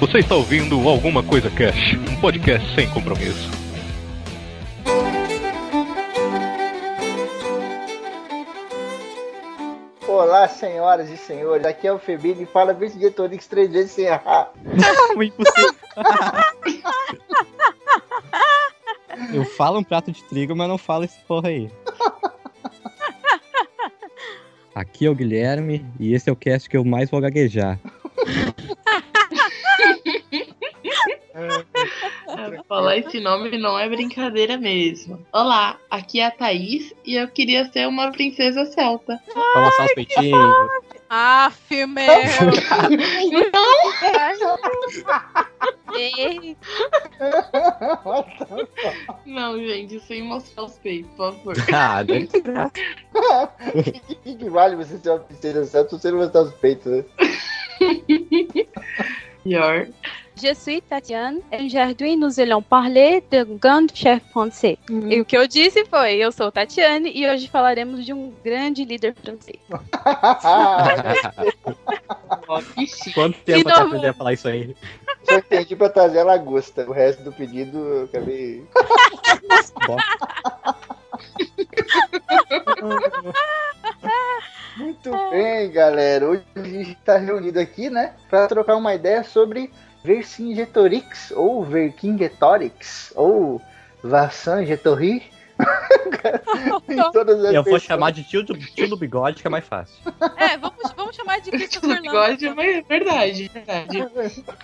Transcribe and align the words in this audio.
Você 0.00 0.18
está 0.18 0.36
ouvindo 0.36 0.88
Alguma 0.88 1.24
Coisa 1.24 1.50
Cash, 1.50 1.94
um 2.08 2.20
podcast 2.20 2.72
sem 2.72 2.88
compromisso. 2.88 3.50
Olá, 10.06 10.46
senhoras 10.46 11.10
e 11.10 11.16
senhores. 11.16 11.66
Aqui 11.66 11.88
é 11.88 11.92
o 11.92 11.98
Febini 11.98 12.44
e 12.44 12.46
fala 12.46 12.72
Vercingetorix 12.72 13.48
três 13.48 13.72
vezes 13.72 13.90
sem 13.90 14.04
errar. 14.04 14.52
Impossível. 15.20 15.74
Eu 19.34 19.44
falo 19.44 19.80
um 19.80 19.84
prato 19.84 20.12
de 20.12 20.22
trigo, 20.22 20.54
mas 20.54 20.68
não 20.68 20.78
falo 20.78 21.02
esse 21.02 21.18
porra 21.26 21.48
aí. 21.48 21.68
Aqui 24.72 25.06
é 25.06 25.10
o 25.10 25.14
Guilherme 25.14 25.84
e 25.98 26.14
esse 26.14 26.30
é 26.30 26.32
o 26.32 26.36
cast 26.36 26.68
que 26.70 26.76
eu 26.76 26.84
mais 26.84 27.10
vou 27.10 27.20
gaguejar. 27.20 27.80
Falar 32.78 32.96
esse 32.96 33.18
nome 33.18 33.58
não 33.58 33.76
é 33.76 33.88
brincadeira 33.88 34.56
mesmo. 34.56 35.18
Olá, 35.32 35.76
aqui 35.90 36.20
é 36.20 36.26
a 36.26 36.30
Thaís 36.30 36.94
e 37.04 37.16
eu 37.16 37.26
queria 37.26 37.64
ser 37.72 37.88
uma 37.88 38.12
princesa 38.12 38.64
celta. 38.66 39.20
Balançar 39.34 39.86
os 39.86 39.94
peitinhos. 39.94 40.68
Aff, 41.10 41.86
meu! 41.86 42.04
Ei, 45.92 46.56
Não, 49.26 49.58
gente, 49.58 49.98
sem 49.98 50.22
mostrar 50.22 50.62
os 50.62 50.78
peitos, 50.78 51.10
por 51.16 51.34
favor. 51.34 51.56
Ah, 51.74 52.04
graça. 52.04 52.72
O 53.74 54.14
que, 54.22 54.36
que 54.36 54.48
vale 54.48 54.76
você 54.76 54.98
ser 54.98 55.10
uma 55.10 55.18
princesa 55.18 55.64
certa 55.64 55.90
se 55.90 56.00
você 56.00 56.12
não 56.12 56.18
mostrar 56.18 56.42
os 56.42 56.54
peitos, 56.54 56.86
né? 56.92 57.04
Pior. 59.42 59.88
Je 60.40 60.54
suis 60.54 60.80
Tatiane 60.82 61.40
et 61.50 61.64
aujourd'hui 61.64 62.16
nous 62.16 62.38
allons 62.38 62.62
parler 62.62 63.24
de 63.28 63.42
grande 63.42 63.90
chef 63.92 64.22
français. 64.30 64.78
E 64.88 65.20
o 65.20 65.24
que 65.24 65.36
eu 65.36 65.48
disse 65.48 65.84
foi, 65.86 66.14
eu 66.14 66.30
sou 66.30 66.52
Tatiane 66.52 67.10
e 67.12 67.28
hoje 67.28 67.48
falaremos 67.48 68.06
de 68.06 68.12
um 68.12 68.32
grande 68.44 68.84
líder 68.84 69.16
francês. 69.20 69.58
Ó, 72.48 72.60
que 72.62 72.86
chique. 72.86 73.14
Quanto 73.14 73.36
tempo 73.40 73.68
novo. 73.68 73.80
aprender 73.80 74.08
a 74.08 74.14
falar 74.14 74.32
isso 74.32 74.46
aí? 74.46 74.76
Só 75.24 75.38
entendi 75.38 75.74
pra 75.74 75.88
trazer 75.88 76.20
a 76.20 76.24
lagosta. 76.24 76.88
O 76.88 76.92
resto 76.92 77.24
do 77.24 77.32
pedido 77.32 77.78
eu 77.78 78.04
acabei. 78.04 78.64
Muito 84.76 85.10
bem, 85.30 85.68
galera. 85.72 86.28
Hoje 86.28 86.44
a 86.54 86.62
gente 86.62 86.92
está 86.92 87.18
reunido 87.18 87.58
aqui, 87.58 87.90
né, 87.90 88.14
para 88.30 88.46
trocar 88.46 88.76
uma 88.76 88.94
ideia 88.94 89.24
sobre 89.24 89.72
Vercingetorix 90.04 91.30
ou 91.32 91.64
Vercingetorix 91.64 93.12
ou 93.16 93.60
Vassangetorix. 94.02 95.26
em 96.88 97.10
todas 97.10 97.44
as 97.44 97.54
eu 97.54 97.64
vou 97.64 97.80
chamar 97.80 98.12
de 98.12 98.22
tio 98.22 98.44
do, 98.44 98.56
tio 98.56 98.88
do 98.88 98.96
bigode, 98.96 99.42
que 99.42 99.46
é 99.48 99.50
mais 99.50 99.64
fácil. 99.64 99.96
É, 100.36 100.56
vamos, 100.56 100.92
vamos 100.96 101.16
chamar 101.16 101.40
de 101.40 101.50
Christopher 101.52 102.00
Bigode 102.00 102.46
é 102.46 102.54
ver- 102.54 102.84
verdade, 102.88 103.50
verdade. 103.52 104.06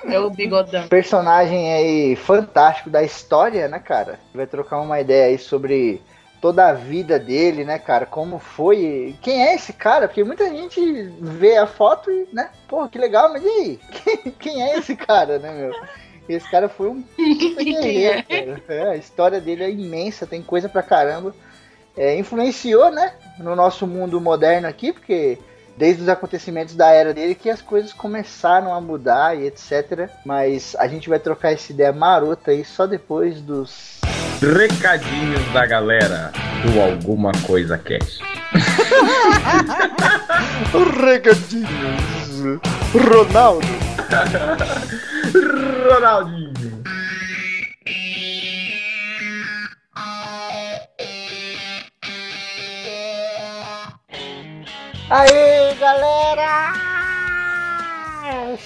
É 0.05 0.21
o 0.21 0.31
bigodão. 0.31 0.87
personagem 0.89 1.73
aí 1.73 2.17
fantástico 2.17 2.91
da 2.91 3.03
história, 3.03 3.67
né, 3.67 3.81
cara? 3.81 4.21
Vai 4.33 4.47
trocar 4.47 4.81
uma 4.81 5.01
ideia 5.01 5.27
aí 5.27 5.39
sobre 5.39 6.01
toda 6.45 6.67
a 6.67 6.75
vida 6.75 7.19
dele, 7.19 7.65
né, 7.65 7.79
cara? 7.79 8.05
Como 8.05 8.39
foi. 8.39 9.17
Quem 9.23 9.47
é 9.47 9.55
esse 9.55 9.73
cara? 9.73 10.07
Porque 10.07 10.23
muita 10.23 10.47
gente 10.51 10.79
vê 11.19 11.57
a 11.57 11.67
foto 11.67 12.11
e, 12.11 12.29
né? 12.31 12.51
Pô, 12.69 12.87
que 12.87 12.99
legal, 12.99 13.33
mas 13.33 13.43
e 13.43 13.49
aí? 13.49 13.81
Quem, 13.91 14.31
quem 14.33 14.63
é 14.63 14.79
esse 14.79 14.95
cara, 14.95 15.39
né, 15.39 15.51
meu? 15.51 15.73
Esse 16.29 16.47
cara 16.51 16.69
foi 16.69 16.91
um 16.91 17.01
puta 17.17 17.65
guerreiro, 17.65 18.23
cara. 18.29 18.63
É, 18.69 18.91
a 18.91 18.97
história 18.97 19.41
dele 19.41 19.65
é 19.65 19.71
imensa, 19.71 20.27
tem 20.27 20.43
coisa 20.43 20.69
pra 20.69 20.83
caramba. 20.83 21.35
É, 21.97 22.15
influenciou, 22.19 22.91
né, 22.91 23.15
no 23.39 23.57
nosso 23.57 23.87
mundo 23.87 24.21
moderno 24.21 24.69
aqui, 24.69 24.93
porque 24.93 25.39
desde 25.79 26.03
os 26.03 26.11
acontecimentos 26.11 26.75
da 26.75 26.91
era 26.91 27.15
dele 27.15 27.35
que 27.35 27.49
as 27.49 27.63
coisas 27.63 27.95
começaram 27.95 28.75
a 28.75 28.83
mudar 28.83 29.35
e 29.35 29.47
etc. 29.47 30.11
Mas 30.27 30.77
a 30.79 30.87
gente 30.89 31.09
vai 31.09 31.19
trocar 31.19 31.55
essa 31.55 31.73
ideia 31.73 31.91
marota 31.91 32.51
aí 32.51 32.67
só 32.67 32.87
depois 32.87 33.41
dos. 33.41 34.03
Recadinhos 34.45 35.43
da 35.55 35.65
galera 35.65 36.31
do 36.63 36.79
Alguma 36.79 37.33
Coisa 37.47 37.79
Cast. 37.79 38.23
Recadinhos! 41.01 42.61
Ronaldo! 42.93 43.67
Ronaldinho. 45.89 46.85
Aê, 55.09 55.75
galera! 55.81 56.75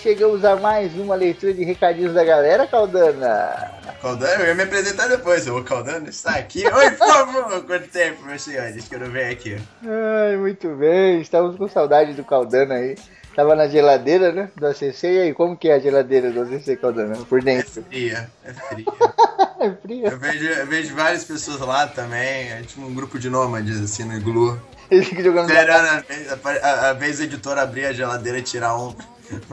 Chegamos 0.02 0.44
a 0.44 0.56
mais 0.56 0.92
uma 0.96 1.14
leitura 1.14 1.54
de 1.54 1.62
recadinhos 1.62 2.14
da 2.14 2.24
galera, 2.24 2.66
Caldana. 2.66 3.77
Caldano, 4.00 4.42
eu 4.44 4.48
ia 4.48 4.54
me 4.54 4.62
apresentar 4.62 5.08
depois. 5.08 5.46
O 5.48 5.62
Caldano 5.64 6.08
está 6.08 6.36
aqui. 6.36 6.64
Oi, 6.66 6.90
por 6.92 7.06
favor, 7.08 7.64
quanto 7.64 7.88
tempo, 7.88 8.22
meus 8.24 8.42
senhores, 8.42 8.86
que 8.88 8.94
eu 8.94 9.00
não 9.00 9.10
venho 9.10 9.32
aqui. 9.32 9.56
Ai, 9.84 10.36
muito 10.36 10.68
bem, 10.76 11.20
estamos 11.20 11.56
com 11.56 11.68
saudade 11.68 12.12
do 12.14 12.24
Caldana 12.24 12.74
aí. 12.74 12.96
Tava 13.34 13.54
na 13.54 13.68
geladeira, 13.68 14.32
né? 14.32 14.50
Do 14.56 14.66
ACC. 14.66 15.04
E 15.04 15.20
aí, 15.20 15.34
como 15.34 15.56
que 15.56 15.68
é 15.68 15.74
a 15.74 15.78
geladeira 15.78 16.30
do 16.30 16.42
ACC, 16.42 16.76
Caldana? 16.76 17.16
Por 17.24 17.38
É 17.40 17.42
dentro. 17.42 17.84
fria, 17.84 18.30
é 18.44 18.52
fria. 18.52 18.84
É 19.60 19.70
fria. 19.72 20.08
Eu 20.10 20.18
vejo, 20.18 20.44
eu 20.46 20.66
vejo 20.68 20.94
várias 20.94 21.24
pessoas 21.24 21.58
lá 21.58 21.84
também. 21.88 22.48
É 22.52 22.62
tipo 22.64 22.80
um 22.80 22.94
grupo 22.94 23.18
de 23.18 23.28
nômades, 23.28 23.80
assim, 23.80 24.04
no 24.04 24.14
iglu. 24.16 24.60
Ele 24.88 25.04
fica 25.04 25.20
jogando. 25.20 25.50
Esperando 25.50 25.86
a 25.88 26.00
vez, 26.00 26.32
a, 26.32 26.38
a- 26.68 26.90
a 26.90 26.92
vez 26.92 27.18
o 27.18 27.24
editor 27.24 27.58
abrir 27.58 27.86
a 27.86 27.92
geladeira 27.92 28.38
e 28.38 28.42
tirar 28.42 28.76
um 28.78 28.94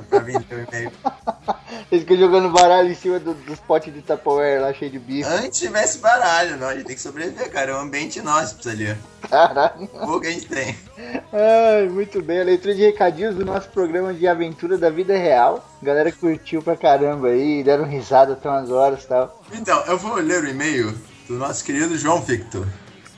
pra 0.10 0.20
vir 0.20 0.36
o 0.38 0.68
e-mail. 0.68 0.92
Ele 1.92 2.02
fica 2.02 2.18
jogando 2.18 2.50
baralho 2.52 2.90
em 2.90 2.96
cima 2.96 3.20
do- 3.20 3.34
dos 3.34 3.60
potes 3.60 3.94
de 3.94 4.02
Tupperware 4.02 4.62
lá 4.62 4.74
cheio 4.74 4.92
de 4.92 5.00
bife. 5.00 5.28
Antes 5.30 5.60
tivesse 5.60 6.00
baralho, 6.00 6.58
não. 6.58 6.68
A 6.70 6.74
gente 6.76 6.86
tem 6.86 6.96
que 6.96 7.02
sobreviver, 7.02 7.50
cara. 7.52 7.72
É 7.72 7.76
um 7.76 7.80
ambiente 7.82 8.20
inóspito 8.20 8.70
ali. 8.70 8.96
Caralho. 9.30 9.90
O 9.94 10.20
que 10.20 10.28
a 10.28 10.32
gente 10.32 10.48
tem. 10.48 10.76
Ai, 11.34 11.88
muito 11.90 12.22
bem. 12.22 12.42
A 12.42 12.44
leitura 12.44 12.74
de 12.76 12.82
recadinhos 12.82 13.36
do 13.36 13.46
nosso 13.46 13.70
programa 13.70 14.14
de 14.14 14.28
aventura 14.28 14.78
da 14.78 14.90
vida 14.90 15.16
real. 15.18 15.68
A 15.82 15.86
galera 15.86 16.12
curtiu 16.12 16.62
pra 16.62 16.76
caramba 16.76 17.28
aí, 17.28 17.64
deram 17.64 17.86
risada 17.86 18.34
até 18.34 18.50
umas 18.50 18.70
horas 18.72 19.04
e 19.04 19.08
tal. 19.08 19.44
Então, 19.54 19.84
eu 19.86 19.98
vou 19.98 20.16
ler 20.16 20.44
o 20.44 20.48
e-mail 20.50 20.98
do 21.28 21.36
nosso 21.36 21.64
querido 21.64 21.98
João 21.98 22.22
Victor. 22.22 22.66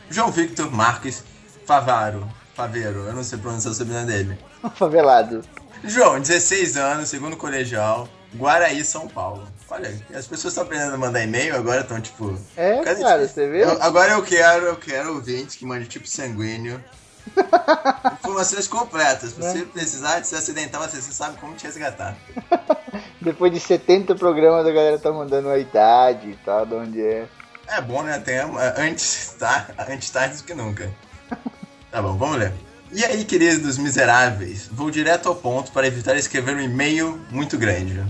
João 0.09 0.31
Victor 0.31 0.71
Marques 0.71 1.23
Favaro. 1.65 2.27
Faveiro, 2.55 3.01
eu 3.05 3.13
não 3.13 3.23
sei 3.23 3.37
pronunciar 3.37 3.71
o 3.71 3.75
sobrenome 3.75 4.07
dele. 4.07 4.37
Favelado. 4.75 5.43
João, 5.83 6.19
16 6.19 6.77
anos, 6.77 7.09
segundo 7.09 7.37
colegial, 7.37 8.07
Guaraí, 8.35 8.83
São 8.83 9.07
Paulo. 9.07 9.47
Olha, 9.69 9.89
as 10.13 10.25
pessoas 10.27 10.53
estão 10.53 10.63
aprendendo 10.63 10.95
a 10.95 10.97
mandar 10.97 11.21
e-mail, 11.21 11.55
agora 11.55 11.81
estão 11.81 11.99
tipo. 11.99 12.37
É, 12.55 12.81
cara, 12.83 13.27
você 13.27 13.47
vê? 13.49 13.63
Eu- 13.63 13.81
agora 13.81 14.13
eu 14.13 14.23
quero, 14.23 14.65
eu 14.65 14.75
quero 14.75 15.13
ouvintes 15.15 15.55
que 15.55 15.65
mandem 15.65 15.87
tipo 15.87 16.07
sanguíneo. 16.07 16.83
Informações 18.19 18.67
completas. 18.67 19.31
Se 19.31 19.35
você 19.35 19.65
precisar 19.65 20.19
de 20.19 20.27
se 20.27 20.35
acidentar, 20.35 20.81
você 20.81 21.01
sabe 21.01 21.37
como 21.37 21.53
te 21.55 21.65
resgatar. 21.65 22.15
Depois 23.21 23.51
de 23.51 23.59
70 23.59 24.15
programas, 24.15 24.65
a 24.65 24.71
galera 24.71 24.97
tá 24.97 25.11
mandando 25.11 25.49
a 25.49 25.57
idade 25.57 26.29
e 26.29 26.35
tal, 26.45 26.65
de 26.65 26.73
onde 26.75 27.01
é. 27.01 27.27
É 27.67 27.81
bom, 27.81 28.01
né? 28.01 28.17
Tem 28.19 28.35
é, 28.35 28.45
antes, 28.77 29.35
tá? 29.37 29.67
Antes 29.89 30.09
tarde 30.09 30.37
do 30.37 30.43
que 30.43 30.53
nunca. 30.53 30.89
Tá 31.89 32.01
bom, 32.01 32.17
vamos 32.17 32.37
ler. 32.37 32.51
E 32.91 33.03
aí, 33.03 33.25
queridos 33.25 33.77
miseráveis, 33.77 34.69
vou 34.71 34.89
direto 34.89 35.27
ao 35.27 35.35
ponto 35.35 35.71
para 35.73 35.85
evitar 35.85 36.15
escrever 36.15 36.55
um 36.55 36.61
e-mail 36.61 37.19
muito 37.29 37.57
grande. 37.57 38.01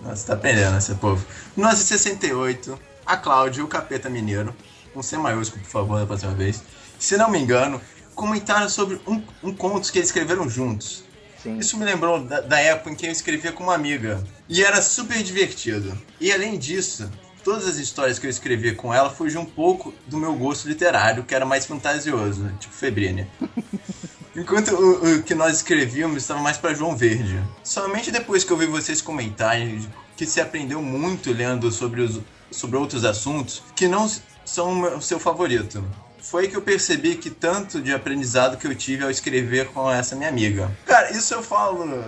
Nossa, 0.00 0.28
tá 0.28 0.34
aprendendo 0.34 0.78
esse 0.78 0.94
povo. 0.94 1.24
1968, 1.56 2.78
a 3.04 3.16
Cláudia, 3.16 3.64
o 3.64 3.68
capeta 3.68 4.08
mineiro, 4.08 4.54
com 4.94 5.02
C 5.02 5.16
maiúsculo, 5.18 5.62
por 5.64 5.70
favor, 5.70 5.98
da 5.98 6.06
próxima 6.06 6.32
vez, 6.34 6.62
se 6.98 7.16
não 7.16 7.28
me 7.28 7.38
engano, 7.38 7.80
comentaram 8.14 8.68
sobre 8.68 9.00
um, 9.06 9.20
um 9.42 9.54
conto 9.54 9.90
que 9.90 9.98
eles 9.98 10.08
escreveram 10.08 10.48
juntos. 10.48 11.04
Sim. 11.42 11.58
Isso 11.58 11.76
me 11.76 11.84
lembrou 11.84 12.22
da, 12.22 12.40
da 12.40 12.60
época 12.60 12.90
em 12.90 12.94
que 12.94 13.06
eu 13.06 13.10
escrevia 13.10 13.50
com 13.50 13.64
uma 13.64 13.74
amiga. 13.74 14.22
E 14.48 14.62
era 14.62 14.80
super 14.82 15.22
divertido. 15.22 15.98
E 16.20 16.30
além 16.30 16.58
disso, 16.58 17.10
todas 17.40 17.66
as 17.66 17.76
histórias 17.76 18.18
que 18.18 18.26
eu 18.26 18.30
escrevia 18.30 18.74
com 18.74 18.92
ela 18.92 19.10
fugiam 19.10 19.42
um 19.42 19.46
pouco 19.46 19.92
do 20.06 20.16
meu 20.16 20.34
gosto 20.34 20.68
literário, 20.68 21.24
que 21.24 21.34
era 21.34 21.44
mais 21.44 21.66
fantasioso, 21.66 22.50
tipo 22.58 22.74
Febrine. 22.74 23.26
Enquanto 24.36 24.74
o, 24.74 25.16
o 25.16 25.22
que 25.22 25.34
nós 25.34 25.56
escrevíamos 25.56 26.18
estava 26.18 26.40
mais 26.40 26.56
para 26.56 26.72
João 26.72 26.96
Verde. 26.96 27.42
Somente 27.64 28.10
depois 28.10 28.44
que 28.44 28.52
eu 28.52 28.56
vi 28.56 28.66
vocês 28.66 29.02
comentarem 29.02 29.86
que 30.16 30.24
se 30.24 30.40
aprendeu 30.40 30.80
muito 30.80 31.32
lendo 31.32 31.72
sobre, 31.72 32.02
os, 32.02 32.20
sobre 32.50 32.76
outros 32.76 33.04
assuntos 33.04 33.62
que 33.74 33.88
não 33.88 34.08
são 34.44 34.96
o 34.96 35.02
seu 35.02 35.18
favorito. 35.18 35.84
foi 36.20 36.46
que 36.46 36.56
eu 36.56 36.62
percebi 36.62 37.16
que 37.16 37.30
tanto 37.30 37.80
de 37.80 37.92
aprendizado 37.92 38.56
que 38.56 38.66
eu 38.66 38.74
tive 38.74 39.02
ao 39.02 39.10
escrever 39.10 39.68
com 39.68 39.90
essa 39.90 40.14
minha 40.14 40.28
amiga. 40.28 40.70
Cara, 40.86 41.10
isso 41.10 41.34
eu 41.34 41.42
falo. 41.42 42.04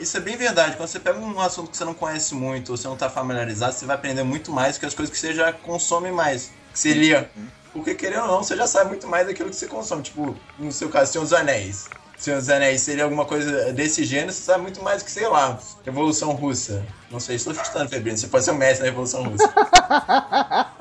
Isso 0.00 0.16
é 0.16 0.20
bem 0.20 0.36
verdade. 0.36 0.76
Quando 0.76 0.88
você 0.88 1.00
pega 1.00 1.18
um 1.18 1.40
assunto 1.40 1.70
que 1.70 1.76
você 1.76 1.84
não 1.84 1.94
conhece 1.94 2.34
muito, 2.34 2.70
ou 2.70 2.76
você 2.76 2.86
não 2.86 2.94
está 2.94 3.10
familiarizado, 3.10 3.72
você 3.72 3.84
vai 3.84 3.96
aprender 3.96 4.22
muito 4.22 4.52
mais 4.52 4.78
que 4.78 4.86
as 4.86 4.94
coisas 4.94 5.12
que 5.12 5.18
você 5.18 5.34
já 5.34 5.52
consome 5.52 6.10
mais. 6.10 6.50
Que 6.74 6.92
lia. 6.92 7.30
Porque, 7.72 7.94
querendo 7.94 8.22
ou 8.22 8.28
não, 8.28 8.42
você 8.42 8.56
já 8.56 8.66
sabe 8.66 8.90
muito 8.90 9.06
mais 9.06 9.26
daquilo 9.26 9.50
que 9.50 9.56
você 9.56 9.66
consome. 9.66 10.02
Tipo, 10.02 10.36
no 10.58 10.72
seu 10.72 10.88
caso, 10.88 11.12
Senhor 11.12 11.24
dos 11.24 11.32
Anéis. 11.32 11.88
Senhor 12.16 12.38
dos 12.38 12.48
Anéis 12.48 12.80
seria 12.80 13.04
alguma 13.04 13.26
coisa 13.26 13.72
desse 13.72 14.04
gênero, 14.04 14.32
você 14.32 14.42
sabe 14.42 14.62
muito 14.62 14.82
mais 14.82 15.02
do 15.02 15.04
que, 15.04 15.10
sei 15.10 15.28
lá, 15.28 15.58
Revolução 15.84 16.32
Russa. 16.32 16.84
Não 17.10 17.20
sei, 17.20 17.36
estou 17.36 17.54
chutando, 17.54 17.90
Febrino. 17.90 18.16
Você 18.16 18.28
pode 18.28 18.44
ser 18.44 18.52
o 18.52 18.54
mestre 18.54 18.80
da 18.80 18.86
Revolução 18.86 19.24
Russa. 19.24 19.52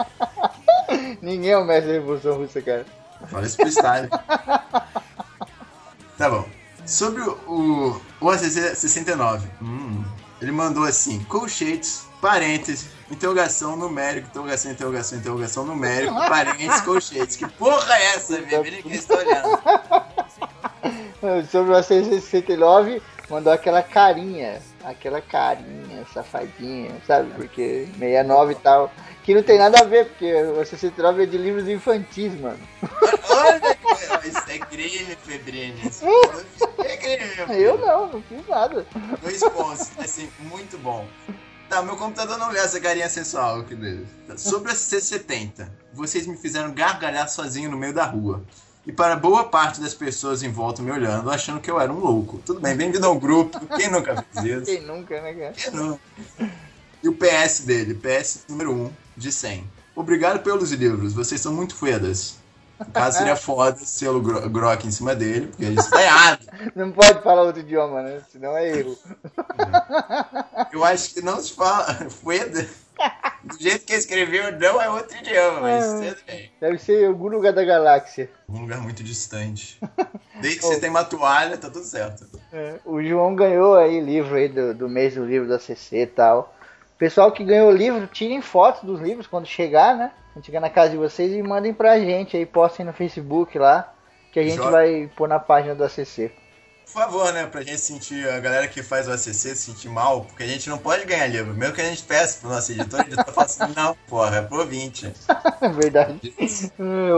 Ninguém 1.22 1.52
é 1.52 1.58
o 1.58 1.66
mestre 1.66 1.88
da 1.88 2.00
Revolução 2.00 2.38
Russa, 2.38 2.62
cara. 2.62 2.86
Fala 3.30 3.46
isso 3.46 3.58
pro 3.58 3.68
Stalin. 3.68 4.08
tá 6.18 6.30
bom. 6.30 6.46
Sobre 6.86 7.22
o, 7.22 7.32
o, 7.48 8.02
o 8.22 8.30
ACC 8.30 8.76
69, 8.76 9.48
hum, 9.62 10.04
ele 10.42 10.52
mandou 10.52 10.84
assim: 10.84 11.24
colchetes, 11.24 12.06
parênteses, 12.22 12.90
interrogação 13.10 13.76
numérico, 13.76 14.28
interrogação, 14.28 14.72
interrogação, 14.72 15.18
interrogação 15.18 15.66
numérico, 15.66 16.14
parênteses, 16.30 16.82
colchetes. 16.82 17.36
Que 17.36 17.48
porra 17.48 17.96
é 17.96 18.16
essa, 18.16 18.42
velho? 18.42 18.66
Ele 18.66 18.84
que 18.84 18.96
está 18.96 19.16
olhando. 19.16 19.60
Sobre 21.50 21.72
o 21.72 21.76
A669, 21.76 23.02
mandou 23.30 23.52
aquela 23.52 23.82
carinha. 23.82 24.62
Aquela 24.84 25.20
carinha, 25.20 26.06
safadinha, 26.14 26.92
sabe? 27.08 27.32
Porque 27.32 27.88
69 27.98 28.52
e 28.52 28.56
tal. 28.58 28.92
Que 29.26 29.34
não 29.34 29.42
tem 29.42 29.58
nada 29.58 29.80
a 29.80 29.84
ver, 29.84 30.06
porque 30.06 30.32
o 30.32 30.62
A669 30.62 31.24
é 31.24 31.26
de 31.26 31.38
livros 31.40 31.68
infantis, 31.68 32.40
mano. 32.40 32.60
Olha 33.28 33.60
que 33.60 34.28
isso 34.28 34.44
é 34.48 34.60
crime, 34.60 35.18
Febrine. 35.24 35.82
Isso 35.88 36.06
é 36.78 36.98
crime. 36.98 37.60
Eu 37.60 37.80
não, 37.80 38.08
não 38.08 38.22
fiz 38.22 38.48
nada. 38.48 38.86
Dois 39.24 39.40
pontos, 39.42 39.90
assim, 39.98 40.30
muito 40.42 40.78
bom. 40.78 41.08
Tá, 41.68 41.82
meu 41.82 41.96
computador 41.96 42.38
não 42.38 42.52
lê 42.52 42.60
essa 42.60 42.80
carinha 42.80 43.10
sensual 43.10 43.62
aqui 43.62 43.74
dele. 43.74 44.06
Sobre 44.38 44.72
a 44.72 44.76
C70, 44.76 45.70
vocês 45.92 46.28
me 46.28 46.38
fizeram 46.38 46.72
gargalhar 46.72 47.28
sozinho 47.28 47.72
no 47.72 47.78
meio 47.78 47.94
da 47.94 48.06
rua. 48.06 48.44
E 48.86 48.92
para 48.92 49.16
boa 49.16 49.46
parte 49.46 49.82
das 49.82 49.96
pessoas 49.96 50.44
em 50.44 50.52
volta 50.52 50.84
me 50.84 50.92
olhando, 50.92 51.32
achando 51.32 51.60
que 51.60 51.72
eu 51.72 51.82
era 51.82 51.92
um 51.92 51.98
louco. 51.98 52.40
Tudo 52.46 52.60
bem, 52.60 52.76
bem-vindo 52.76 53.08
ao 53.08 53.20
grupo. 53.20 53.60
Quem 53.76 53.90
nunca 53.90 54.24
fez 54.32 54.46
isso? 54.46 54.66
Quem 54.66 54.82
nunca, 54.82 55.20
né, 55.20 55.34
cara? 55.34 55.54
Quem 55.54 55.72
nunca? 55.72 56.00
E 57.06 57.08
o 57.08 57.14
PS 57.14 57.60
dele, 57.60 57.94
PS 57.94 58.46
número 58.50 58.74
1 58.74 58.92
de 59.16 59.32
100. 59.32 59.64
Obrigado 59.96 60.42
pelos 60.42 60.72
livros, 60.72 61.14
vocês 61.14 61.40
são 61.40 61.54
muito 61.54 61.76
fodas. 61.76 62.40
No 62.80 62.88
caso, 62.88 63.20
seria 63.20 63.36
foda 63.38 63.78
selo 63.78 64.20
gro 64.20 64.50
Grok 64.50 64.88
em 64.88 64.92
cima 64.92 65.14
dele, 65.14 65.46
porque 65.46 65.66
isso 65.66 65.88
tá 65.92 66.02
errado. 66.02 66.48
Não 66.76 66.92
pode 66.92 67.22
falar 67.22 67.44
outro 67.44 67.62
idioma, 67.62 68.02
né? 68.02 68.24
Senão 68.32 68.58
é 68.58 68.80
erro. 68.80 68.98
Eu 70.74 70.84
acho 70.84 71.14
que 71.14 71.22
não 71.22 71.40
se 71.40 71.54
fala 71.54 71.94
foda. 72.10 72.68
Do 73.44 73.60
jeito 73.60 73.86
que 73.86 73.94
escreveu, 73.94 74.58
não 74.58 74.82
é 74.82 74.90
outro 74.90 75.16
idioma, 75.16 75.62
mas 75.62 75.86
tudo 75.86 76.26
bem. 76.26 76.52
Deve 76.60 76.80
ser 76.80 77.04
em 77.04 77.08
algum 77.08 77.28
lugar 77.28 77.54
da 77.54 77.64
galáxia. 77.64 78.32
Um 78.50 78.62
lugar 78.62 78.82
muito 78.82 79.04
distante. 79.04 79.80
Desde 80.42 80.60
que 80.60 80.66
você 80.66 80.80
tem 80.80 80.90
uma 80.90 81.04
toalha, 81.04 81.56
tá 81.56 81.70
tudo 81.70 81.86
certo. 81.86 82.28
É, 82.52 82.80
o 82.84 83.04
João 83.04 83.36
ganhou 83.36 83.76
aí 83.76 84.00
livro 84.00 84.34
aí 84.34 84.50
do, 84.50 84.74
do 84.74 84.90
mês 84.90 85.14
do 85.14 85.24
livro 85.24 85.48
da 85.48 85.60
CC 85.60 86.02
e 86.02 86.08
tal. 86.08 86.56
Pessoal 86.98 87.32
que 87.32 87.44
ganhou 87.44 87.70
o 87.70 87.76
livro, 87.76 88.08
tirem 88.08 88.42
fotos 88.42 88.84
dos 88.84 89.02
livros 89.02 89.28
quando 89.28 89.46
chegar, 89.46 89.96
né? 89.96 90.12
Quando 90.34 90.46
chegar 90.46 90.62
na 90.62 90.70
casa 90.70 90.92
de 90.92 90.98
vocês 90.98 91.32
e 91.34 91.42
mandem 91.44 91.74
pra 91.74 92.00
gente 92.00 92.38
aí, 92.38 92.46
postem 92.46 92.86
no 92.86 92.94
Facebook 92.94 93.58
lá, 93.58 93.94
que 94.32 94.40
a 94.40 94.44
gente 94.44 94.58
Joga. 94.58 94.72
vai 94.72 95.10
pôr 95.16 95.28
na 95.28 95.40
página 95.40 95.76
do 95.76 95.84
ACC. 95.84 96.32
Por 96.86 97.02
favor, 97.02 97.34
né, 97.34 97.48
pra 97.48 97.62
gente 97.64 97.80
sentir, 97.80 98.30
a 98.30 98.40
galera 98.40 98.68
que 98.68 98.82
faz 98.84 99.08
o 99.08 99.12
ACC 99.12 99.34
se 99.34 99.56
sentir 99.56 99.90
mal, 99.90 100.22
porque 100.22 100.44
a 100.44 100.48
gente 100.48 100.70
não 100.70 100.78
pode 100.78 101.04
ganhar 101.04 101.28
livro. 101.28 101.54
Mesmo 101.54 101.74
que 101.74 101.82
a 101.82 101.86
gente 101.86 102.04
peça 102.04 102.40
pro 102.40 102.50
nosso 102.50 102.72
editor, 102.72 103.00
o 103.00 103.04
editor 103.04 103.34
fala 103.34 103.46
assim, 103.46 103.64
não, 103.76 103.98
porra, 104.08 104.38
é 104.38 104.42
pro 104.42 104.60
ouvinte. 104.60 105.12
É 105.62 105.68
verdade. 105.68 106.34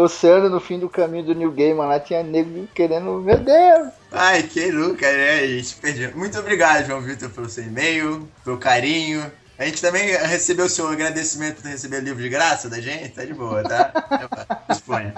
Oceano 0.02 0.50
no 0.50 0.60
fim 0.60 0.80
do 0.80 0.90
caminho 0.90 1.26
do 1.26 1.36
New 1.36 1.52
Game, 1.52 1.78
lá 1.78 2.00
tinha 2.00 2.24
nego 2.24 2.66
querendo, 2.74 3.22
meu 3.22 3.38
Deus. 3.38 3.90
Ai, 4.12 4.44
quem 4.44 4.72
nunca, 4.72 5.06
né, 5.12 5.42
a 5.42 5.48
gente 5.48 5.76
perdeu. 5.76 6.16
Muito 6.16 6.40
obrigado, 6.40 6.88
João 6.88 7.02
Vitor, 7.02 7.30
pelo 7.30 7.50
seu 7.50 7.66
e-mail, 7.66 8.28
pelo 8.44 8.58
carinho. 8.58 9.30
A 9.58 9.66
gente 9.66 9.82
também 9.82 10.08
recebeu 10.10 10.66
o 10.66 10.70
seu 10.70 10.88
agradecimento 10.88 11.62
por 11.62 11.70
receber 11.70 12.02
livro 12.02 12.22
de 12.22 12.30
graça 12.30 12.70
da 12.70 12.80
gente, 12.80 13.10
tá 13.10 13.26
de 13.26 13.34
boa, 13.34 13.64
tá? 13.64 13.92
Disponha. 14.70 15.16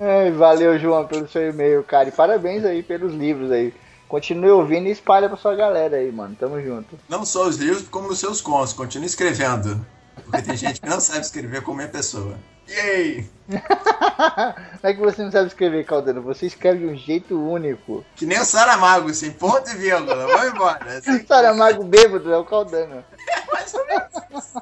Ai, 0.00 0.30
valeu, 0.30 0.78
João, 0.78 1.06
pelo 1.06 1.28
seu 1.28 1.50
e-mail, 1.50 1.82
cara. 1.84 2.08
E 2.08 2.12
parabéns 2.12 2.64
aí 2.64 2.82
pelos 2.82 3.12
livros 3.12 3.50
aí. 3.50 3.74
Continue 4.08 4.50
ouvindo 4.50 4.86
e 4.88 4.90
espalha 4.90 5.28
pra 5.28 5.36
sua 5.36 5.54
galera 5.54 5.98
aí, 5.98 6.10
mano. 6.10 6.34
Tamo 6.38 6.60
junto. 6.62 6.98
Não 7.08 7.26
só 7.26 7.46
os 7.46 7.56
livros, 7.56 7.86
como 7.88 8.08
os 8.08 8.18
seus 8.18 8.40
contos. 8.40 8.72
Continue 8.72 9.06
escrevendo. 9.06 9.84
Porque 10.24 10.42
tem 10.42 10.56
gente 10.56 10.80
que 10.80 10.88
não 10.88 11.00
sabe 11.00 11.20
escrever 11.20 11.62
como 11.62 11.82
é 11.82 11.86
pessoa. 11.86 12.36
Yay! 12.68 13.28
Não 13.48 14.90
é 14.90 14.92
que 14.92 15.00
você 15.00 15.22
não 15.22 15.30
sabe 15.30 15.46
escrever, 15.46 15.86
Caldano. 15.86 16.20
Você 16.22 16.46
escreve 16.46 16.80
de 16.80 16.86
um 16.86 16.96
jeito 16.96 17.40
único. 17.40 18.04
Que 18.14 18.26
nem 18.26 18.38
o 18.38 18.44
Saramago, 18.44 19.12
sem 19.14 19.30
ponto 19.30 19.70
e 19.70 19.74
vírgula. 19.74 20.26
Vamos 20.26 20.54
embora. 20.54 20.98
Assim, 20.98 21.24
Saramago 21.26 21.82
bêbado 21.84 22.30
é 22.30 22.36
o 22.36 22.44
Caldano. 22.44 23.02
mais 23.52 23.74
ou 23.74 23.86
menos. 23.86 24.54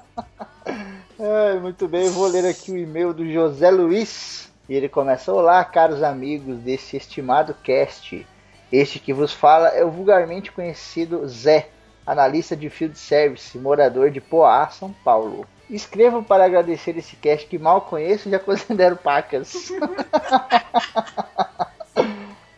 Ai, 1.19 1.59
muito 1.61 1.89
bem, 1.89 2.11
vou 2.11 2.27
ler 2.27 2.47
aqui 2.47 2.71
o 2.71 2.77
e-mail 2.77 3.13
do 3.15 3.31
José 3.31 3.71
Luiz. 3.71 4.53
E 4.69 4.75
ele 4.75 4.89
começa: 4.89 5.33
Olá, 5.33 5.65
caros 5.65 6.03
amigos 6.03 6.59
desse 6.59 6.97
estimado 6.97 7.55
cast. 7.63 8.27
Este 8.71 8.99
que 8.99 9.13
vos 9.13 9.33
fala 9.33 9.69
é 9.69 9.85
o 9.85 9.91
vulgarmente 9.91 10.51
conhecido 10.51 11.27
Zé, 11.29 11.69
analista 12.05 12.57
de 12.57 12.69
field 12.69 12.99
service, 12.99 13.57
morador 13.57 14.11
de 14.11 14.21
Poá, 14.21 14.69
São 14.69 14.93
Paulo. 15.05 15.47
Escrevo 15.71 16.23
para 16.23 16.45
agradecer 16.45 16.97
esse 16.97 17.17
cast 17.17 17.47
que 17.47 17.59
mal 17.59 17.81
conheço 17.81 18.29
e 18.29 18.31
já 18.33 18.39
considero 18.41 18.97
pacas. 18.97 19.71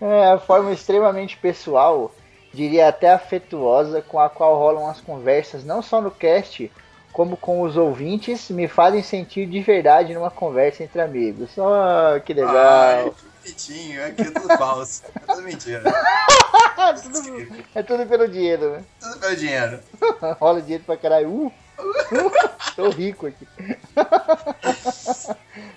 é 0.01 0.39
forma 0.39 0.73
extremamente 0.73 1.37
pessoal, 1.37 2.13
diria 2.59 2.89
até 2.89 3.13
afetuosa, 3.13 4.03
com 4.03 4.19
a 4.19 4.29
qual 4.29 4.59
rolam 4.59 4.89
as 4.89 5.01
conversas, 5.01 5.65
não 5.65 5.81
só 5.81 6.01
no 6.01 6.11
cast, 6.11 6.71
como 7.13 7.37
com 7.37 7.63
os 7.63 7.77
ouvintes, 7.77 8.51
me 8.51 8.67
fazem 8.67 9.01
sentir 9.01 9.47
de 9.47 9.61
verdade 9.61 10.13
numa 10.13 10.31
conversa 10.31 10.83
entre 10.83 11.01
amigos. 11.01 11.51
Oh, 11.57 12.21
que 12.21 12.35
legal! 12.35 12.57
Ai, 12.57 13.11
que 13.11 13.29
bonitinho. 13.45 14.05
Aqui 14.05 14.23
é 14.23 14.31
tudo 14.33 14.59
falso. 14.59 15.05
É 15.15 15.21
tudo 15.21 15.43
mentira. 15.43 15.83
tudo, 17.01 17.63
é 17.77 17.83
tudo 17.85 18.07
pelo 18.07 18.29
dinheiro, 18.29 18.73
né? 18.73 18.85
Tudo 19.01 19.19
pelo 19.21 19.37
dinheiro. 19.37 19.81
Rola 20.41 20.61
dinheiro 20.61 20.83
pra 20.85 20.97
caralho. 20.97 21.29
Uh, 21.31 21.47
uh, 21.47 21.53
tô 22.75 22.91
rico 22.91 23.27
aqui. 23.27 23.47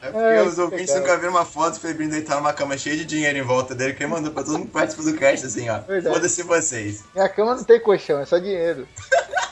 É 0.02 0.12
porque 0.12 0.18
Ai, 0.18 0.48
os 0.48 0.58
ouvintes 0.58 0.90
legal. 0.90 1.02
nunca 1.02 1.18
viram 1.18 1.32
uma 1.32 1.46
foto 1.46 1.76
do 1.76 1.80
Febrinho 1.80 2.12
deitado 2.12 2.42
numa 2.42 2.54
cama 2.54 2.78
cheia 2.78 2.98
de 2.98 3.06
dinheiro 3.06 3.38
em 3.38 3.44
volta 3.44 3.76
dele, 3.76 3.94
que 3.94 4.04
ele 4.04 4.12
mandou 4.12 4.32
pra 4.32 4.44
todo 4.44 4.58
mundo 4.58 4.68
que 4.68 4.74
participa 4.74 5.04
do 5.04 5.18
cast, 5.18 5.46
assim, 5.46 5.70
ó. 5.70 5.80
Foda-se 5.82 6.44
vocês. 6.44 7.04
Minha 7.14 7.30
cama 7.30 7.56
não 7.56 7.64
tem 7.64 7.80
colchão, 7.80 8.20
é 8.20 8.26
só 8.26 8.38
dinheiro. 8.38 8.88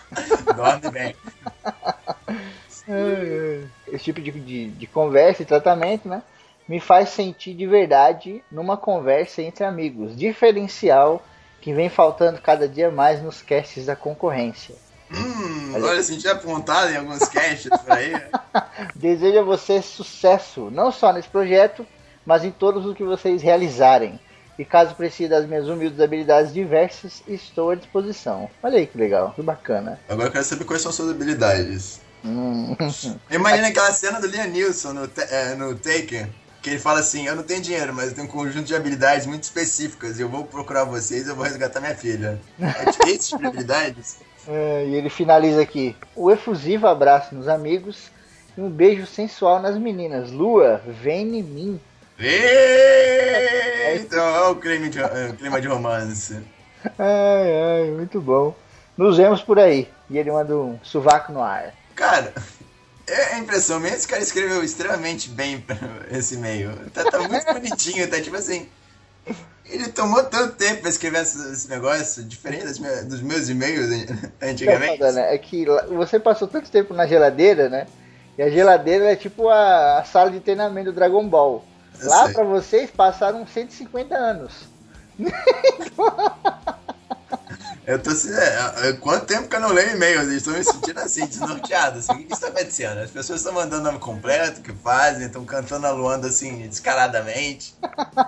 Dorme 0.55 0.89
bem. 0.91 1.15
Esse 3.87 4.05
tipo 4.05 4.19
de, 4.21 4.31
de, 4.31 4.69
de 4.69 4.87
conversa 4.87 5.43
e 5.43 5.45
tratamento, 5.45 6.09
né? 6.09 6.23
Me 6.67 6.79
faz 6.79 7.09
sentir 7.09 7.53
de 7.53 7.65
verdade 7.65 8.43
numa 8.51 8.77
conversa 8.77 9.41
entre 9.41 9.63
amigos. 9.63 10.15
Diferencial 10.15 11.23
que 11.61 11.73
vem 11.73 11.89
faltando 11.89 12.41
cada 12.41 12.67
dia 12.67 12.89
mais 12.89 13.21
nos 13.21 13.41
casts 13.41 13.85
da 13.85 13.95
concorrência. 13.95 14.75
Hum, 15.11 15.73
olha, 15.75 16.03
senti 16.03 16.27
apontado 16.27 16.91
em 16.91 16.97
alguns 16.97 17.27
casts 17.27 17.69
por 17.69 17.91
aí. 17.91 18.13
Desejo 18.95 19.39
a 19.39 19.43
vocês 19.43 19.85
sucesso, 19.85 20.69
não 20.71 20.91
só 20.91 21.11
nesse 21.11 21.27
projeto, 21.27 21.85
mas 22.25 22.43
em 22.43 22.51
todos 22.51 22.85
os 22.85 22.95
que 22.95 23.03
vocês 23.03 23.41
realizarem. 23.41 24.19
E 24.57 24.65
caso 24.65 24.93
precise 24.93 25.29
das 25.29 25.47
minhas 25.47 25.67
humildes 25.69 25.99
habilidades 26.01 26.53
diversas, 26.53 27.23
estou 27.27 27.71
à 27.71 27.75
disposição. 27.75 28.49
Olha 28.61 28.77
aí 28.77 28.85
que 28.85 28.97
legal, 28.97 29.31
que 29.33 29.41
bacana. 29.41 29.99
Agora 30.07 30.27
eu 30.27 30.31
quero 30.31 30.43
saber 30.43 30.65
quais 30.65 30.81
são 30.81 30.91
suas 30.91 31.09
habilidades. 31.09 32.01
Hum. 32.23 32.75
Imagina 33.31 33.69
aquela 33.69 33.91
cena 33.93 34.19
do 34.19 34.27
Liam 34.27 34.47
Neeson 34.47 34.93
no, 34.93 35.09
eh, 35.17 35.55
no 35.55 35.75
Taken, 35.75 36.27
que 36.61 36.71
ele 36.71 36.79
fala 36.79 36.99
assim, 36.99 37.25
eu 37.25 37.35
não 37.35 37.43
tenho 37.43 37.61
dinheiro, 37.61 37.93
mas 37.93 38.09
eu 38.09 38.15
tenho 38.15 38.27
um 38.27 38.29
conjunto 38.29 38.65
de 38.65 38.75
habilidades 38.75 39.25
muito 39.25 39.43
específicas 39.43 40.19
eu 40.19 40.27
vou 40.27 40.43
procurar 40.43 40.83
vocês 40.83 41.25
e 41.25 41.29
eu 41.29 41.35
vou 41.35 41.45
resgatar 41.45 41.79
minha 41.79 41.95
filha. 41.95 42.39
É 42.59 42.91
tipo 43.17 43.39
de 43.39 43.45
habilidades? 43.47 44.17
É, 44.47 44.85
e 44.87 44.95
ele 44.95 45.09
finaliza 45.09 45.61
aqui. 45.61 45.95
O 46.15 46.31
efusivo 46.31 46.87
abraço 46.87 47.35
nos 47.35 47.47
amigos 47.47 48.09
e 48.57 48.61
um 48.61 48.69
beijo 48.69 49.05
sensual 49.05 49.61
nas 49.61 49.77
meninas. 49.77 50.31
Lua, 50.31 50.81
vem 50.85 51.39
em 51.39 51.43
mim. 51.43 51.79
Eita, 53.91 54.21
olha 54.21 54.51
o 54.51 54.55
clima 54.55 54.89
de, 54.89 54.99
eh, 54.99 55.33
clima 55.37 55.61
de 55.61 55.67
romance. 55.67 56.39
Ai, 56.97 57.81
ai, 57.83 57.91
muito 57.91 58.19
bom. 58.21 58.55
Nos 58.97 59.17
vemos 59.17 59.41
por 59.41 59.59
aí. 59.59 59.87
E 60.09 60.17
ele 60.17 60.31
manda 60.31 60.55
um 60.55 60.79
sovaco 60.83 61.31
no 61.31 61.41
ar. 61.41 61.73
Cara, 61.95 62.33
É 63.07 63.33
a 63.35 63.39
impressão 63.39 63.79
minha, 63.79 63.93
esse 63.93 64.07
cara 64.07 64.21
escreveu 64.21 64.63
extremamente 64.63 65.29
bem 65.29 65.65
esse 66.11 66.35
e-mail. 66.35 66.71
Tá, 66.93 67.03
tá 67.05 67.19
muito 67.27 67.45
bonitinho, 67.53 68.07
tá 68.07 68.21
tipo 68.21 68.35
assim. 68.35 68.67
Ele 69.69 69.87
tomou 69.89 70.23
tanto 70.23 70.55
tempo 70.55 70.81
pra 70.81 70.89
escrever 70.89 71.21
esse, 71.21 71.69
negócio, 71.69 72.23
diferente 72.23 72.65
dos 73.05 73.21
meus, 73.21 73.49
e-mails 73.49 73.89
antigamente. 74.41 75.03
É 75.03 75.37
que 75.37 75.65
você 75.89 76.19
passou 76.19 76.47
tanto 76.47 76.71
tempo 76.71 76.93
na 76.93 77.05
geladeira, 77.05 77.69
né? 77.69 77.85
E 78.37 78.41
a 78.41 78.49
geladeira 78.49 79.11
é 79.11 79.15
tipo 79.15 79.47
a, 79.49 80.03
sala 80.11 80.31
de 80.31 80.39
treinamento 80.39 80.91
do 80.91 80.95
Dragon 80.95 81.27
Ball. 81.27 81.63
Eu 82.01 82.09
Lá 82.09 82.29
pra 82.29 82.43
vocês 82.43 82.89
passaram 82.89 83.45
150 83.45 84.15
anos. 84.15 84.53
Eu 87.89 87.97
tô 87.97 88.11
assim, 88.11 88.31
é, 88.31 88.89
é, 88.89 88.93
quanto 88.93 89.25
tempo 89.25 89.49
que 89.49 89.55
eu 89.55 89.59
não 89.59 89.73
leio 89.73 89.95
e-mails? 89.95 90.27
Estou 90.27 90.53
me 90.53 90.63
sentindo 90.63 90.99
assim, 90.99 91.25
desnorteado. 91.25 91.97
Assim, 91.97 92.13
o 92.13 92.17
que, 92.17 92.33
está 92.33 92.45
acontecendo? 92.45 92.99
As 92.99 93.09
pessoas 93.09 93.39
estão 93.39 93.51
mandando 93.51 93.81
nome 93.81 93.97
completo, 93.97 94.59
o 94.59 94.63
que 94.63 94.71
fazem, 94.71 95.25
estão 95.25 95.43
cantando 95.43 95.87
a 95.87 95.89
Luanda 95.89 96.27
assim, 96.27 96.67
descaradamente. 96.67 97.73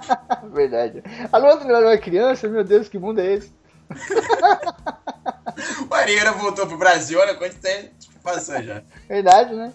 Verdade. 0.51 1.03
A 1.31 1.37
Luana 1.37 1.63
não 1.63 1.75
era 1.75 1.97
criança? 1.99 2.47
Meu 2.47 2.63
Deus, 2.63 2.89
que 2.89 2.97
mundo 2.97 3.21
é 3.21 3.33
esse? 3.33 3.51
O 5.89 5.93
Arieira 5.93 6.31
voltou 6.31 6.65
pro 6.65 6.77
Brasil, 6.77 7.19
olha 7.19 7.35
quanto 7.35 7.55
tempo 7.55 7.89
passou 8.23 8.63
já. 8.63 8.81
Verdade, 9.07 9.53
né? 9.53 9.73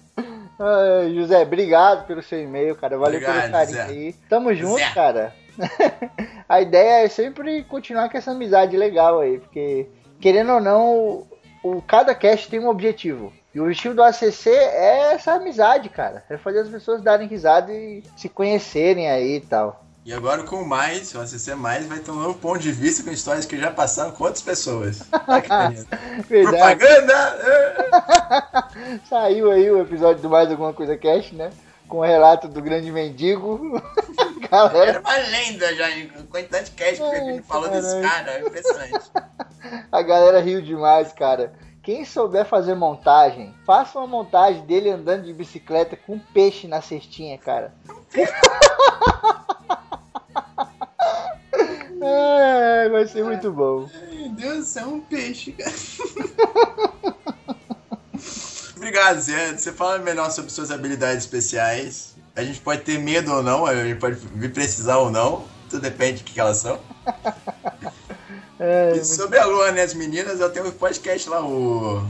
Ai, 0.59 1.15
José, 1.15 1.43
obrigado 1.43 2.07
pelo 2.07 2.23
seu 2.23 2.43
e-mail, 2.43 2.75
cara. 2.75 2.97
Valeu 2.97 3.21
pelo 3.21 3.31
Obrigado, 3.31 3.53
carinho 3.53 3.77
Zé. 3.77 3.83
aí. 3.83 4.13
Tamo 4.29 4.55
junto, 4.55 4.79
Zé. 4.79 4.91
cara. 4.95 5.35
a 6.49 6.61
ideia 6.61 7.05
é 7.05 7.09
sempre 7.09 7.65
continuar 7.65 8.09
com 8.11 8.19
essa 8.19 8.31
amizade 8.33 8.77
legal 8.77 9.21
aí, 9.21 9.39
porque, 9.39 9.87
querendo 10.21 10.53
ou 10.53 10.61
não, 10.61 10.95
o, 10.95 11.27
o- 11.63 11.83
cada 11.83 12.15
cast 12.15 12.49
tem 12.49 12.61
um 12.61 12.69
objetivo. 12.69 13.33
E 13.55 13.61
o 13.61 13.65
objetivo 13.65 13.95
do 13.95 14.03
ACC 14.03 14.49
é 14.51 15.15
essa 15.15 15.33
amizade, 15.33 15.89
cara. 15.89 16.23
É 16.29 16.37
fazer 16.37 16.61
as 16.61 16.69
pessoas 16.69 17.01
darem 17.03 17.27
risada 17.27 17.73
e 17.73 18.03
se 18.17 18.29
conhecerem 18.29 19.09
aí 19.11 19.37
e 19.37 19.41
tal. 19.41 19.83
E 20.05 20.13
agora 20.13 20.45
com 20.45 20.57
o 20.57 20.69
mais, 20.69 21.13
o 21.15 21.21
ACC 21.21 21.55
Mais 21.57 21.85
vai 21.87 21.99
ter 21.99 22.13
um 22.13 22.17
novo 22.17 22.39
ponto 22.39 22.61
de 22.61 22.71
vista 22.71 23.03
com 23.03 23.11
histórias 23.11 23.45
que 23.45 23.59
já 23.59 23.73
passaram 23.73 24.13
com 24.13 24.23
outras 24.25 24.43
pessoas. 24.43 25.03
Propaganda! 26.53 27.39
Saiu 29.09 29.51
aí 29.51 29.71
o 29.71 29.81
episódio 29.81 30.23
do 30.23 30.31
Mais 30.31 30.51
Alguma 30.51 30.73
Coisa 30.73 30.97
Cast, 30.97 31.35
né? 31.35 31.51
Com 31.89 31.99
o 31.99 32.05
relato 32.05 32.47
do 32.49 32.61
grande 32.63 32.91
mendigo. 32.93 33.81
Galera, 34.51 34.91
Era 34.91 35.01
uma 35.01 35.17
lenda 35.17 35.75
já, 35.75 35.87
quantidade 36.31 36.67
de 36.67 36.73
cast 36.73 36.97
que 36.97 37.03
a 37.03 37.25
gente 37.25 37.43
falou 37.47 37.69
desse 37.71 38.01
cara, 38.01 38.33
é 38.33 38.41
impressionante. 38.41 39.11
A 39.91 40.03
galera 40.03 40.41
riu 40.41 40.61
demais, 40.61 41.13
cara. 41.13 41.55
Quem 41.83 42.05
souber 42.05 42.45
fazer 42.45 42.75
montagem, 42.75 43.55
faça 43.65 43.99
uma 43.99 44.07
montagem 44.09 44.67
dele 44.67 44.91
andando 44.91 45.25
de 45.25 45.33
bicicleta 45.33 45.97
com 45.97 46.15
um 46.15 46.19
peixe 46.19 46.67
na 46.67 46.83
cestinha, 46.83 47.39
cara. 47.39 47.73
Ai, 52.03 52.89
vai 52.91 53.07
ser 53.07 53.25
muito 53.25 53.53
bom. 53.53 53.89
Meu 54.13 54.29
Deus, 54.31 54.77
é 54.77 54.85
um 54.85 55.01
peixe, 55.01 55.53
cara. 55.53 55.73
Obrigado, 58.77 59.21
Zé. 59.21 59.57
Você 59.57 59.73
fala 59.73 59.99
melhor 59.99 60.31
sobre 60.31 60.51
suas 60.51 60.71
habilidades 60.71 61.25
especiais. 61.25 62.16
A 62.37 62.43
gente 62.45 62.61
pode 62.61 62.83
ter 62.83 62.99
medo 62.99 63.33
ou 63.33 63.43
não, 63.43 63.65
a 63.67 63.75
gente 63.75 63.99
pode 63.99 64.17
vir 64.35 64.53
precisar 64.53 64.99
ou 64.99 65.11
não. 65.11 65.45
Tudo 65.71 65.83
depende 65.83 66.23
do 66.23 66.25
que 66.25 66.39
elas 66.39 66.59
são. 66.59 66.79
Ai, 68.61 68.93
E 69.01 69.05
sobre 69.05 69.39
a 69.39 69.45
Luana 69.47 69.79
e 69.79 69.83
as 69.83 69.95
meninas, 69.95 70.41
eu 70.41 70.51
tenho 70.51 70.69
um 70.69 70.71
podcast 70.71 71.29
lá, 71.29 71.45
o 71.45 72.07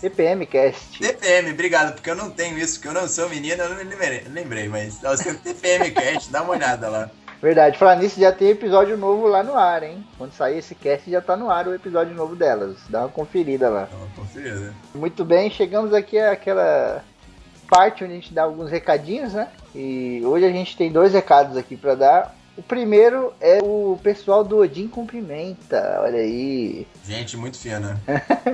TPM 0.00 0.46
Cast. 0.46 0.98
TPM. 0.98 1.52
Obrigado, 1.52 1.94
porque 1.94 2.10
eu 2.10 2.16
não 2.16 2.28
tenho 2.28 2.58
isso, 2.58 2.74
porque 2.74 2.88
eu 2.88 3.00
não 3.00 3.08
sou 3.08 3.28
menina, 3.28 3.62
eu 3.62 3.70
não 3.70 3.76
me 3.76 3.84
lembrei, 4.28 4.68
mas 4.68 5.00
eu 5.02 5.16
TPM 5.38 5.90
Cast, 5.94 6.30
dá 6.30 6.42
uma 6.42 6.54
olhada 6.54 6.88
lá. 6.88 7.08
Verdade, 7.40 7.76
falar 7.76 7.96
nisso, 7.96 8.20
já 8.20 8.30
tem 8.30 8.50
episódio 8.50 8.96
novo 8.96 9.26
lá 9.26 9.42
no 9.42 9.56
ar, 9.56 9.82
hein? 9.82 10.06
Quando 10.16 10.32
sair 10.32 10.58
esse 10.58 10.76
cast, 10.76 11.10
já 11.10 11.20
tá 11.20 11.36
no 11.36 11.50
ar 11.50 11.66
o 11.66 11.74
episódio 11.74 12.14
novo 12.14 12.36
delas. 12.36 12.76
Dá 12.88 13.00
uma 13.00 13.08
conferida 13.08 13.68
lá. 13.68 13.88
Dá 13.90 13.96
uma 13.96 14.06
conferida. 14.14 14.72
Muito 14.94 15.24
bem, 15.24 15.50
chegamos 15.50 15.92
aqui 15.92 16.20
àquela 16.20 17.02
parte 17.72 18.04
onde 18.04 18.12
a 18.12 18.16
gente 18.16 18.34
dá 18.34 18.42
alguns 18.42 18.70
recadinhos, 18.70 19.32
né? 19.32 19.48
E 19.74 20.20
hoje 20.26 20.44
a 20.44 20.50
gente 20.50 20.76
tem 20.76 20.92
dois 20.92 21.14
recados 21.14 21.56
aqui 21.56 21.74
pra 21.74 21.94
dar. 21.94 22.36
O 22.54 22.62
primeiro 22.62 23.32
é 23.40 23.60
o 23.62 23.98
pessoal 24.02 24.44
do 24.44 24.58
Odin 24.58 24.86
Cumprimenta, 24.86 26.00
olha 26.02 26.18
aí. 26.18 26.86
Gente, 27.02 27.34
muito 27.34 27.56
fina. 27.56 27.98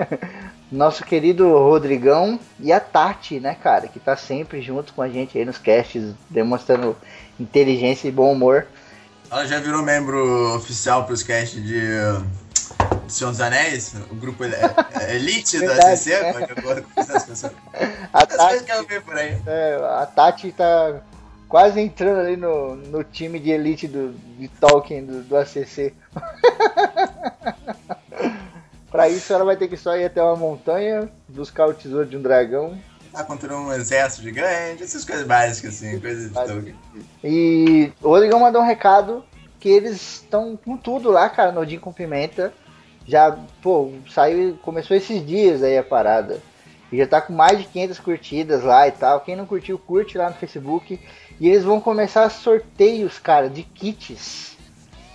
Nosso 0.70 1.02
querido 1.02 1.48
Rodrigão 1.50 2.38
e 2.60 2.72
a 2.72 2.78
Tati, 2.78 3.40
né, 3.40 3.56
cara, 3.60 3.88
que 3.88 3.98
tá 3.98 4.16
sempre 4.16 4.62
junto 4.62 4.92
com 4.92 5.02
a 5.02 5.08
gente 5.08 5.36
aí 5.36 5.44
nos 5.44 5.58
casts, 5.58 6.14
demonstrando 6.30 6.96
inteligência 7.40 8.06
e 8.06 8.12
bom 8.12 8.32
humor. 8.32 8.68
Ela 9.28 9.46
já 9.46 9.58
virou 9.58 9.82
membro 9.82 10.54
oficial 10.54 11.04
pros 11.04 11.24
casts 11.24 11.60
de 11.60 11.82
uh, 13.08 13.10
Senhor 13.10 13.30
dos 13.30 13.40
Anéis, 13.40 13.94
o 14.10 14.14
grupo 14.14 14.44
ele- 14.44 14.54
é- 14.56 15.14
Elite 15.16 15.58
da 15.60 15.96
CC, 15.96 16.14
as 16.14 17.24
pessoas. 17.24 17.52
A 18.12 18.26
Tati, 18.26 18.64
que 18.86 19.00
por 19.00 19.16
aí. 19.16 19.36
é, 19.46 19.76
a 20.00 20.06
Tati 20.06 20.52
tá 20.52 21.00
quase 21.48 21.80
entrando 21.80 22.20
ali 22.20 22.36
no, 22.36 22.76
no 22.76 23.02
time 23.02 23.38
de 23.38 23.50
elite 23.50 23.88
do, 23.88 24.12
de 24.38 24.48
Tolkien 24.48 25.04
do, 25.04 25.22
do 25.22 25.36
ACC. 25.36 25.94
Pra 28.90 29.08
isso 29.08 29.32
ela 29.32 29.44
vai 29.44 29.56
ter 29.56 29.68
que 29.68 29.76
só 29.76 29.96
ir 29.96 30.04
até 30.06 30.22
uma 30.22 30.36
montanha, 30.36 31.10
buscar 31.28 31.66
o 31.66 31.74
tesouro 31.74 32.06
de 32.06 32.16
um 32.16 32.22
dragão. 32.22 32.78
Tá 33.12 33.22
contra 33.22 33.54
um 33.54 33.72
exército 33.72 34.22
gigante, 34.22 34.82
essas 34.82 35.04
coisas 35.04 35.26
básicas, 35.26 35.74
assim, 35.74 36.00
coisas 36.00 36.28
de 36.28 36.34
Tolkien. 36.34 36.74
E 37.22 37.92
o 38.02 38.08
Rodrigão 38.08 38.40
mandou 38.40 38.62
um 38.62 38.66
recado 38.66 39.24
que 39.60 39.68
eles 39.68 40.00
estão 40.22 40.56
com 40.56 40.76
tudo 40.76 41.10
lá, 41.10 41.28
cara, 41.28 41.52
no 41.52 41.60
Odin 41.60 41.78
com 41.78 41.92
Pimenta. 41.92 42.52
Já, 43.08 43.38
pô, 43.62 43.90
saiu, 44.10 44.58
começou 44.60 44.94
esses 44.94 45.26
dias 45.26 45.62
aí 45.62 45.78
a 45.78 45.82
parada. 45.82 46.42
E 46.92 46.98
já 46.98 47.06
tá 47.06 47.22
com 47.22 47.32
mais 47.32 47.58
de 47.58 47.64
500 47.64 47.98
curtidas 48.00 48.62
lá 48.62 48.86
e 48.86 48.92
tal. 48.92 49.20
Quem 49.22 49.34
não 49.34 49.46
curtiu, 49.46 49.78
curte 49.78 50.18
lá 50.18 50.28
no 50.28 50.36
Facebook. 50.36 51.00
E 51.40 51.48
eles 51.48 51.64
vão 51.64 51.80
começar 51.80 52.28
sorteios, 52.28 53.18
cara, 53.18 53.48
de 53.48 53.62
kits. 53.62 54.58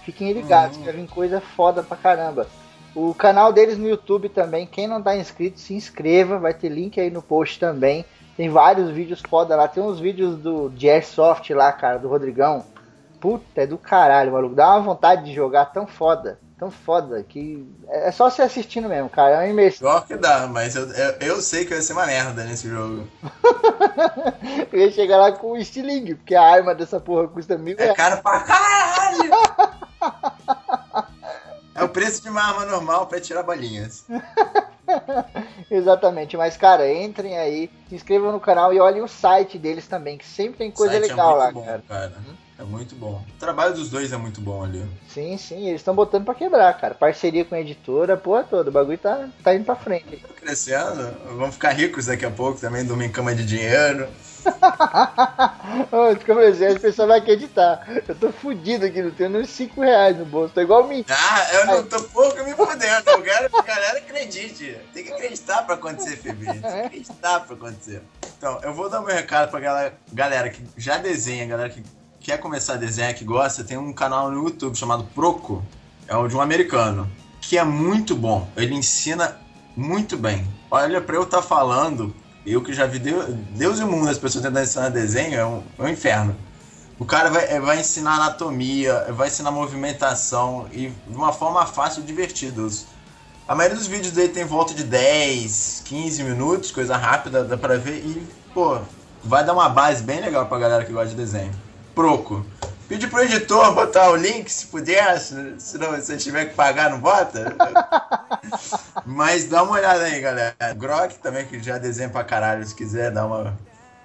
Fiquem 0.04 0.34
ligados, 0.34 0.78
que 0.78 0.84
vai 0.84 0.94
vir 0.94 1.08
coisa 1.08 1.40
foda 1.40 1.84
pra 1.84 1.96
caramba. 1.96 2.48
O 2.96 3.14
canal 3.14 3.54
deles 3.54 3.78
no 3.78 3.88
YouTube 3.88 4.28
também, 4.28 4.66
quem 4.66 4.88
não 4.88 5.02
tá 5.02 5.16
inscrito, 5.16 5.60
se 5.60 5.76
inscreva. 5.76 6.40
Vai 6.40 6.56
ter 6.56 6.70
link 6.70 7.00
aí 7.00 7.12
no 7.12 7.22
post 7.22 7.60
também. 7.60 8.04
Tem 8.36 8.50
vários 8.50 8.90
vídeos 8.90 9.22
foda 9.22 9.56
lá. 9.56 9.68
Tem 9.68 9.84
uns 9.84 10.00
vídeos 10.00 10.36
do 10.36 10.68
de 10.70 10.90
Airsoft 10.90 11.48
lá, 11.52 11.72
cara, 11.72 12.00
do 12.00 12.08
Rodrigão. 12.08 12.66
Puta, 13.20 13.62
é 13.62 13.68
do 13.68 13.78
caralho, 13.78 14.32
maluco. 14.32 14.56
Dá 14.56 14.72
uma 14.72 14.82
vontade 14.82 15.26
de 15.26 15.34
jogar 15.34 15.66
tão 15.66 15.86
foda. 15.86 16.40
Tão 16.64 16.72
foda 16.72 17.22
que 17.22 17.68
é 17.90 18.10
só 18.10 18.30
se 18.30 18.42
assistindo 18.42 18.88
mesmo, 18.88 19.10
cara. 19.10 19.36
É 19.36 19.38
uma 19.40 19.48
imersão. 19.48 19.86
Pior 19.86 20.08
que 20.08 20.16
dá, 20.16 20.48
mas 20.48 20.78
eu, 20.78 20.90
eu, 20.94 21.12
eu 21.20 21.42
sei 21.42 21.66
que 21.66 21.74
vai 21.74 21.82
ser 21.82 21.92
uma 21.92 22.06
merda 22.06 22.46
nesse 22.46 22.70
jogo. 22.70 23.06
Eu 24.72 24.80
ia 24.80 24.92
chegar 24.92 25.18
lá 25.18 25.34
com 25.34 25.52
o 25.52 25.58
estilingue, 25.58 26.16
porque 26.16 26.34
a 26.34 26.42
arma 26.42 26.74
dessa 26.74 27.02
porra 27.02 27.28
custa 27.28 27.58
mil 27.58 27.76
É 27.78 27.94
caro 27.94 28.22
pra 28.22 28.40
caralho! 28.40 29.32
É 31.76 31.84
o 31.84 31.90
preço 31.90 32.22
de 32.22 32.30
uma 32.30 32.42
arma 32.42 32.66
normal 32.66 33.08
pra 33.08 33.20
tirar 33.20 33.42
bolinhas. 33.42 34.06
Exatamente, 35.72 36.38
mas 36.38 36.56
cara, 36.56 36.88
entrem 36.94 37.36
aí, 37.36 37.68
se 37.90 37.96
inscrevam 37.96 38.32
no 38.32 38.40
canal 38.40 38.72
e 38.72 38.80
olhem 38.80 39.02
o 39.02 39.08
site 39.08 39.58
deles 39.58 39.88
também, 39.88 40.16
que 40.16 40.26
sempre 40.26 40.60
tem 40.60 40.70
coisa 40.70 40.94
site 40.94 41.10
legal 41.10 41.32
é 41.32 41.36
lá, 41.46 41.52
bom, 41.52 41.66
cara. 41.66 41.84
cara. 41.88 42.14
É 42.58 42.64
muito 42.64 42.96
bom. 42.96 43.24
O 43.36 43.40
trabalho 43.40 43.74
dos 43.74 43.90
dois 43.90 44.14
é 44.14 44.18
muito 44.18 44.40
bom 44.40 44.64
ali. 44.64 44.86
Sim, 45.10 45.38
sim, 45.38 45.68
eles 45.68 45.82
estão 45.82 45.96
botando 45.96 46.24
pra 46.24 46.36
quebrar, 46.36 46.80
cara. 46.80 46.94
Parceria 46.94 47.44
com 47.44 47.56
a 47.56 47.60
editora, 47.60 48.16
porra 48.16 48.44
toda. 48.44 48.70
O 48.70 48.74
bagulho 48.74 48.98
tá, 48.98 49.28
tá 49.44 49.56
indo 49.56 49.66
pra 49.66 49.76
frente. 49.76 50.18
Tá 50.18 50.34
crescendo, 50.36 51.12
vamos 51.36 51.56
ficar 51.56 51.72
ricos 51.72 52.06
daqui 52.06 52.26
a 52.26 52.32
pouco 52.32 52.60
também, 52.60 52.86
dormir 52.86 53.06
em 53.06 53.12
cama 53.12 53.34
de 53.34 53.44
dinheiro. 53.44 54.08
Ô, 55.92 56.16
Fica 56.16 56.36
parecendo, 56.36 56.76
as 56.76 56.82
pessoas 56.82 57.08
vão 57.08 57.18
acreditar. 57.18 57.88
Eu 58.08 58.16
tô 58.16 58.32
fudido 58.32 58.86
aqui, 58.86 59.02
não 59.02 59.12
tenho 59.12 59.30
nem 59.30 59.46
5 59.46 59.82
reais 59.82 60.18
no 60.18 60.26
bolso. 60.26 60.54
Tô 60.54 60.62
igual 60.62 60.88
mim. 60.88 61.04
Ah, 61.10 61.54
eu 61.54 61.66
não 61.66 61.84
tô 61.84 62.02
pouco 62.04 62.44
me 62.44 62.54
fudendo. 62.54 63.10
Eu 63.10 63.22
quero 63.22 63.50
que 63.50 63.58
a 63.58 63.62
galera 63.62 63.98
acredite. 64.00 64.78
Tem 64.94 65.04
que 65.04 65.12
acreditar 65.14 65.64
pra 65.64 65.76
acontecer, 65.76 66.18
Felipe. 66.18 66.46
Tem 66.46 66.62
que 66.62 66.68
acreditar 66.68 67.40
pra 67.42 67.56
acontecer. 67.56 68.02
Então, 68.38 68.60
eu 68.62 68.74
vou 68.74 68.90
dar 68.90 69.02
meu 69.02 69.16
recado 69.16 69.50
pra 69.50 69.60
galera, 69.60 69.94
galera 70.12 70.50
que 70.50 70.62
já 70.78 70.98
desenha, 70.98 71.46
galera 71.46 71.70
que 71.70 71.82
quer 72.24 72.38
começar 72.40 72.74
a 72.74 72.78
desenhar, 72.78 73.14
que 73.14 73.26
gosta. 73.26 73.64
Tem 73.64 73.78
um 73.78 73.92
canal 73.92 74.32
no 74.32 74.46
YouTube 74.46 74.76
chamado 74.76 75.04
Proco. 75.14 75.62
É 76.08 76.16
o 76.16 76.28
de 76.28 76.36
um 76.36 76.42
americano. 76.42 77.12
Que 77.42 77.58
é 77.58 77.64
muito 77.64 78.16
bom. 78.16 78.50
Ele 78.56 78.74
ensina 78.74 79.38
muito 79.76 80.18
bem. 80.18 80.48
Olha, 80.72 81.02
pra 81.02 81.18
eu 81.18 81.24
estar 81.24 81.42
falando, 81.42 82.16
eu 82.46 82.64
que 82.64 82.74
já 82.74 82.86
vi 82.86 82.98
Deus, 82.98 83.26
Deus 83.52 83.80
e 83.80 83.84
o 83.84 83.88
mundo, 83.88 84.10
as 84.10 84.18
pessoas 84.18 84.44
tentando 84.44 84.64
ensinar 84.64 84.90
desenho, 84.90 85.36
é 85.36 85.46
um, 85.46 85.64
é 85.78 85.84
um 85.84 85.90
inferno. 85.90 86.36
O 86.98 87.06
cara 87.06 87.30
vai, 87.30 87.46
é, 87.46 87.60
vai 87.60 87.82
ensinar 87.82 88.16
anatomia, 88.16 89.08
vai 89.12 89.28
ensinar 89.28 89.52
movimentação 89.52 90.68
e 90.72 90.88
de 90.88 91.16
uma 91.16 91.34
forma 91.34 91.66
fácil 91.66 92.04
e 92.04 92.06
divertida. 92.06 92.66
A 93.46 93.54
maioria 93.54 93.78
dos 93.78 93.88
vídeos 93.88 94.14
dele 94.14 94.30
tem 94.30 94.46
volta 94.46 94.74
de 94.74 94.86
10, 94.86 95.82
15 95.84 96.24
minutos, 96.24 96.72
coisa 96.72 96.96
rápida, 96.96 97.44
dá 97.44 97.58
pra 97.58 97.76
ver. 97.76 97.98
E 97.98 98.26
pô, 98.54 98.80
vai 99.24 99.44
dar 99.44 99.52
uma 99.54 99.68
base 99.68 100.02
bem 100.02 100.22
legal 100.22 100.46
pra 100.46 100.58
galera 100.58 100.86
que 100.86 100.94
gosta 100.94 101.10
de 101.10 101.16
desenho. 101.16 101.52
Proco. 101.96 102.46
Pede 102.88 103.08
pro 103.08 103.24
editor 103.24 103.74
botar 103.74 104.10
o 104.12 104.16
link, 104.16 104.50
se 104.52 104.68
puder, 104.68 105.18
se, 105.20 105.78
não, 105.78 106.00
se 106.02 106.18
tiver 106.18 106.46
que 106.46 106.54
pagar, 106.56 106.90
não 106.90 107.00
bota. 107.00 107.56
Mas 109.06 109.46
dá 109.48 109.64
uma 109.64 109.74
olhada 109.74 110.04
aí, 110.04 110.20
galera. 110.20 110.56
Grok 110.76 111.16
também, 111.20 111.46
que 111.46 111.62
já 111.62 111.78
desenha 111.78 112.10
pra 112.10 112.24
caralho, 112.24 112.66
se 112.66 112.76
quiser 112.76 113.12
dar 113.12 113.26
uma 113.26 113.58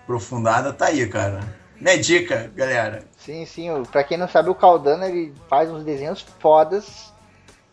aprofundada, 0.05 0.73
tá 0.73 0.87
aí, 0.87 1.07
cara. 1.09 1.41
Minha 1.81 1.99
dica, 1.99 2.51
galera. 2.55 3.03
Sim, 3.19 3.45
sim. 3.47 3.83
Pra 3.91 4.03
quem 4.05 4.17
não 4.19 4.29
sabe, 4.29 4.49
o 4.49 4.55
Caldano 4.55 5.05
ele 5.05 5.35
faz 5.49 5.71
uns 5.71 5.85
desenhos 5.85 6.25
fodas. 6.41 7.13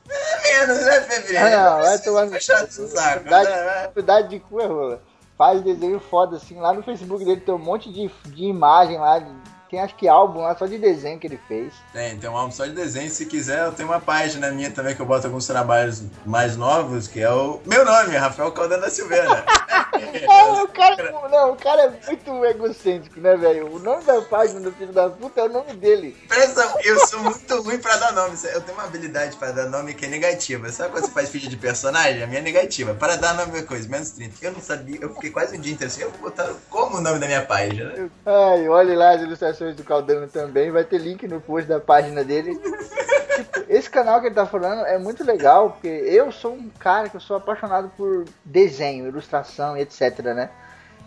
É 0.10 0.60
menos, 0.68 0.86
né, 0.86 1.02
Fevereiro? 1.02 1.46
Ah, 1.48 1.50
não, 1.78 1.82
vai 1.82 2.00
tomar. 2.00 2.26
Verdade. 2.28 3.50
né? 3.50 3.88
Cuidado 3.94 4.28
de 4.28 4.40
cu 4.40 4.62
é 4.62 4.66
rola. 4.68 5.02
Faz 5.38 5.62
desenho 5.64 6.00
foda, 6.00 6.38
assim. 6.38 6.60
Lá 6.60 6.72
no 6.74 6.84
Facebook 6.84 7.26
dele 7.26 7.42
tem 7.42 7.54
um 7.54 7.58
monte 7.60 7.92
de, 7.92 8.10
de 8.26 8.44
imagem 8.46 8.98
lá. 8.98 9.20
de- 9.20 9.55
tem 9.76 9.82
acho 9.82 9.96
que 9.96 10.08
álbum 10.08 10.42
lá 10.42 10.56
só 10.56 10.66
de 10.66 10.78
desenho 10.78 11.20
que 11.20 11.28
ele 11.28 11.40
fez. 11.48 11.74
Tem, 11.92 12.18
tem 12.18 12.30
um 12.30 12.38
álbum 12.38 12.52
só 12.52 12.66
de 12.66 12.72
desenho. 12.72 13.10
Se 13.10 13.26
quiser, 13.26 13.66
eu 13.66 13.74
tenho 13.74 13.90
uma 13.90 14.00
página 14.00 14.50
minha 14.52 14.72
também 14.72 14.96
que 14.96 15.02
eu 15.02 15.06
boto 15.06 15.28
alguns 15.28 15.46
trabalhos 15.46 16.04
mais 16.26 16.56
novos, 16.56 17.08
que 17.08 17.20
é 17.20 17.30
o 17.30 17.60
meu 17.66 17.84
nome, 17.84 18.16
Rafael 18.16 18.52
Caldano 18.52 18.82
da 18.82 18.90
Silveira. 18.90 19.46
É, 19.96 20.62
o 20.62 20.68
cara, 20.68 21.12
não, 21.30 21.52
o 21.52 21.56
cara 21.56 21.84
é 21.84 22.08
muito 22.08 22.46
egocêntrico, 22.46 23.20
né, 23.20 23.36
velho? 23.36 23.74
O 23.74 23.80
nome 23.80 24.04
da 24.04 24.22
página 24.22 24.60
do 24.60 24.72
filho 24.72 24.92
da 24.92 25.10
puta 25.10 25.42
é 25.42 25.44
o 25.44 25.50
nome 25.50 25.74
dele. 25.74 26.16
Presta, 26.28 26.74
eu 26.84 27.06
sou 27.08 27.20
muito 27.22 27.62
ruim 27.62 27.78
pra 27.78 27.98
dar 27.98 28.14
nome. 28.14 28.38
Eu 28.54 28.62
tenho 28.62 28.78
uma 28.78 28.86
habilidade 28.86 29.36
pra 29.38 29.52
dar 29.52 29.70
nome 29.70 29.94
que 29.94 30.06
é 30.06 30.08
negativa. 30.08 30.70
Sabe 30.70 30.92
quando 30.92 31.06
você 31.06 31.12
faz 31.12 31.30
filho 31.30 31.50
de 31.50 31.58
personagem? 31.58 32.24
A 32.24 32.28
minha 32.28 32.40
é 32.40 32.44
negativa. 32.44 32.94
Para 32.94 33.16
dar 33.16 33.34
nome 33.34 33.60
é 33.60 33.62
coisa, 33.64 33.88
menos 33.88 34.12
30. 34.12 34.34
Eu 34.42 34.52
não 34.52 34.62
sabia, 34.62 35.00
eu 35.02 35.14
fiquei 35.16 35.30
quase 35.30 35.58
um 35.58 35.62
dia 35.62 35.74
inteiro 35.74 35.92
assim. 35.92 36.02
Eu 36.02 36.12
vou 36.12 36.30
botar 36.30 36.50
como 36.70 36.98
o 36.98 37.02
nome 37.02 37.20
da 37.20 37.28
minha 37.28 37.46
página. 37.46 38.10
Ai, 38.26 38.68
olhe 38.68 38.96
lá 38.96 39.12
as 39.12 39.22
ilustrações 39.22 39.65
do 39.74 39.84
Caldano 39.84 40.28
também. 40.28 40.72
Vai 40.72 40.84
ter 40.84 40.98
link 40.98 41.28
no 41.28 41.42
post 41.42 41.68
da 41.68 41.80
página 41.80 42.24
dele. 42.24 42.56
Tipo, 42.56 43.66
esse 43.68 43.90
canal 43.90 44.20
que 44.22 44.28
ele 44.28 44.36
tá 44.36 44.46
falando 44.46 44.86
é 44.86 44.98
muito 44.98 45.24
legal, 45.24 45.72
porque 45.72 45.88
eu 45.88 46.32
sou 46.32 46.54
um 46.54 46.70
cara 46.80 47.10
que 47.10 47.16
eu 47.16 47.22
sou 47.22 47.38
apaixonado 47.38 47.92
por 47.98 48.26
desenho, 48.44 49.08
ilustração 49.08 49.76
e 49.78 49.82
etc, 49.82 50.20
né? 50.20 50.50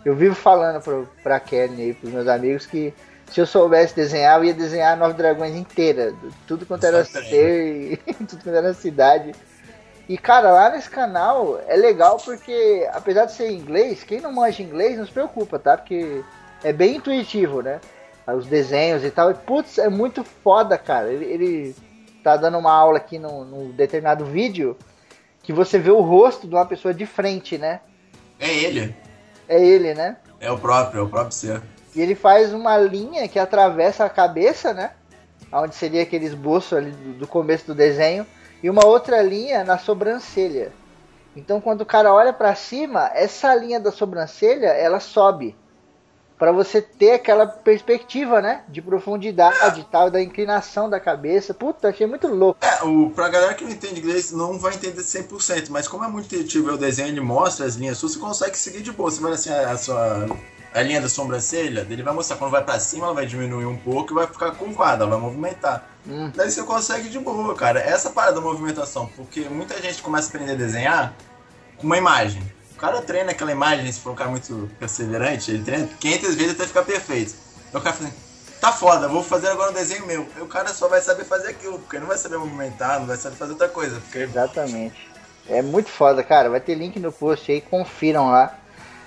Eu 0.05 0.15
vivo 0.15 0.35
falando 0.35 0.81
pro, 0.81 1.09
pra 1.23 1.39
Kelly 1.39 1.81
aí, 1.81 1.93
pros 1.93 2.11
meus 2.11 2.27
amigos, 2.27 2.65
que 2.65 2.93
se 3.27 3.39
eu 3.39 3.45
soubesse 3.45 3.95
desenhar, 3.95 4.37
eu 4.37 4.45
ia 4.45 4.53
desenhar 4.53 4.97
Nove 4.97 5.13
Dragões 5.13 5.55
inteira. 5.55 6.13
Tudo 6.47 6.65
quanto 6.65 6.85
era 6.85 7.03
ser, 7.03 7.93
e 7.93 8.13
tudo 8.25 8.43
quanto 8.43 8.55
era 8.55 8.73
cidade. 8.73 9.33
E 10.07 10.17
cara, 10.17 10.51
lá 10.51 10.69
nesse 10.69 10.89
canal 10.89 11.61
é 11.67 11.75
legal 11.75 12.17
porque, 12.17 12.87
apesar 12.91 13.25
de 13.25 13.33
ser 13.33 13.49
em 13.49 13.57
inglês, 13.57 14.03
quem 14.03 14.19
não 14.19 14.31
manja 14.31 14.63
inglês 14.63 14.97
não 14.97 15.05
se 15.05 15.11
preocupa, 15.11 15.59
tá? 15.59 15.77
Porque 15.77 16.23
é 16.63 16.73
bem 16.73 16.95
intuitivo, 16.95 17.61
né? 17.61 17.79
Os 18.35 18.47
desenhos 18.47 19.03
e 19.03 19.11
tal. 19.11 19.31
E 19.31 19.33
putz, 19.33 19.77
é 19.77 19.89
muito 19.89 20.23
foda, 20.23 20.77
cara. 20.77 21.11
Ele, 21.11 21.25
ele 21.25 21.75
tá 22.23 22.37
dando 22.37 22.57
uma 22.57 22.71
aula 22.71 22.97
aqui 22.97 23.17
num, 23.17 23.43
num 23.43 23.71
determinado 23.71 24.25
vídeo 24.25 24.77
que 25.41 25.53
você 25.53 25.79
vê 25.79 25.91
o 25.91 26.01
rosto 26.01 26.47
de 26.47 26.53
uma 26.53 26.65
pessoa 26.65 26.93
de 26.93 27.05
frente, 27.05 27.57
né? 27.57 27.79
É 28.39 28.53
ele. 28.53 28.95
É 29.47 29.63
ele, 29.63 29.93
né? 29.93 30.17
É 30.39 30.51
o 30.51 30.57
próprio, 30.57 30.99
é 30.99 31.03
o 31.03 31.09
próprio 31.09 31.31
ser. 31.33 31.61
E 31.95 32.01
ele 32.01 32.15
faz 32.15 32.53
uma 32.53 32.77
linha 32.77 33.27
que 33.27 33.39
atravessa 33.39 34.05
a 34.05 34.09
cabeça, 34.09 34.73
né? 34.73 34.91
Onde 35.51 35.75
seria 35.75 36.03
aquele 36.03 36.25
esboço 36.25 36.75
ali 36.75 36.91
do, 36.91 37.13
do 37.19 37.27
começo 37.27 37.65
do 37.65 37.75
desenho. 37.75 38.25
E 38.61 38.69
uma 38.69 38.85
outra 38.85 39.21
linha 39.21 39.63
na 39.63 39.77
sobrancelha. 39.77 40.71
Então 41.35 41.59
quando 41.59 41.81
o 41.81 41.85
cara 41.85 42.13
olha 42.13 42.33
pra 42.33 42.53
cima, 42.55 43.09
essa 43.13 43.53
linha 43.55 43.79
da 43.79 43.91
sobrancelha, 43.91 44.67
ela 44.67 44.99
sobe. 44.99 45.55
Pra 46.39 46.53
você 46.53 46.81
ter 46.81 47.11
aquela 47.11 47.45
perspectiva, 47.45 48.41
né? 48.41 48.63
De 48.69 48.81
profundidade 48.81 49.81
e 49.81 49.83
tal, 49.83 50.09
da 50.09 50.21
inclinação 50.21 50.89
da 50.89 50.97
cabeça. 50.97 51.53
Puta, 51.53 51.89
achei 51.89 52.07
muito 52.07 52.29
louco. 52.29 52.65
É, 52.65 52.81
o, 52.81 53.09
pra 53.09 53.27
galera 53.27 53.53
que 53.53 53.65
não 53.65 53.71
entende 53.71 53.99
inglês, 53.99 54.31
não 54.31 54.57
vai 54.57 54.73
entender 54.73 55.01
100%, 55.01 55.67
mas 55.69 55.85
como 55.85 56.05
é 56.05 56.07
muito 56.07 56.33
intuitivo 56.33 56.71
o 56.71 56.77
desenho, 56.77 57.09
ele 57.09 57.19
mostra 57.19 57.65
as 57.65 57.75
linhas 57.75 57.97
suas, 57.97 58.13
você 58.13 58.19
consegue 58.19 58.57
seguir 58.57 58.81
de 58.81 58.89
boa. 58.93 59.11
Você 59.11 59.21
vai 59.21 59.33
assim, 59.33 59.49
a, 59.49 59.71
a 59.71 59.77
sua. 59.77 60.27
A 60.71 60.83
linha 60.83 61.01
da 61.01 61.09
sobrancelha, 61.09 61.85
ele 61.89 62.03
vai 62.03 62.13
mostrar 62.13 62.37
quando 62.37 62.51
vai 62.51 62.63
pra 62.63 62.79
cima, 62.79 63.07
ela 63.07 63.15
vai 63.15 63.25
diminuir 63.25 63.65
um 63.65 63.75
pouco 63.75 64.13
e 64.13 64.15
vai 64.15 64.27
ficar 64.27 64.51
curvada, 64.51 65.03
ela 65.03 65.15
vai 65.15 65.19
movimentar. 65.19 65.89
Hum. 66.07 66.31
Daí 66.33 66.49
você 66.49 66.61
consegue 66.61 67.09
de 67.09 67.17
boa, 67.17 67.55
cara. 67.55 67.79
Essa 67.79 68.11
parada 68.11 68.35
da 68.35 68.41
movimentação, 68.41 69.09
porque 69.15 69.41
muita 69.49 69.81
gente 69.81 70.01
começa 70.01 70.27
a 70.27 70.29
aprender 70.29 70.51
a 70.51 70.55
desenhar 70.55 71.13
com 71.75 71.87
uma 71.87 71.97
imagem. 71.97 72.43
O 72.79 72.81
cara 72.81 73.01
treina 73.01 73.31
aquela 73.31 73.51
imagem, 73.51 73.91
se 73.91 73.99
for 73.99 74.13
um 74.13 74.15
cara 74.15 74.29
muito 74.29 74.71
perseverante, 74.79 75.51
ele 75.51 75.65
treina 75.65 75.85
500 75.99 76.35
vezes 76.35 76.53
até 76.53 76.65
ficar 76.65 76.83
perfeito. 76.83 77.35
Aí 77.73 77.77
o 77.77 77.83
cara 77.83 77.93
fala 77.93 78.07
assim, 78.07 78.17
tá 78.61 78.71
foda, 78.71 79.09
vou 79.09 79.21
fazer 79.21 79.49
agora 79.49 79.71
um 79.71 79.73
desenho 79.73 80.05
meu. 80.07 80.25
Aí 80.33 80.41
o 80.41 80.47
cara 80.47 80.69
só 80.69 80.87
vai 80.87 81.01
saber 81.01 81.25
fazer 81.25 81.49
aquilo, 81.49 81.77
porque 81.77 81.99
não 81.99 82.07
vai 82.07 82.17
saber 82.17 82.37
movimentar, 82.37 83.01
não 83.01 83.05
vai 83.05 83.17
saber 83.17 83.35
fazer 83.35 83.51
outra 83.51 83.67
coisa. 83.67 83.99
Porque 83.99 84.19
Exatamente. 84.19 85.09
É 85.49 85.61
muito 85.61 85.89
foda, 85.89 86.23
cara. 86.23 86.49
Vai 86.49 86.61
ter 86.61 86.73
link 86.73 86.97
no 87.01 87.11
post 87.11 87.51
aí, 87.51 87.59
confiram 87.59 88.31
lá. 88.31 88.57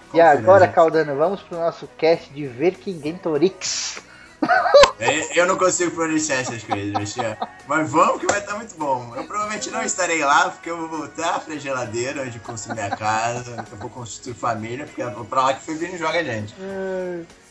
E 0.09 0.19
Confira, 0.19 0.33
agora, 0.33 0.67
gente. 0.67 0.75
Caldano, 0.75 1.17
vamos 1.17 1.41
pro 1.41 1.59
nosso 1.59 1.89
cast 1.97 2.31
de 2.31 2.47
Verkingentorix. 2.47 4.03
Eu 5.35 5.47
não 5.47 5.57
consigo 5.57 5.91
pronunciar 5.91 6.41
essas 6.41 6.63
coisas, 6.63 6.93
Michel. 6.93 7.37
Mas 7.67 7.91
vamos 7.91 8.21
que 8.21 8.27
vai 8.27 8.39
estar 8.39 8.55
muito 8.57 8.77
bom. 8.77 9.13
Eu 9.17 9.25
provavelmente 9.25 9.71
não 9.71 9.83
estarei 9.83 10.25
lá, 10.25 10.51
porque 10.51 10.71
eu 10.71 10.77
vou 10.77 10.89
voltar 10.89 11.41
pra 11.41 11.57
geladeira 11.57 12.23
onde 12.23 12.39
construir 12.39 12.75
minha 12.75 12.91
casa, 12.91 13.65
eu 13.71 13.77
vou 13.79 13.91
construir 13.91 14.35
família, 14.35 14.85
porque 14.85 15.03
é 15.03 15.11
pra 15.29 15.43
lá 15.43 15.55
que 15.55 15.61
o 15.61 15.65
Febrino 15.65 15.99
joga 15.99 16.21
a 16.21 16.25
gente. 16.25 16.55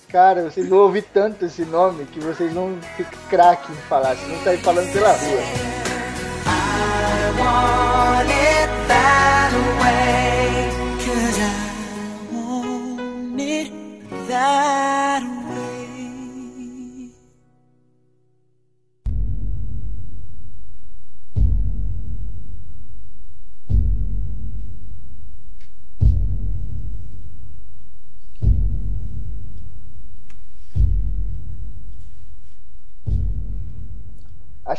Cara, 0.09 0.49
vocês 0.49 0.67
vão 0.67 0.79
ouvir 0.79 1.03
tanto 1.13 1.45
esse 1.45 1.63
nome 1.63 2.05
que 2.05 2.19
vocês 2.19 2.53
não 2.53 2.77
ficam 2.97 3.19
craque 3.29 3.71
em 3.71 3.75
falar, 3.87 4.15
vocês 4.15 4.29
vão 4.29 4.43
sair 4.43 4.57
falando 4.57 4.91
pela 4.91 5.13
rua. 5.13 5.41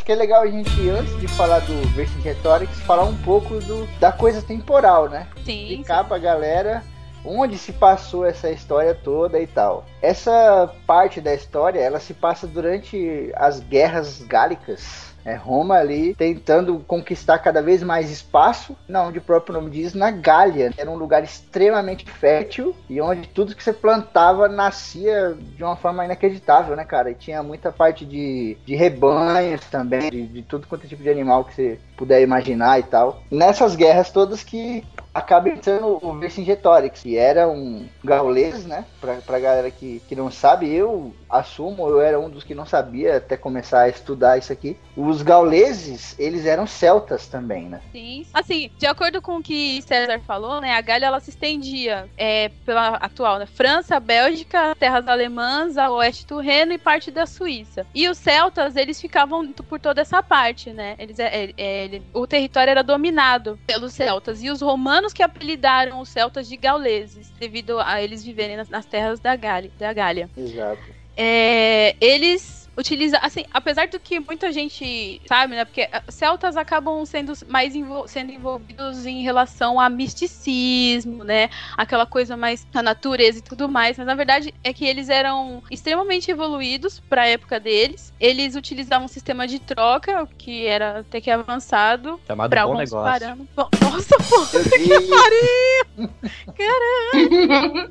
Acho 0.02 0.06
que 0.06 0.12
é 0.12 0.16
legal 0.16 0.42
a 0.42 0.48
gente, 0.48 0.88
antes 0.88 1.16
de 1.20 1.28
falar 1.28 1.60
do 1.60 1.88
Vercingetorix, 1.90 2.76
falar 2.80 3.04
um 3.04 3.16
pouco 3.18 3.60
do, 3.60 3.86
da 4.00 4.10
coisa 4.10 4.42
temporal, 4.42 5.08
né? 5.08 5.28
Sim. 5.44 5.62
explicar 5.62 6.02
pra 6.08 6.18
galera 6.18 6.82
onde 7.24 7.56
se 7.56 7.72
passou 7.72 8.26
essa 8.26 8.50
história 8.50 8.96
toda 8.96 9.38
e 9.38 9.46
tal. 9.46 9.84
Essa 10.02 10.74
parte 10.88 11.20
da 11.20 11.32
história, 11.32 11.78
ela 11.78 12.00
se 12.00 12.14
passa 12.14 12.48
durante 12.48 13.30
as 13.36 13.60
guerras 13.60 14.20
gálicas. 14.22 15.11
É 15.24 15.34
Roma 15.34 15.76
ali 15.76 16.14
tentando 16.14 16.78
conquistar 16.86 17.38
cada 17.38 17.62
vez 17.62 17.82
mais 17.82 18.10
espaço, 18.10 18.76
na 18.88 19.02
onde 19.02 19.18
o 19.18 19.22
próprio 19.22 19.54
nome 19.54 19.70
diz, 19.70 19.94
na 19.94 20.10
Gália. 20.10 20.72
Era 20.76 20.90
um 20.90 20.96
lugar 20.96 21.22
extremamente 21.22 22.08
fértil 22.10 22.74
e 22.88 23.00
onde 23.00 23.28
tudo 23.28 23.54
que 23.54 23.62
você 23.62 23.72
plantava 23.72 24.48
nascia 24.48 25.36
de 25.38 25.62
uma 25.62 25.76
forma 25.76 26.04
inacreditável, 26.04 26.76
né, 26.76 26.84
cara? 26.84 27.10
E 27.10 27.14
tinha 27.14 27.42
muita 27.42 27.70
parte 27.70 28.04
de, 28.04 28.56
de 28.64 28.74
rebanhos 28.74 29.60
também, 29.66 30.10
de, 30.10 30.26
de 30.26 30.42
tudo 30.42 30.66
quanto 30.66 30.86
é 30.86 30.88
tipo 30.88 31.02
de 31.02 31.10
animal 31.10 31.44
que 31.44 31.54
você 31.54 31.78
puder 31.96 32.22
imaginar 32.22 32.78
e 32.78 32.82
tal. 32.82 33.22
Nessas 33.30 33.76
guerras 33.76 34.10
todas 34.10 34.42
que 34.42 34.84
acaba 35.14 35.48
entrando 35.48 35.98
o 36.02 36.14
Vercingetorix, 36.18 37.02
que 37.02 37.16
era 37.16 37.48
um 37.48 37.86
gaulês, 38.02 38.64
né? 38.64 38.84
Pra, 39.00 39.16
pra 39.16 39.38
galera 39.38 39.70
que, 39.70 40.00
que 40.08 40.16
não 40.16 40.30
sabe, 40.30 40.72
eu 40.72 41.14
assumo, 41.28 41.86
eu 41.88 42.00
era 42.00 42.18
um 42.18 42.30
dos 42.30 42.44
que 42.44 42.54
não 42.54 42.64
sabia 42.66 43.16
até 43.16 43.36
começar 43.36 43.82
a 43.82 43.88
estudar 43.88 44.38
isso 44.38 44.52
aqui. 44.52 44.76
Os 44.96 45.22
gauleses, 45.22 46.14
eles 46.18 46.46
eram 46.46 46.66
celtas 46.66 47.26
também, 47.26 47.68
né? 47.68 47.80
Sim. 47.92 48.24
Assim, 48.32 48.70
de 48.78 48.86
acordo 48.86 49.20
com 49.20 49.36
o 49.36 49.42
que 49.42 49.82
César 49.82 50.20
falou, 50.26 50.60
né, 50.60 50.74
a 50.74 50.80
Gália 50.80 51.06
ela 51.06 51.20
se 51.20 51.30
estendia 51.30 52.08
é, 52.16 52.50
pela 52.64 52.96
atual, 52.96 53.38
né, 53.38 53.46
França, 53.46 53.98
Bélgica, 54.00 54.74
terras 54.78 55.06
alemãs, 55.08 55.76
a 55.76 55.90
oeste 55.90 56.26
do 56.26 56.38
Reno 56.38 56.72
e 56.72 56.78
parte 56.78 57.10
da 57.10 57.26
Suíça. 57.26 57.86
E 57.94 58.08
os 58.08 58.18
celtas, 58.18 58.76
eles 58.76 59.00
ficavam 59.00 59.52
por 59.52 59.78
toda 59.80 60.00
essa 60.00 60.22
parte, 60.22 60.70
né? 60.72 60.94
Eles, 60.98 61.18
é, 61.18 61.50
é, 61.56 61.84
ele- 61.84 62.02
o 62.14 62.26
território 62.26 62.70
era 62.70 62.82
dominado 62.82 63.58
pelos 63.66 63.92
celtas 63.92 64.42
e 64.42 64.50
os 64.50 64.60
romanos 64.60 65.01
que 65.10 65.22
apelidaram 65.22 66.00
os 66.00 66.10
celtas 66.10 66.46
de 66.46 66.56
gauleses, 66.58 67.30
devido 67.40 67.80
a 67.80 68.02
eles 68.02 68.22
viverem 68.22 68.56
nas, 68.56 68.68
nas 68.68 68.84
terras 68.84 69.18
da 69.18 69.34
Gália. 69.34 69.70
Da 69.78 69.90
Gália. 69.94 70.28
Exato. 70.36 70.82
É, 71.16 71.96
eles 71.98 72.61
utiliza, 72.76 73.18
assim, 73.18 73.44
apesar 73.52 73.88
do 73.88 73.98
que 74.00 74.18
muita 74.20 74.50
gente 74.52 75.20
sabe, 75.26 75.54
né? 75.54 75.64
Porque 75.64 75.88
ah, 75.92 76.02
celtas 76.08 76.56
acabam 76.56 77.04
sendo 77.04 77.32
mais 77.48 77.74
envol 77.74 78.08
sendo 78.08 78.32
envolvidos 78.32 79.06
em 79.06 79.22
relação 79.22 79.78
a 79.78 79.88
misticismo, 79.88 81.24
né? 81.24 81.50
Aquela 81.76 82.06
coisa 82.06 82.36
mais 82.36 82.64
da 82.72 82.82
natureza 82.82 83.38
e 83.38 83.42
tudo 83.42 83.68
mais, 83.68 83.98
mas 83.98 84.06
na 84.06 84.14
verdade 84.14 84.54
é 84.64 84.72
que 84.72 84.84
eles 84.84 85.08
eram 85.08 85.62
extremamente 85.70 86.30
evoluídos 86.30 87.00
para 87.00 87.22
a 87.22 87.26
época 87.26 87.60
deles. 87.60 88.12
Eles 88.18 88.54
utilizavam 88.54 89.06
um 89.06 89.08
sistema 89.08 89.46
de 89.46 89.58
troca, 89.58 90.26
que 90.38 90.66
era 90.66 91.00
até 91.00 91.20
que 91.20 91.30
avançado 91.30 92.20
para 92.26 92.36
bom 92.64 92.72
alguns 92.72 92.90
negócio. 92.90 93.20
parâmetros. 93.20 93.68
Nossa, 93.82 94.56
Eu 94.56 94.64
que 94.64 95.08
pariu! 95.08 96.08
Caramba! 96.56 97.90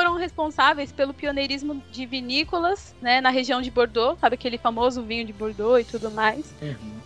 Foram 0.00 0.16
responsáveis 0.16 0.90
pelo 0.90 1.12
pioneirismo 1.12 1.82
de 1.90 2.06
vinícolas, 2.06 2.94
né, 3.02 3.20
na 3.20 3.28
região 3.28 3.60
de 3.60 3.70
Bordeaux, 3.70 4.18
sabe 4.18 4.32
aquele 4.32 4.56
famoso 4.56 5.02
vinho 5.02 5.26
de 5.26 5.32
Bordeaux 5.34 5.78
e 5.78 5.84
tudo 5.84 6.10
mais. 6.10 6.54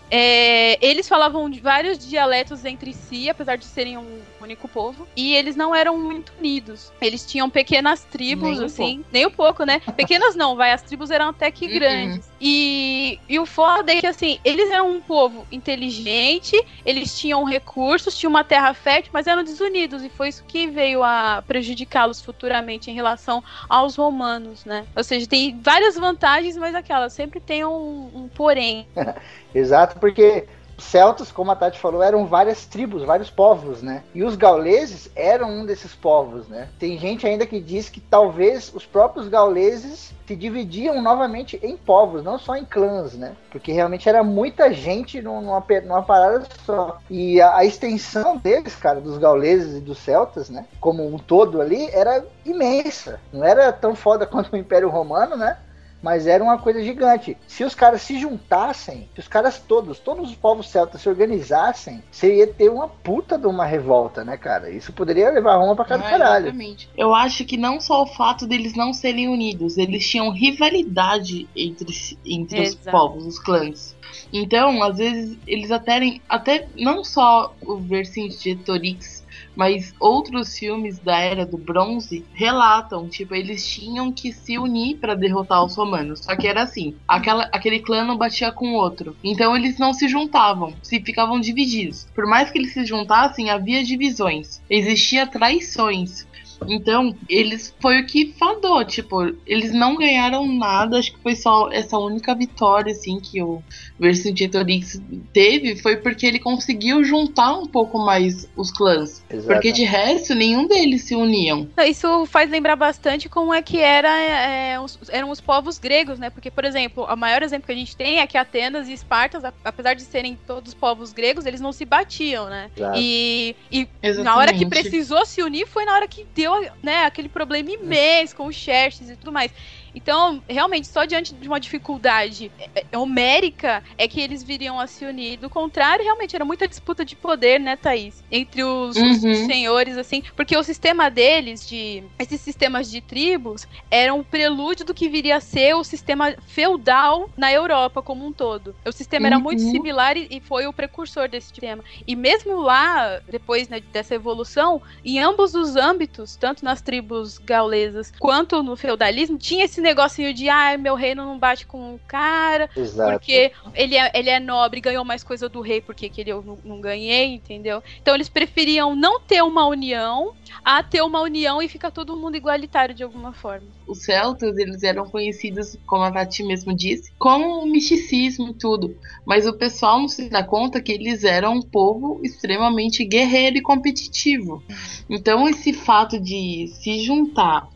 É, 0.09 0.79
eles 0.81 1.09
falavam 1.09 1.51
vários 1.61 1.99
dialetos 1.99 2.65
entre 2.65 2.93
si, 2.93 3.29
apesar 3.29 3.57
de 3.57 3.65
serem 3.65 3.99
um 3.99 4.21
único 4.45 4.69
povo, 4.69 5.09
e 5.17 5.35
eles 5.35 5.57
não 5.57 5.75
eram 5.75 5.99
muito 5.99 6.33
unidos. 6.39 6.93
Eles 7.01 7.27
tinham 7.27 7.51
pequenas 7.51 8.05
tribos, 8.05 8.51
Nem 8.51 8.61
um 8.61 8.65
assim, 8.65 9.05
nem 9.13 9.27
um 9.27 9.31
pouco, 9.31 9.65
né? 9.65 9.81
Pequenas 9.97 10.37
não, 10.37 10.55
vai, 10.57 10.73
as 10.73 10.83
tribos 10.83 11.11
eram 11.11 11.31
até 11.31 11.51
que 11.51 11.67
Uhum. 11.67 11.75
grandes. 11.75 12.31
E, 12.41 13.19
e 13.29 13.39
o 13.39 13.47
foda 13.47 13.93
é 13.93 14.01
que, 14.01 14.07
assim, 14.07 14.39
eles 14.45 14.71
eram 14.71 14.91
um 14.91 15.01
povo 15.01 15.47
inteligente, 15.51 16.57
eles 16.85 17.19
tinham 17.19 17.43
recursos, 17.45 18.17
tinham 18.17 18.31
uma 18.31 18.45
terra 18.45 18.73
fértil, 18.75 19.11
mas 19.13 19.27
eram 19.27 19.43
desunidos, 19.43 20.03
e 20.05 20.09
foi 20.09 20.29
isso 20.29 20.45
que 20.47 20.67
veio 20.67 21.03
a 21.03 21.43
prejudicá-los 21.47 22.21
futuramente 22.21 22.91
em 22.91 22.95
relação 22.95 23.43
aos 23.69 23.97
romanos, 23.97 24.65
né? 24.65 24.87
Ou 24.95 25.03
seja, 25.03 25.27
tem 25.27 25.59
várias 25.61 25.97
vantagens, 25.97 26.57
mas 26.57 26.75
aquela 26.75 27.09
sempre 27.09 27.41
tem 27.41 27.65
um, 27.65 28.11
um 28.15 28.29
porém. 28.29 28.87
Exato, 29.55 29.99
porque 29.99 30.47
celtas, 30.79 31.31
como 31.31 31.51
a 31.51 31.57
Tati 31.57 31.79
falou, 31.79 32.03
eram 32.03 32.27
várias 32.27 32.67
tribos, 32.67 33.03
vários 33.03 33.31
povos, 33.31 33.83
né? 33.83 34.03
E 34.15 34.23
os 34.23 34.37
gauleses 34.37 35.11
eram 35.15 35.51
um 35.51 35.67
desses 35.67 35.95
povos, 35.95 36.49
né? 36.49 36.69
Tem 36.79 36.99
gente 36.99 37.27
ainda 37.27 37.47
que 37.47 37.61
diz 37.61 37.89
que 37.89 38.01
talvez 38.01 38.73
os 38.75 38.85
próprios 38.85 39.29
gauleses 39.29 40.15
se 40.27 40.35
dividiam 40.35 41.03
novamente 41.03 41.59
em 41.63 41.77
povos, 41.77 42.25
não 42.25 42.39
só 42.39 42.57
em 42.57 42.65
clãs, 42.65 43.15
né? 43.15 43.37
Porque 43.51 43.73
realmente 43.73 44.09
era 44.09 44.23
muita 44.23 44.73
gente 44.73 45.21
numa, 45.21 45.63
numa 45.85 46.03
parada 46.03 46.47
só. 46.65 46.99
E 47.11 47.41
a, 47.41 47.59
a 47.59 47.65
extensão 47.65 48.37
deles, 48.37 48.75
cara, 48.75 49.01
dos 49.01 49.19
gauleses 49.19 49.77
e 49.77 49.81
dos 49.81 49.99
celtas, 49.99 50.49
né? 50.49 50.67
Como 50.81 51.07
um 51.07 51.19
todo 51.19 51.61
ali, 51.61 51.89
era 51.93 52.25
imensa. 52.45 53.21
Não 53.33 53.45
era 53.45 53.73
tão 53.73 53.95
foda 53.95 54.25
quanto 54.27 54.53
o 54.53 54.57
Império 54.57 54.89
Romano, 54.89 55.37
né? 55.37 55.59
Mas 56.05 56.27
era 56.27 56.45
uma 56.45 56.59
coisa 56.59 56.85
gigante. 56.85 57.35
Se 57.47 57.65
os 57.65 57.75
caras 57.75 58.03
se 58.03 58.19
juntassem, 58.21 59.09
se 59.15 59.21
os 59.21 59.27
caras 59.27 59.59
todos, 59.59 59.99
todos 59.99 60.29
os 60.29 60.37
povos 60.37 60.69
celtas 60.69 61.01
se 61.01 61.09
organizassem, 61.09 62.03
você 62.13 62.37
ia 62.37 62.47
ter 62.47 62.69
uma 62.69 62.87
puta 62.89 63.39
de 63.39 63.47
uma 63.47 63.65
revolta, 63.65 64.23
né, 64.23 64.37
cara? 64.37 64.69
Isso 64.69 64.93
poderia 64.93 65.31
levar 65.31 65.57
Roma 65.57 65.75
pra 65.75 65.87
cá 65.87 65.97
do 65.97 66.05
Ah, 66.05 66.11
caralho. 66.11 66.49
exatamente. 66.49 66.91
Eu 66.95 67.15
acho 67.15 67.47
que 67.47 67.57
não 67.57 67.81
só 67.81 68.03
o 68.03 68.07
fato 68.07 68.47
deles 68.47 68.75
não 68.75 68.93
serem 68.93 69.29
unidos, 69.29 69.79
eles 69.79 70.07
tinham 70.07 70.29
rivalidade 70.31 71.49
entre, 71.57 72.19
entre 72.27 72.61
os 72.61 72.75
povos, 72.75 73.25
os 73.25 73.39
clãs. 73.39 73.97
Então, 74.31 74.83
às 74.83 74.99
vezes, 74.99 75.39
eles 75.47 75.71
até, 75.71 76.21
até 76.29 76.69
não 76.77 77.03
só 77.03 77.55
o 77.63 77.77
Vercingetorix, 77.79 79.24
mas 79.55 79.95
outros 79.99 80.59
filmes 80.59 80.99
da 80.99 81.19
Era 81.19 81.47
do 81.47 81.57
Bronze 81.57 82.25
relatam, 82.35 83.09
tipo, 83.09 83.35
eles 83.35 83.67
tinham 83.67 84.13
que 84.13 84.33
se 84.33 84.59
unir 84.59 84.97
pra 84.97 85.15
derrotar 85.15 85.65
os 85.65 85.77
romanos. 85.77 86.21
Só 86.21 86.37
que 86.37 86.47
era 86.47 86.63
assim, 86.63 86.95
aquela, 87.07 87.45
aquele 87.53 87.81
clã 87.81 88.05
não 88.05 88.17
batia 88.17 88.51
com 88.53 88.73
o 88.73 88.77
outro. 88.77 89.17
Então 89.23 89.57
eles 89.57 89.79
não 89.79 89.93
se 89.93 90.09
juntavam, 90.09 90.75
se 90.83 91.01
ficavam 91.01 91.41
divididos. 91.41 92.07
Por 92.15 92.27
mais 92.27 92.51
que 92.51 92.59
eles 92.59 92.73
se 92.73 92.85
juntassem, 92.85 93.51
havia 93.51 93.85
divisões. 93.85 94.61
Existia 94.69 95.27
traições. 95.27 96.27
Então, 96.69 97.15
eles 97.29 97.75
foi 97.81 98.01
o 98.01 98.07
que 98.07 98.33
fadou, 98.39 98.85
tipo, 98.85 99.23
eles 99.47 99.73
não 99.73 99.97
ganharam 99.97 100.47
nada, 100.47 100.99
acho 100.99 101.13
que 101.13 101.23
foi 101.23 101.35
só 101.37 101.71
essa 101.73 101.99
única 101.99 102.35
vitória 102.35 102.93
assim 102.93 103.19
que 103.21 103.43
o 103.43 103.63
Vercingetorix 103.99 105.01
teve 105.33 105.77
foi 105.77 105.97
porque 105.97 106.27
ele 106.27 106.39
conseguiu 106.39 107.03
juntar 107.05 107.55
um 107.59 107.67
pouco 107.67 107.99
mais 107.99 108.49
os 108.57 108.71
clãs. 108.71 109.25
Exato. 109.31 109.47
Porque 109.53 109.73
de 109.73 109.85
resto, 109.85 110.35
nenhum 110.35 110.67
deles 110.67 111.03
se 111.03 111.15
uniam. 111.15 111.69
Isso 111.87 112.27
faz 112.27 112.51
lembrar 112.51 112.77
bastante 112.77 113.29
como 113.29 113.53
é 113.53 113.63
que 113.63 113.79
era, 113.79 114.09
é, 114.21 114.81
os- 114.81 114.99
eram 115.09 115.31
os 115.31 115.41
povos 115.41 115.79
gregos, 115.79 116.19
né? 116.19 116.31
Porque, 116.31 116.51
por 116.51 116.65
exemplo, 116.65 117.05
o 117.05 117.17
maior 117.17 117.43
exemplo 117.43 117.67
que 117.67 117.73
a 117.73 117.77
gente 117.77 117.97
tem 117.97 118.19
é 118.21 118.27
que 118.27 118.37
Atenas 118.37 118.89
e 118.89 118.93
Esparta, 118.93 119.39
a- 119.49 119.53
apesar 119.65 119.95
de 119.95 120.03
serem 120.03 120.39
todos 120.47 120.75
povos 120.75 121.13
gregos, 121.13 121.47
eles 121.47 121.61
não 121.61 121.73
se 121.73 121.85
batiam, 121.85 122.47
né? 122.49 122.71
Exato. 122.77 122.99
E, 122.99 123.57
e 123.71 123.89
na 124.23 124.37
hora 124.37 124.53
que 124.53 124.67
precisou 124.67 125.25
se 125.27 125.43
unir 125.43 125.67
foi 125.67 125.85
na 125.85 125.95
hora 125.95 126.09
que 126.09 126.27
deu 126.35 126.44
né, 126.83 127.05
aquele 127.05 127.29
problema 127.29 127.71
imenso 127.71 128.37
com 128.37 128.47
os 128.47 128.57
Xerxes 128.57 129.11
e 129.11 129.17
tudo 129.17 129.33
mais. 129.33 129.53
Então, 129.95 130.43
realmente, 130.49 130.89
só 130.89 131.05
diante 131.05 131.35
de 131.35 131.47
uma 131.49 131.61
dificuldade 131.61 132.53
é, 132.59 132.87
é, 132.93 132.99
homérica 132.99 133.83
é 133.97 134.09
que 134.09 134.21
eles 134.21 134.43
viriam 134.43 134.79
a 134.81 134.87
se 134.87 135.05
unir. 135.05 135.39
Do 135.39 135.49
contrário, 135.49 136.05
realmente, 136.05 136.35
era 136.35 136.45
muita 136.45 136.69
disputa 136.69 137.05
de 137.05 137.17
poder, 137.17 137.61
né, 137.61 137.77
Thaís? 137.77 138.23
Entre 138.31 138.63
os, 138.65 139.03
os 139.03 139.23
Uhum. 139.23 139.35
senhores, 139.39 139.97
assim. 139.97 140.23
Porque 140.37 140.57
o 140.57 140.63
sistema 140.65 141.11
deles, 141.11 141.67
de 141.67 142.05
esses 142.19 142.41
sistemas 142.41 142.91
de 142.91 143.01
tribos, 143.01 143.67
eram 143.91 144.19
um 144.21 144.25
prelúdio 144.25 144.85
do 144.85 144.95
que 144.95 145.09
viria 145.09 145.37
a 145.37 145.41
ser 145.41 145.75
o 145.75 145.85
sistema 145.85 146.35
feudal 146.43 147.31
na 147.37 147.53
Europa 147.53 148.03
como 148.03 148.27
um 148.27 148.33
todo. 148.33 148.77
O 148.87 148.93
sistema 148.93 149.27
era 149.29 149.39
muito 149.39 149.61
Uhum. 149.61 149.63
similar 149.63 150.17
e, 150.17 150.27
e 150.31 150.41
foi 150.41 150.67
o 150.67 150.73
precursor 150.73 151.29
desse 151.29 151.49
sistema. 151.49 151.83
E 152.07 152.17
mesmo 152.17 152.61
lá, 152.61 153.21
depois 153.29 153.69
né, 153.69 153.81
dessa 153.93 154.15
evolução, 154.15 154.81
em 155.05 155.19
ambos 155.21 155.55
os 155.55 155.77
âmbitos, 155.77 156.37
tanto 156.37 156.65
nas 156.65 156.83
tribos 156.83 157.39
gaulesas 157.39 158.11
quanto 158.19 158.63
no 158.63 158.77
feudalismo, 158.77 159.39
tinha 159.39 159.65
esse 159.65 159.81
negocinho 159.85 160.35
de, 160.35 160.49
ah, 160.49 160.77
meu 160.77 160.97
reino 160.97 161.25
não 161.25 161.39
bate 161.39 161.67
com 161.67 161.95
o 161.95 162.01
cara, 162.09 162.69
Exato. 162.77 163.13
porque 163.13 163.53
ele 163.75 163.97
é, 163.97 164.11
ele 164.15 164.31
é 164.31 164.41
nobre, 164.41 164.81
ganhou 164.81 165.05
mais 165.05 165.23
coisa 165.23 165.49
do 165.49 165.61
rei, 165.61 165.81
porque 165.81 166.09
que 166.09 166.23
ele 166.23 166.31
eu 166.31 166.43
não, 166.43 166.59
não 166.65 166.81
ganhei, 166.81 167.35
entendeu? 167.35 167.83
Então 168.01 168.15
eles 168.15 168.29
preferiam 168.29 168.97
não 168.97 169.21
ter 169.21 169.43
uma 169.43 169.67
união 169.67 170.35
a 170.65 170.83
ter 170.83 171.03
uma 171.03 171.21
união 171.21 171.63
e 171.63 171.69
ficar 171.69 171.91
todo 171.91 172.17
mundo 172.17 172.37
igualitário 172.37 172.95
de 172.95 173.03
alguma 173.03 173.33
forma. 173.33 173.67
os 173.87 174.03
celtas 174.03 174.57
eles 174.57 174.83
eram 174.83 175.09
conhecidos, 175.09 175.77
como 175.87 176.03
a 176.03 176.11
Tati 176.11 176.43
mesmo 176.43 176.75
disse, 176.75 177.13
com 177.19 177.63
o 177.63 177.67
misticismo 177.67 178.49
e 178.49 178.55
tudo. 178.55 178.97
Mas 179.27 179.47
o 179.47 179.53
pessoal 179.53 180.01
não 180.01 180.09
se 180.09 180.29
dá 180.29 180.43
conta 180.43 180.81
que 180.81 180.93
eles 180.93 181.23
eram 181.23 181.55
um 181.55 181.63
povo 181.63 182.21
extremamente 182.25 183.05
guerreiro 183.05 183.59
e 183.59 183.63
competitivo. 183.63 184.63
Então 185.09 185.49
esse 185.49 185.73
fato 185.73 186.19
de 186.19 186.69
se 186.69 187.01
juntar 187.01 187.69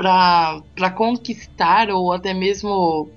para 0.00 0.90
conquistar 0.96 1.90
ou 1.90 2.10
até 2.10 2.32
mesmo 2.32 3.10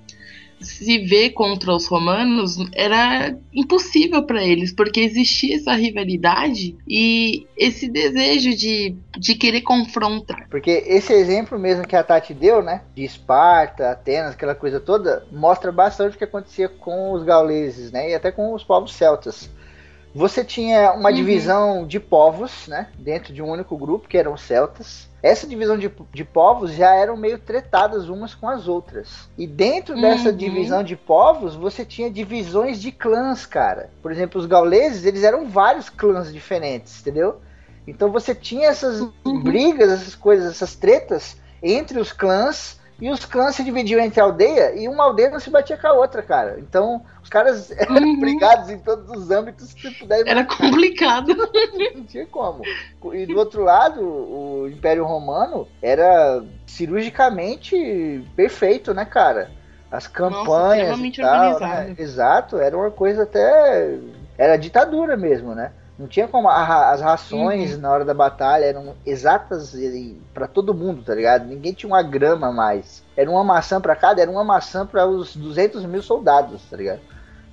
se 0.60 1.00
ver 1.00 1.32
contra 1.32 1.74
os 1.74 1.88
romanos 1.88 2.58
era 2.74 3.36
impossível 3.54 4.26
para 4.26 4.43
eles, 4.43 4.74
porque 4.74 5.02
existia 5.02 5.58
essa 5.58 5.74
rivalidade 5.74 6.76
e 6.88 7.48
esse 7.58 7.89
desejo 7.89 8.56
de, 8.56 8.96
de 9.17 9.36
querer 9.36 9.62
confrontar. 9.62 10.48
Porque 10.50 10.84
esse 10.88 11.13
exemplo 11.13 11.60
mesmo 11.60 11.88
que 11.88 11.96
a 11.96 12.04
Tati 12.04 12.34
deu, 12.34 12.62
né? 12.62 12.82
De 12.96 13.04
Esparta, 13.04 13.91
Atenas, 13.91 14.34
aquela 14.34 14.56
coisa 14.56 14.80
toda, 14.80 15.26
mostra 15.32 15.72
bastante 15.72 16.15
o 16.15 16.17
que 16.17 16.24
acontecia 16.24 16.69
com 16.69 17.12
os 17.12 17.24
gauleses, 17.24 17.91
né? 17.91 18.12
E 18.12 18.13
até 18.13 18.32
com 18.32 18.54
os 18.54 18.63
povos 18.63 18.93
celtas. 18.93 19.50
Você 20.13 20.43
tinha 20.43 20.93
uma 20.93 21.10
Uhum. 21.10 21.15
divisão 21.15 21.88
de 21.88 21.99
povos, 21.99 22.67
né? 22.67 22.91
Dentro 22.97 23.34
de 23.34 23.41
um 23.41 23.49
único 23.49 23.78
grupo, 23.78 24.08
que 24.08 24.17
eram 24.17 24.34
os 24.34 24.41
celtas. 24.41 25.10
Essa 25.21 25.47
divisão 25.47 25.78
de, 25.78 25.91
de 26.13 26.23
povos 26.23 26.71
já 26.73 26.93
eram 26.93 27.17
meio 27.17 27.39
tretadas 27.39 28.10
umas 28.10 28.36
com 28.36 28.47
as 28.47 28.67
outras. 28.67 29.30
E 29.38 29.47
dentro 29.47 29.97
dessa 29.97 30.32
Uhum. 30.32 30.38
divisão 30.38 30.84
de 30.84 30.95
povos, 30.95 31.56
você 31.56 31.86
tinha 31.86 32.12
divisões 32.12 32.80
de 32.82 32.91
clãs, 32.91 33.45
cara. 33.45 33.91
Por 34.02 34.12
exemplo, 34.12 34.39
os 34.39 34.45
gauleses, 34.45 35.06
eles 35.06 35.23
eram 35.23 35.47
vários 35.47 35.89
clãs 35.89 36.32
diferentes, 36.32 37.02
entendeu? 37.02 37.41
Então 37.88 38.12
você 38.12 38.36
tinha 38.36 38.67
essas 38.69 39.02
Uhum. 39.26 39.43
brigas, 39.43 39.91
essas 39.91 40.15
coisas, 40.15 40.52
essas 40.52 40.76
tretas 40.76 41.38
entre 41.62 41.99
os 41.99 42.12
clãs 42.12 42.78
e 43.06 43.10
os 43.12 43.26
clãs 43.26 43.54
se 43.56 43.63
dividiam 43.66 44.00
entre 44.00 44.22
aldeia 44.22 44.74
e 44.80 44.88
uma 44.88 45.04
aldeia 45.04 45.30
não 45.30 45.39
se 45.39 45.50
batia 45.50 45.76
com 45.78 45.88
a 45.88 45.94
outra, 45.94 46.22
cara. 46.22 46.56
Então 46.60 47.04
os 47.22 47.28
caras 47.28 47.70
eram 47.78 47.96
Uhum. 47.98 48.20
brigados 48.20 48.70
em 48.70 48.80
todos 48.80 49.10
os 49.12 49.30
âmbitos 49.30 49.74
que 49.74 49.82
você 49.82 49.92
puder 49.92 50.26
Era 50.26 50.46
complicado. 50.46 51.36
não 51.96 52.06
tinha 52.06 52.26
como. 52.26 52.63
E 53.13 53.26
do 53.26 53.38
outro 53.38 53.62
lado, 53.63 54.02
o 54.02 54.70
Império 54.70 55.04
Romano 55.04 55.68
era 55.82 56.42
cirurgicamente 56.66 58.24
perfeito, 58.36 58.94
né, 58.94 59.04
cara? 59.06 59.52
As 59.92 60.08
campanhas 60.08 60.98
extremamente 60.98 61.20
e 61.20 61.24
tal, 61.24 61.54
organizado. 61.54 61.89
né? 61.89 61.96
Exato, 61.98 62.58
era 62.58 62.76
uma 62.78 62.89
coisa 62.89 63.24
até 63.24 64.00
era 64.38 64.56
ditadura 64.58 65.16
mesmo, 65.18 65.54
né? 65.54 65.72
Não 65.97 66.08
tinha 66.08 66.27
como 66.27 66.47
a, 66.49 66.91
as 66.91 67.01
rações 67.01 67.75
uhum. 67.75 67.82
na 67.82 67.91
hora 67.91 68.03
da 68.03 68.13
batalha 68.13 68.65
eram 68.65 68.95
exatas 69.06 69.75
para 70.34 70.47
todo 70.47 70.73
mundo, 70.73 71.03
tá 71.03 71.13
ligado? 71.13 71.47
Ninguém 71.47 71.73
tinha 71.73 71.89
uma 71.89 72.01
grama 72.01 72.51
mais. 72.51 73.03
Era 73.15 73.29
uma 73.29 73.43
maçã 73.43 73.79
para 73.79 73.95
cada, 73.95 74.21
era 74.21 74.32
uma 74.32 74.43
maçã 74.43 74.86
para 74.86 75.06
os 75.06 75.36
200 75.36 75.86
mil 75.86 76.01
soldados, 76.01 76.63
tá 76.69 76.77
ligado? 76.77 77.01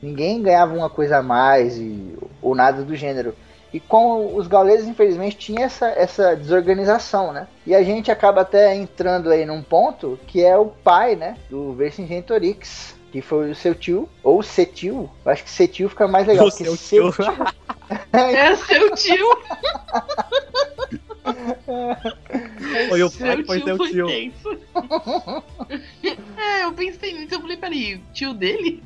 Ninguém 0.03 0.43
ganhava 0.43 0.75
uma 0.75 0.89
coisa 0.89 1.19
a 1.19 1.23
mais 1.23 1.77
e, 1.77 2.17
ou 2.41 2.55
nada 2.55 2.83
do 2.83 2.97
gênero. 2.97 3.35
E 3.73 3.79
com 3.79 4.35
os 4.35 4.49
gauleses, 4.49 4.89
infelizmente, 4.89 5.37
tinha 5.37 5.67
essa, 5.67 5.89
essa 5.89 6.35
desorganização, 6.35 7.33
né? 7.33 7.47
E 7.65 7.75
a 7.75 7.83
gente 7.83 8.11
acaba 8.11 8.41
até 8.41 8.75
entrando 8.75 9.31
aí 9.31 9.45
num 9.45 9.63
ponto 9.63 10.19
que 10.27 10.43
é 10.43 10.57
o 10.57 10.67
pai, 10.67 11.15
né? 11.15 11.37
Do 11.49 11.75
Vercingetorix, 11.75 12.97
que 13.11 13.21
foi 13.21 13.51
o 13.51 13.55
seu 13.55 13.75
tio, 13.75 14.09
ou 14.23 14.43
Cetil. 14.43 15.11
Eu 15.25 15.33
acho 15.33 15.45
que 15.45 15.51
Cetil 15.51 15.89
fica 15.89 16.07
mais 16.07 16.27
legal. 16.27 16.47
O 16.47 16.51
seu 16.51 16.77
seu 16.77 17.13
tio. 17.13 17.25
é 18.13 18.57
seu 18.57 18.95
tio. 18.95 19.27
Foi 22.89 23.03
o 23.03 23.11
pai 23.11 23.45
foi 23.45 23.61
seu 23.63 23.79
tio. 23.79 24.09
é, 26.37 26.65
eu 26.65 26.73
pensei 26.73 27.13
nisso, 27.13 27.35
eu 27.35 27.41
falei, 27.41 27.57
peraí, 27.57 28.01
tio 28.13 28.33
dele? 28.33 28.83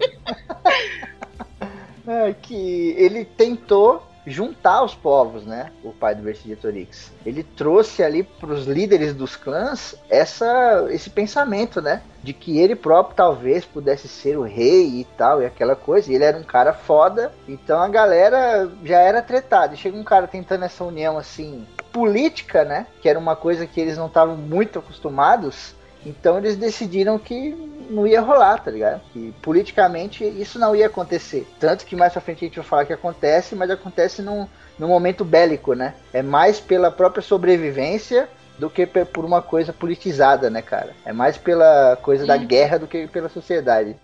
é, 2.06 2.34
que 2.34 2.94
ele 2.96 3.24
tentou 3.24 4.02
juntar 4.26 4.82
os 4.82 4.94
povos, 4.94 5.44
né? 5.44 5.70
O 5.82 5.92
pai 5.92 6.14
do 6.14 6.22
Vercingetorix. 6.22 7.12
Ele 7.24 7.42
trouxe 7.42 8.02
ali 8.02 8.22
para 8.22 8.52
os 8.52 8.66
líderes 8.66 9.14
dos 9.14 9.36
clãs 9.36 9.94
essa, 10.08 10.86
esse 10.90 11.10
pensamento, 11.10 11.80
né? 11.82 12.02
De 12.22 12.32
que 12.32 12.58
ele 12.58 12.74
próprio 12.74 13.16
talvez 13.16 13.64
pudesse 13.64 14.08
ser 14.08 14.38
o 14.38 14.42
rei 14.42 15.00
e 15.00 15.04
tal, 15.16 15.42
e 15.42 15.46
aquela 15.46 15.76
coisa. 15.76 16.10
E 16.10 16.14
ele 16.14 16.24
era 16.24 16.38
um 16.38 16.42
cara 16.42 16.72
foda, 16.72 17.32
então 17.46 17.80
a 17.80 17.88
galera 17.88 18.70
já 18.82 18.98
era 18.98 19.22
tretada. 19.22 19.74
E 19.74 19.78
chega 19.78 19.96
um 19.96 20.04
cara 20.04 20.26
tentando 20.26 20.64
essa 20.64 20.84
união 20.84 21.18
assim 21.18 21.66
política, 21.92 22.64
né? 22.64 22.86
Que 23.00 23.08
era 23.08 23.18
uma 23.18 23.36
coisa 23.36 23.66
que 23.66 23.80
eles 23.80 23.96
não 23.96 24.06
estavam 24.06 24.36
muito 24.36 24.78
acostumados. 24.78 25.74
Então 26.04 26.38
eles 26.38 26.56
decidiram 26.56 27.18
que 27.18 27.54
não 27.90 28.06
ia 28.06 28.20
rolar, 28.20 28.58
tá 28.58 28.70
ligado? 28.70 29.00
Que 29.12 29.32
politicamente 29.42 30.24
isso 30.24 30.58
não 30.58 30.74
ia 30.74 30.86
acontecer. 30.86 31.46
Tanto 31.58 31.84
que 31.84 31.96
mais 31.96 32.12
pra 32.12 32.20
frente 32.20 32.44
a 32.44 32.48
gente 32.48 32.56
vai 32.56 32.64
falar 32.64 32.84
que 32.84 32.92
acontece, 32.92 33.54
mas 33.54 33.70
acontece 33.70 34.22
num, 34.22 34.46
num 34.78 34.88
momento 34.88 35.24
bélico, 35.24 35.74
né? 35.74 35.94
É 36.12 36.22
mais 36.22 36.60
pela 36.60 36.90
própria 36.90 37.22
sobrevivência 37.22 38.28
do 38.58 38.70
que 38.70 38.86
por 38.86 39.24
uma 39.24 39.42
coisa 39.42 39.72
politizada, 39.72 40.48
né, 40.48 40.62
cara? 40.62 40.90
É 41.04 41.12
mais 41.12 41.36
pela 41.36 41.98
coisa 42.00 42.24
da 42.24 42.36
guerra 42.36 42.78
do 42.78 42.86
que 42.86 43.06
pela 43.08 43.28
sociedade. 43.28 43.96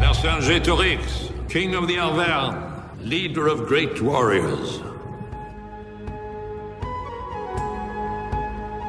Vercingetorix, 0.00 1.30
King 1.48 1.76
of 1.76 1.86
the 1.86 1.98
Arverne, 1.98 2.56
leader 3.00 3.46
of 3.46 3.64
great 3.66 4.02
warriors. 4.02 4.82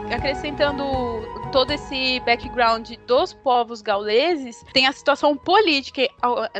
Acrescentando 0.09 0.83
todo 1.55 1.71
esse 1.71 2.19
background 2.25 2.91
dos 3.07 3.31
povos 3.31 3.81
gauleses, 3.81 4.61
tem 4.73 4.87
a 4.87 4.91
situação 4.91 5.37
política 5.37 6.01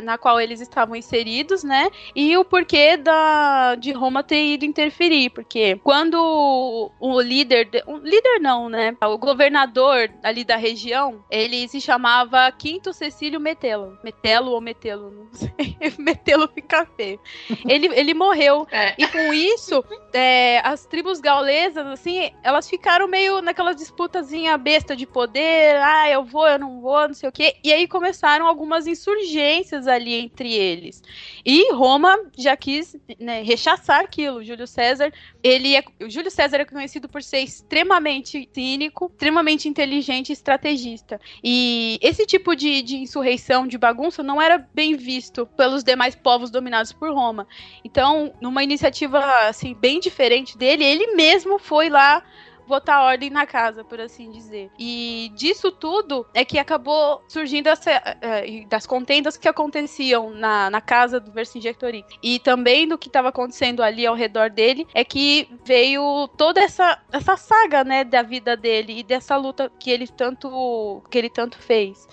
na 0.02 0.16
qual 0.16 0.40
eles 0.40 0.58
estavam 0.58 0.96
inseridos, 0.96 1.62
né? 1.62 1.90
E 2.14 2.34
o 2.34 2.42
porquê 2.42 2.96
da, 2.96 3.74
de 3.74 3.92
Roma 3.92 4.22
ter 4.22 4.54
ido 4.54 4.64
interferir. 4.64 5.28
Porque 5.28 5.78
quando 5.84 6.90
o 6.98 7.20
líder. 7.20 7.66
De, 7.66 7.84
um 7.86 7.98
líder 7.98 8.40
não, 8.40 8.70
né? 8.70 8.96
O 9.02 9.18
governador 9.18 10.10
ali 10.22 10.44
da 10.44 10.56
região, 10.56 11.22
ele 11.30 11.68
se 11.68 11.78
chamava 11.78 12.50
Quinto 12.52 12.94
Cecílio 12.94 13.38
Metelo. 13.38 13.98
Metelo 14.02 14.52
ou 14.52 14.62
Metelo, 14.62 15.10
não 15.10 15.28
sei. 15.30 15.76
Metelo 15.98 16.48
fica 16.48 16.86
feio. 16.96 17.20
Ele, 17.68 17.88
ele 17.88 18.14
morreu. 18.14 18.66
É. 18.72 18.94
E 18.96 19.06
com 19.08 19.30
isso, 19.34 19.84
é, 20.14 20.66
as 20.66 20.86
tribos 20.86 21.20
gaulesas, 21.20 21.86
assim, 21.86 22.30
elas 22.42 22.66
ficaram 22.66 23.06
meio 23.06 23.42
naquela 23.42 23.74
disputazinha 23.74 24.56
besta 24.56 24.85
de 24.94 25.06
poder, 25.06 25.76
ah, 25.76 26.10
eu 26.10 26.22
vou, 26.24 26.46
eu 26.46 26.58
não 26.58 26.80
vou, 26.80 27.08
não 27.08 27.14
sei 27.14 27.28
o 27.28 27.32
quê. 27.32 27.56
E 27.64 27.72
aí 27.72 27.88
começaram 27.88 28.46
algumas 28.46 28.86
insurgências 28.86 29.86
ali 29.86 30.14
entre 30.14 30.52
eles. 30.52 31.02
E 31.44 31.72
Roma 31.72 32.16
já 32.36 32.56
quis 32.56 32.96
né, 33.18 33.42
rechaçar 33.42 34.00
aquilo. 34.00 34.44
Júlio 34.44 34.66
César, 34.66 35.12
ele 35.42 35.76
é, 35.76 35.84
o 36.02 36.10
Júlio 36.10 36.30
César 36.30 36.58
é 36.58 36.64
conhecido 36.64 37.08
por 37.08 37.22
ser 37.22 37.38
extremamente 37.38 38.48
cínico, 38.52 39.10
extremamente 39.12 39.68
inteligente 39.68 40.30
e 40.30 40.32
estrategista. 40.32 41.20
E 41.42 41.98
esse 42.02 42.26
tipo 42.26 42.54
de, 42.54 42.82
de 42.82 42.96
insurreição, 42.96 43.66
de 43.66 43.78
bagunça, 43.78 44.22
não 44.22 44.40
era 44.40 44.58
bem 44.74 44.96
visto 44.96 45.46
pelos 45.56 45.82
demais 45.82 46.14
povos 46.14 46.50
dominados 46.50 46.92
por 46.92 47.12
Roma. 47.12 47.46
Então, 47.84 48.34
numa 48.40 48.62
iniciativa 48.62 49.20
assim 49.48 49.74
bem 49.74 49.98
diferente 49.98 50.58
dele, 50.58 50.84
ele 50.84 51.14
mesmo 51.14 51.58
foi 51.58 51.88
lá 51.88 52.22
botar 52.66 53.02
ordem 53.02 53.30
na 53.30 53.46
casa, 53.46 53.84
por 53.84 54.00
assim 54.00 54.30
dizer. 54.30 54.70
E 54.78 55.30
disso 55.34 55.70
tudo 55.70 56.26
é 56.34 56.44
que 56.44 56.58
acabou 56.58 57.22
surgindo 57.28 57.68
essa, 57.68 57.90
uh, 57.90 58.68
das 58.68 58.86
contendas 58.86 59.36
que 59.36 59.48
aconteciam 59.48 60.30
na, 60.30 60.70
na 60.70 60.80
casa 60.80 61.20
do 61.20 61.30
Vercingetorix. 61.32 62.08
E 62.22 62.38
também 62.38 62.86
do 62.86 62.98
que 62.98 63.08
estava 63.08 63.28
acontecendo 63.28 63.82
ali 63.82 64.06
ao 64.06 64.14
redor 64.14 64.50
dele 64.50 64.86
é 64.94 65.04
que 65.04 65.48
veio 65.64 66.28
toda 66.36 66.60
essa, 66.60 67.00
essa 67.12 67.36
saga, 67.36 67.84
né, 67.84 68.04
da 68.04 68.22
vida 68.22 68.56
dele 68.56 69.00
e 69.00 69.02
dessa 69.02 69.36
luta 69.36 69.70
que 69.78 69.90
ele 69.90 70.06
tanto 70.08 71.02
que 71.10 71.18
ele 71.18 71.30
tanto 71.30 71.58
fez. 71.58 72.06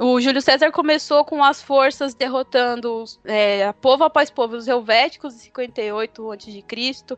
O 0.00 0.18
Júlio 0.18 0.40
César 0.40 0.72
começou 0.72 1.26
com 1.26 1.44
as 1.44 1.60
forças 1.60 2.14
derrotando 2.14 3.04
é, 3.22 3.70
povo 3.82 4.02
após 4.02 4.30
povo 4.30 4.56
os 4.56 4.66
helvéticos 4.66 5.34
em 5.34 5.38
58 5.38 6.32
a.C., 6.32 6.64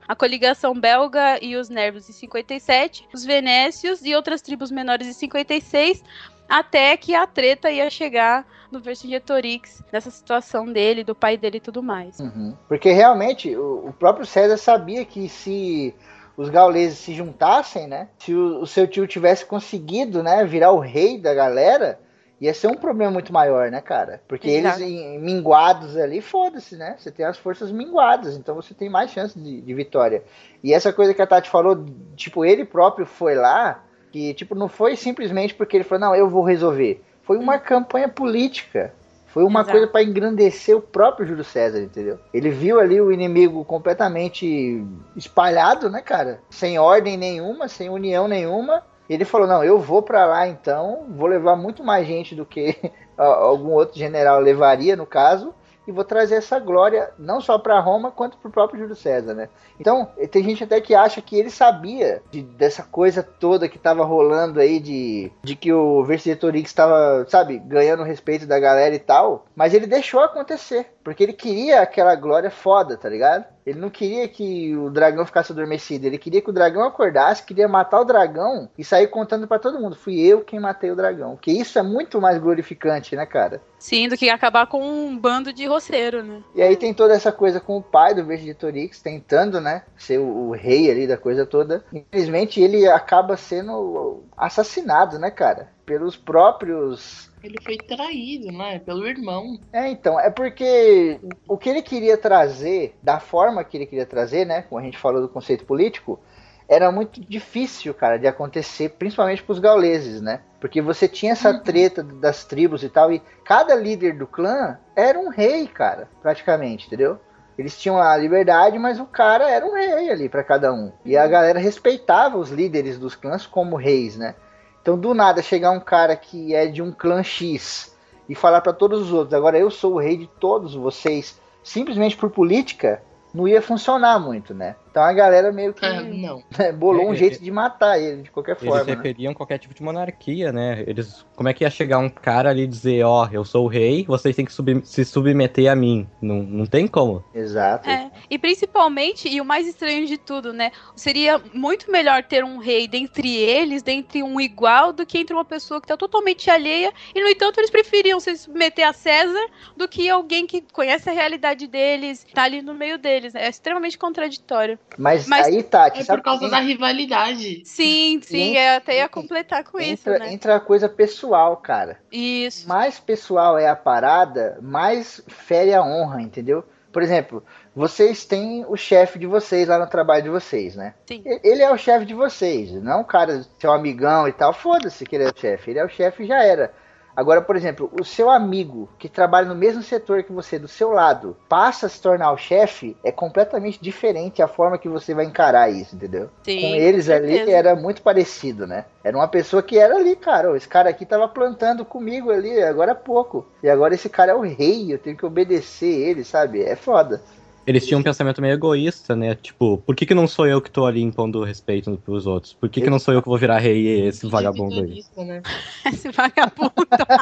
a 0.08 0.16
coligação 0.16 0.74
belga 0.74 1.38
e 1.40 1.54
os 1.54 1.68
nervos 1.68 2.10
em 2.10 2.12
57, 2.12 3.08
os 3.14 3.24
venécios 3.24 4.04
e 4.04 4.16
outras 4.16 4.42
tribos 4.42 4.72
menores 4.72 5.06
em 5.06 5.12
56, 5.12 6.02
até 6.48 6.96
que 6.96 7.14
a 7.14 7.24
treta 7.24 7.70
ia 7.70 7.88
chegar 7.88 8.44
no 8.72 8.80
Vercingetorix, 8.80 9.80
nessa 9.92 10.10
situação 10.10 10.66
dele, 10.66 11.04
do 11.04 11.14
pai 11.14 11.36
dele 11.36 11.58
e 11.58 11.60
tudo 11.60 11.84
mais. 11.84 12.18
Uhum. 12.18 12.56
Porque 12.66 12.90
realmente 12.90 13.54
o, 13.54 13.94
próprio 13.96 14.26
César 14.26 14.56
sabia 14.56 15.04
que 15.04 15.28
se 15.28 15.94
os 16.36 16.48
gauleses 16.48 16.98
se 16.98 17.14
juntassem, 17.14 17.86
né? 17.86 18.08
Se 18.18 18.34
o, 18.34 18.62
o, 18.62 18.66
seu 18.66 18.88
tio 18.88 19.06
tivesse 19.06 19.46
conseguido, 19.46 20.20
né, 20.20 20.44
virar 20.44 20.72
o 20.72 20.80
rei 20.80 21.16
da 21.16 21.32
galera, 21.32 22.00
ia 22.42 22.52
ser 22.52 22.66
um 22.66 22.74
problema 22.74 23.12
muito 23.12 23.32
maior, 23.32 23.70
né, 23.70 23.80
cara? 23.80 24.20
Porque 24.26 24.50
Exato. 24.50 24.82
eles 24.82 25.22
minguados 25.22 25.96
ali, 25.96 26.20
foda-se, 26.20 26.76
né? 26.76 26.96
Você 26.98 27.08
tem 27.08 27.24
as 27.24 27.38
forças 27.38 27.70
minguadas, 27.70 28.36
então 28.36 28.56
você 28.56 28.74
tem 28.74 28.90
mais 28.90 29.12
chance 29.12 29.38
de, 29.38 29.60
de, 29.60 29.74
vitória. 29.74 30.24
E 30.60 30.74
essa 30.74 30.92
coisa 30.92 31.14
que 31.14 31.22
a 31.22 31.26
Tati 31.26 31.48
falou, 31.48 31.86
tipo, 32.16 32.44
ele 32.44 32.64
próprio 32.64 33.06
foi 33.06 33.36
lá, 33.36 33.84
que, 34.10 34.34
tipo, 34.34 34.56
não 34.56 34.68
foi 34.68 34.96
simplesmente 34.96 35.54
porque 35.54 35.76
ele 35.76 35.84
falou, 35.84 36.08
não, 36.08 36.16
eu 36.16 36.28
vou 36.28 36.42
resolver. 36.42 37.00
Foi 37.22 37.38
uma 37.38 37.54
hum. 37.54 37.60
campanha 37.60 38.08
política. 38.08 38.92
Foi 39.28 39.44
uma 39.44 39.60
Exato. 39.60 39.70
coisa 39.70 39.86
para 39.86 40.02
engrandecer 40.02 40.76
o 40.76 40.82
próprio 40.82 41.24
Júlio 41.24 41.44
César, 41.44 41.80
entendeu? 41.80 42.18
Ele 42.34 42.50
viu 42.50 42.80
ali 42.80 43.00
o 43.00 43.12
inimigo 43.12 43.64
completamente 43.64 44.84
espalhado, 45.14 45.88
né, 45.88 46.02
cara? 46.02 46.40
Sem 46.50 46.76
ordem 46.76 47.16
nenhuma, 47.16 47.68
sem 47.68 47.88
união 47.88 48.26
nenhuma 48.26 48.82
ele 49.12 49.24
falou: 49.24 49.46
Não, 49.46 49.64
eu 49.64 49.78
vou 49.78 50.02
para 50.02 50.26
lá 50.26 50.46
então, 50.46 51.06
vou 51.08 51.26
levar 51.26 51.56
muito 51.56 51.82
mais 51.84 52.06
gente 52.06 52.34
do 52.34 52.44
que 52.44 52.76
algum 53.16 53.70
outro 53.70 53.98
general 53.98 54.40
levaria, 54.40 54.96
no 54.96 55.06
caso, 55.06 55.54
e 55.86 55.92
vou 55.92 56.04
trazer 56.04 56.36
essa 56.36 56.58
glória 56.58 57.10
não 57.18 57.40
só 57.40 57.58
para 57.58 57.80
Roma 57.80 58.10
quanto 58.10 58.36
para 58.38 58.48
o 58.48 58.52
próprio 58.52 58.80
Júlio 58.80 58.94
César, 58.94 59.34
né? 59.34 59.48
Então 59.78 60.08
tem 60.30 60.42
gente 60.44 60.64
até 60.64 60.80
que 60.80 60.94
acha 60.94 61.20
que 61.20 61.36
ele 61.36 61.50
sabia 61.50 62.22
de, 62.30 62.42
dessa 62.42 62.82
coisa 62.82 63.22
toda 63.22 63.68
que 63.68 63.76
estava 63.76 64.04
rolando 64.04 64.60
aí 64.60 64.78
de, 64.78 65.30
de 65.42 65.56
que 65.56 65.72
o 65.72 66.04
Vercingetorix 66.04 66.70
estava, 66.70 67.26
sabe, 67.28 67.58
ganhando 67.58 68.04
respeito 68.04 68.46
da 68.46 68.58
galera 68.58 68.94
e 68.94 69.00
tal, 69.00 69.44
mas 69.56 69.74
ele 69.74 69.86
deixou 69.86 70.20
acontecer 70.20 70.86
porque 71.02 71.22
ele 71.22 71.32
queria 71.32 71.80
aquela 71.80 72.14
glória 72.14 72.50
foda, 72.50 72.96
tá 72.96 73.08
ligado? 73.08 73.44
Ele 73.64 73.78
não 73.78 73.90
queria 73.90 74.26
que 74.28 74.76
o 74.76 74.90
dragão 74.90 75.24
ficasse 75.24 75.52
adormecido, 75.52 76.06
ele 76.06 76.18
queria 76.18 76.40
que 76.40 76.50
o 76.50 76.52
dragão 76.52 76.82
acordasse, 76.84 77.44
queria 77.44 77.68
matar 77.68 78.00
o 78.00 78.04
dragão 78.04 78.68
e 78.76 78.84
sair 78.84 79.06
contando 79.06 79.46
para 79.46 79.58
todo 79.58 79.78
mundo: 79.78 79.96
fui 79.96 80.20
eu 80.20 80.40
quem 80.40 80.60
matei 80.60 80.90
o 80.90 80.96
dragão. 80.96 81.36
Que 81.36 81.52
isso 81.52 81.78
é 81.78 81.82
muito 81.82 82.20
mais 82.20 82.38
glorificante, 82.38 83.14
né, 83.14 83.24
cara? 83.24 83.62
Sim, 83.78 84.08
do 84.08 84.16
que 84.16 84.30
acabar 84.30 84.66
com 84.66 84.80
um 84.80 85.16
bando 85.18 85.52
de 85.52 85.66
roceiro, 85.66 86.22
né? 86.22 86.42
E 86.54 86.62
aí 86.62 86.76
tem 86.76 86.94
toda 86.94 87.14
essa 87.14 87.32
coisa 87.32 87.60
com 87.60 87.76
o 87.76 87.82
pai 87.82 88.14
do 88.14 88.24
Vercingetorix 88.24 89.00
tentando, 89.00 89.60
né, 89.60 89.82
ser 89.96 90.18
o, 90.18 90.48
o 90.48 90.52
rei 90.52 90.90
ali 90.90 91.06
da 91.06 91.16
coisa 91.16 91.46
toda. 91.46 91.84
Infelizmente 91.92 92.60
ele 92.60 92.86
acaba 92.88 93.36
sendo 93.36 94.22
assassinado, 94.36 95.18
né, 95.18 95.30
cara? 95.30 95.68
Pelos 95.84 96.16
próprios 96.16 97.31
ele 97.42 97.58
foi 97.62 97.76
traído, 97.76 98.52
né? 98.52 98.78
Pelo 98.78 99.06
irmão. 99.06 99.58
É, 99.72 99.88
então, 99.88 100.18
é 100.18 100.30
porque 100.30 101.20
o 101.48 101.56
que 101.56 101.68
ele 101.68 101.82
queria 101.82 102.16
trazer, 102.16 102.96
da 103.02 103.18
forma 103.18 103.64
que 103.64 103.76
ele 103.76 103.86
queria 103.86 104.06
trazer, 104.06 104.46
né? 104.46 104.62
Como 104.62 104.80
a 104.80 104.84
gente 104.84 104.98
falou 104.98 105.20
do 105.20 105.28
conceito 105.28 105.64
político, 105.64 106.20
era 106.68 106.90
muito 106.90 107.20
difícil, 107.20 107.92
cara, 107.92 108.16
de 108.16 108.26
acontecer, 108.26 108.90
principalmente 108.90 109.42
para 109.42 109.52
os 109.52 109.58
gauleses, 109.58 110.20
né? 110.20 110.40
Porque 110.60 110.80
você 110.80 111.08
tinha 111.08 111.32
essa 111.32 111.50
uhum. 111.50 111.60
treta 111.60 112.02
das 112.02 112.44
tribos 112.44 112.82
e 112.82 112.88
tal, 112.88 113.12
e 113.12 113.20
cada 113.44 113.74
líder 113.74 114.16
do 114.16 114.26
clã 114.26 114.78
era 114.96 115.18
um 115.18 115.28
rei, 115.28 115.66
cara, 115.66 116.08
praticamente, 116.22 116.86
entendeu? 116.86 117.18
Eles 117.58 117.78
tinham 117.78 117.98
a 117.98 118.16
liberdade, 118.16 118.78
mas 118.78 118.98
o 118.98 119.04
cara 119.04 119.50
era 119.50 119.66
um 119.66 119.74
rei 119.74 120.10
ali 120.10 120.28
para 120.28 120.42
cada 120.42 120.72
um. 120.72 120.90
E 121.04 121.16
a 121.16 121.26
galera 121.26 121.58
respeitava 121.58 122.38
os 122.38 122.50
líderes 122.50 122.98
dos 122.98 123.14
clãs 123.14 123.46
como 123.46 123.76
reis, 123.76 124.16
né? 124.16 124.34
Então, 124.82 124.98
do 124.98 125.14
nada, 125.14 125.40
chegar 125.40 125.70
um 125.70 125.78
cara 125.78 126.16
que 126.16 126.52
é 126.54 126.66
de 126.66 126.82
um 126.82 126.90
clã 126.90 127.22
X 127.22 127.96
e 128.28 128.34
falar 128.34 128.60
para 128.60 128.72
todos 128.72 129.00
os 129.00 129.12
outros, 129.12 129.32
agora 129.32 129.56
eu 129.56 129.70
sou 129.70 129.94
o 129.94 129.98
rei 130.00 130.16
de 130.16 130.26
todos 130.26 130.74
vocês, 130.74 131.40
simplesmente 131.62 132.16
por 132.16 132.30
política, 132.30 133.00
não 133.32 133.46
ia 133.46 133.62
funcionar 133.62 134.18
muito, 134.18 134.52
né? 134.52 134.74
Então 134.92 135.02
a 135.02 135.12
galera 135.14 135.50
meio 135.50 135.72
que 135.72 135.84
É, 135.86 136.02
não. 136.02 136.42
né, 136.58 136.70
bolou 136.70 137.08
um 137.08 137.14
É, 137.14 137.16
jeito 137.16 137.42
de 137.42 137.50
matar 137.50 137.98
ele 137.98 138.22
de 138.22 138.30
qualquer 138.30 138.52
Eles 138.60 138.64
forma. 138.64 138.84
né? 138.84 138.94
referiam 138.94 139.32
qualquer 139.32 139.56
tipo 139.58 139.72
de 139.74 139.82
monarquia, 139.82 140.52
né? 140.52 140.84
Eles, 140.86 141.24
como 141.34 141.48
é 141.48 141.54
que 141.54 141.64
ia 141.64 141.70
chegar 141.70 141.96
um 141.98 142.10
cara 142.10 142.50
ali 142.50 142.64
e 142.64 142.66
dizer, 142.66 143.02
ó, 143.02 143.26
eu 143.32 143.42
sou 143.42 143.64
o 143.64 143.68
rei, 143.68 144.04
vocês 144.06 144.36
têm 144.36 144.44
que 144.44 144.52
sub- 144.52 144.82
se 144.84 145.02
submeter 145.06 145.72
a 145.72 145.74
mim? 145.74 146.06
Não, 146.20 146.42
não 146.42 146.66
tem 146.66 146.86
como. 146.86 147.24
Exato. 147.34 147.88
É, 147.88 148.10
e 148.30 148.38
principalmente, 148.38 149.28
e 149.28 149.40
o 149.40 149.44
mais 149.46 149.66
estranho 149.66 150.06
de 150.06 150.18
tudo, 150.18 150.52
né? 150.52 150.70
Seria 150.94 151.40
muito 151.54 151.90
melhor 151.90 152.22
ter 152.22 152.44
um 152.44 152.58
rei 152.58 152.86
dentre 152.86 153.34
eles, 153.34 153.82
dentre 153.82 154.22
um 154.22 154.38
igual, 154.38 154.92
do 154.92 155.06
que 155.06 155.16
entre 155.18 155.34
uma 155.34 155.44
pessoa 155.44 155.80
que 155.80 155.86
tá 155.88 155.96
totalmente 155.96 156.50
alheia. 156.50 156.92
E, 157.14 157.20
no 157.22 157.28
entanto, 157.28 157.58
eles 157.58 157.70
preferiam 157.70 158.20
se 158.20 158.36
submeter 158.36 158.86
a 158.86 158.92
César 158.92 159.46
do 159.74 159.88
que 159.88 160.08
alguém 160.10 160.46
que 160.46 160.62
conhece 160.70 161.08
a 161.08 161.12
realidade 161.14 161.66
deles, 161.66 162.26
tá 162.34 162.42
ali 162.42 162.60
no 162.60 162.74
meio 162.74 162.98
deles. 162.98 163.34
É 163.34 163.48
extremamente 163.48 163.96
contraditório. 163.96 164.78
Mas, 164.98 165.26
Mas 165.26 165.46
aí, 165.46 165.62
Tati, 165.62 166.00
É 166.00 166.04
sabe 166.04 166.20
por 166.20 166.24
causa 166.24 166.40
quem 166.40 166.50
da 166.50 166.58
rivalidade. 166.60 167.62
Sim, 167.64 168.20
sim, 168.22 168.52
E- 168.52 168.56
eu 168.58 168.76
até 168.76 168.98
ia 168.98 169.08
completar 169.08 169.64
com 169.64 169.80
isso, 169.80 170.10
entra, 170.10 170.18
né? 170.18 170.32
entra 170.32 170.56
a 170.56 170.60
coisa 170.60 170.88
pessoal, 170.88 171.56
cara. 171.56 171.98
Isso. 172.10 172.68
mais 172.68 173.00
pessoal 173.00 173.58
é 173.58 173.68
a 173.68 173.76
parada, 173.76 174.58
mais 174.60 175.22
fere 175.28 175.72
a 175.72 175.82
honra, 175.82 176.20
entendeu? 176.20 176.62
Por 176.92 177.02
exemplo, 177.02 177.42
vocês 177.74 178.26
têm 178.26 178.66
o 178.68 178.76
chefe 178.76 179.18
de 179.18 179.26
vocês 179.26 179.66
lá 179.66 179.78
no 179.78 179.86
trabalho 179.86 180.24
de 180.24 180.28
vocês, 180.28 180.76
né? 180.76 180.92
Sim. 181.08 181.22
Ele 181.24 181.62
é 181.62 181.72
o 181.72 181.78
chefe 181.78 182.04
de 182.04 182.12
vocês, 182.12 182.70
não 182.72 183.00
o 183.00 183.04
cara, 183.04 183.42
seu 183.58 183.72
amigão 183.72 184.28
e 184.28 184.32
tal. 184.32 184.52
Foda-se 184.52 185.06
que 185.06 185.16
ele 185.16 185.24
é 185.24 185.30
o 185.30 185.38
chefe. 185.38 185.70
Ele 185.70 185.78
é 185.78 185.84
o 185.86 185.88
chefe 185.88 186.24
e 186.24 186.26
já 186.26 186.44
era. 186.44 186.74
Agora, 187.14 187.42
por 187.42 187.56
exemplo, 187.56 187.90
o 188.00 188.04
seu 188.04 188.30
amigo 188.30 188.88
que 188.98 189.08
trabalha 189.08 189.46
no 189.48 189.54
mesmo 189.54 189.82
setor 189.82 190.22
que 190.22 190.32
você, 190.32 190.58
do 190.58 190.68
seu 190.68 190.90
lado, 190.90 191.36
passa 191.48 191.86
a 191.86 191.88
se 191.88 192.00
tornar 192.00 192.32
o 192.32 192.38
chefe, 192.38 192.96
é 193.04 193.12
completamente 193.12 193.78
diferente 193.80 194.42
a 194.42 194.48
forma 194.48 194.78
que 194.78 194.88
você 194.88 195.14
vai 195.14 195.26
encarar 195.26 195.70
isso, 195.70 195.94
entendeu? 195.94 196.30
Sim, 196.42 196.60
com 196.60 196.74
eles 196.74 197.06
com 197.06 197.12
ali 197.12 197.50
era 197.50 197.76
muito 197.76 198.02
parecido, 198.02 198.66
né? 198.66 198.86
Era 199.04 199.16
uma 199.16 199.28
pessoa 199.28 199.62
que 199.62 199.78
era 199.78 199.96
ali, 199.96 200.16
cara. 200.16 200.56
Esse 200.56 200.68
cara 200.68 200.88
aqui 200.88 201.04
tava 201.04 201.28
plantando 201.28 201.84
comigo 201.84 202.30
ali 202.30 202.62
agora 202.62 202.92
há 202.92 202.94
pouco. 202.94 203.46
E 203.62 203.68
agora 203.68 203.94
esse 203.94 204.08
cara 204.08 204.32
é 204.32 204.34
o 204.34 204.40
rei, 204.40 204.92
eu 204.92 204.98
tenho 204.98 205.16
que 205.16 205.26
obedecer 205.26 205.86
ele, 205.86 206.24
sabe? 206.24 206.62
É 206.62 206.76
foda. 206.76 207.22
Eles 207.64 207.86
tinham 207.86 208.00
um 208.00 208.02
pensamento 208.02 208.42
meio 208.42 208.54
egoísta, 208.54 209.14
né? 209.14 209.36
Tipo, 209.36 209.78
por 209.78 209.94
que, 209.94 210.04
que 210.04 210.14
não 210.14 210.26
sou 210.26 210.46
eu 210.46 210.60
que 210.60 210.70
tô 210.70 210.84
ali 210.84 211.00
impondo 211.00 211.44
respeito 211.44 211.96
pros 212.04 212.26
outros? 212.26 212.52
Por 212.54 212.68
que, 212.68 212.80
que 212.80 212.90
não 212.90 212.98
sou 212.98 213.14
eu 213.14 213.22
que 213.22 213.28
vou 213.28 213.38
virar 213.38 213.58
rei 213.58 213.82
e 213.82 214.08
esse 214.08 214.28
vagabundo 214.28 214.80
aí? 214.80 215.04
Né? 215.16 215.42
Esse 215.86 216.10
vagabundo. 216.10 216.72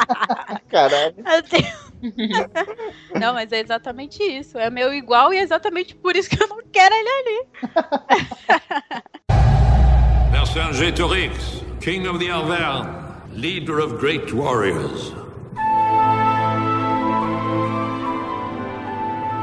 Caralho. 0.68 1.14
Não, 3.20 3.34
mas 3.34 3.52
é 3.52 3.60
exatamente 3.60 4.22
isso. 4.22 4.56
É 4.58 4.70
meu 4.70 4.94
igual 4.94 5.34
e 5.34 5.38
é 5.38 5.42
exatamente 5.42 5.94
por 5.94 6.16
isso 6.16 6.30
que 6.30 6.42
eu 6.42 6.48
não 6.48 6.62
quero 6.72 6.94
ele 6.94 7.08
ali. 7.08 7.46
Vercingetorix, 10.30 11.62
King 11.80 12.08
of 12.08 12.18
the 12.18 12.30
Arverne, 12.30 12.88
leader 13.34 13.80
of 13.80 13.98
great 13.98 14.32
warriors. 14.34 15.12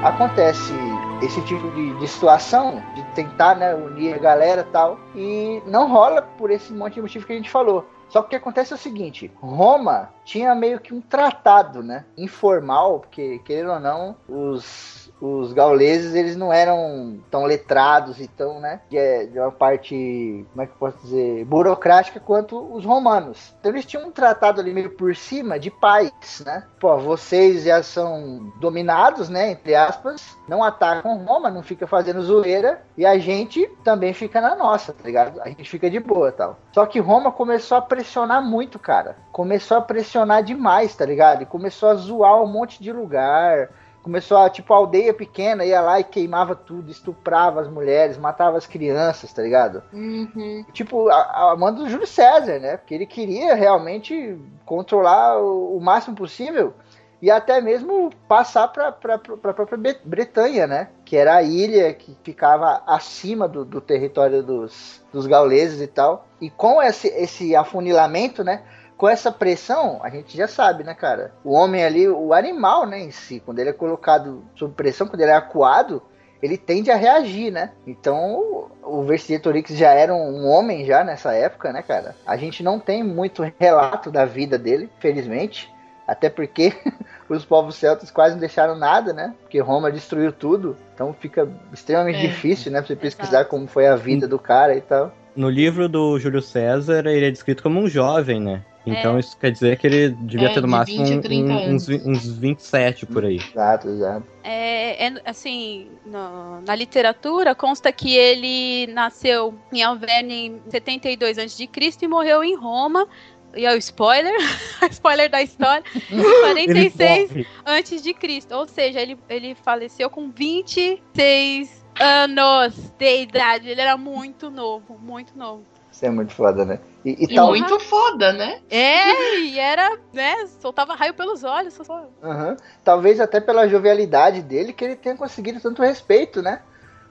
Acontece 0.03 0.86
esse 1.21 1.41
tipo 1.41 1.69
de, 1.71 1.93
de 1.95 2.07
situação, 2.07 2.83
de 2.93 3.03
tentar 3.15 3.55
né, 3.55 3.73
unir 3.73 4.13
a 4.13 4.17
galera 4.17 4.61
e 4.61 4.71
tal, 4.71 4.99
e 5.15 5.61
não 5.65 5.89
rola 5.89 6.21
por 6.21 6.51
esse 6.51 6.71
monte 6.73 6.95
de 6.95 7.01
motivo 7.01 7.25
que 7.25 7.33
a 7.33 7.35
gente 7.35 7.49
falou. 7.49 7.85
Só 8.09 8.21
que 8.21 8.27
o 8.27 8.29
que 8.29 8.35
acontece 8.37 8.71
é 8.71 8.75
o 8.75 8.79
seguinte: 8.79 9.31
Roma 9.41 10.09
tinha 10.23 10.55
meio 10.55 10.79
que 10.79 10.93
um 10.93 11.01
tratado, 11.01 11.83
né? 11.83 12.05
Informal, 12.17 12.99
porque, 12.99 13.39
querendo 13.39 13.73
ou 13.73 13.79
não, 13.79 14.15
os, 14.27 14.96
os 15.19 15.53
gauleses 15.53 16.13
eles 16.15 16.35
não 16.35 16.51
eram 16.51 17.19
tão 17.29 17.45
letrados 17.45 18.19
e 18.19 18.27
tão, 18.27 18.59
né? 18.59 18.81
De, 18.89 19.27
de 19.27 19.39
uma 19.39 19.51
parte, 19.51 20.45
como 20.51 20.61
é 20.61 20.65
que 20.65 20.73
eu 20.73 20.77
posso 20.77 20.97
dizer, 20.99 21.45
burocrática 21.45 22.19
quanto 22.19 22.57
os 22.73 22.85
romanos. 22.85 23.53
Então 23.59 23.71
eles 23.71 23.85
tinham 23.85 24.07
um 24.07 24.11
tratado 24.11 24.61
ali 24.61 24.73
meio 24.73 24.91
por 24.91 25.15
cima 25.15 25.59
de 25.59 25.71
paz, 25.71 26.11
né? 26.45 26.63
Pô, 26.79 26.97
vocês 26.97 27.63
já 27.63 27.81
são 27.81 28.51
dominados, 28.59 29.29
né? 29.29 29.51
Entre 29.51 29.75
aspas, 29.75 30.37
não 30.47 30.63
atacam 30.63 31.25
Roma, 31.25 31.49
não 31.49 31.63
fica 31.63 31.87
fazendo 31.87 32.21
zoeira, 32.21 32.81
e 32.95 33.05
a 33.05 33.17
gente 33.17 33.67
também 33.83 34.13
fica 34.13 34.39
na 34.39 34.55
nossa, 34.55 34.93
tá 34.93 35.03
ligado? 35.03 35.41
A 35.41 35.49
gente 35.49 35.69
fica 35.69 35.89
de 35.89 35.99
boa 35.99 36.31
tal. 36.31 36.57
Só 36.71 36.85
que 36.85 36.99
Roma 36.99 37.31
começou 37.31 37.77
a 37.77 37.81
pressionar 37.81 38.41
muito, 38.41 38.77
cara. 38.77 39.17
Começou 39.31 39.77
a 39.77 39.81
pressionar 39.81 40.43
demais, 40.43 40.95
tá 40.95 41.05
ligado? 41.05 41.41
E 41.41 41.45
começou 41.45 41.89
a 41.89 41.95
zoar 41.95 42.41
um 42.41 42.47
monte 42.47 42.81
de 42.81 42.91
lugar. 42.91 43.69
Começou 44.07 44.37
a, 44.37 44.49
tipo, 44.49 44.73
a 44.73 44.77
aldeia 44.77 45.13
pequena 45.13 45.65
ia 45.65 45.81
lá 45.81 45.99
e 45.99 46.03
queimava 46.05 46.55
tudo, 46.55 46.89
estuprava 46.89 47.59
as 47.59 47.67
mulheres, 47.67 48.17
matava 48.17 48.57
as 48.57 48.65
crianças, 48.65 49.33
tá 49.33 49.41
ligado? 49.41 49.83
Uhum. 49.91 50.63
Tipo, 50.71 51.09
a, 51.09 51.51
a 51.51 51.55
mando 51.57 51.83
do 51.83 51.89
Júlio 51.89 52.07
César, 52.07 52.57
né? 52.57 52.77
Porque 52.77 52.95
ele 52.95 53.05
queria 53.05 53.53
realmente 53.53 54.39
controlar 54.65 55.37
o, 55.41 55.75
o 55.75 55.81
máximo 55.81 56.15
possível 56.15 56.73
e 57.21 57.29
até 57.29 57.59
mesmo 57.59 58.09
passar 58.29 58.69
para 58.69 58.87
a 58.87 58.93
própria 58.93 59.97
Bretanha, 60.05 60.65
né? 60.65 60.87
Que 61.03 61.17
era 61.17 61.35
a 61.35 61.43
ilha 61.43 61.93
que 61.93 62.15
ficava 62.23 62.81
acima 62.87 63.45
do, 63.45 63.65
do 63.65 63.81
território 63.81 64.41
dos, 64.41 65.03
dos 65.11 65.27
gauleses 65.27 65.81
e 65.81 65.87
tal. 65.87 66.25
E 66.39 66.49
com 66.49 66.81
esse, 66.81 67.09
esse 67.09 67.57
afunilamento, 67.57 68.41
né? 68.41 68.63
Com 68.97 69.07
essa 69.07 69.31
pressão, 69.31 69.99
a 70.03 70.09
gente 70.09 70.35
já 70.35 70.47
sabe, 70.47 70.83
né, 70.83 70.93
cara? 70.95 71.31
O 71.43 71.53
homem 71.53 71.83
ali, 71.83 72.09
o 72.09 72.33
animal, 72.33 72.87
né, 72.87 72.99
em 72.99 73.11
si, 73.11 73.39
quando 73.45 73.59
ele 73.59 73.69
é 73.69 73.73
colocado 73.73 74.43
sob 74.55 74.73
pressão, 74.73 75.07
quando 75.07 75.21
ele 75.21 75.29
é 75.29 75.35
acuado, 75.35 76.01
ele 76.41 76.57
tende 76.57 76.89
a 76.89 76.95
reagir, 76.95 77.51
né? 77.51 77.71
Então, 77.85 78.69
o 78.83 79.03
Vercingetorix 79.03 79.71
já 79.77 79.91
era 79.91 80.13
um 80.13 80.47
homem 80.47 80.83
já 80.85 81.03
nessa 81.03 81.33
época, 81.33 81.71
né, 81.71 81.83
cara? 81.83 82.15
A 82.25 82.35
gente 82.37 82.63
não 82.63 82.79
tem 82.79 83.03
muito 83.03 83.43
relato 83.59 84.09
da 84.11 84.25
vida 84.25 84.57
dele, 84.57 84.89
felizmente. 84.99 85.71
Até 86.07 86.29
porque 86.29 86.73
os 87.27 87.43
povos 87.43 87.75
celtas 87.75 88.09
quase 88.09 88.33
não 88.33 88.39
deixaram 88.39 88.75
nada, 88.75 89.11
né? 89.13 89.35
Porque 89.41 89.59
Roma 89.59 89.91
destruiu 89.91 90.31
tudo. 90.31 90.77
Então 90.95 91.13
fica 91.13 91.47
extremamente 91.73 92.19
É. 92.19 92.27
difícil, 92.27 92.71
né? 92.71 92.79
Pra 92.79 92.87
você 92.87 92.95
pesquisar 92.95 93.39
Exato. 93.39 93.49
como 93.49 93.67
foi 93.67 93.87
a 93.87 93.95
vida 93.95 94.27
do 94.27 94.39
cara 94.39 94.73
e 94.75 94.81
tal. 94.81 95.11
No 95.35 95.49
livro 95.49 95.89
do 95.89 96.17
Júlio 96.17 96.41
César, 96.41 97.05
ele 97.05 97.27
é 97.27 97.31
descrito 97.31 97.61
como 97.61 97.79
um 97.79 97.87
jovem, 97.87 98.39
né? 98.39 98.63
Então 98.91 99.19
isso 99.19 99.37
quer 99.37 99.51
dizer 99.51 99.77
que 99.77 99.87
ele 99.87 100.09
devia 100.09 100.49
É, 100.49 100.53
ter 100.53 100.61
no 100.61 100.67
de 100.67 100.71
máximo 100.71 101.03
20 101.05 101.13
a 101.13 101.17
um- 101.17 101.21
30 101.21 101.51
um- 101.53 101.75
uns, 101.75 101.89
uns 101.89 102.37
27 102.37 103.05
por 103.05 103.25
aí. 103.25 103.37
Exato, 103.37 103.87
exato. 103.89 104.27
É, 104.43 105.07
é, 105.07 105.13
assim, 105.25 105.89
no- 106.05 106.61
na 106.61 106.75
literatura 106.75 107.53
consta 107.53 107.91
que 107.91 108.15
ele 108.15 108.87
nasceu 108.93 109.53
em 109.73 109.83
Alverne 109.83 110.47
em 110.47 110.61
72 110.69 111.37
a.C. 111.37 111.67
e 112.01 112.07
morreu 112.07 112.43
em 112.43 112.55
Roma. 112.55 113.07
E 113.55 113.65
é 113.65 113.73
o 113.73 113.77
spoiler, 113.77 114.33
spoiler 114.91 115.29
da 115.29 115.41
história, 115.41 115.83
em 116.11 116.39
46 116.41 117.29
morre. 117.31 117.47
antes 117.65 118.03
de 118.03 118.13
Cristo. 118.13 118.53
Ou 118.53 118.67
seja, 118.67 118.99
ele, 119.01 119.17
ele 119.29 119.55
faleceu 119.55 120.09
com 120.09 120.29
26 120.29 121.83
anos 121.99 122.75
de 122.97 123.21
idade. 123.23 123.69
Ele 123.69 123.81
era 123.81 123.97
muito 123.97 124.49
novo, 124.51 124.97
muito 125.01 125.35
novo. 125.37 125.63
Isso 125.97 126.05
é 126.05 126.11
muito 126.11 126.31
foda, 126.31 126.63
né? 126.63 126.79
E, 127.03 127.23
e 127.23 127.27
E 127.27 127.35
tal. 127.35 127.47
muito 127.47 127.79
foda, 127.79 128.31
né? 128.31 128.61
É, 128.69 129.39
e 129.39 129.57
era, 129.57 129.97
né, 130.13 130.45
soltava 130.61 130.93
raio 130.93 131.15
pelos 131.15 131.43
olhos. 131.43 131.73
só- 131.73 132.05
Aham. 132.21 132.55
Talvez 132.83 133.19
até 133.19 133.41
pela 133.41 133.67
jovialidade 133.67 134.43
dele 134.43 134.73
que 134.73 134.85
ele 134.85 134.95
tenha 134.95 135.17
conseguido 135.17 135.59
tanto 135.59 135.81
respeito, 135.81 136.39
né? 136.39 136.61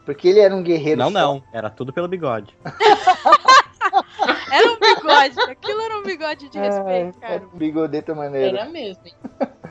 Porque 0.04 0.28
ele 0.28 0.38
era 0.38 0.54
um 0.54 0.62
guerreiro. 0.62 1.00
Não, 1.00 1.10
só. 1.10 1.18
não. 1.18 1.42
Era 1.52 1.68
tudo 1.68 1.92
pelo 1.92 2.06
bigode. 2.06 2.56
Era 4.52 4.70
um 4.72 4.78
bigode, 4.78 5.40
aquilo 5.50 5.80
era 5.80 5.98
um 5.98 6.02
bigode 6.04 6.48
de 6.48 6.58
Ah, 6.58 6.62
respeito, 6.62 7.18
cara. 7.20 7.34
era 7.34 7.44
um 7.44 7.58
bigodeta 7.58 8.14
maneiro. 8.14 8.56
Era 8.56 8.68
mesmo. 8.68 9.02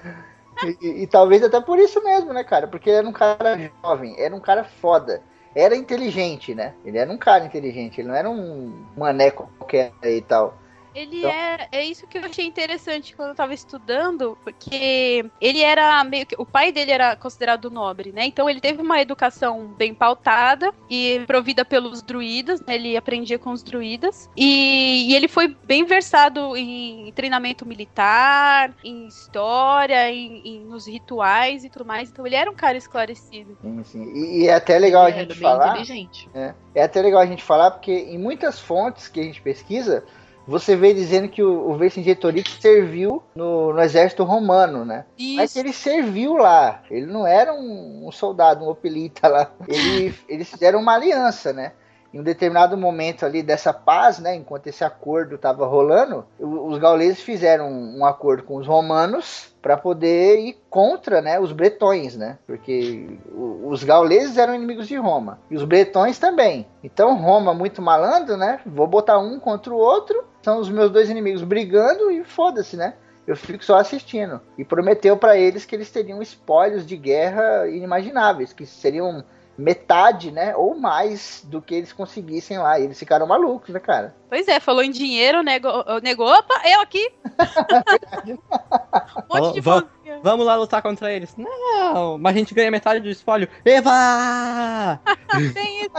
E, 0.63 0.77
e- 0.81 1.03
e 1.03 1.07
talvez 1.07 1.43
até 1.43 1.59
por 1.61 1.77
isso 1.79 2.01
mesmo, 2.03 2.31
né, 2.33 2.41
cara? 2.43 2.65
Porque 2.67 2.89
ele 2.89 2.97
era 2.99 3.07
um 3.07 3.11
cara 3.11 3.57
jovem, 3.83 4.15
era 4.17 4.33
um 4.33 4.39
cara 4.39 4.63
foda. 4.63 5.21
Era 5.55 5.75
inteligente, 5.75 6.53
né? 6.53 6.73
Ele 6.83 6.97
era 6.97 7.09
um 7.11 7.17
cara 7.17 7.45
inteligente, 7.45 8.01
ele 8.01 8.09
não 8.09 8.15
era 8.15 8.29
um 8.29 8.85
mané 8.97 9.31
qualquer 9.31 9.93
e 10.03 10.21
tal. 10.21 10.57
Ele 10.95 11.19
Então- 11.19 11.29
é. 11.29 11.67
É 11.71 11.83
isso 11.83 12.07
que 12.07 12.17
eu 12.17 12.23
achei 12.25 12.45
interessante 12.45 13.15
quando 13.15 13.29
eu 13.29 13.35
tava 13.35 13.53
estudando, 13.53 14.37
porque 14.43 15.25
ele 15.41 15.61
era 15.61 16.01
meio 16.03 16.25
que. 16.25 16.35
O 16.39 16.45
pai 16.45 16.71
dele 16.71 16.91
era 16.91 17.15
considerado 17.15 17.69
nobre, 17.69 18.11
né? 18.13 18.25
Então 18.25 18.49
ele 18.49 18.61
teve 18.61 18.81
uma 18.81 19.01
educação 19.01 19.67
bem 19.77 19.93
pautada 19.93 20.73
e 20.89 21.21
provida 21.27 21.65
pelos 21.65 22.01
druidas, 22.01 22.61
né? 22.61 22.75
Ele 22.75 22.95
aprendia 22.95 23.37
com 23.37 23.51
os 23.51 23.61
druidas. 23.61 24.29
E, 24.37 25.09
e 25.11 25.15
ele 25.15 25.27
foi 25.27 25.49
bem 25.63 25.83
versado 25.83 26.55
em 26.55 27.11
treinamento 27.13 27.65
militar, 27.65 28.73
em 28.83 29.07
história, 29.07 30.09
em, 30.09 30.41
em- 30.45 30.65
nos 30.65 30.87
rituais 30.87 31.63
e 31.65 31.69
tudo 31.69 31.85
mais. 31.85 32.09
Então 32.09 32.25
ele 32.25 32.35
era 32.35 32.49
um 32.49 32.55
cara 32.55 32.77
esclarecido. 32.77 33.57
Sim, 33.61 33.83
sim. 33.83 34.03
E, 34.13 34.43
e 34.43 34.47
é 34.47 34.53
até 34.53 34.77
legal 34.79 35.03
a 35.03 35.09
Ele 35.09 35.17
era 35.19 35.25
gente 35.27 35.33
bem 35.39 35.41
falar. 35.49 35.69
inteligente. 35.71 36.29
É 36.73 36.83
até 36.83 37.01
legal 37.01 37.21
a 37.21 37.25
gente 37.25 37.43
falar, 37.43 37.71
porque 37.71 37.91
em 37.91 38.17
muitas 38.17 38.59
fontes 38.59 39.07
que 39.07 39.19
a 39.19 39.23
gente 39.23 39.41
pesquisa, 39.41 40.05
você 40.47 40.75
vê 40.75 40.93
dizendo 40.93 41.27
que 41.27 41.41
o, 41.41 41.69
o 41.69 41.75
Vercingetorix 41.75 42.57
serviu 42.59 43.23
no, 43.35 43.73
no 43.73 43.81
exército 43.81 44.23
romano, 44.23 44.85
né? 44.85 45.05
Mas 45.35 45.51
Isso. 45.51 45.59
ele 45.59 45.73
serviu 45.73 46.35
lá. 46.35 46.81
Ele 46.89 47.05
não 47.05 47.25
era 47.25 47.53
um, 47.53 48.07
um 48.07 48.11
soldado, 48.11 48.63
um 48.63 48.69
opelita 48.69 49.27
lá. 49.27 49.51
Ele, 49.67 50.13
eles 50.29 50.49
fizeram 50.49 50.79
uma 50.79 50.93
aliança, 50.93 51.51
né? 51.51 51.71
Em 52.13 52.19
um 52.19 52.23
determinado 52.23 52.77
momento 52.77 53.25
ali 53.25 53.43
dessa 53.43 53.73
paz, 53.73 54.19
né? 54.19 54.35
Enquanto 54.35 54.67
esse 54.67 54.85
acordo 54.85 55.35
estava 55.35 55.65
rolando, 55.65 56.25
os 56.39 56.77
gauleses 56.77 57.19
fizeram 57.19 57.69
um 57.69 58.05
acordo 58.05 58.43
com 58.43 58.55
os 58.55 58.65
romanos 58.65 59.53
para 59.61 59.75
poder 59.75 60.39
ir 60.39 60.57
contra, 60.69 61.21
né? 61.21 61.39
Os 61.39 61.51
bretões, 61.51 62.15
né? 62.15 62.37
Porque 62.45 63.17
os 63.35 63.83
gauleses 63.83 64.37
eram 64.37 64.55
inimigos 64.55 64.87
de 64.87 64.95
Roma 64.95 65.39
e 65.49 65.55
os 65.55 65.65
bretões 65.65 66.17
também. 66.17 66.67
Então 66.83 67.17
Roma 67.17 67.53
muito 67.53 67.81
malandro, 67.81 68.37
né? 68.37 68.61
Vou 68.65 68.87
botar 68.87 69.17
um 69.17 69.39
contra 69.39 69.73
o 69.73 69.77
outro. 69.77 70.23
São 70.45 70.59
os 70.59 70.69
meus 70.69 70.91
dois 70.91 71.09
inimigos 71.09 71.41
brigando 71.41 72.11
e 72.11 72.23
foda-se, 72.23 72.77
né? 72.77 72.93
Eu 73.25 73.35
fico 73.35 73.65
só 73.65 73.77
assistindo. 73.79 74.39
E 74.55 74.63
prometeu 74.63 75.17
para 75.17 75.35
eles 75.35 75.65
que 75.65 75.73
eles 75.73 75.89
teriam 75.89 76.21
espólios 76.21 76.85
de 76.85 76.95
guerra 76.95 77.67
inimagináveis, 77.67 78.53
que 78.53 78.63
seriam 78.63 79.23
metade, 79.57 80.29
né, 80.29 80.55
ou 80.55 80.75
mais 80.77 81.41
do 81.45 81.59
que 81.59 81.73
eles 81.73 81.91
conseguissem 81.91 82.59
lá. 82.59 82.79
E 82.79 82.83
eles 82.83 82.99
ficaram 82.99 83.25
malucos, 83.25 83.69
né, 83.69 83.79
cara? 83.79 84.15
Pois 84.29 84.47
é, 84.47 84.59
falou 84.59 84.83
em 84.83 84.91
dinheiro, 84.91 85.41
negou, 85.41 85.83
negou 86.03 86.27
opa, 86.27 86.61
eu 86.63 86.79
aqui. 86.81 87.09
um 88.29 89.41
monte 89.41 89.55
de 89.55 89.61
Va- 89.61 89.81
mãozinha. 89.81 90.19
Vamos 90.21 90.45
lá 90.45 90.55
lutar 90.55 90.83
contra 90.83 91.11
eles. 91.11 91.35
Não, 91.35 92.19
mas 92.19 92.35
a 92.35 92.37
gente 92.37 92.53
ganha 92.53 92.69
metade 92.69 92.99
do 92.99 93.09
espólio. 93.09 93.49
Eva! 93.65 94.99
Tem 95.55 95.81
isso. 95.81 95.91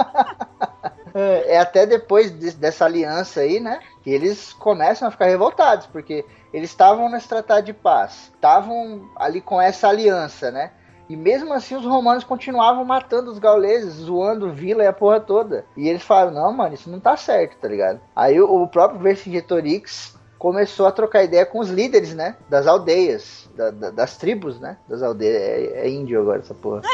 É 1.15 1.55
é 1.57 1.59
até 1.59 1.85
depois 1.85 2.31
de- 2.31 2.53
dessa 2.53 2.85
aliança 2.85 3.41
aí, 3.41 3.59
né, 3.59 3.81
que 4.07 4.11
eles 4.13 4.53
começam 4.53 5.09
a 5.09 5.11
ficar 5.11 5.27
revoltados, 5.27 5.89
porque 5.89 6.25
eles 6.53 6.71
estavam 6.71 7.09
nesse 7.09 7.27
tratado 7.27 7.67
de 7.67 7.73
paz, 7.73 8.31
estavam 8.33 9.11
ali 9.17 9.41
com 9.41 9.61
essa 9.61 9.89
aliança, 9.89 10.49
né? 10.49 10.71
E 11.09 11.17
mesmo 11.17 11.53
assim 11.53 11.75
os 11.75 11.85
romanos 11.85 12.23
continuavam 12.23 12.85
matando 12.85 13.33
os 13.33 13.41
gauleses, 13.41 13.95
zoando 13.95 14.53
vila 14.53 14.85
e 14.85 14.87
a 14.87 14.93
porra 14.93 15.19
toda. 15.19 15.67
E 15.77 15.89
eles 15.89 16.05
falaram, 16.05 16.31
não, 16.31 16.53
mano, 16.53 16.75
isso 16.75 16.89
não 16.89 17.01
tá 17.01 17.17
certo, 17.17 17.57
tá 17.59 17.67
ligado? 17.67 18.01
Aí 18.15 18.41
o 18.41 18.69
próprio 18.69 19.01
Vercingetorix 19.01 20.16
começou 20.39 20.87
a 20.87 20.93
trocar 20.93 21.25
ideia 21.25 21.47
com 21.47 21.59
os 21.59 21.71
líderes, 21.71 22.15
né? 22.15 22.37
Das 22.49 22.67
aldeias, 22.67 23.49
da- 23.57 23.71
da- 23.71 23.91
das 23.91 24.17
tribos, 24.17 24.61
né? 24.61 24.77
Das 24.89 25.03
aldeias. 25.03 25.43
É, 25.43 25.87
é 25.87 25.89
índio 25.89 26.21
agora 26.21 26.41
essa 26.41 26.55
porra. 26.55 26.83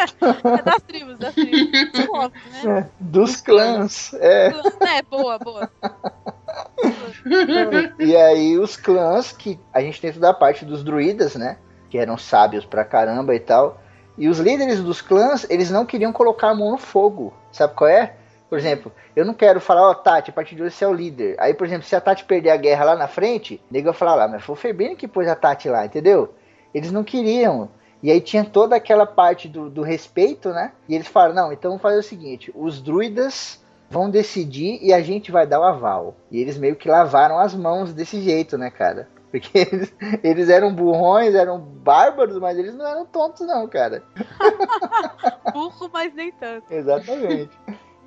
É 0.00 0.62
das 0.62 0.82
tribos, 0.82 1.18
das 1.18 1.34
tribos. 1.34 2.08
Óbvio, 2.10 2.40
né? 2.64 2.88
Dos 2.98 3.40
clãs. 3.40 4.14
É. 4.14 4.46
É, 4.48 5.02
boa, 5.02 5.38
boa. 5.38 5.70
E 7.98 8.16
aí 8.16 8.58
os 8.58 8.76
clãs, 8.76 9.32
que 9.32 9.58
a 9.72 9.80
gente 9.82 10.00
tem 10.00 10.12
toda 10.12 10.30
a 10.30 10.34
parte 10.34 10.64
dos 10.64 10.82
druidas, 10.82 11.34
né? 11.36 11.56
Que 11.90 11.98
eram 11.98 12.16
sábios 12.16 12.64
pra 12.64 12.84
caramba 12.84 13.34
e 13.34 13.40
tal. 13.40 13.80
E 14.16 14.28
os 14.28 14.38
líderes 14.38 14.80
dos 14.82 15.00
clãs, 15.00 15.46
eles 15.50 15.70
não 15.70 15.84
queriam 15.86 16.12
colocar 16.12 16.50
a 16.50 16.54
mão 16.54 16.72
no 16.72 16.78
fogo. 16.78 17.32
Sabe 17.52 17.74
qual 17.74 17.88
é? 17.90 18.14
Por 18.50 18.58
exemplo, 18.58 18.92
eu 19.14 19.24
não 19.24 19.32
quero 19.32 19.60
falar, 19.60 19.88
ó, 19.88 19.94
Tati, 19.94 20.30
a 20.30 20.32
partir 20.32 20.56
de 20.56 20.62
hoje 20.64 20.74
você 20.74 20.84
é 20.84 20.88
o 20.88 20.92
líder. 20.92 21.36
Aí, 21.38 21.54
por 21.54 21.64
exemplo, 21.64 21.86
se 21.86 21.94
a 21.94 22.00
Tati 22.00 22.24
perder 22.24 22.50
a 22.50 22.56
guerra 22.56 22.84
lá 22.84 22.96
na 22.96 23.06
frente, 23.06 23.62
o 23.70 23.72
nego 23.72 23.84
vai 23.86 23.94
falar 23.94 24.16
lá, 24.16 24.26
mas 24.26 24.42
foi 24.42 24.54
o 24.54 24.56
Febrini 24.56 24.96
que 24.96 25.06
pôs 25.06 25.28
a 25.28 25.36
Tati 25.36 25.68
lá, 25.68 25.86
entendeu? 25.86 26.34
Eles 26.74 26.90
não 26.90 27.04
queriam. 27.04 27.70
E 28.02 28.10
aí 28.10 28.20
tinha 28.20 28.44
toda 28.44 28.74
aquela 28.74 29.06
parte 29.06 29.46
do, 29.48 29.70
do 29.70 29.82
respeito, 29.82 30.48
né? 30.48 30.72
E 30.88 30.96
eles 30.96 31.06
falaram, 31.06 31.34
não, 31.34 31.52
então 31.52 31.70
vamos 31.70 31.82
fazer 31.82 31.98
o 31.98 32.02
seguinte, 32.02 32.52
os 32.56 32.82
druidas 32.82 33.62
vão 33.88 34.10
decidir 34.10 34.80
e 34.82 34.92
a 34.92 35.00
gente 35.00 35.30
vai 35.30 35.46
dar 35.46 35.60
o 35.60 35.64
aval. 35.64 36.16
E 36.28 36.40
eles 36.40 36.58
meio 36.58 36.74
que 36.74 36.88
lavaram 36.88 37.38
as 37.38 37.54
mãos 37.54 37.92
desse 37.92 38.20
jeito, 38.20 38.58
né, 38.58 38.68
cara? 38.68 39.08
Porque 39.30 39.50
eles, 39.58 39.94
eles 40.24 40.48
eram 40.48 40.74
burrões, 40.74 41.34
eram 41.34 41.60
bárbaros, 41.60 42.38
mas 42.38 42.58
eles 42.58 42.74
não 42.74 42.86
eram 42.86 43.06
tontos, 43.06 43.46
não, 43.46 43.68
cara. 43.68 44.02
Burro, 45.52 45.88
mas 45.92 46.12
nem 46.14 46.32
tanto. 46.32 46.72
Exatamente. 46.72 47.50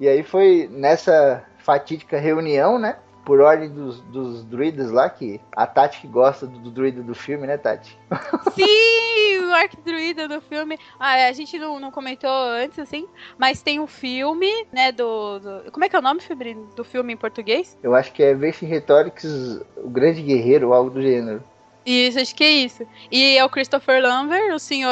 E 0.04 0.08
aí 0.10 0.22
foi 0.24 0.68
nessa 0.72 1.43
fatídica 1.60 2.18
reunião, 2.20 2.78
né? 2.78 2.97
Por 3.26 3.39
ordem 3.39 3.70
dos, 3.70 4.01
dos 4.01 4.43
druidas 4.43 4.91
lá, 4.91 5.10
que 5.10 5.39
a 5.56 5.66
Tati 5.66 6.01
que 6.01 6.08
gosta 6.08 6.45
do, 6.45 6.60
do 6.60 6.70
druida 6.70 7.01
do 7.01 7.16
filme, 7.16 7.47
né, 7.47 7.56
Tati? 7.58 7.97
Sim, 8.54 9.39
o 9.45 9.54
arquidruida 9.54 10.28
do 10.28 10.41
filme. 10.41 10.78
Ah, 10.99 11.14
a 11.28 11.32
gente 11.32 11.58
não, 11.58 11.80
não 11.80 11.89
comentou 11.89 12.30
antes, 12.30 12.78
assim, 12.80 13.08
mas 13.38 13.62
tem 13.62 13.80
um 13.80 13.88
filme, 13.88 14.51
né, 14.74 14.91
do, 14.91 15.39
do- 15.39 15.72
Como 15.72 15.86
é 15.86 15.89
que 15.89 15.95
é 15.95 15.99
o 15.99 16.01
nome, 16.01 16.20
Febrino, 16.20 16.66
do 16.76 16.84
filme 16.84 17.14
em 17.14 17.18
português? 17.18 17.78
Eu 17.82 17.95
acho 17.95 18.12
que 18.12 18.22
é 18.22 18.34
Vercingetorix, 18.34 19.24
o 19.78 19.89
grande 19.89 20.22
guerreiro, 20.22 20.68
ou 20.68 20.74
algo 20.74 20.89
do 20.89 21.01
gênero. 21.01 21.41
Isso, 21.86 22.20
acho 22.20 22.34
que 22.36 22.43
é 22.43 22.49
isso. 22.51 22.86
E 23.12 23.38
é 23.38 23.43
o 23.43 23.49
Christopher 23.49 24.01
Lambert, 24.01 24.54
o 24.54 24.60
senhor 24.60 24.91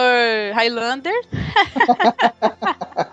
Highlander. 0.53 1.13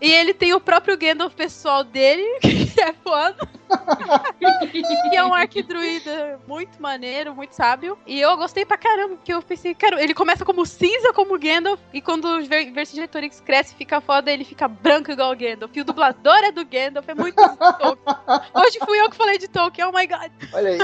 e 0.00 0.10
ele 0.12 0.34
tem 0.34 0.52
o 0.54 0.60
próprio 0.60 0.96
Gandalf 0.96 1.34
pessoal 1.34 1.82
dele, 1.84 2.22
que 2.40 2.80
é 2.80 2.92
foda. 2.92 3.36
e 4.72 5.16
é 5.16 5.24
um 5.24 5.34
arquidruida 5.34 6.38
muito 6.46 6.80
maneiro, 6.80 7.34
muito 7.34 7.52
sábio. 7.54 7.98
E 8.06 8.20
eu 8.20 8.36
gostei 8.36 8.64
pra 8.64 8.76
caramba, 8.76 9.16
porque 9.16 9.32
eu 9.32 9.42
pensei, 9.42 9.74
cara, 9.74 10.02
ele 10.02 10.14
começa 10.14 10.44
como 10.44 10.64
cinza 10.66 11.12
como 11.12 11.38
Gandalf, 11.38 11.80
e 11.92 12.00
quando 12.00 12.26
o 12.26 12.44
Ver- 12.46 12.70
Vercingetorix 12.72 13.40
cresce 13.40 13.74
e 13.74 13.76
fica 13.76 14.00
foda, 14.00 14.30
ele 14.30 14.44
fica 14.44 14.68
branco 14.68 15.10
igual 15.10 15.32
o 15.32 15.36
Gandalf. 15.36 15.74
E 15.76 15.80
o 15.80 15.84
dublador 15.84 16.38
é 16.44 16.52
do 16.52 16.64
Gandalf, 16.64 17.08
é 17.08 17.14
muito 17.14 17.36
Tolkien. 17.36 18.16
Hoje 18.54 18.78
fui 18.84 19.00
eu 19.00 19.10
que 19.10 19.16
falei 19.16 19.38
de 19.38 19.48
Tolkien, 19.48 19.88
oh 19.88 19.92
my 19.92 20.06
god. 20.06 20.30
Olha 20.52 20.70
aí. 20.70 20.78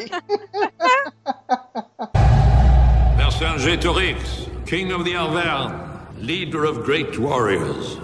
Vercingetorix, 3.39 4.49
King 4.67 4.93
of 4.93 5.05
the 5.05 5.15
Arverne, 5.17 5.75
leader 6.19 6.65
of 6.65 6.83
great 6.85 7.19
warriors. 7.19 7.99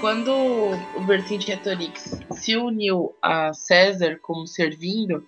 Quando 0.00 0.32
o 0.32 1.02
Vercingetorix 1.06 2.22
se 2.32 2.56
uniu 2.56 3.14
a 3.20 3.52
César 3.52 4.18
como 4.22 4.46
servindo, 4.46 5.26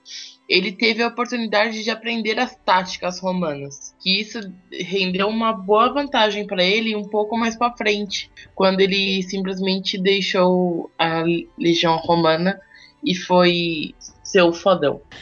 ele 0.49 0.73
teve 0.73 1.03
a 1.03 1.09
oportunidade 1.09 1.85
de 1.85 1.91
aprender 1.91 2.39
as 2.39 2.57
táticas 2.57 3.21
romanas, 3.21 3.95
que 4.01 4.19
isso 4.19 4.41
rendeu 4.73 5.29
uma 5.29 5.53
boa 5.53 5.93
vantagem 5.93 6.47
para 6.47 6.65
ele 6.65 6.97
um 6.97 7.07
pouco 7.07 7.37
mais 7.37 7.55
para 7.55 7.77
frente, 7.77 8.31
quando 8.55 8.81
ele 8.81 9.23
simplesmente 9.25 9.99
deixou 9.99 10.91
a 10.99 11.23
legião 11.59 11.97
romana 11.99 12.59
e 13.05 13.15
foi 13.15 13.95
seu 14.25 14.53
fodão. 14.53 15.03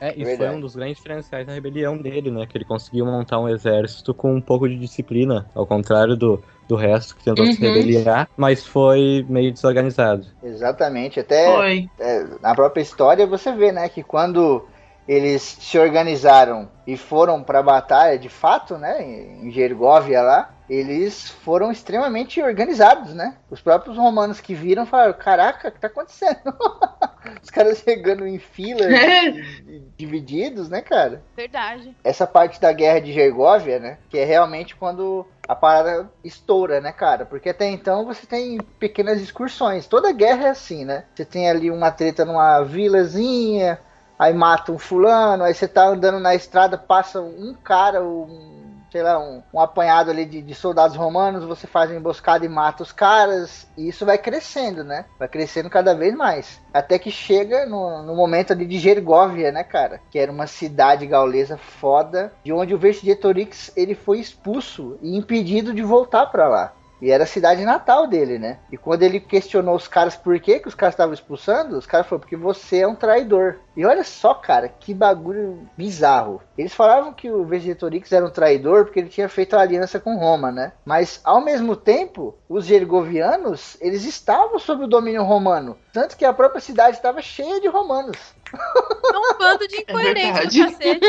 É, 0.00 0.12
e 0.12 0.22
Verdade. 0.22 0.36
foi 0.36 0.56
um 0.56 0.60
dos 0.60 0.76
grandes 0.76 0.98
diferenciais 0.98 1.44
da 1.44 1.52
rebelião 1.52 1.98
dele, 1.98 2.30
né? 2.30 2.46
Que 2.46 2.56
ele 2.56 2.64
conseguiu 2.64 3.04
montar 3.04 3.40
um 3.40 3.48
exército 3.48 4.14
com 4.14 4.32
um 4.32 4.40
pouco 4.40 4.68
de 4.68 4.76
disciplina, 4.76 5.50
ao 5.56 5.66
contrário 5.66 6.16
do, 6.16 6.40
do 6.68 6.76
resto 6.76 7.16
que 7.16 7.24
tentou 7.24 7.46
se 7.46 7.52
Uhum. 7.52 7.72
rebeliar, 7.72 8.28
mas 8.36 8.64
foi 8.64 9.24
meio 9.28 9.50
desorganizado. 9.50 10.26
Exatamente. 10.42 11.18
Até 11.18 11.46
Foi. 11.56 11.88
é, 11.98 12.24
na 12.42 12.54
própria 12.54 12.82
história 12.82 13.26
você 13.26 13.50
vê, 13.52 13.72
né, 13.72 13.88
que 13.88 14.02
quando 14.02 14.68
eles 15.08 15.40
se 15.42 15.78
organizaram 15.78 16.68
e 16.86 16.94
foram 16.94 17.42
para 17.42 17.60
a 17.60 17.62
batalha, 17.62 18.18
de 18.18 18.28
fato, 18.28 18.76
né, 18.76 19.02
em 19.02 19.50
Gergóvia 19.50 20.20
lá, 20.20 20.50
eles 20.68 21.30
foram 21.30 21.72
extremamente 21.72 22.42
organizados, 22.42 23.14
né? 23.14 23.36
Os 23.50 23.62
próprios 23.62 23.96
romanos 23.96 24.38
que 24.38 24.54
viram 24.54 24.84
falaram: 24.84 25.14
"Caraca, 25.14 25.68
o 25.68 25.72
que 25.72 25.80
tá 25.80 25.86
acontecendo?" 25.86 26.36
Os 27.42 27.50
caras 27.50 27.78
chegando 27.78 28.26
em 28.26 28.38
fila, 28.38 28.86
di- 28.86 29.92
divididos, 29.96 30.68
né, 30.68 30.80
cara? 30.80 31.22
Verdade. 31.36 31.94
essa 32.04 32.26
parte 32.26 32.60
da 32.60 32.72
guerra 32.72 33.00
de 33.00 33.12
Gergóvia, 33.12 33.78
né? 33.78 33.98
Que 34.08 34.18
é 34.18 34.24
realmente 34.24 34.74
quando 34.76 35.26
a 35.46 35.54
parada 35.54 36.10
estoura, 36.22 36.80
né, 36.80 36.92
cara? 36.92 37.24
Porque 37.24 37.48
até 37.48 37.66
então 37.68 38.04
você 38.04 38.26
tem 38.26 38.58
pequenas 38.78 39.20
excursões. 39.20 39.86
Toda 39.86 40.12
guerra 40.12 40.46
é 40.48 40.50
assim, 40.50 40.84
né? 40.84 41.04
Você 41.14 41.24
tem 41.24 41.48
ali 41.48 41.70
uma 41.70 41.90
treta 41.90 42.24
numa 42.24 42.62
vilazinha, 42.62 43.78
aí 44.18 44.34
mata 44.34 44.72
um 44.72 44.78
fulano, 44.78 45.44
aí 45.44 45.54
você 45.54 45.66
tá 45.68 45.86
andando 45.86 46.18
na 46.20 46.34
estrada, 46.34 46.76
passa 46.76 47.20
um 47.20 47.54
cara 47.54 48.02
um 48.02 48.57
sei 48.90 49.02
lá, 49.02 49.18
um, 49.18 49.42
um 49.52 49.60
apanhado 49.60 50.10
ali 50.10 50.24
de, 50.24 50.42
de 50.42 50.54
soldados 50.54 50.96
romanos, 50.96 51.44
você 51.44 51.66
faz 51.66 51.90
uma 51.90 51.98
emboscada 51.98 52.44
e 52.44 52.48
mata 52.48 52.82
os 52.82 52.92
caras, 52.92 53.66
e 53.76 53.88
isso 53.88 54.04
vai 54.04 54.18
crescendo, 54.18 54.82
né? 54.84 55.04
Vai 55.18 55.28
crescendo 55.28 55.70
cada 55.70 55.94
vez 55.94 56.14
mais. 56.14 56.60
Até 56.72 56.98
que 56.98 57.10
chega 57.10 57.66
no, 57.66 58.02
no 58.02 58.14
momento 58.14 58.52
ali 58.52 58.66
de 58.66 58.78
Gergóvia, 58.78 59.52
né, 59.52 59.64
cara? 59.64 60.00
Que 60.10 60.18
era 60.18 60.32
uma 60.32 60.46
cidade 60.46 61.06
gaulesa 61.06 61.56
foda, 61.56 62.32
de 62.44 62.52
onde 62.52 62.74
o 62.74 62.78
Vercingetorix 62.78 63.70
ele 63.76 63.94
foi 63.94 64.18
expulso 64.18 64.98
e 65.02 65.16
impedido 65.16 65.74
de 65.74 65.82
voltar 65.82 66.26
para 66.26 66.48
lá. 66.48 66.72
E 67.00 67.10
era 67.10 67.24
a 67.24 67.26
cidade 67.26 67.64
natal 67.64 68.06
dele, 68.06 68.38
né? 68.38 68.58
E 68.70 68.76
quando 68.76 69.02
ele 69.02 69.20
questionou 69.20 69.76
os 69.76 69.86
caras 69.86 70.16
por 70.16 70.38
que, 70.40 70.58
que 70.58 70.68
os 70.68 70.74
caras 70.74 70.94
estavam 70.94 71.14
expulsando, 71.14 71.76
os 71.76 71.86
caras 71.86 72.06
falaram, 72.06 72.20
porque 72.20 72.36
você 72.36 72.80
é 72.80 72.88
um 72.88 72.94
traidor. 72.94 73.56
E 73.76 73.84
olha 73.84 74.02
só, 74.02 74.34
cara, 74.34 74.68
que 74.68 74.92
bagulho 74.92 75.68
bizarro. 75.76 76.42
Eles 76.56 76.74
falavam 76.74 77.12
que 77.12 77.30
o 77.30 77.44
Vercingetorix 77.44 78.10
era 78.10 78.26
um 78.26 78.30
traidor 78.30 78.84
porque 78.84 78.98
ele 78.98 79.08
tinha 79.08 79.28
feito 79.28 79.54
a 79.54 79.60
aliança 79.60 80.00
com 80.00 80.16
Roma, 80.16 80.50
né? 80.50 80.72
Mas, 80.84 81.20
ao 81.22 81.40
mesmo 81.40 81.76
tempo, 81.76 82.34
os 82.48 82.64
gergovianos, 82.64 83.76
eles 83.80 84.04
estavam 84.04 84.58
sob 84.58 84.84
o 84.84 84.88
domínio 84.88 85.22
romano. 85.22 85.78
Tanto 85.92 86.16
que 86.16 86.24
a 86.24 86.32
própria 86.32 86.60
cidade 86.60 86.96
estava 86.96 87.22
cheia 87.22 87.60
de 87.60 87.68
romanos. 87.68 88.16
É 89.08 89.18
um 89.18 89.38
bando 89.38 89.66
de 89.66 89.80
incoerentes 89.80 90.54
do 90.54 90.64
cacete. 90.64 91.00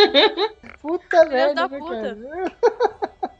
Puta 0.81 1.25
merda, 1.25 1.67
da 1.67 1.67
né, 1.67 1.79
puta. 1.79 2.17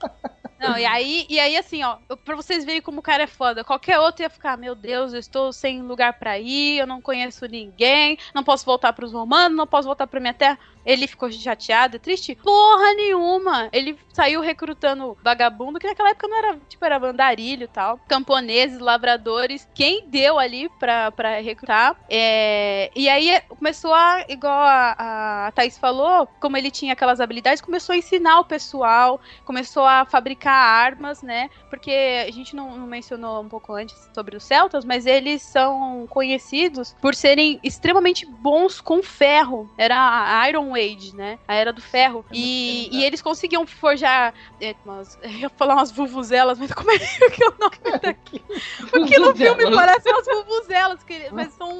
Não, 0.59 0.77
e 0.77 0.85
aí, 0.85 1.25
e 1.29 1.39
aí, 1.39 1.55
assim, 1.55 1.83
ó, 1.83 1.97
pra 2.25 2.35
vocês 2.35 2.65
verem 2.65 2.81
como 2.81 2.99
o 2.99 3.03
cara 3.03 3.23
é 3.23 3.27
foda. 3.27 3.63
Qualquer 3.63 3.97
outro 3.99 4.23
ia 4.23 4.29
ficar, 4.29 4.57
meu 4.57 4.75
Deus, 4.75 5.13
eu 5.13 5.19
estou 5.19 5.53
sem 5.53 5.81
lugar 5.81 6.19
pra 6.19 6.37
ir, 6.37 6.79
eu 6.79 6.87
não 6.87 7.01
conheço 7.01 7.45
ninguém, 7.45 8.17
não 8.35 8.43
posso 8.43 8.65
voltar 8.65 8.91
pros 8.93 9.13
romanos, 9.13 9.57
não 9.57 9.65
posso 9.65 9.87
voltar 9.87 10.05
pra 10.07 10.19
minha 10.19 10.33
terra. 10.33 10.59
Ele 10.85 11.07
ficou 11.07 11.31
chateado, 11.31 11.99
triste? 11.99 12.35
Porra 12.35 12.93
nenhuma! 12.95 13.69
Ele 13.71 13.97
saiu 14.11 14.41
recrutando 14.41 15.15
vagabundo, 15.23 15.77
que 15.79 15.87
naquela 15.87 16.09
época 16.09 16.27
não 16.27 16.37
era, 16.37 16.59
tipo, 16.67 16.83
era 16.83 16.97
andarilho 16.97 17.65
e 17.65 17.67
tal. 17.67 17.99
Camponeses, 18.07 18.79
lavradores. 18.79 19.67
Quem 19.73 20.09
deu 20.09 20.39
ali 20.39 20.67
pra, 20.79 21.11
pra 21.11 21.39
recrutar? 21.41 21.95
É, 22.09 22.89
E 22.95 23.07
aí 23.07 23.29
é, 23.29 23.41
começou 23.41 23.93
a, 23.93 24.25
igual 24.27 24.53
a, 24.63 25.47
a 25.47 25.51
Thaís 25.51 25.77
falou, 25.77 26.27
como 26.39 26.57
ele 26.57 26.71
tinha 26.71 26.93
aquelas 26.93 27.19
habilidades, 27.21 27.61
começou 27.61 27.93
a 27.93 27.97
ensinar 27.97 28.39
o 28.39 28.45
pessoal, 28.45 29.21
começou 29.45 29.85
a 29.85 30.05
fabricar 30.05 30.48
armas, 30.51 31.21
né? 31.21 31.49
Porque 31.69 31.91
a 32.27 32.31
gente 32.31 32.55
não, 32.55 32.77
não 32.77 32.87
mencionou 32.87 33.41
um 33.41 33.49
pouco 33.49 33.73
antes 33.73 34.09
sobre 34.13 34.35
os 34.35 34.43
celtas, 34.43 34.85
mas 34.85 35.05
eles 35.05 35.41
são 35.41 36.07
conhecidos 36.07 36.95
por 37.01 37.15
serem 37.15 37.59
extremamente 37.63 38.25
bons 38.25 38.81
com 38.81 39.01
ferro. 39.03 39.69
Era 39.77 39.95
a 40.41 40.49
Iron 40.49 40.73
Age, 40.75 41.15
né? 41.15 41.39
A 41.47 41.55
era 41.55 41.73
do 41.73 41.81
ferro. 41.81 42.25
E, 42.31 42.89
e 42.91 43.03
eles 43.03 43.21
conseguiam 43.21 43.65
forjar 43.65 44.33
é, 44.59 44.75
eu 45.23 45.31
ia 45.31 45.49
falar 45.49 45.75
umas 45.75 45.91
vuvuzelas, 45.91 46.59
mas 46.59 46.71
como 46.73 46.91
é 46.91 46.99
que 47.29 47.43
é 47.43 47.47
o 47.47 47.55
nome 47.59 47.99
daqui? 48.01 48.41
Porque 48.89 49.19
no 49.19 49.35
filme 49.35 49.71
parece 49.73 50.09
umas 50.09 50.25
vuvuzelas, 50.25 51.03
que, 51.03 51.29
mas 51.31 51.53
são 51.53 51.77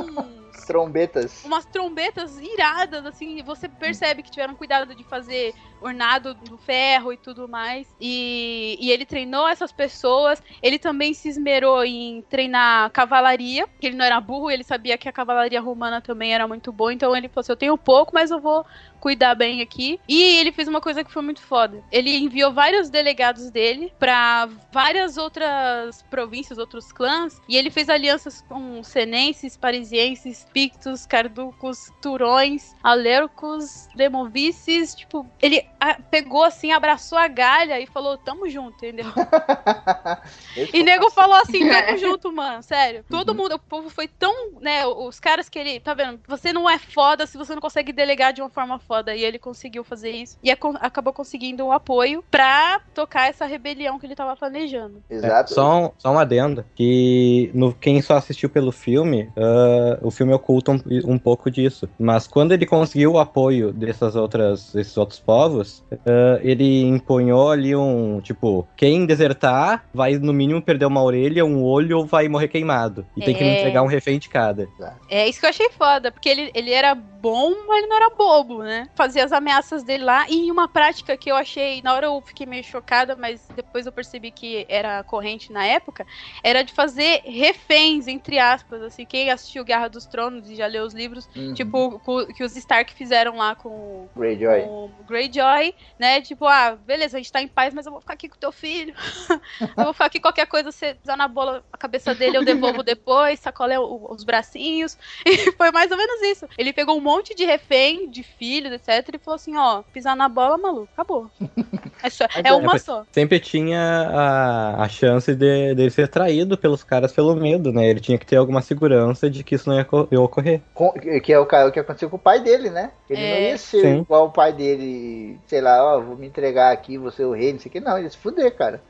Trombetas. 0.66 1.43
umas 1.43 1.66
trombetas 1.66 2.38
iradas, 2.38 3.05
assim, 3.05 3.41
você 3.43 3.68
percebe 3.68 4.24
que 4.24 4.32
tiveram 4.32 4.55
cuidado 4.55 4.95
de 4.95 5.03
fazer 5.03 5.53
ornado 5.80 6.34
do 6.34 6.57
ferro 6.57 7.14
e 7.14 7.18
tudo 7.18 7.47
mais. 7.47 7.88
E, 7.99 8.78
e 8.80 8.91
ele 8.91 9.05
treinou 9.05 9.47
essas 9.47 9.72
pessoas. 9.72 10.41
Ele 10.62 10.78
também 10.78 11.14
se 11.14 11.30
esmerou 11.30 11.84
em 11.84 12.22
treinar 12.30 12.91
cavalaria, 12.91 13.68
que 13.80 13.88
ele 13.88 13.95
não 13.95 14.05
era 14.05 14.20
burro, 14.20 14.51
ele 14.51 14.64
sabia 14.64 14.97
que 14.97 15.07
a 15.07 15.14
cavalaria 15.14 15.62
romana 15.62 16.01
também 16.01 16.34
era 16.34 16.47
muito 16.47 16.72
boa, 16.72 16.93
então 16.93 17.16
ele 17.16 17.30
falou 17.30 17.41
assim: 17.41 17.51
eu 17.51 17.57
tenho 17.57 17.78
pouco, 17.78 18.12
mas 18.14 18.32
eu 18.32 18.39
vou 18.39 18.66
cuidar 19.00 19.36
bem 19.36 19.62
aqui. 19.62 20.00
E 20.08 20.22
ele 20.39 20.52
fez 20.52 20.68
uma 20.68 20.82
coisa 20.82 21.04
que 21.04 21.12
foi 21.12 21.22
muito 21.22 21.41
foda. 21.41 21.84
Ele 21.91 22.16
enviou 22.18 22.54
vários 22.54 22.89
delegados 22.89 23.50
dele 23.50 23.91
pra 24.00 24.47
várias 24.72 25.18
outras 25.18 26.02
províncias, 26.04 26.58
outros 26.58 26.91
clãs, 26.91 27.39
e 27.47 27.56
ele 27.58 27.70
fez 27.70 27.89
alianças 27.89 28.41
com 28.47 28.84
senenses, 28.84 29.58
parisienses, 29.58 30.45
pictos, 30.54 31.06
carducos, 31.06 31.91
turões, 32.02 32.76
alercos, 32.84 33.88
demovices, 33.95 34.95
tipo, 34.95 35.26
ele 35.41 35.66
pegou 36.12 36.43
assim, 36.43 36.72
abraçou 36.72 37.18
a 37.18 37.28
galha 37.28 37.80
e 37.80 37.86
falou, 37.88 38.18
tamo 38.18 38.50
junto, 38.50 38.76
entendeu? 38.86 39.06
E 40.74 40.84
nego 40.84 41.10
falou 41.12 41.36
assim, 41.38 41.60
tamo 41.60 41.70
É. 41.89 41.97
junto, 41.97 42.32
mano, 42.32 42.62
sério. 42.62 43.06
Todo 43.10 43.34
mundo, 43.34 43.56
o 43.56 43.60
povo 43.60 43.89
foi 43.89 44.08
tão, 44.08 44.52
né, 44.60 44.86
os 44.86 45.20
caras 45.20 45.47
que 45.50 45.58
ele, 45.58 45.80
tá 45.80 45.93
vendo? 45.93 46.20
Você 46.28 46.52
não 46.52 46.70
é 46.70 46.78
foda 46.78 47.26
se 47.26 47.38
você 47.38 47.54
não 47.54 47.62
consegue 47.62 47.93
delegar 47.93 48.34
de 48.34 48.41
uma 48.41 48.50
forma 48.50 48.80
foda. 48.90 49.16
E 49.16 49.24
ele 49.24 49.38
conseguiu 49.38 49.84
fazer 49.84 50.10
isso. 50.10 50.36
E 50.44 50.50
acabou 50.50 51.14
conseguindo 51.14 51.64
um 51.64 51.72
apoio 51.72 52.24
pra 52.32 52.82
tocar 52.94 53.30
essa 53.30 53.46
rebelião 53.46 54.00
que 54.00 54.08
ele 54.08 54.16
tava 54.16 54.36
planejando. 54.36 55.04
Exato. 55.08 55.52
É, 55.52 55.56
só, 55.56 55.86
um, 55.86 55.92
só 55.98 56.12
uma 56.12 56.22
adenda, 56.22 56.66
que 56.76 57.52
no, 57.54 57.72
quem 57.74 58.02
só 58.02 58.16
assistiu 58.18 58.50
pelo 58.50 58.72
filme, 58.72 59.30
ah, 59.38 60.00
o 60.02 60.10
filme 60.10 60.34
oculta 60.34 60.72
um, 60.72 60.82
um 61.06 61.20
pouco 61.20 61.52
disso. 61.52 61.88
Mas 62.00 62.26
quando 62.26 62.52
ele 62.52 62.66
conseguiu 62.66 63.14
o 63.14 63.20
apoio 63.20 63.72
dessas 63.72 64.16
outras, 64.16 64.74
desses 64.74 64.98
outros 64.98 65.20
povos, 65.20 65.84
ah, 65.92 66.40
ele 66.42 66.82
empunhou 66.84 67.52
ali 67.52 67.76
um, 67.76 68.20
tipo, 68.22 68.68
quem 68.76 69.06
desertar 69.06 69.86
vai 69.94 70.16
no 70.18 70.34
mínimo 70.34 70.62
perder 70.62 70.86
uma 70.86 71.04
orelha, 71.04 71.46
um 71.46 71.64
olho 71.64 72.00
ou 72.00 72.06
vai 72.06 72.28
morrer 72.28 72.48
queimado. 72.48 73.06
E 73.16 73.22
tem 73.22 73.36
que 73.36 73.44
É. 73.44 73.60
entregar 73.60 73.84
um 73.84 73.88
refém 73.88 74.18
de 74.18 74.30
cada. 74.30 74.68
É 75.10 75.28
isso 75.28 75.40
que 75.40 75.46
eu 75.46 75.50
achei 75.50 75.70
foda, 75.70 76.12
porque 76.12 76.28
ele, 76.30 76.50
ele 76.56 76.72
era 76.72 76.96
bom, 76.96 77.52
mas 77.68 77.80
ele 77.80 77.88
não 77.88 77.98
era 77.98 78.10
bobo, 78.10 78.64
né? 78.64 78.78
Fazia 78.95 79.23
as 79.25 79.32
ameaças 79.32 79.84
dele 79.84 80.03
lá. 80.03 80.25
E 80.30 80.51
uma 80.51 80.67
prática 80.67 81.15
que 81.17 81.32
eu 81.32 81.36
achei, 81.36 81.82
na 81.82 81.93
hora 81.93 82.05
eu 82.07 82.21
fiquei 82.21 82.45
meio 82.45 82.63
chocada, 82.63 83.15
mas 83.15 83.47
depois 83.55 83.86
eu 83.86 83.91
percebi 83.91 84.32
que 84.32 84.65
era 84.69 85.03
corrente 85.03 85.51
na 85.51 85.65
época, 85.65 86.05
era 86.43 86.63
de 86.63 86.73
fazer 86.73 87.21
reféns, 87.25 88.07
entre 88.07 88.38
aspas, 88.39 88.82
assim. 88.82 89.05
Quem 89.05 89.30
assistiu 89.30 89.63
Guerra 89.63 89.88
dos 89.88 90.05
Tronos 90.05 90.49
e 90.49 90.55
já 90.55 90.67
leu 90.67 90.84
os 90.84 90.93
livros, 90.93 91.27
Uhum. 91.36 91.53
tipo, 91.53 91.99
que 92.36 92.43
os 92.43 92.55
Stark 92.55 92.93
fizeram 92.93 93.36
lá 93.38 93.55
com 93.55 94.09
Greyjoy. 94.15 94.61
com 94.61 94.91
Greyjoy, 95.07 95.73
né? 95.97 96.21
Tipo, 96.21 96.45
ah, 96.45 96.75
beleza, 96.75 97.17
a 97.17 97.19
gente 97.19 97.32
tá 97.32 97.41
em 97.41 97.47
paz, 97.47 97.73
mas 97.73 97.86
eu 97.86 97.91
vou 97.91 98.01
ficar 98.01 98.13
aqui 98.13 98.27
com 98.30 98.38
teu 98.38 98.51
filho. 98.51 98.93
eu 99.77 99.84
vou 99.86 99.93
ficar 99.93 100.05
aqui 100.05 100.19
qualquer 100.19 100.45
coisa, 100.47 100.71
você 100.71 100.95
pisar 100.95 101.17
na 101.17 101.27
bola, 101.27 101.63
a 101.71 101.77
cabeça 101.77 102.13
dele 102.15 102.38
eu 102.38 102.43
devolvo 102.43 102.84
depois, 102.84 103.39
sacolé 103.39 103.80
os 103.80 104.23
bracinhos. 104.23 104.97
E 105.25 105.51
foi 105.53 105.71
mais 105.71 105.91
ou 105.91 105.97
menos 105.97 106.21
isso. 106.23 106.47
Ele 106.57 106.73
pegou 106.73 106.97
um 106.97 107.01
monte 107.01 107.36
de 107.36 107.45
refém, 107.45 108.09
de 108.09 108.23
filhos, 108.70 108.82
etc, 108.88 109.15
e 109.15 109.20
falou 109.20 109.36
assim, 109.36 109.57
ó, 109.57 109.82
pisar 109.93 110.15
na 110.15 110.30
bola, 110.30 110.57
maluco, 110.57 110.89
acabou. 110.93 111.30
É, 112.01 112.09
só, 112.09 112.24
é 112.34 112.53
uma 112.53 112.76
É, 112.76 112.80
só. 112.80 113.03
Sempre 113.11 113.41
tinha 113.41 113.78
a, 113.82 114.84
a 114.84 114.88
chance 114.88 115.36
de, 115.36 115.76
de 115.76 115.82
ele 115.82 115.89
ser 115.89 116.07
traído 116.07 116.57
pelos 116.57 116.82
caras 116.82 117.11
pelo 117.11 117.36
medo, 117.36 117.74
né? 117.74 117.89
Ele 117.89 117.99
tinha 117.99 118.17
que 118.17 118.26
ter 118.26 118.38
alguma 118.38 118.61
segurança 118.61 119.30
de 119.30 119.43
que 119.43 119.55
isso 119.55 119.67
não 119.67 119.76
ia, 119.78 119.84
co- 119.84 120.07
ia 120.09 120.22
ocorrer. 120.22 120.61
Com- 120.74 120.93
que 120.93 121.34
é 121.34 121.38
o, 121.38 121.43
o 121.43 121.72
que 121.74 121.80
aconteceu 121.80 122.09
com 122.09 122.15
o 122.15 122.20
pai 122.20 122.39
dele, 122.39 122.70
né? 122.70 122.91
Ele 123.09 123.22
É. 123.22 123.30
não 123.34 123.41
ia 123.49 123.57
ser 123.57 123.82
Sim. 123.82 123.97
igual 123.99 124.28
o 124.28 124.32
pai 124.32 124.53
dele, 124.53 125.38
sei 125.45 125.59
lá, 125.59 125.84
ó, 125.84 125.99
vou 125.99 126.15
me 126.15 126.28
entregar 126.28 126.72
aqui, 126.72 126.97
vou 126.97 127.11
ser 127.11 127.26
o 127.26 127.34
rei, 127.34 127.51
não 127.51 127.59
sei 127.59 127.70
o 127.70 127.72
que. 127.74 127.80
Não, 127.82 127.97
ele 127.97 128.05
ia 128.05 128.09
se 128.09 128.17
fuder, 128.17 128.55
cara. 128.55 128.82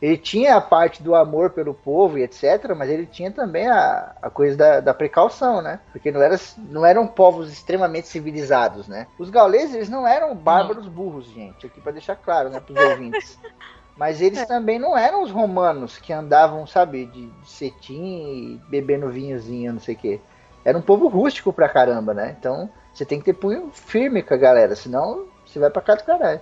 Ele 0.00 0.16
tinha 0.16 0.56
a 0.56 0.60
parte 0.60 1.02
do 1.02 1.14
amor 1.14 1.50
pelo 1.50 1.74
povo 1.74 2.18
e 2.18 2.22
etc, 2.22 2.72
mas 2.76 2.88
ele 2.88 3.04
tinha 3.04 3.32
também 3.32 3.66
a, 3.66 4.14
a 4.22 4.30
coisa 4.30 4.56
da, 4.56 4.80
da 4.80 4.94
precaução, 4.94 5.60
né? 5.60 5.80
Porque 5.90 6.12
não, 6.12 6.22
era, 6.22 6.38
não 6.56 6.86
eram 6.86 7.06
povos 7.06 7.52
extremamente 7.52 8.06
civilizados, 8.06 8.86
né? 8.86 9.08
Os 9.18 9.28
gauleses, 9.28 9.74
eles 9.74 9.88
não 9.88 10.06
eram 10.06 10.36
bárbaros 10.36 10.86
burros, 10.86 11.26
gente, 11.26 11.66
aqui 11.66 11.80
pra 11.80 11.90
deixar 11.90 12.14
claro, 12.14 12.48
né, 12.48 12.60
pros 12.60 12.78
ouvintes. 12.78 13.38
Mas 13.96 14.22
eles 14.22 14.46
também 14.46 14.78
não 14.78 14.96
eram 14.96 15.24
os 15.24 15.32
romanos 15.32 15.98
que 15.98 16.12
andavam, 16.12 16.64
sabe, 16.68 17.06
de, 17.06 17.26
de 17.26 17.50
cetim 17.50 18.00
e 18.00 18.60
bebendo 18.68 19.10
vinhozinho, 19.10 19.72
não 19.72 19.80
sei 19.80 19.96
o 19.96 19.98
quê. 19.98 20.20
Era 20.64 20.78
um 20.78 20.82
povo 20.82 21.08
rústico 21.08 21.52
pra 21.52 21.68
caramba, 21.68 22.14
né? 22.14 22.36
Então 22.38 22.70
você 22.94 23.04
tem 23.04 23.18
que 23.18 23.24
ter 23.24 23.32
punho 23.32 23.70
firme 23.72 24.22
com 24.22 24.34
a 24.34 24.36
galera, 24.36 24.76
senão 24.76 25.26
você 25.44 25.58
vai 25.58 25.68
pra 25.68 25.82
casa 25.82 26.02
do 26.02 26.06
caralho. 26.06 26.40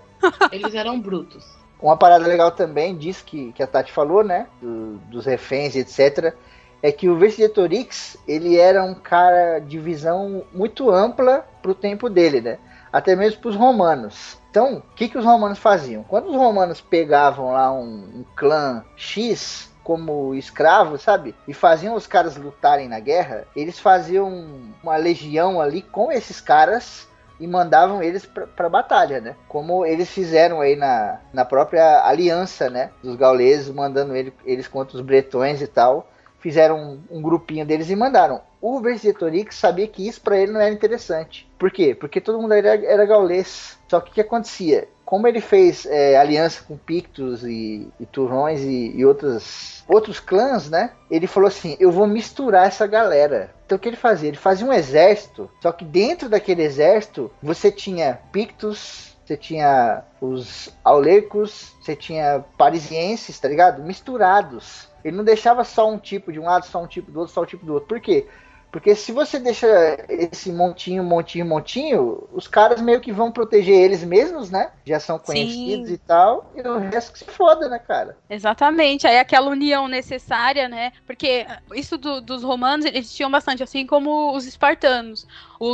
Eles 0.53 0.75
eram 0.75 1.01
brutos. 1.01 1.47
Uma 1.81 1.97
parada 1.97 2.27
legal 2.27 2.51
também, 2.51 2.97
diz 2.97 3.21
que, 3.21 3.53
que 3.53 3.63
a 3.63 3.67
Tati 3.67 3.93
falou, 3.93 4.25
né? 4.25 4.47
do- 4.61 4.97
dos 5.11 5.27
reféns 5.27 5.77
etc. 5.77 6.35
É 6.83 6.93
que 6.93 7.09
o 7.09 7.17
Vercingetorix, 7.17 8.17
ele 8.29 8.57
era 8.57 8.83
um 8.85 8.95
cara 8.95 9.59
de 9.59 9.79
visão 9.79 10.45
muito 10.53 10.91
ampla 10.91 11.45
pro 11.63 11.75
tempo 11.75 12.09
dele, 12.09 12.41
né? 12.41 12.59
Até 12.93 13.17
mesmo 13.17 13.41
pros 13.41 13.57
romanos. 13.57 14.39
Então, 14.51 14.77
o 14.77 14.95
que, 14.95 15.09
que 15.09 15.19
os 15.19 15.25
romanos 15.25 15.59
faziam? 15.59 16.03
Quando 16.05 16.29
os 16.31 16.37
romanos 16.37 16.81
pegavam 16.81 17.53
lá 17.53 17.73
um, 17.73 17.85
um 18.21 18.25
clã 18.35 18.85
X 18.97 19.71
como 19.83 20.35
escravo, 20.35 20.97
sabe? 20.99 21.35
E 21.47 21.53
faziam 21.55 21.95
os 21.95 22.07
caras 22.07 22.37
lutarem 22.37 22.89
na 22.89 22.99
guerra, 23.01 23.47
eles 23.55 23.79
faziam 23.79 24.47
uma 24.83 24.97
legião 24.97 25.61
ali 25.61 25.83
com 25.83 26.11
esses 26.11 26.41
caras 26.41 27.07
e 27.39 27.47
mandavam 27.47 28.03
eles 28.03 28.25
pra 28.27 28.69
batalha, 28.69 29.21
né? 29.21 29.37
Como 29.49 29.85
eles 29.85 30.09
fizeram 30.11 30.61
aí 30.61 30.77
na, 30.77 31.21
na 31.33 31.45
própria 31.45 32.03
aliança, 32.07 32.71
né? 32.71 32.91
Dos 33.03 33.17
gauleses, 33.17 33.69
mandando 33.75 34.15
ele- 34.17 34.33
eles 34.45 34.67
contra 34.69 34.97
os 34.97 35.03
bretões 35.03 35.61
e 35.61 35.67
tal. 35.67 36.09
Fizeram 36.47 36.79
um, 37.11 37.19
um 37.19 37.21
grupinho 37.21 37.67
deles 37.67 37.91
e 37.91 37.97
mandaram. 37.97 38.41
O 38.61 38.79
Vercingetorix 38.79 39.57
sabia 39.57 39.89
que 39.89 40.07
isso 40.07 40.21
pra 40.21 40.39
ele 40.39 40.53
não 40.53 40.61
era 40.61 40.73
interessante. 40.73 41.51
Por 41.59 41.73
quê? 41.73 41.93
Porque 41.93 42.21
todo 42.21 42.41
mundo 42.41 42.55
era, 42.55 42.77
era 42.85 43.05
gaulês. 43.05 43.77
Só 43.89 44.01
que 44.01 44.13
o 44.13 44.15
que 44.15 44.21
acontecia? 44.21 44.87
como 45.05 45.27
ele 45.27 45.41
fez 45.41 45.87
é, 45.87 46.17
aliança 46.17 46.63
com 46.67 46.77
Pictos 46.77 47.45
e, 47.45 47.89
e 47.99 48.07
Turrões 48.07 48.61
e, 48.61 48.93
e 48.95 49.05
outros, 49.07 49.85
outros 49.89 50.19
clãs, 50.19 50.69
né? 50.69 50.91
Ele 51.11 51.27
falou 51.27 51.49
assim: 51.49 51.77
eu 51.81 51.91
vou 51.91 52.07
misturar 52.07 52.67
essa 52.67 52.87
galera. 52.87 53.55
Então 53.65 53.77
o 53.77 53.79
que 53.81 53.89
ele 53.89 53.97
fazia? 53.97 54.29
Ele 54.29 54.37
fazia 54.37 54.67
um 54.67 54.73
exército, 54.73 55.51
só 55.61 55.73
que 55.73 55.85
dentro 55.85 56.29
daquele 56.29 56.63
exército 56.63 57.31
você 57.43 57.71
tinha 57.71 58.19
Pictos, 58.33 59.17
você 59.27 59.37
tinha 59.37 60.05
os 60.21 60.73
Aulecos, 60.85 61.75
você 61.81 61.97
tinha 61.97 62.45
parisienses, 62.57 63.39
tá 63.41 63.49
ligado? 63.49 63.83
Misturados. 63.83 64.89
Ele 65.07 65.17
não 65.17 65.25
deixava 65.25 65.65
só 65.65 65.89
um 65.91 65.99
tipo 65.99 66.33
de 66.33 66.41
um 66.41 66.45
lado, 66.45 66.67
só 66.67 66.83
um 66.83 66.87
tipo 66.87 67.11
do 67.13 67.21
outro, 67.21 67.33
só 67.35 67.43
um 67.43 67.47
tipo 67.47 67.65
do 67.65 67.75
outro. 67.75 67.89
Por 67.89 68.01
quê? 68.01 68.29
Porque 68.71 68.95
se 68.95 69.13
você 69.13 69.39
deixa 69.39 69.67
esse 70.09 70.53
montinho, 70.53 71.03
montinho, 71.03 71.47
montinho, 71.47 72.29
os 72.33 72.47
caras 72.47 72.81
meio 72.81 73.01
que 73.01 73.13
vão 73.13 73.33
proteger 73.33 73.75
eles 73.75 74.05
mesmos, 74.05 74.51
né? 74.51 74.71
Já 74.85 75.01
são 75.01 75.19
conhecidos 75.19 75.89
Sim. 75.89 75.95
e 75.95 75.99
tal, 75.99 76.53
e 76.55 76.61
o 76.67 76.79
resto 76.79 77.13
que 77.13 77.19
se 77.19 77.25
foda, 77.27 77.69
né, 77.69 77.79
cara? 77.79 78.17
Exatamente, 78.29 79.07
aí 79.07 79.19
aquela 79.19 79.49
união 79.51 79.87
necessária, 79.87 80.69
né? 80.69 80.91
Porque 81.07 81.47
isso 81.75 81.97
do- 81.97 82.21
dos 82.21 82.43
romanos, 82.43 82.85
eles 82.85 83.13
tinham 83.15 83.31
bastante, 83.31 83.63
assim 83.63 83.87
como 83.87 84.35
os 84.35 84.45
espartanos. 84.47 85.27
O, 85.61 85.67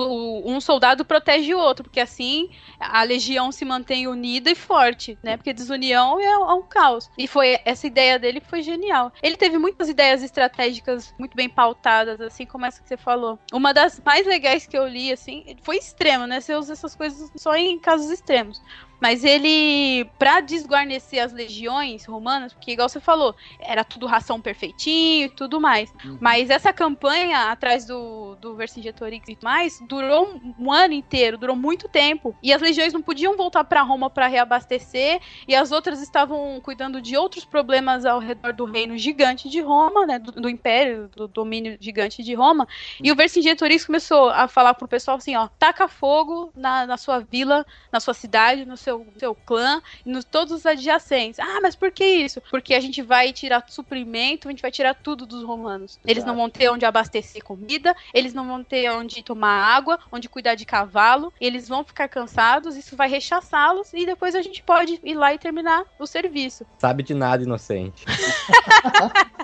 o- 0.47 0.51
um 0.53 0.61
soldado 0.61 1.05
protege 1.05 1.55
o 1.55 1.59
outro, 1.59 1.83
porque 1.85 2.01
assim 2.01 2.49
a 2.79 3.03
legião 3.03 3.51
se 3.51 3.65
mantém 3.65 4.07
unida 4.07 4.51
e 4.51 4.55
forte, 4.55 5.19
né? 5.23 5.37
Porque 5.37 5.53
desunião 5.55 6.21
é, 6.21 6.25
é 6.25 6.39
um 6.39 6.63
caos. 6.63 7.11
E 7.17 7.27
foi 7.27 7.59
essa 7.65 7.87
ideia 7.87 8.19
dele 8.19 8.41
que 8.41 8.49
foi 8.49 8.63
genial. 8.63 9.13
Ele 9.23 9.37
teve 9.37 9.59
muitas 9.59 9.89
ideias 9.89 10.23
estratégicas 10.23 11.15
muito 11.19 11.35
bem 11.35 11.49
pautadas, 11.49 12.21
assim 12.21 12.45
como 12.47 12.67
essa 12.67 12.82
que 12.83 12.89
você 12.89 12.97
falou. 12.97 13.39
Uma 13.53 13.73
das 13.73 14.01
mais 14.05 14.27
legais 14.27 14.67
que 14.67 14.77
eu 14.77 14.87
li, 14.87 15.13
assim, 15.13 15.57
foi 15.63 15.77
extremo, 15.77 16.27
né? 16.27 16.41
Você 16.41 16.55
usa 16.55 16.73
essas 16.73 16.95
coisas 16.95 17.31
só 17.37 17.55
em 17.55 17.79
casos 17.79 18.11
extremos. 18.11 18.61
Mas 19.03 19.25
ele, 19.25 20.09
pra 20.17 20.41
desguarnecer 20.41 21.21
as 21.25 21.33
legiões 21.33 22.05
romanas, 22.05 22.53
porque 22.53 22.71
igual 22.71 22.89
você 22.89 23.01
falou, 23.01 23.35
era 23.59 23.83
tudo 23.83 24.07
ração 24.07 24.41
perfeitinho 24.41 25.27
e 25.27 25.29
tudo 25.29 25.61
mais. 25.61 25.93
Mas 26.21 26.51
essa 26.51 26.73
campanha 26.73 27.51
atrás 27.51 27.85
do, 27.85 28.37
do 28.37 28.55
Vercingetorix 28.55 29.29
e 29.29 29.37
mais 29.43 29.81
durou 29.89 30.29
um, 30.29 30.55
um 30.57 30.73
ano 30.73 30.95
inteiro, 30.95 31.37
durou 31.37 31.57
muito 31.57 31.89
tempo. 31.89 32.37
E 32.41 32.53
as 32.53 32.63
legiões 32.63 32.93
não 32.93 33.03
podiam 33.03 33.37
voltar 33.37 33.65
pra 33.65 33.83
Roma 33.83 34.09
pra 34.09 34.29
reabastecer, 34.29 35.21
e 35.49 35.55
as 35.55 35.73
outras 35.73 36.01
estavam 36.01 36.61
cuidando 36.61 37.03
de 37.03 37.17
outros 37.17 37.45
problemas 37.45 38.05
ao 38.05 38.21
redor 38.21 38.53
do 38.53 38.65
reino 38.65 38.97
gigante 38.97 39.49
de 39.49 39.61
Roma, 39.61 40.07
né? 40.07 40.21
Do, 40.21 40.31
do 40.31 40.49
império, 40.49 41.11
do 41.17 41.27
domínio 41.27 41.77
gigante 41.81 42.23
de 42.23 42.35
Roma. 42.35 42.69
E 43.03 43.11
o 43.11 43.17
Vercingetorix 43.17 43.85
começou 43.85 44.31
a 44.31 44.47
falar 44.47 44.75
pro 44.75 44.87
pessoal 44.87 45.17
assim: 45.17 45.35
ó, 45.35 45.49
taca 45.59 45.89
fogo 45.89 46.53
na, 46.55 46.87
na 46.87 46.97
sua 46.97 47.19
vila, 47.19 47.67
na 47.91 47.99
sua 47.99 48.15
cidade, 48.15 48.65
no 48.65 48.77
seu, 48.77 48.92
seu 49.17 49.35
clã 49.35 49.81
e 50.05 50.11
nos 50.11 50.25
todos 50.25 50.53
os 50.53 50.67
adjacentes. 50.67 51.39
Ah, 51.39 51.61
mas 51.63 51.75
por 51.75 51.91
que 51.91 52.05
isso? 52.05 52.43
Porque 52.51 52.75
a 52.75 52.81
gente 52.81 53.03
vai 53.03 53.33
tirar 53.33 53.65
suprimento, 53.69 54.49
a 54.49 54.51
gente 54.51 54.63
vai 54.63 54.71
tirar 54.71 54.95
tudo 54.95 55.27
dos 55.27 55.45
romanos. 55.45 55.99
Eles 56.05 56.25
não 56.25 56.37
vão 56.37 56.51
ter 56.51 56.71
onde 56.71 56.85
abastecer 56.85 57.43
comida, 57.43 57.95
eles 58.13 58.35
não 58.35 58.47
vão 58.47 58.65
ter 58.65 58.91
onde 58.91 59.23
tomar 59.23 59.63
água, 59.77 59.99
onde 60.11 60.29
cuidar 60.29 60.55
de 60.55 60.65
cavalo, 60.65 61.33
eles 61.41 61.69
vão 61.69 61.85
ficar 61.85 62.09
cansados, 62.09 62.77
isso 62.77 62.97
vai 62.97 63.09
rechaçá-los 63.09 63.93
e 63.93 64.05
depois 64.05 64.35
a 64.35 64.43
gente 64.43 64.63
pode 64.63 64.99
ir 65.03 65.15
lá 65.15 65.33
e 65.35 65.39
terminar 65.39 65.85
o 65.99 66.07
serviço. 66.07 66.67
Sabe 66.79 67.03
de 67.03 67.15
nada, 67.15 67.43
inocente. 67.43 68.05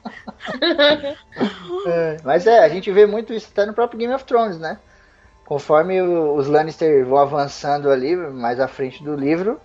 É, 1.86 2.16
mas 2.24 2.46
é, 2.46 2.58
a 2.58 2.68
gente 2.68 2.90
vê 2.90 3.06
muito 3.06 3.32
isso 3.32 3.48
até 3.50 3.64
no 3.64 3.72
próprio 3.72 3.98
Game 3.98 4.12
of 4.12 4.24
Thrones, 4.24 4.58
né? 4.58 4.78
Conforme 5.48 6.00
os 6.02 6.46
Lannister 6.46 7.06
vão 7.06 7.18
avançando 7.18 7.90
ali, 7.90 8.14
mais 8.16 8.60
à 8.60 8.68
frente 8.68 9.02
do 9.02 9.16
livro, 9.16 9.58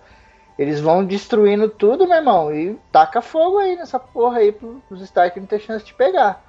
eles 0.58 0.80
vão 0.80 1.04
destruindo 1.04 1.68
tudo, 1.68 2.06
meu 2.08 2.16
irmão, 2.16 2.54
e 2.54 2.78
taca 2.92 3.20
fogo 3.20 3.58
aí 3.58 3.76
nessa 3.76 3.98
porra 3.98 4.38
aí 4.38 4.52
pro- 4.52 4.80
pros 4.88 5.02
Stark 5.02 5.38
não 5.38 5.46
ter 5.46 5.58
chance 5.60 5.84
de 5.84 5.92
pegar. 5.94 6.42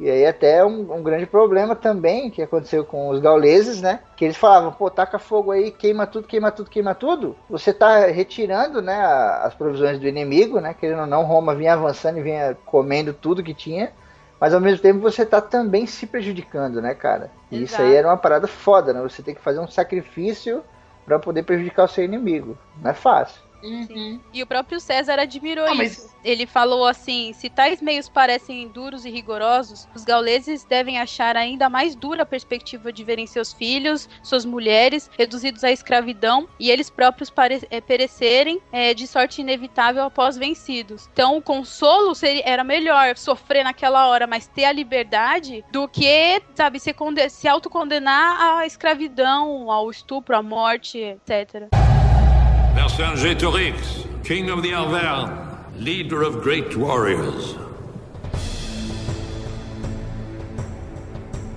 E 0.00 0.10
aí 0.10 0.26
até 0.26 0.64
um, 0.64 0.92
um 0.94 1.02
grande 1.02 1.26
problema 1.26 1.76
também 1.76 2.30
que 2.30 2.40
aconteceu 2.42 2.84
com 2.84 3.10
os 3.10 3.20
gauleses, 3.20 3.82
né? 3.82 4.00
Que 4.16 4.24
eles 4.24 4.36
falavam, 4.36 4.72
pô, 4.72 4.90
taca 4.90 5.18
fogo 5.18 5.50
aí, 5.52 5.70
queima 5.70 6.06
tudo, 6.06 6.26
queima 6.26 6.50
tudo, 6.50 6.70
queima 6.70 6.94
tudo. 6.94 7.36
Você 7.50 7.72
tá 7.72 8.06
retirando, 8.06 8.80
né, 8.82 8.96
as 9.42 9.54
provisões 9.54 9.98
do 10.00 10.08
inimigo, 10.08 10.58
né? 10.58 10.74
Querendo 10.74 11.02
ou 11.02 11.06
não, 11.06 11.24
Roma 11.24 11.54
vinha 11.54 11.74
avançando 11.74 12.18
e 12.18 12.22
vinha 12.22 12.56
comendo 12.64 13.12
tudo 13.12 13.42
que 13.44 13.54
tinha. 13.54 13.92
Mas 14.40 14.54
ao 14.54 14.60
mesmo 14.60 14.80
tempo 14.80 15.00
você 15.00 15.26
tá 15.26 15.40
também 15.40 15.86
se 15.86 16.06
prejudicando, 16.06 16.80
né, 16.80 16.94
cara? 16.94 17.30
E 17.50 17.62
isso 17.62 17.76
aí 17.76 17.88
Exato. 17.88 17.98
era 17.98 18.08
uma 18.08 18.16
parada 18.16 18.46
foda, 18.46 18.92
né? 18.92 19.02
Você 19.02 19.22
tem 19.22 19.34
que 19.34 19.40
fazer 19.40 19.60
um 19.60 19.68
sacrifício 19.68 20.64
pra 21.04 21.18
poder 21.18 21.42
prejudicar 21.42 21.84
o 21.84 21.88
seu 21.88 22.04
inimigo. 22.04 22.56
Não 22.82 22.90
é 22.90 22.94
fácil. 22.94 23.42
Uhum. 23.62 24.20
E 24.32 24.42
o 24.42 24.46
próprio 24.46 24.80
César 24.80 25.18
admirou 25.18 25.66
Ah, 25.66 25.74
mas- 25.74 25.92
isso. 25.98 26.10
Ele 26.22 26.46
falou 26.46 26.84
assim: 26.86 27.32
se 27.32 27.48
tais 27.48 27.80
meios 27.80 28.08
parecem 28.08 28.68
duros 28.68 29.04
e 29.06 29.10
rigorosos, 29.10 29.88
os 29.94 30.04
gauleses 30.04 30.64
devem 30.64 30.98
achar 30.98 31.36
ainda 31.36 31.68
mais 31.68 31.94
dura 31.94 32.22
a 32.22 32.26
perspectiva 32.26 32.92
de 32.92 33.02
verem 33.04 33.26
seus 33.26 33.52
filhos, 33.52 34.08
suas 34.22 34.44
mulheres, 34.44 35.10
reduzidos 35.18 35.64
à 35.64 35.70
escravidão 35.70 36.46
e 36.58 36.70
eles 36.70 36.90
próprios 36.90 37.30
pare- 37.30 37.66
eh, 37.70 37.80
perecerem 37.80 38.60
eh, 38.72 38.92
de 38.94 39.06
sorte 39.06 39.40
inevitável 39.40 40.04
após 40.04 40.36
vencidos. 40.36 41.08
Então, 41.12 41.36
o 41.38 41.42
consolo 41.42 42.14
seria, 42.14 42.42
era 42.44 42.62
melhor 42.64 43.16
sofrer 43.16 43.64
naquela 43.64 44.06
hora, 44.08 44.26
mas 44.26 44.46
ter 44.46 44.64
a 44.66 44.72
liberdade, 44.72 45.64
do 45.70 45.88
que, 45.88 46.42
sabe, 46.54 46.78
se, 46.78 46.92
conde- 46.92 47.30
se 47.30 47.48
autocondenar 47.48 48.58
à 48.58 48.66
escravidão, 48.66 49.70
ao 49.70 49.90
estupro, 49.90 50.36
à 50.36 50.42
morte, 50.42 50.98
etc. 50.98 51.68
Vercingetorix, 52.80 54.06
King 54.24 54.50
of 54.50 54.62
the 54.62 54.72
Arvernes, 54.72 55.30
leader 55.76 56.22
of 56.22 56.40
great 56.40 56.74
warriors. 56.74 57.54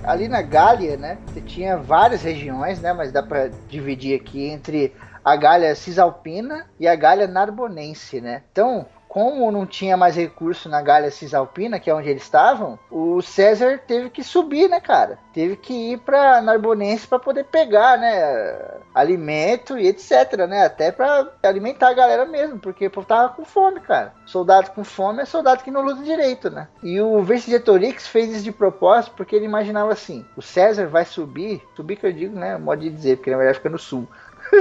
Ali 0.04 0.28
na 0.28 0.42
Gália, 0.42 0.98
né, 0.98 1.16
você 1.26 1.40
tinha 1.40 1.78
várias 1.78 2.22
regiões, 2.22 2.78
né, 2.80 2.92
mas 2.92 3.10
dá 3.10 3.22
pra 3.22 3.48
dividir 3.70 4.20
aqui 4.20 4.48
entre 4.50 4.94
a 5.24 5.34
Gália 5.34 5.74
Cisalpina 5.74 6.66
e 6.78 6.86
a 6.86 6.94
Gália 6.94 7.26
Narbonense, 7.26 8.20
né? 8.20 8.42
Então, 8.52 8.84
como 9.08 9.50
não 9.50 9.64
tinha 9.64 9.96
mais 9.96 10.16
recurso 10.16 10.68
na 10.68 10.82
Gália 10.82 11.10
Cisalpina, 11.10 11.80
que 11.80 11.88
é 11.88 11.94
onde 11.94 12.10
eles 12.10 12.24
estavam, 12.24 12.78
o 12.90 13.22
César 13.22 13.80
teve 13.86 14.10
que 14.10 14.22
subir, 14.22 14.68
né, 14.68 14.78
cara? 14.78 15.18
Teve 15.32 15.56
que 15.56 15.92
ir 15.92 15.98
pra 16.00 16.42
Narbonense 16.42 17.06
para 17.06 17.18
poder 17.18 17.44
pegar, 17.44 17.96
né, 17.96 18.58
alimento 18.94 19.76
e 19.76 19.88
etc, 19.88 20.46
né? 20.48 20.64
Até 20.64 20.92
pra 20.92 21.28
alimentar 21.42 21.88
a 21.88 21.94
galera 21.94 22.24
mesmo, 22.24 22.58
porque 22.58 22.86
o 22.86 22.90
povo 22.90 23.06
tava 23.06 23.30
com 23.30 23.44
fome, 23.44 23.80
cara. 23.80 24.14
Soldado 24.24 24.70
com 24.70 24.84
fome 24.84 25.22
é 25.22 25.24
soldado 25.24 25.64
que 25.64 25.70
não 25.70 25.82
luta 25.82 26.02
direito, 26.02 26.48
né? 26.48 26.68
E 26.82 27.00
o 27.00 27.22
Vercingetorix 27.22 28.06
fez 28.06 28.32
isso 28.32 28.44
de 28.44 28.52
propósito 28.52 29.14
porque 29.16 29.34
ele 29.34 29.44
imaginava 29.44 29.92
assim: 29.92 30.24
o 30.36 30.42
César 30.42 30.86
vai 30.86 31.04
subir, 31.04 31.60
subir 31.74 31.96
que 31.96 32.06
eu 32.06 32.12
digo, 32.12 32.38
né? 32.38 32.56
Modo 32.56 32.80
de 32.80 32.90
dizer, 32.90 33.16
porque 33.16 33.30
na 33.30 33.36
verdade 33.36 33.58
fica 33.58 33.70
no 33.70 33.78
sul. 33.78 34.08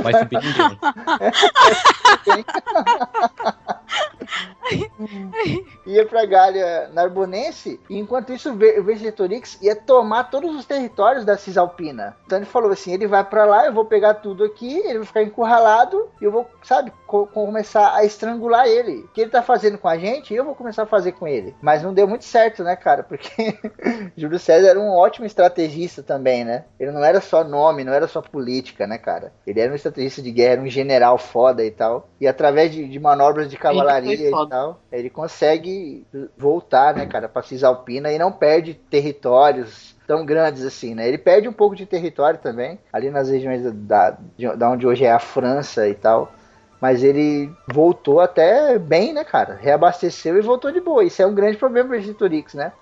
Vai 0.01 0.13
subir 0.13 0.39
ninguém. 0.41 0.79
ia 5.85 6.05
pra 6.05 6.25
Gália 6.25 6.89
Narbonense, 6.93 7.79
e 7.89 7.97
enquanto 7.97 8.33
isso 8.33 8.51
o 8.51 8.55
Vercingetorix 8.55 9.57
ia 9.61 9.75
tomar 9.75 10.25
todos 10.25 10.55
os 10.55 10.65
territórios 10.65 11.25
da 11.25 11.37
Cisalpina. 11.37 12.15
Então 12.25 12.37
ele 12.37 12.45
falou 12.45 12.71
assim: 12.71 12.93
ele 12.93 13.07
vai 13.07 13.23
pra 13.23 13.45
lá, 13.45 13.65
eu 13.65 13.73
vou 13.73 13.85
pegar 13.85 14.15
tudo 14.15 14.43
aqui, 14.43 14.77
ele 14.79 14.99
vai 14.99 15.07
ficar 15.07 15.23
encurralado, 15.23 16.09
e 16.21 16.25
eu 16.25 16.31
vou, 16.31 16.47
sabe, 16.63 16.91
co- 17.13 17.27
começar 17.27 17.93
a 17.93 18.03
estrangular 18.03 18.65
ele. 18.67 19.01
O 19.01 19.07
que 19.09 19.21
ele 19.21 19.29
tá 19.29 19.43
fazendo 19.43 19.77
com 19.77 19.87
a 19.87 19.95
gente, 19.99 20.33
eu 20.33 20.43
vou 20.43 20.55
começar 20.55 20.81
a 20.81 20.87
fazer 20.87 21.11
com 21.11 21.27
ele. 21.27 21.53
Mas 21.61 21.83
não 21.83 21.93
deu 21.93 22.07
muito 22.07 22.25
certo, 22.25 22.63
né, 22.63 22.75
cara? 22.75 23.03
Porque 23.03 23.29
Júlio 24.17 24.39
César 24.39 24.69
era 24.69 24.79
um 24.79 24.89
ótimo 24.89 25.23
estrategista 25.27 26.01
também, 26.01 26.43
né? 26.43 26.65
Ele 26.79 26.89
não 26.91 27.03
era 27.03 27.21
só 27.21 27.43
nome, 27.43 27.83
não 27.83 27.93
era 27.93 28.07
só 28.07 28.19
política, 28.19 28.87
né, 28.87 28.97
cara? 28.97 29.31
Ele 29.45 29.59
era 29.59 29.71
um 29.71 29.75
estrategista 29.75 30.23
de 30.23 30.31
guerra, 30.31 30.63
um 30.63 30.67
general 30.67 31.19
foda 31.19 31.63
e 31.63 31.69
tal. 31.69 32.09
E 32.19 32.27
através 32.27 32.71
de, 32.71 32.87
de 32.87 32.99
manobras 32.99 33.47
de 33.47 33.57
cavalaria 33.57 34.29
e 34.29 34.31
tal, 34.49 34.79
ele 34.91 35.09
consegue 35.11 36.07
voltar, 36.35 36.95
né, 36.95 37.05
cara, 37.05 37.29
pra 37.29 37.43
Cisalpina 37.43 38.11
e 38.11 38.17
não 38.17 38.31
perde 38.31 38.73
territórios 38.73 39.93
tão 40.07 40.25
grandes 40.25 40.63
assim, 40.65 40.95
né? 40.95 41.07
Ele 41.07 41.17
perde 41.17 41.47
um 41.47 41.53
pouco 41.53 41.75
de 41.75 41.85
território 41.85 42.39
também, 42.39 42.79
ali 42.91 43.09
nas 43.11 43.29
regiões 43.29 43.61
da, 43.71 44.17
de, 44.35 44.47
da 44.57 44.69
onde 44.71 44.85
hoje 44.87 45.05
é 45.05 45.11
a 45.11 45.19
França 45.19 45.87
e 45.87 45.93
tal. 45.93 46.31
Mas 46.83 47.01
ele 47.01 47.49
voltou 47.65 48.19
até 48.19 48.77
bem, 48.77 49.13
né, 49.13 49.23
cara? 49.23 49.55
Reabasteceu 49.55 50.37
e 50.37 50.41
voltou 50.41 50.69
de 50.69 50.81
boa. 50.81 51.01
Isso 51.01 51.21
é 51.21 51.25
um 51.25 51.33
grande 51.33 51.55
problema 51.55 51.87
para 51.87 51.95
o 51.95 51.97
Vercingetorix, 51.97 52.55
né? 52.55 52.73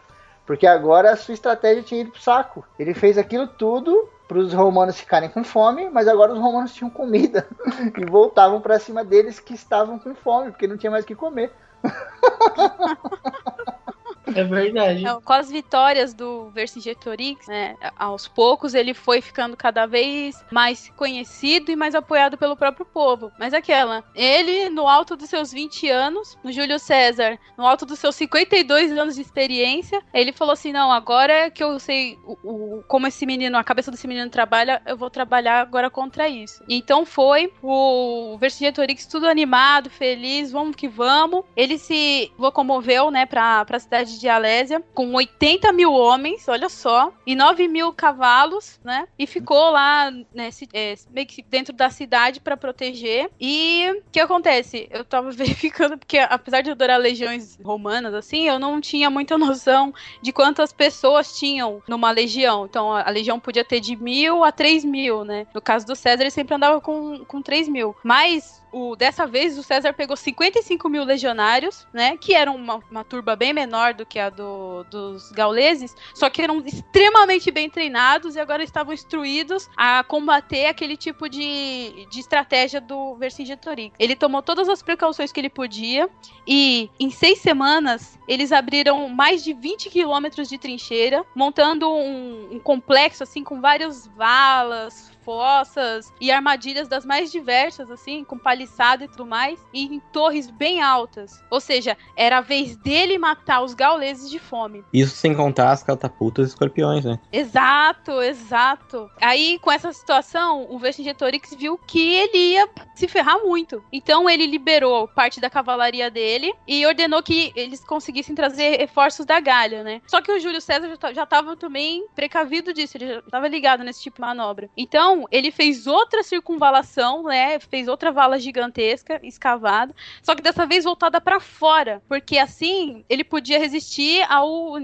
Porque 0.43 0.65
agora 0.65 1.11
a 1.11 1.15
sua 1.15 1.35
estratégia 1.35 1.83
tinha 1.83 2.01
ido 2.01 2.09
pro 2.09 2.19
saco. 2.19 2.65
Ele 2.79 2.95
fez 2.95 3.15
aquilo 3.15 3.45
tudo 3.45 4.09
para 4.27 4.39
os 4.39 4.53
romanos 4.53 4.99
ficarem 4.99 5.29
com 5.29 5.43
fome, 5.43 5.87
mas 5.91 6.07
agora 6.07 6.33
os 6.33 6.39
romanos 6.39 6.73
tinham 6.73 6.89
comida 6.89 7.47
e 7.95 8.05
voltavam 8.09 8.59
para 8.59 8.79
cima 8.79 9.05
deles 9.05 9.39
que 9.39 9.53
estavam 9.53 9.99
com 9.99 10.15
fome, 10.15 10.49
porque 10.49 10.65
não 10.65 10.77
tinha 10.77 10.89
mais 10.89 11.03
o 11.03 11.07
que 11.07 11.13
comer. 11.13 11.51
É 14.41 14.43
verdade. 14.43 15.01
Então, 15.01 15.21
com 15.21 15.33
as 15.33 15.49
vitórias 15.51 16.13
do 16.13 16.49
Vercingetorix, 16.49 17.47
né, 17.47 17.75
aos 17.97 18.27
poucos 18.27 18.73
ele 18.73 18.93
foi 18.93 19.21
ficando 19.21 19.55
cada 19.55 19.85
vez 19.85 20.43
mais 20.51 20.91
conhecido 20.95 21.71
e 21.71 21.75
mais 21.75 21.95
apoiado 21.95 22.37
pelo 22.37 22.55
próprio 22.55 22.85
povo. 22.85 23.31
Mas 23.37 23.53
aquela, 23.53 24.03
ele 24.15 24.69
no 24.69 24.87
alto 24.87 25.15
dos 25.15 25.29
seus 25.29 25.51
20 25.51 25.89
anos, 25.89 26.37
no 26.43 26.51
Júlio 26.51 26.79
César, 26.79 27.37
no 27.57 27.65
alto 27.65 27.85
dos 27.85 27.99
seus 27.99 28.15
52 28.15 28.91
anos 28.97 29.15
de 29.15 29.21
experiência, 29.21 30.01
ele 30.13 30.31
falou 30.31 30.53
assim: 30.53 30.71
"Não, 30.71 30.91
agora 30.91 31.49
que 31.51 31.63
eu 31.63 31.79
sei 31.79 32.17
o, 32.25 32.37
o, 32.43 32.83
como 32.87 33.07
esse 33.07 33.25
menino, 33.25 33.57
a 33.57 33.63
cabeça 33.63 33.91
desse 33.91 34.07
menino 34.07 34.29
trabalha, 34.29 34.81
eu 34.85 34.97
vou 34.97 35.09
trabalhar 35.09 35.61
agora 35.61 35.89
contra 35.89 36.27
isso". 36.27 36.63
Então 36.67 37.05
foi 37.05 37.53
o 37.61 38.37
Vercingetorix 38.39 39.05
tudo 39.05 39.27
animado, 39.27 39.89
feliz, 39.89 40.51
vamos 40.51 40.75
que 40.75 40.87
vamos. 40.87 41.43
Ele 41.55 41.77
se 41.77 42.31
locomoveu, 42.37 43.11
né, 43.11 43.25
para 43.25 43.65
a 43.69 43.79
cidade 43.79 44.19
de 44.19 44.20
Alésia 44.29 44.83
com 44.93 45.13
80 45.13 45.71
mil 45.73 45.93
homens, 45.93 46.47
olha 46.47 46.69
só, 46.69 47.11
e 47.25 47.35
9 47.35 47.67
mil 47.67 47.93
cavalos, 47.93 48.79
né? 48.83 49.07
E 49.17 49.25
ficou 49.27 49.71
lá, 49.71 50.11
né, 50.33 50.49
é, 50.73 50.95
meio 51.11 51.27
que 51.27 51.41
dentro 51.41 51.73
da 51.73 51.89
cidade 51.89 52.39
para 52.39 52.57
proteger. 52.57 53.29
E 53.39 53.89
o 53.91 54.03
que 54.11 54.19
acontece? 54.19 54.87
Eu 54.91 55.03
tava 55.03 55.31
verificando, 55.31 55.97
porque 55.97 56.17
apesar 56.17 56.61
de 56.61 56.69
eu 56.69 56.73
adorar 56.73 56.99
legiões 56.99 57.57
romanas, 57.63 58.13
assim, 58.13 58.47
eu 58.47 58.59
não 58.59 58.79
tinha 58.81 59.09
muita 59.09 59.37
noção 59.37 59.93
de 60.21 60.31
quantas 60.31 60.73
pessoas 60.73 61.37
tinham 61.37 61.81
numa 61.87 62.11
legião. 62.11 62.65
Então 62.65 62.91
a 62.91 63.09
legião 63.09 63.39
podia 63.39 63.65
ter 63.65 63.79
de 63.79 63.95
mil 63.95 64.43
a 64.43 64.51
três 64.51 64.83
mil, 64.83 65.23
né? 65.23 65.47
No 65.53 65.61
caso 65.61 65.85
do 65.85 65.95
César, 65.95 66.23
ele 66.23 66.31
sempre 66.31 66.55
andava 66.55 66.81
com, 66.81 67.23
com 67.25 67.41
3 67.41 67.67
mil. 67.67 67.95
Mas 68.03 68.60
o, 68.71 68.95
dessa 68.95 69.27
vez 69.27 69.57
o 69.57 69.63
César 69.63 69.93
pegou 69.93 70.15
55 70.15 70.87
mil 70.89 71.03
legionários, 71.03 71.85
né? 71.93 72.17
Que 72.17 72.33
eram 72.33 72.55
uma, 72.55 72.79
uma 72.89 73.03
turba 73.03 73.35
bem 73.35 73.53
menor 73.53 73.93
do 73.93 74.05
que 74.05 74.19
a 74.19 74.29
do, 74.29 74.83
dos 74.85 75.31
gauleses, 75.31 75.95
só 76.13 76.29
que 76.29 76.41
eram 76.41 76.59
extremamente 76.59 77.51
bem 77.51 77.69
treinados 77.69 78.35
e 78.35 78.39
agora 78.39 78.63
estavam 78.63 78.93
instruídos 78.93 79.69
a 79.75 80.03
combater 80.03 80.67
aquele 80.67 80.95
tipo 80.95 81.27
de, 81.29 82.07
de 82.09 82.19
estratégia 82.19 82.79
do 82.79 83.15
Vercingetorix. 83.15 83.95
Ele 83.99 84.15
tomou 84.15 84.41
todas 84.41 84.69
as 84.69 84.81
precauções 84.81 85.31
que 85.31 85.39
ele 85.39 85.49
podia 85.49 86.09
e 86.47 86.89
em 86.99 87.09
seis 87.09 87.39
semanas 87.39 88.19
eles 88.27 88.51
abriram 88.51 89.09
mais 89.09 89.43
de 89.43 89.53
20 89.53 89.89
quilômetros 89.89 90.47
de 90.47 90.57
trincheira, 90.57 91.25
montando 91.35 91.89
um, 91.91 92.55
um 92.55 92.59
complexo 92.59 93.23
assim 93.23 93.43
com 93.43 93.59
várias 93.59 94.07
valas, 94.07 95.10
fossas 95.23 96.11
e 96.19 96.31
armadilhas 96.31 96.87
das 96.87 97.05
mais 97.05 97.31
diversas, 97.31 97.89
assim, 97.89 98.23
com 98.23 98.37
paliçada 98.37 99.03
e 99.03 99.07
tudo 99.07 99.25
mais, 99.25 99.59
e 99.73 99.85
em 99.85 99.99
torres 100.11 100.49
bem 100.49 100.81
altas. 100.81 101.43
Ou 101.49 101.59
seja, 101.59 101.97
era 102.15 102.39
a 102.39 102.41
vez 102.41 102.75
dele 102.77 103.17
matar 103.17 103.61
os 103.61 103.73
gauleses 103.73 104.29
de 104.29 104.39
fome. 104.39 104.83
Isso 104.93 105.15
sem 105.15 105.33
contar 105.33 105.71
as 105.71 105.83
catapultas 105.83 106.47
e 106.47 106.49
escorpiões, 106.49 107.05
né? 107.05 107.19
Exato, 107.31 108.21
exato. 108.21 109.09
Aí, 109.19 109.59
com 109.59 109.71
essa 109.71 109.91
situação, 109.93 110.67
o 110.69 110.79
Vercingetorix 110.79 111.53
viu 111.55 111.77
que 111.77 112.13
ele 112.13 112.53
ia 112.53 112.69
se 112.95 113.07
ferrar 113.07 113.39
muito. 113.43 113.83
Então, 113.91 114.29
ele 114.29 114.45
liberou 114.45 115.07
parte 115.07 115.39
da 115.39 115.49
cavalaria 115.49 116.09
dele 116.09 116.53
e 116.67 116.85
ordenou 116.85 117.21
que 117.23 117.51
eles 117.55 117.83
conseguissem 117.83 118.35
trazer 118.35 118.77
reforços 118.77 119.25
da 119.25 119.39
Galha, 119.39 119.83
né? 119.83 120.01
Só 120.07 120.21
que 120.21 120.31
o 120.31 120.39
Júlio 120.39 120.61
César 120.61 120.91
já 121.13 121.23
estava 121.23 121.55
também 121.55 122.05
precavido 122.15 122.73
disso, 122.73 122.97
ele 122.97 123.07
já 123.07 123.19
estava 123.19 123.47
ligado 123.47 123.83
nesse 123.83 124.01
tipo 124.01 124.15
de 124.15 124.21
manobra. 124.21 124.69
Então, 124.75 125.10
então, 125.11 125.27
ele 125.29 125.51
fez 125.51 125.87
outra 125.87 126.23
circunvalação, 126.23 127.23
né? 127.23 127.59
Fez 127.59 127.89
outra 127.89 128.11
vala 128.11 128.39
gigantesca, 128.39 129.19
escavada, 129.23 129.93
só 130.23 130.33
que 130.33 130.41
dessa 130.41 130.65
vez 130.65 130.85
voltada 130.85 131.19
para 131.19 131.39
fora, 131.39 132.01
porque 132.07 132.37
assim 132.37 133.03
ele 133.09 133.23
podia 133.23 133.59
resistir 133.59 134.23
ao, 134.29 134.75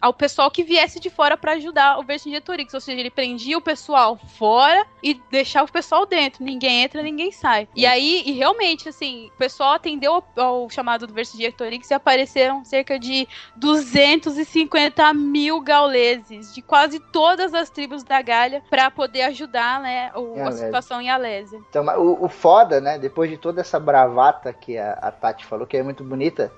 ao 0.00 0.12
pessoal 0.12 0.50
que 0.50 0.64
viesse 0.64 0.98
de 0.98 1.08
fora 1.08 1.36
para 1.36 1.52
ajudar 1.52 1.98
o 1.98 2.02
Vercingetorix, 2.02 2.74
ou 2.74 2.80
seja, 2.80 2.98
ele 2.98 3.10
prendia 3.10 3.56
o 3.56 3.60
pessoal 3.60 4.18
fora 4.36 4.84
e 5.00 5.14
deixava 5.30 5.68
o 5.68 5.72
pessoal 5.72 6.04
dentro, 6.06 6.44
ninguém 6.44 6.82
entra, 6.82 7.02
ninguém 7.02 7.30
sai. 7.30 7.68
E 7.76 7.86
aí, 7.86 8.24
e 8.26 8.32
realmente, 8.32 8.88
assim, 8.88 9.30
o 9.32 9.38
pessoal 9.38 9.74
atendeu 9.74 10.12
ao, 10.12 10.24
ao 10.36 10.70
chamado 10.70 11.06
do 11.06 11.14
Vercingetorix 11.14 11.88
e 11.90 11.94
apareceram 11.94 12.64
cerca 12.64 12.98
de 12.98 13.28
250 13.54 15.14
mil 15.14 15.60
gauleses 15.60 16.52
de 16.52 16.62
quase 16.62 16.98
todas 16.98 17.54
as 17.54 17.70
tribos 17.70 18.02
da 18.02 18.20
Galha 18.20 18.62
para 18.68 18.90
poder 18.90 19.22
ajudar 19.22 19.35
ajudar, 19.36 19.80
né, 19.80 20.10
o, 20.14 20.42
a 20.42 20.52
situação 20.52 21.00
em 21.00 21.10
Alésia. 21.10 21.60
Então, 21.68 21.84
o, 21.98 22.24
o, 22.24 22.28
foda, 22.28 22.80
né, 22.80 22.98
depois 22.98 23.30
de 23.30 23.36
toda 23.36 23.60
essa 23.60 23.78
bravata 23.78 24.52
que 24.52 24.78
a, 24.78 24.92
a 24.94 25.10
Tati 25.10 25.44
falou, 25.44 25.66
que 25.66 25.76
é 25.76 25.82
muito 25.82 26.02
bonita, 26.02 26.50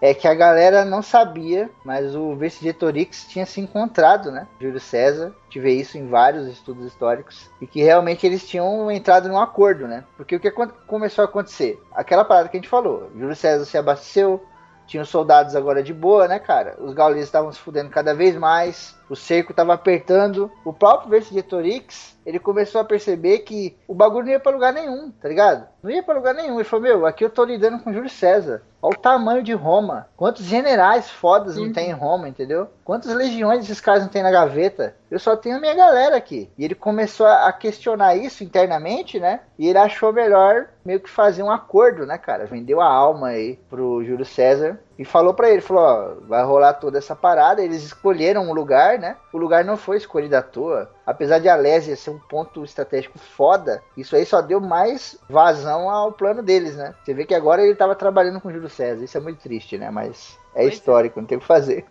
é 0.00 0.12
que 0.12 0.28
a 0.28 0.34
galera 0.34 0.84
não 0.84 1.00
sabia, 1.00 1.70
mas 1.82 2.14
o 2.14 2.36
Vercingetorix 2.36 3.26
tinha 3.26 3.46
se 3.46 3.60
encontrado, 3.60 4.30
né? 4.30 4.46
Júlio 4.60 4.78
César, 4.78 5.32
tive 5.48 5.72
isso 5.72 5.96
em 5.96 6.08
vários 6.08 6.46
estudos 6.46 6.84
históricos, 6.84 7.48
e 7.58 7.66
que 7.66 7.82
realmente 7.82 8.26
eles 8.26 8.46
tinham 8.46 8.90
entrado 8.90 9.28
num 9.28 9.40
acordo, 9.40 9.88
né? 9.88 10.04
Porque 10.16 10.36
o 10.36 10.40
que 10.40 10.50
começou 10.86 11.22
a 11.22 11.24
acontecer? 11.24 11.80
Aquela 11.94 12.24
parada 12.24 12.50
que 12.50 12.56
a 12.56 12.60
gente 12.60 12.68
falou, 12.68 13.10
Júlio 13.16 13.34
César 13.34 13.64
se 13.64 13.78
abasteceu, 13.78 14.44
tinha 14.86 15.02
os 15.02 15.08
soldados 15.08 15.56
agora 15.56 15.82
de 15.82 15.92
boa, 15.92 16.28
né, 16.28 16.38
cara? 16.38 16.76
Os 16.80 16.92
gauleses 16.92 17.24
estavam 17.24 17.50
se 17.52 17.58
fudendo 17.58 17.90
cada 17.90 18.14
vez 18.14 18.36
mais, 18.36 18.96
o 19.08 19.16
cerco 19.16 19.52
estava 19.52 19.74
apertando. 19.74 20.50
O 20.64 20.72
próprio 20.72 21.10
Vercingetorix, 21.10 22.16
ele 22.24 22.38
começou 22.38 22.80
a 22.80 22.84
perceber 22.84 23.40
que 23.40 23.76
o 23.88 23.94
bagulho 23.94 24.26
não 24.26 24.32
ia 24.32 24.40
para 24.40 24.52
lugar 24.52 24.72
nenhum, 24.72 25.10
tá 25.10 25.28
ligado? 25.28 25.73
Não 25.84 25.90
ia 25.90 26.02
para 26.02 26.14
lugar 26.14 26.32
nenhum. 26.32 26.54
Ele 26.54 26.64
falou: 26.64 26.82
Meu, 26.82 27.04
aqui 27.04 27.22
eu 27.22 27.28
tô 27.28 27.44
lidando 27.44 27.78
com 27.78 27.92
Júlio 27.92 28.08
César. 28.08 28.62
Olha 28.80 28.96
o 28.96 28.98
tamanho 28.98 29.42
de 29.42 29.52
Roma. 29.52 30.08
Quantos 30.16 30.46
generais 30.46 31.10
fodas 31.10 31.58
não 31.58 31.72
tem 31.74 31.90
em 31.90 31.92
Roma, 31.92 32.26
entendeu? 32.26 32.68
Quantas 32.82 33.14
legiões 33.14 33.64
esses 33.64 33.80
caras 33.80 34.02
não 34.02 34.08
tem 34.08 34.22
na 34.22 34.30
gaveta? 34.30 34.96
Eu 35.10 35.18
só 35.18 35.36
tenho 35.36 35.56
a 35.56 35.60
minha 35.60 35.74
galera 35.74 36.16
aqui. 36.16 36.50
E 36.56 36.64
ele 36.64 36.74
começou 36.74 37.26
a 37.26 37.52
questionar 37.52 38.16
isso 38.16 38.42
internamente, 38.42 39.20
né? 39.20 39.40
E 39.58 39.68
ele 39.68 39.76
achou 39.76 40.10
melhor 40.10 40.68
meio 40.82 41.00
que 41.00 41.10
fazer 41.10 41.42
um 41.42 41.50
acordo, 41.50 42.06
né, 42.06 42.16
cara? 42.16 42.46
Vendeu 42.46 42.80
a 42.80 42.86
alma 42.86 43.28
aí 43.28 43.58
pro 43.68 44.02
Júlio 44.04 44.24
César 44.24 44.80
e 44.98 45.04
falou 45.04 45.34
para 45.34 45.50
ele, 45.50 45.60
falou, 45.60 45.82
ó, 45.82 46.14
vai 46.28 46.44
rolar 46.44 46.74
toda 46.74 46.98
essa 46.98 47.16
parada, 47.16 47.62
eles 47.62 47.82
escolheram 47.82 48.48
um 48.48 48.54
lugar, 48.54 48.98
né? 48.98 49.16
O 49.32 49.38
lugar 49.38 49.64
não 49.64 49.76
foi 49.76 49.96
escolhido 49.96 50.36
à 50.36 50.42
toa. 50.42 50.90
Apesar 51.04 51.38
de 51.38 51.48
Alésia 51.48 51.96
ser 51.96 52.10
um 52.10 52.18
ponto 52.18 52.64
estratégico 52.64 53.18
foda, 53.18 53.82
isso 53.96 54.14
aí 54.14 54.24
só 54.24 54.40
deu 54.40 54.60
mais 54.60 55.18
vazão 55.28 55.90
ao 55.90 56.12
plano 56.12 56.42
deles, 56.42 56.76
né? 56.76 56.94
Você 57.04 57.12
vê 57.12 57.24
que 57.24 57.34
agora 57.34 57.62
ele 57.62 57.74
tava 57.74 57.94
trabalhando 57.94 58.40
com 58.40 58.52
Júlio 58.52 58.70
César, 58.70 59.04
isso 59.04 59.18
é 59.18 59.20
muito 59.20 59.40
triste, 59.40 59.76
né? 59.76 59.90
Mas 59.90 60.38
é 60.54 60.64
é. 60.64 60.68
histórico, 60.68 61.20
não 61.20 61.26
tem 61.26 61.38
o 61.38 61.40
que 61.40 61.46
fazer. 61.46 61.84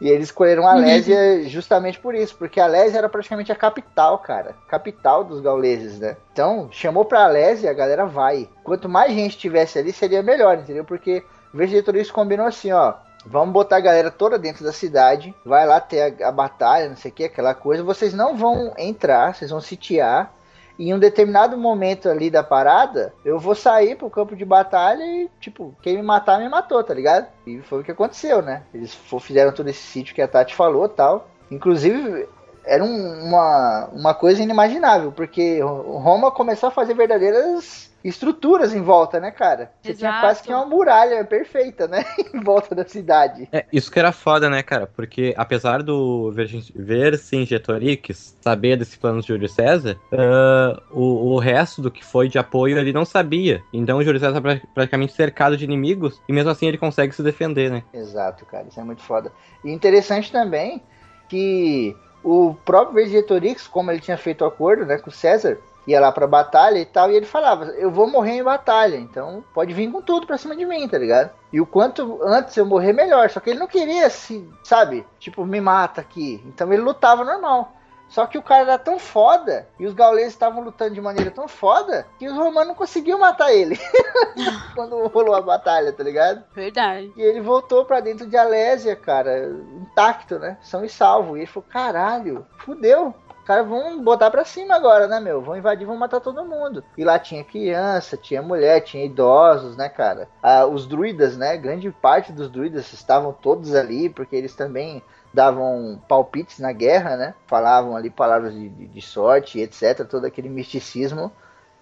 E 0.00 0.08
eles 0.08 0.28
escolheram 0.28 0.66
Alésia 0.66 1.48
justamente 1.48 2.00
por 2.00 2.12
isso, 2.12 2.34
porque 2.36 2.58
Alésia 2.58 2.98
era 2.98 3.08
praticamente 3.08 3.52
a 3.52 3.54
capital, 3.54 4.18
cara. 4.18 4.56
Capital 4.66 5.22
dos 5.22 5.40
gauleses, 5.40 6.00
né? 6.00 6.16
Então, 6.32 6.68
chamou 6.72 7.04
pra 7.04 7.22
Alésia, 7.22 7.70
a 7.70 7.74
galera 7.74 8.04
vai. 8.04 8.48
Quanto 8.64 8.88
mais 8.88 9.12
gente 9.12 9.38
tivesse 9.38 9.78
ali, 9.78 9.92
seria 9.92 10.20
melhor, 10.20 10.58
entendeu? 10.58 10.84
Porque 10.84 11.22
o 11.52 11.56
Vercingetorix 11.56 12.10
combinou 12.10 12.46
assim, 12.46 12.72
ó. 12.72 12.94
Vamos 13.24 13.52
botar 13.52 13.76
a 13.76 13.80
galera 13.80 14.10
toda 14.10 14.38
dentro 14.38 14.64
da 14.64 14.72
cidade. 14.72 15.34
Vai 15.44 15.66
lá 15.66 15.80
ter 15.80 16.22
a, 16.22 16.28
a 16.28 16.32
batalha, 16.32 16.88
não 16.88 16.96
sei 16.96 17.10
o 17.10 17.14
que, 17.14 17.24
aquela 17.24 17.54
coisa. 17.54 17.84
Vocês 17.84 18.12
não 18.12 18.36
vão 18.36 18.74
entrar, 18.76 19.34
vocês 19.34 19.50
vão 19.50 19.60
sitiar 19.60 20.34
em 20.78 20.92
um 20.92 20.98
determinado 20.98 21.56
momento 21.56 22.08
ali 22.08 22.30
da 22.30 22.42
parada, 22.42 23.14
eu 23.24 23.38
vou 23.38 23.54
sair 23.54 23.96
pro 23.96 24.10
campo 24.10 24.34
de 24.34 24.44
batalha 24.44 25.04
e, 25.04 25.30
tipo, 25.40 25.76
quem 25.82 25.96
me 25.96 26.02
matar, 26.02 26.40
me 26.40 26.48
matou, 26.48 26.82
tá 26.82 26.94
ligado? 26.94 27.28
E 27.46 27.60
foi 27.60 27.80
o 27.80 27.84
que 27.84 27.92
aconteceu, 27.92 28.42
né? 28.42 28.62
Eles 28.72 28.98
fizeram 29.20 29.52
todo 29.52 29.68
esse 29.68 29.82
sítio 29.82 30.14
que 30.14 30.22
a 30.22 30.28
Tati 30.28 30.54
falou 30.54 30.88
tal. 30.88 31.28
Inclusive, 31.50 32.28
era 32.64 32.82
um, 32.82 33.24
uma, 33.28 33.90
uma 33.92 34.14
coisa 34.14 34.42
inimaginável, 34.42 35.12
porque 35.12 35.60
Roma 35.60 36.30
começou 36.30 36.68
a 36.68 36.72
fazer 36.72 36.94
verdadeiras 36.94 37.91
estruturas 38.04 38.74
em 38.74 38.82
volta, 38.82 39.20
né, 39.20 39.30
cara? 39.30 39.72
Você 39.80 39.90
Exato. 39.90 39.98
tinha 39.98 40.20
quase 40.20 40.42
que 40.42 40.52
uma 40.52 40.66
muralha 40.66 41.24
perfeita, 41.24 41.86
né? 41.86 42.04
em 42.34 42.40
volta 42.40 42.74
da 42.74 42.86
cidade. 42.86 43.48
É, 43.52 43.64
isso 43.72 43.90
que 43.90 43.98
era 43.98 44.12
foda, 44.12 44.50
né, 44.50 44.62
cara? 44.62 44.86
Porque 44.86 45.34
apesar 45.36 45.82
do 45.82 46.32
Vercingetorix 46.32 48.36
saber 48.40 48.76
desse 48.76 48.98
plano 48.98 49.20
de 49.20 49.28
Júlio 49.28 49.48
César, 49.48 49.98
uh, 50.12 50.80
o, 50.90 51.34
o 51.34 51.38
resto 51.38 51.80
do 51.80 51.90
que 51.90 52.04
foi 52.04 52.28
de 52.28 52.38
apoio 52.38 52.78
ele 52.78 52.92
não 52.92 53.04
sabia. 53.04 53.62
Então 53.72 53.98
o 53.98 54.04
Júlio 54.04 54.20
César 54.20 54.40
tá 54.40 54.60
praticamente 54.74 55.12
cercado 55.12 55.56
de 55.56 55.64
inimigos 55.64 56.20
e 56.28 56.32
mesmo 56.32 56.50
assim 56.50 56.66
ele 56.66 56.78
consegue 56.78 57.14
se 57.14 57.22
defender, 57.22 57.70
né? 57.70 57.82
Exato, 57.92 58.44
cara. 58.46 58.66
Isso 58.68 58.80
é 58.80 58.84
muito 58.84 59.02
foda. 59.02 59.32
E 59.64 59.70
interessante 59.70 60.30
também 60.30 60.82
que 61.28 61.96
o 62.22 62.54
próprio 62.64 62.94
Vercingetorix, 62.94 63.66
como 63.66 63.90
ele 63.90 64.00
tinha 64.00 64.16
feito 64.16 64.42
o 64.42 64.46
acordo 64.46 64.84
né, 64.84 64.98
com 64.98 65.10
o 65.10 65.12
César, 65.12 65.58
ia 65.86 66.00
lá 66.00 66.12
pra 66.12 66.26
batalha 66.26 66.78
e 66.78 66.84
tal, 66.84 67.10
e 67.10 67.16
ele 67.16 67.26
falava, 67.26 67.66
eu 67.66 67.90
vou 67.90 68.06
morrer 68.08 68.32
em 68.32 68.42
batalha, 68.42 68.96
então 68.96 69.44
pode 69.52 69.72
vir 69.74 69.90
com 69.90 70.00
tudo 70.00 70.26
pra 70.26 70.38
cima 70.38 70.54
de 70.56 70.64
mim, 70.64 70.86
tá 70.88 70.98
ligado? 70.98 71.30
E 71.52 71.60
o 71.60 71.66
quanto 71.66 72.20
antes 72.22 72.56
eu 72.56 72.64
morrer, 72.64 72.92
melhor. 72.92 73.28
Só 73.30 73.40
que 73.40 73.50
ele 73.50 73.58
não 73.58 73.66
queria 73.66 74.08
se, 74.08 74.48
sabe, 74.64 75.06
tipo, 75.18 75.44
me 75.44 75.60
mata 75.60 76.00
aqui. 76.00 76.42
Então 76.46 76.72
ele 76.72 76.82
lutava 76.82 77.24
normal. 77.24 77.72
Só 78.12 78.26
que 78.26 78.36
o 78.36 78.42
cara 78.42 78.62
era 78.64 78.78
tão 78.78 78.98
foda 78.98 79.66
e 79.78 79.86
os 79.86 79.94
gauleses 79.94 80.34
estavam 80.34 80.62
lutando 80.62 80.92
de 80.92 81.00
maneira 81.00 81.30
tão 81.30 81.48
foda 81.48 82.06
que 82.18 82.28
os 82.28 82.36
romanos 82.36 82.68
não 82.68 82.74
conseguiam 82.74 83.18
matar 83.18 83.54
ele 83.54 83.78
quando 84.74 85.06
rolou 85.06 85.34
a 85.34 85.40
batalha, 85.40 85.94
tá 85.94 86.04
ligado? 86.04 86.44
Verdade. 86.54 87.10
E 87.16 87.22
ele 87.22 87.40
voltou 87.40 87.86
pra 87.86 88.00
dentro 88.00 88.26
de 88.26 88.36
Alésia, 88.36 88.94
cara, 88.94 89.48
intacto, 89.80 90.38
né? 90.38 90.58
São 90.60 90.84
e 90.84 90.90
salvo. 90.90 91.38
E 91.38 91.40
ele 91.40 91.46
falou: 91.46 91.66
caralho, 91.70 92.46
fudeu. 92.58 93.14
Caras 93.44 93.66
vão 93.66 94.02
botar 94.02 94.30
pra 94.30 94.44
cima 94.44 94.74
agora, 94.74 95.08
né, 95.08 95.18
meu? 95.18 95.40
Vão 95.42 95.56
invadir, 95.56 95.86
vão 95.86 95.96
matar 95.96 96.20
todo 96.20 96.44
mundo. 96.44 96.84
E 96.96 97.04
lá 97.04 97.18
tinha 97.18 97.42
criança, 97.42 98.16
tinha 98.16 98.40
mulher, 98.40 98.80
tinha 98.82 99.04
idosos, 99.04 99.76
né, 99.76 99.88
cara? 99.88 100.28
Ah, 100.42 100.64
os 100.66 100.86
druidas, 100.86 101.36
né? 101.36 101.56
Grande 101.56 101.90
parte 101.90 102.32
dos 102.32 102.48
druidas 102.48 102.92
estavam 102.92 103.32
todos 103.32 103.74
ali, 103.74 104.08
porque 104.08 104.36
eles 104.36 104.54
também 104.54 105.02
davam 105.34 106.00
palpites 106.08 106.58
na 106.58 106.72
guerra, 106.72 107.16
né? 107.16 107.34
Falavam 107.46 107.96
ali 107.96 108.10
palavras 108.10 108.52
de, 108.52 108.68
de, 108.68 108.86
de 108.86 109.02
sorte, 109.02 109.58
etc. 109.58 110.06
Todo 110.08 110.24
aquele 110.24 110.48
misticismo. 110.48 111.32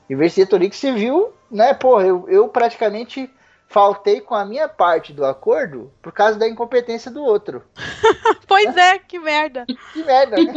E 0.08 0.14
Vercingetorix 0.14 0.76
se 0.76 0.90
viu, 0.92 1.32
né? 1.50 1.74
Pô, 1.74 2.00
eu, 2.00 2.28
eu 2.28 2.48
praticamente 2.48 3.30
faltei 3.70 4.20
com 4.20 4.34
a 4.34 4.44
minha 4.44 4.68
parte 4.68 5.12
do 5.12 5.24
acordo 5.24 5.92
por 6.02 6.12
causa 6.12 6.36
da 6.36 6.48
incompetência 6.48 7.08
do 7.08 7.22
outro. 7.22 7.62
pois 8.46 8.76
é, 8.76 8.98
que 8.98 9.16
merda. 9.16 9.64
Que 9.92 10.02
merda, 10.02 10.36
né? 10.36 10.52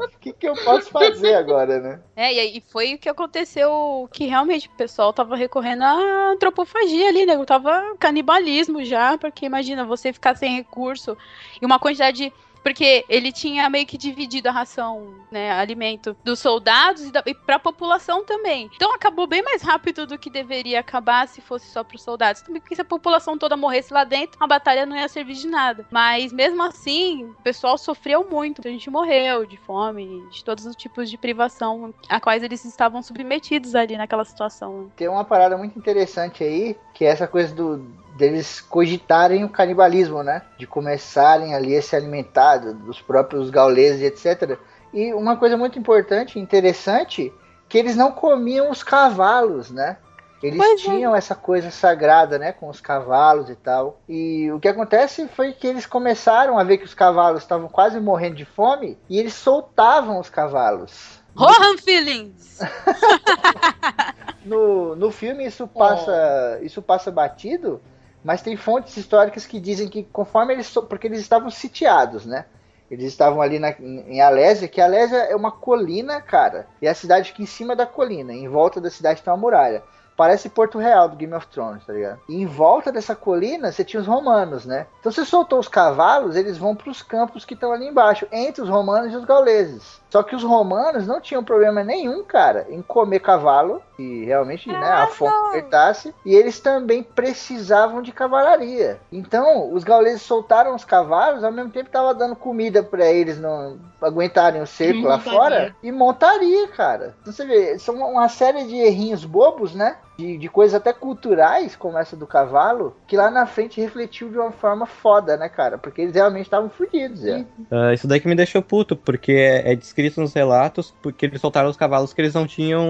O 0.00 0.08
que, 0.18 0.32
que 0.32 0.48
eu 0.48 0.54
posso 0.64 0.90
fazer 0.90 1.34
agora, 1.34 1.78
né? 1.78 2.00
É, 2.16 2.32
e 2.32 2.40
aí 2.40 2.64
foi 2.66 2.94
o 2.94 2.98
que 2.98 3.08
aconteceu, 3.08 4.08
que 4.10 4.24
realmente 4.24 4.68
o 4.68 4.76
pessoal 4.76 5.12
tava 5.12 5.36
recorrendo 5.36 5.82
à 5.82 6.30
antropofagia 6.32 7.08
ali, 7.08 7.26
né? 7.26 7.36
Tava 7.44 7.94
canibalismo 7.98 8.82
já, 8.82 9.18
porque 9.18 9.44
imagina, 9.44 9.84
você 9.84 10.14
ficar 10.14 10.34
sem 10.36 10.56
recurso 10.56 11.18
e 11.60 11.66
uma 11.66 11.78
quantidade 11.78 12.32
porque 12.62 13.04
ele 13.08 13.32
tinha 13.32 13.68
meio 13.68 13.86
que 13.86 13.98
dividido 13.98 14.48
a 14.48 14.52
ração, 14.52 15.14
né, 15.30 15.52
alimento 15.52 16.16
dos 16.24 16.38
soldados 16.38 17.04
e, 17.04 17.12
da, 17.12 17.22
e 17.26 17.34
para 17.34 17.56
a 17.56 17.60
população 17.60 18.24
também. 18.24 18.70
Então 18.74 18.94
acabou 18.94 19.26
bem 19.26 19.42
mais 19.42 19.62
rápido 19.62 20.06
do 20.06 20.18
que 20.18 20.30
deveria 20.30 20.80
acabar 20.80 21.26
se 21.28 21.40
fosse 21.40 21.70
só 21.70 21.82
para 21.82 21.96
os 21.96 22.02
soldados. 22.02 22.42
Também 22.42 22.60
porque 22.60 22.74
se 22.74 22.82
a 22.82 22.84
população 22.84 23.38
toda 23.38 23.56
morresse 23.56 23.92
lá 23.92 24.04
dentro, 24.04 24.42
a 24.42 24.46
batalha 24.46 24.86
não 24.86 24.96
ia 24.96 25.08
servir 25.08 25.34
de 25.34 25.46
nada. 25.46 25.86
Mas 25.90 26.32
mesmo 26.32 26.62
assim, 26.62 27.24
o 27.24 27.42
pessoal 27.42 27.76
sofreu 27.78 28.26
muito. 28.28 28.66
A 28.66 28.70
gente 28.70 28.90
morreu 28.90 29.46
de 29.46 29.56
fome, 29.56 30.26
de 30.30 30.44
todos 30.44 30.66
os 30.66 30.76
tipos 30.76 31.10
de 31.10 31.16
privação 31.16 31.94
a 32.08 32.20
quais 32.20 32.42
eles 32.42 32.64
estavam 32.64 33.02
submetidos 33.02 33.74
ali 33.74 33.96
naquela 33.96 34.24
situação. 34.24 34.90
Tem 34.96 35.08
uma 35.08 35.24
parada 35.24 35.56
muito 35.56 35.78
interessante 35.78 36.44
aí, 36.44 36.76
que 37.00 37.06
é 37.06 37.08
essa 37.08 37.26
coisa 37.26 37.54
do 37.54 37.78
deles 38.18 38.60
cogitarem 38.60 39.42
o 39.42 39.48
canibalismo, 39.48 40.22
né? 40.22 40.42
De 40.58 40.66
começarem 40.66 41.54
ali 41.54 41.74
a 41.74 41.80
se 41.80 41.96
alimentar 41.96 42.58
dos 42.58 43.00
próprios 43.00 43.48
gauleses, 43.48 44.02
etc. 44.02 44.58
E 44.92 45.14
uma 45.14 45.34
coisa 45.38 45.56
muito 45.56 45.78
importante, 45.78 46.38
interessante, 46.38 47.32
que 47.70 47.78
eles 47.78 47.96
não 47.96 48.12
comiam 48.12 48.70
os 48.70 48.82
cavalos, 48.82 49.70
né? 49.70 49.96
Eles 50.42 50.58
pois 50.58 50.82
tinham 50.82 51.14
é. 51.14 51.18
essa 51.18 51.34
coisa 51.34 51.70
sagrada, 51.70 52.38
né, 52.38 52.52
com 52.52 52.68
os 52.68 52.82
cavalos 52.82 53.48
e 53.48 53.56
tal. 53.56 53.98
E 54.06 54.52
o 54.52 54.60
que 54.60 54.68
acontece 54.68 55.26
foi 55.28 55.54
que 55.54 55.66
eles 55.66 55.86
começaram 55.86 56.58
a 56.58 56.64
ver 56.64 56.76
que 56.76 56.84
os 56.84 56.92
cavalos 56.92 57.40
estavam 57.40 57.66
quase 57.66 57.98
morrendo 57.98 58.36
de 58.36 58.44
fome 58.44 58.98
e 59.08 59.18
eles 59.18 59.32
soltavam 59.32 60.20
os 60.20 60.28
cavalos. 60.28 61.18
Rohan 61.34 61.78
Feelings! 61.78 62.58
no, 64.44 64.96
no 64.96 65.10
filme 65.10 65.46
isso 65.46 65.66
passa, 65.66 66.58
oh. 66.60 66.64
isso 66.64 66.80
passa 66.80 67.10
batido, 67.10 67.80
mas 68.24 68.42
tem 68.42 68.56
fontes 68.56 68.96
históricas 68.96 69.46
que 69.46 69.60
dizem 69.60 69.88
que 69.88 70.02
conforme 70.02 70.54
eles. 70.54 70.70
Porque 70.88 71.06
eles 71.06 71.20
estavam 71.20 71.50
sitiados, 71.50 72.24
né? 72.26 72.46
Eles 72.90 73.06
estavam 73.06 73.40
ali 73.40 73.58
na, 73.58 73.70
em 73.70 74.20
Alésia, 74.20 74.66
que 74.66 74.80
Alésia 74.80 75.18
é 75.18 75.36
uma 75.36 75.52
colina, 75.52 76.20
cara. 76.20 76.66
E 76.82 76.88
a 76.88 76.94
cidade 76.94 77.30
fica 77.30 77.42
em 77.42 77.46
cima 77.46 77.76
da 77.76 77.86
colina. 77.86 78.32
Em 78.32 78.48
volta 78.48 78.80
da 78.80 78.90
cidade 78.90 79.22
tem 79.22 79.32
uma 79.32 79.38
muralha. 79.38 79.82
Parece 80.16 80.48
Porto 80.48 80.76
Real 80.76 81.08
do 81.08 81.16
Game 81.16 81.32
of 81.32 81.46
Thrones, 81.46 81.86
tá 81.86 81.92
ligado? 81.92 82.20
E 82.28 82.42
em 82.42 82.46
volta 82.46 82.90
dessa 82.90 83.14
colina 83.14 83.70
você 83.70 83.84
tinha 83.84 84.00
os 84.00 84.08
romanos, 84.08 84.66
né? 84.66 84.86
Então 84.98 85.10
você 85.10 85.24
soltou 85.24 85.60
os 85.60 85.68
cavalos, 85.68 86.34
eles 86.34 86.58
vão 86.58 86.74
para 86.74 86.90
os 86.90 87.00
campos 87.00 87.44
que 87.44 87.54
estão 87.54 87.72
ali 87.72 87.86
embaixo, 87.86 88.26
entre 88.32 88.60
os 88.60 88.68
romanos 88.68 89.12
e 89.12 89.16
os 89.16 89.24
gauleses. 89.24 89.99
Só 90.10 90.22
que 90.22 90.34
os 90.34 90.42
romanos 90.42 91.06
não 91.06 91.20
tinham 91.20 91.44
problema 91.44 91.84
nenhum, 91.84 92.24
cara, 92.24 92.66
em 92.68 92.82
comer 92.82 93.20
cavalo, 93.20 93.80
e 93.98 94.24
realmente, 94.24 94.68
né, 94.68 94.90
a 94.90 95.06
fome 95.06 95.32
apertasse, 95.48 96.14
e 96.24 96.34
eles 96.34 96.58
também 96.58 97.02
precisavam 97.02 98.02
de 98.02 98.10
cavalaria. 98.10 99.00
Então, 99.12 99.72
os 99.72 99.84
gauleses 99.84 100.22
soltaram 100.22 100.74
os 100.74 100.84
cavalos, 100.84 101.44
ao 101.44 101.52
mesmo 101.52 101.70
tempo 101.70 101.86
estava 101.86 102.12
dando 102.12 102.34
comida 102.34 102.82
para 102.82 103.06
eles 103.06 103.38
não 103.38 103.78
aguentarem 104.00 104.60
o 104.60 104.66
cerco 104.66 105.02
lá 105.02 105.18
fora, 105.18 105.76
e 105.82 105.92
montaria, 105.92 106.66
cara. 106.68 107.14
Então 107.20 107.32
você 107.32 107.44
vê, 107.44 107.78
são 107.78 107.94
uma 107.96 108.28
série 108.28 108.64
de 108.64 108.76
errinhos 108.76 109.24
bobos, 109.24 109.74
né? 109.74 109.96
De, 110.20 110.36
de 110.36 110.48
coisas 110.48 110.74
até 110.74 110.92
culturais, 110.92 111.74
como 111.74 111.98
essa 111.98 112.14
do 112.14 112.26
cavalo, 112.26 112.94
que 113.06 113.16
lá 113.16 113.30
na 113.30 113.46
frente 113.46 113.80
refletiu 113.80 114.28
de 114.28 114.36
uma 114.36 114.52
forma 114.52 114.84
foda, 114.84 115.36
né, 115.36 115.48
cara? 115.48 115.78
Porque 115.78 116.02
eles 116.02 116.14
realmente 116.14 116.44
estavam 116.44 116.68
fodidos, 116.68 117.24
é. 117.24 117.44
Uh, 117.70 117.92
isso 117.94 118.06
daí 118.06 118.20
que 118.20 118.28
me 118.28 118.34
deixou 118.34 118.60
puto, 118.60 118.94
porque 118.94 119.32
é, 119.32 119.72
é, 119.72 119.74
descrito 119.74 120.20
nos 120.20 120.34
relatos 120.34 120.94
porque 121.02 121.26
eles 121.26 121.40
soltaram 121.40 121.70
os 121.70 121.76
cavalos 121.76 122.12
que 122.12 122.20
eles 122.20 122.34
não 122.34 122.46
tinham 122.46 122.84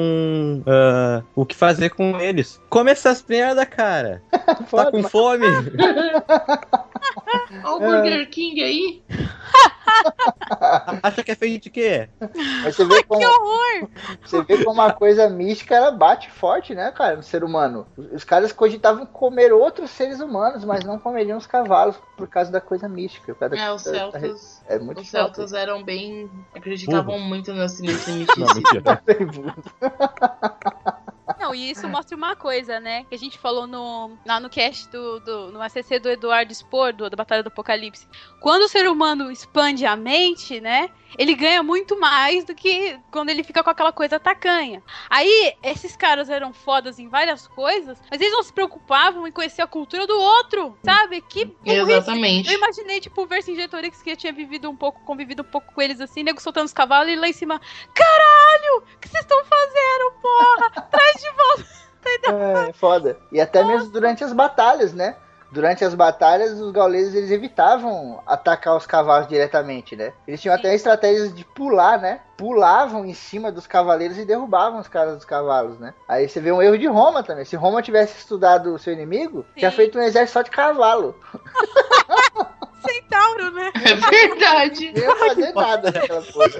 uh, 0.61 1.25
o 1.35 1.47
que 1.47 1.55
fazer 1.55 1.91
com 1.91 2.19
eles. 2.19 2.61
Come 2.69 2.91
essas 2.91 3.25
merda, 3.27 3.65
cara! 3.65 4.23
tá 4.33 4.91
com 4.91 5.03
fome? 5.05 5.47
Olha 7.65 7.77
o 7.77 7.79
Burger 7.79 8.29
King 8.31 8.63
aí. 8.63 9.03
Acha 11.03 11.23
que 11.23 11.31
é 11.33 11.35
feito 11.35 11.65
de 11.65 11.71
quê? 11.71 12.09
Mas 12.63 12.77
você 12.77 12.85
vê 12.85 13.03
como, 13.03 13.21
que 13.21 13.27
horror! 13.27 13.89
Você 14.23 14.43
vê 14.43 14.65
como 14.65 14.81
uma 14.81 14.93
coisa 14.93 15.29
mística 15.29 15.75
ela 15.75 15.91
bate 15.91 16.31
forte, 16.31 16.75
né, 16.75 16.91
cara, 16.93 17.17
no 17.17 17.23
ser 17.23 17.45
humano. 17.45 17.87
Os 17.97 18.25
caras 18.25 18.53
cogitavam 18.53 19.07
comer 19.07 19.53
outros 19.53 19.91
seres 19.91 20.21
humanos, 20.21 20.65
mas 20.65 20.85
não 20.85 20.99
comeriam 20.99 21.39
os 21.39 21.47
cavalos 21.47 21.97
por 22.17 22.29
causa 22.29 22.51
da 22.51 22.61
coisa 22.61 22.89
mística. 22.89 23.37
é, 23.53 23.73
os 23.73 23.83
celtas. 23.83 24.63
Da, 24.69 24.75
é 24.75 24.79
muito 24.79 25.01
os 25.01 25.09
celtas 25.09 25.53
eram 25.53 25.83
bem. 25.83 26.31
acreditavam 26.55 27.19
muito 27.19 27.53
nesse, 27.53 27.83
nesse 27.83 28.11
misticismo. 28.13 28.83
Não, 28.85 28.97
e 31.55 31.71
isso 31.71 31.89
mostra 31.89 32.17
uma 32.17 32.37
coisa, 32.37 32.79
né? 32.79 33.05
Que 33.05 33.15
a 33.15 33.19
gente 33.19 33.39
falou 33.39 33.67
no, 33.67 34.17
lá 34.27 34.39
no 34.39 34.51
cast 34.51 34.89
do, 34.91 35.21
do 35.21 35.53
no 35.53 35.63
ACC 35.63 35.99
do 35.99 36.11
Eduardo 36.11 36.53
Spor, 36.55 36.93
do, 36.93 37.09
da 37.09 37.17
Batalha 37.17 37.43
do 37.43 37.49
Apocalipse. 37.49 38.07
Quando 38.41 38.63
o 38.63 38.69
ser 38.69 38.87
humano 38.89 39.31
expande 39.31 39.87
a 39.87 39.97
mente, 39.97 40.61
né? 40.61 40.91
Ele 41.19 41.35
ganha 41.35 41.63
muito 41.63 41.99
mais 41.99 42.45
do 42.45 42.55
que 42.55 42.99
quando 43.11 43.31
ele 43.31 43.43
fica 43.43 43.63
com 43.63 43.71
aquela 43.71 43.93
coisa 43.93 44.19
tacanha. 44.19 44.83
Aí, 45.09 45.55
esses 45.63 45.97
caras 45.97 46.31
eram 46.31 46.53
fodas 46.53 46.99
em 46.99 47.09
várias 47.09 47.47
coisas, 47.49 47.99
mas 48.11 48.21
eles 48.21 48.33
não 48.33 48.43
se 48.43 48.53
preocupavam 48.53 49.27
em 49.27 49.33
conhecer 49.33 49.63
a 49.63 49.67
cultura 49.67 50.07
do 50.07 50.19
outro, 50.19 50.77
sabe? 50.85 51.21
Que 51.21 51.55
Exatamente. 51.65 52.51
Eu 52.51 52.59
imaginei, 52.59 53.01
tipo, 53.01 53.23
o 53.23 53.27
Vercingetorix 53.27 54.03
que 54.03 54.11
eu 54.11 54.17
tinha 54.17 54.33
vivido 54.33 54.71
um 54.71 54.77
pouco, 54.77 55.01
convivido 55.05 55.43
um 55.43 55.51
pouco 55.51 55.73
com 55.73 55.83
eles 55.83 56.01
assim, 56.01 56.23
nego 56.23 56.41
soltando 56.41 56.67
os 56.67 56.73
cavalos 56.73 57.13
e 57.13 57.17
lá 57.17 57.29
em 57.29 57.33
cima, 57.33 57.61
caralho, 57.95 58.79
o 58.79 58.99
que 58.99 59.09
vocês 59.09 59.23
estão 59.23 59.43
fazendo, 59.45 60.13
porra? 60.23 60.71
Traz 60.91 61.17
de 61.17 61.31
volta. 61.31 61.81
É, 62.33 62.73
foda. 62.73 63.21
E 63.31 63.39
até 63.39 63.63
mesmo 63.63 63.91
durante 63.91 64.25
as 64.25 64.33
batalhas, 64.33 64.95
né? 64.95 65.17
Durante 65.53 65.85
as 65.85 65.95
batalhas, 65.95 66.61
os 66.61 66.71
gauleses 66.73 67.15
eles 67.15 67.31
evitavam 67.31 68.23
atacar 68.27 68.77
os 68.77 68.87
cavalos 68.87 69.29
diretamente, 69.29 69.97
né? 69.97 70.13
Eles 70.27 70.41
tinham 70.41 70.55
até 70.55 70.75
estratégias 70.75 71.35
de 71.35 71.45
pular, 71.45 72.01
né? 72.01 72.21
Pulavam 72.37 73.05
em 73.05 73.15
cima 73.15 73.51
dos 73.51 73.67
cavaleiros 73.67 74.17
e 74.19 74.25
derrubavam 74.25 74.81
os 74.81 74.89
caras 74.89 75.17
dos 75.17 75.25
cavalos, 75.25 75.79
né? 75.79 75.93
Aí 76.09 76.29
você 76.29 76.41
vê 76.41 76.53
um 76.53 76.63
erro 76.63 76.79
de 76.79 76.87
Roma 76.87 77.23
também. 77.23 77.45
Se 77.45 77.57
Roma 77.57 77.83
tivesse 77.83 78.19
estudado 78.19 78.75
o 78.75 78.79
seu 78.79 78.93
inimigo, 78.93 79.45
Sim. 79.55 79.61
tinha 79.61 79.71
feito 79.71 79.99
um 79.99 80.03
exército 80.03 80.39
só 80.39 80.43
de 80.43 80.51
cavalo. 80.51 81.15
Centauro, 82.87 83.51
né? 83.51 83.71
É 83.75 83.95
verdade. 83.95 84.93
Não 84.93 85.03
ia 85.03 85.17
fazer 85.17 85.53
nada 85.53 85.91
naquela 85.91 86.23
coisa. 86.23 86.59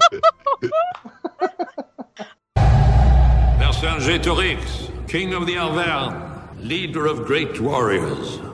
Vercingetorix, 3.57 4.91
King 5.07 5.33
of 5.33 5.51
the 5.51 5.57
Arvernes, 5.57 6.13
leader 6.59 7.07
of 7.07 7.23
great 7.25 7.59
warriors. 7.59 8.50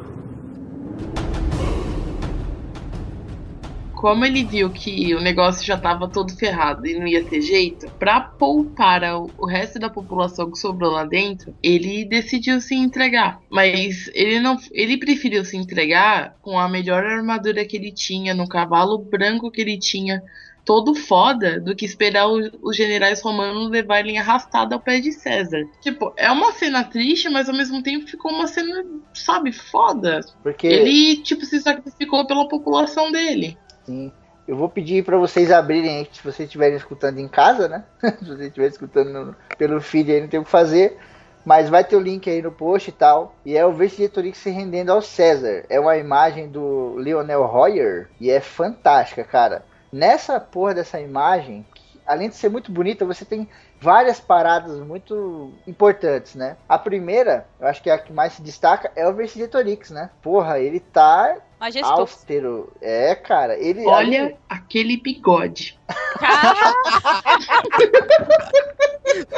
Como 3.98 4.24
ele 4.24 4.43
viu 4.43 4.70
que 4.70 5.16
o 5.16 5.20
negócio 5.20 5.66
já 5.66 5.74
estava 5.74 6.08
todo 6.08 6.36
ferrado 6.36 6.86
e 6.86 6.98
não 6.98 7.08
ia 7.08 7.24
ter 7.24 7.41
jeito, 7.41 7.89
para 7.98 8.22
poupar 8.22 9.02
o 9.16 9.45
resto 9.45 9.80
da 9.80 9.89
população 9.89 10.52
que 10.52 10.60
sobrou 10.60 10.91
lá 10.91 11.04
dentro, 11.04 11.56
ele 11.64 12.06
decidiu 12.06 12.62
se 12.62 12.76
entregar. 12.76 13.39
Mas 13.50 14.08
ele 14.14 14.39
não, 14.39 14.56
ele 14.72 14.98
preferiu 14.98 15.43
se 15.43 15.58
entregar 15.58 16.36
com 16.41 16.60
a 16.60 16.70
melhor 16.70 17.04
armadura 17.04 17.66
que 17.66 17.76
ele 17.76 17.91
tinha, 17.91 18.36
no 18.36 18.48
cavalo 18.48 19.00
branco 19.00 19.50
que 19.50 19.62
ele 19.62 19.80
tinha, 19.80 20.22
todo 20.64 20.93
foda, 20.93 21.60
do 21.60 21.76
que 21.76 21.86
esperar 21.86 22.28
os, 22.28 22.76
generais 22.76 23.22
romanos 23.22 23.72
levarem 23.72 24.20
arrastado 24.20 24.76
ao 24.76 24.82
pé 24.82 25.00
de 25.00 25.12
César. 25.12 25.64
Tipo, 25.82 26.14
é 26.18 26.30
uma 26.30 26.52
cena 26.52 26.84
triste, 26.84 27.30
mas 27.30 27.50
ao 27.50 27.56
mesmo 27.56 27.82
tempo 27.82 28.06
ficou 28.06 28.32
uma 28.32 28.45
cena, 28.45 28.86
sabe, 29.14 29.52
foda. 29.52 30.20
Porque 30.43 30.68
ele, 30.68 31.18
tipo, 31.24 31.45
se 31.45 31.60
sacrificou 31.62 32.28
pela 32.28 32.48
população 32.48 33.12
dele. 33.12 33.58
Sim. 33.88 34.11
eu 34.47 34.55
vou 34.55 34.69
pedir 34.69 35.03
para 35.03 35.17
vocês 35.17 35.51
abrirem 35.51 36.07
se 36.11 36.21
vocês 36.21 36.47
estiverem 36.47 36.77
escutando 36.77 37.17
em 37.19 37.27
casa, 37.27 37.67
né? 37.67 37.83
se 38.19 38.25
vocês 38.25 38.41
estiverem 38.47 38.71
escutando 38.71 39.11
no- 39.11 39.35
pelo 39.57 39.81
feed 39.81 40.11
aí, 40.11 40.21
não 40.21 40.27
tem 40.27 40.39
o 40.39 40.43
que 40.45 40.49
fazer. 40.51 40.97
Mas 41.45 41.69
vai 41.69 41.81
ter 41.83 41.95
o 41.95 41.99
link 42.01 42.29
aí 42.29 42.41
no 42.41 42.51
post 42.51 42.89
e 42.89 42.93
tal. 42.93 43.33
E 43.45 43.57
é 43.57 43.65
o 43.65 43.71
Vercingetorix 43.71 44.38
se 44.38 44.49
rendendo 44.49 44.91
ao 44.91 45.01
César. 45.01 45.63
É 45.69 45.79
uma 45.79 45.95
imagem 45.97 46.49
do 46.49 46.99
Lionel 46.99 47.45
Royer 47.45 48.09
e 48.19 48.29
é 48.29 48.41
fantástica, 48.41 49.23
cara. 49.23 49.63
Nessa 49.91 50.39
porra 50.41 50.73
dessa 50.73 50.99
imagem, 50.99 51.65
que, 51.73 52.01
além 52.05 52.27
de 52.27 52.35
ser 52.35 52.49
muito 52.49 52.69
bonita, 52.69 53.05
você 53.05 53.23
tem 53.23 53.47
várias 53.79 54.19
paradas 54.19 54.77
muito 54.79 55.53
importantes, 55.65 56.35
né? 56.35 56.57
A 56.67 56.77
primeira, 56.77 57.45
eu 57.61 57.67
acho 57.67 57.81
que 57.81 57.89
é 57.89 57.93
a 57.93 57.97
que 57.97 58.11
mais 58.11 58.33
se 58.33 58.41
destaca, 58.41 58.91
é 58.93 59.07
o 59.07 59.13
Vercingetorix, 59.13 59.89
né? 59.89 60.09
Porra, 60.21 60.59
ele 60.59 60.81
tá 60.81 61.38
Majestoso. 61.60 62.01
austero. 62.01 62.72
É, 62.82 63.16
cara, 63.16 63.58
ele 63.58 63.86
Olha 63.86 64.24
ali- 64.26 64.36
aquele 64.47 64.97
bigode. 64.97 65.80
Cara, 66.20 66.74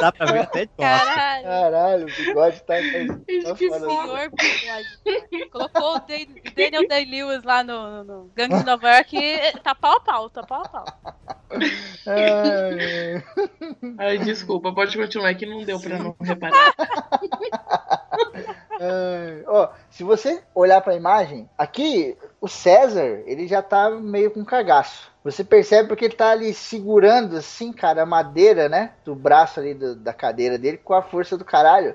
Dá 0.00 0.12
pra 0.12 0.26
ver 0.32 0.40
até 0.40 0.64
de 0.66 0.72
caralho. 0.76 1.44
Caralho, 1.44 2.02
o 2.04 2.06
bigode 2.16 2.60
tá, 2.64 2.74
tá 2.74 3.54
que 3.54 3.68
foda. 3.68 3.86
Senhor 3.86 4.30
bigode. 4.30 5.48
Colocou 5.50 5.96
o 5.96 5.98
Dan- 6.00 6.26
Daniel 6.54 6.88
Day-Lewis 6.88 7.42
lá 7.44 7.62
no, 7.64 7.90
no, 7.90 8.04
no 8.04 8.30
Gangue 8.34 8.58
de 8.58 8.64
Nova 8.66 8.90
York 8.96 9.16
e 9.16 9.52
tá 9.60 9.74
pau 9.74 9.96
a 9.96 10.00
pau, 10.00 10.28
tá 10.30 10.42
pau 10.42 10.62
a 10.64 10.68
pau. 10.68 10.84
Ai, 12.06 13.22
Ai, 13.98 14.18
desculpa, 14.18 14.72
pode 14.74 14.96
continuar 14.96 15.34
que 15.34 15.46
não 15.46 15.64
deu 15.64 15.80
pra 15.80 15.98
não 15.98 16.14
reparar. 16.20 16.74
Ó, 19.46 19.68
se 19.90 20.02
você 20.02 20.42
olhar 20.54 20.80
pra 20.80 20.94
imagem, 20.94 21.48
aqui 21.58 22.16
o 22.40 22.48
César, 22.48 23.22
ele 23.26 23.46
já 23.46 23.60
tá 23.62 23.90
meio 23.90 24.30
com 24.30 24.44
cagaço. 24.44 25.10
Você 25.22 25.44
percebe 25.44 25.88
porque 25.88 26.06
ele 26.06 26.14
tá 26.16 26.30
ali 26.30 26.54
segurando 26.54 27.36
assim, 27.36 27.72
cara, 27.72 28.02
a 28.02 28.06
madeira, 28.06 28.68
né? 28.68 28.92
Do 29.04 29.14
braço 29.14 29.60
ali 29.60 29.74
do- 29.74 29.94
da 29.96 30.12
cadeira 30.14 30.56
dele 30.58 30.78
com 30.78 30.94
a 30.94 31.02
força 31.02 31.36
do 31.36 31.44
caralho. 31.44 31.94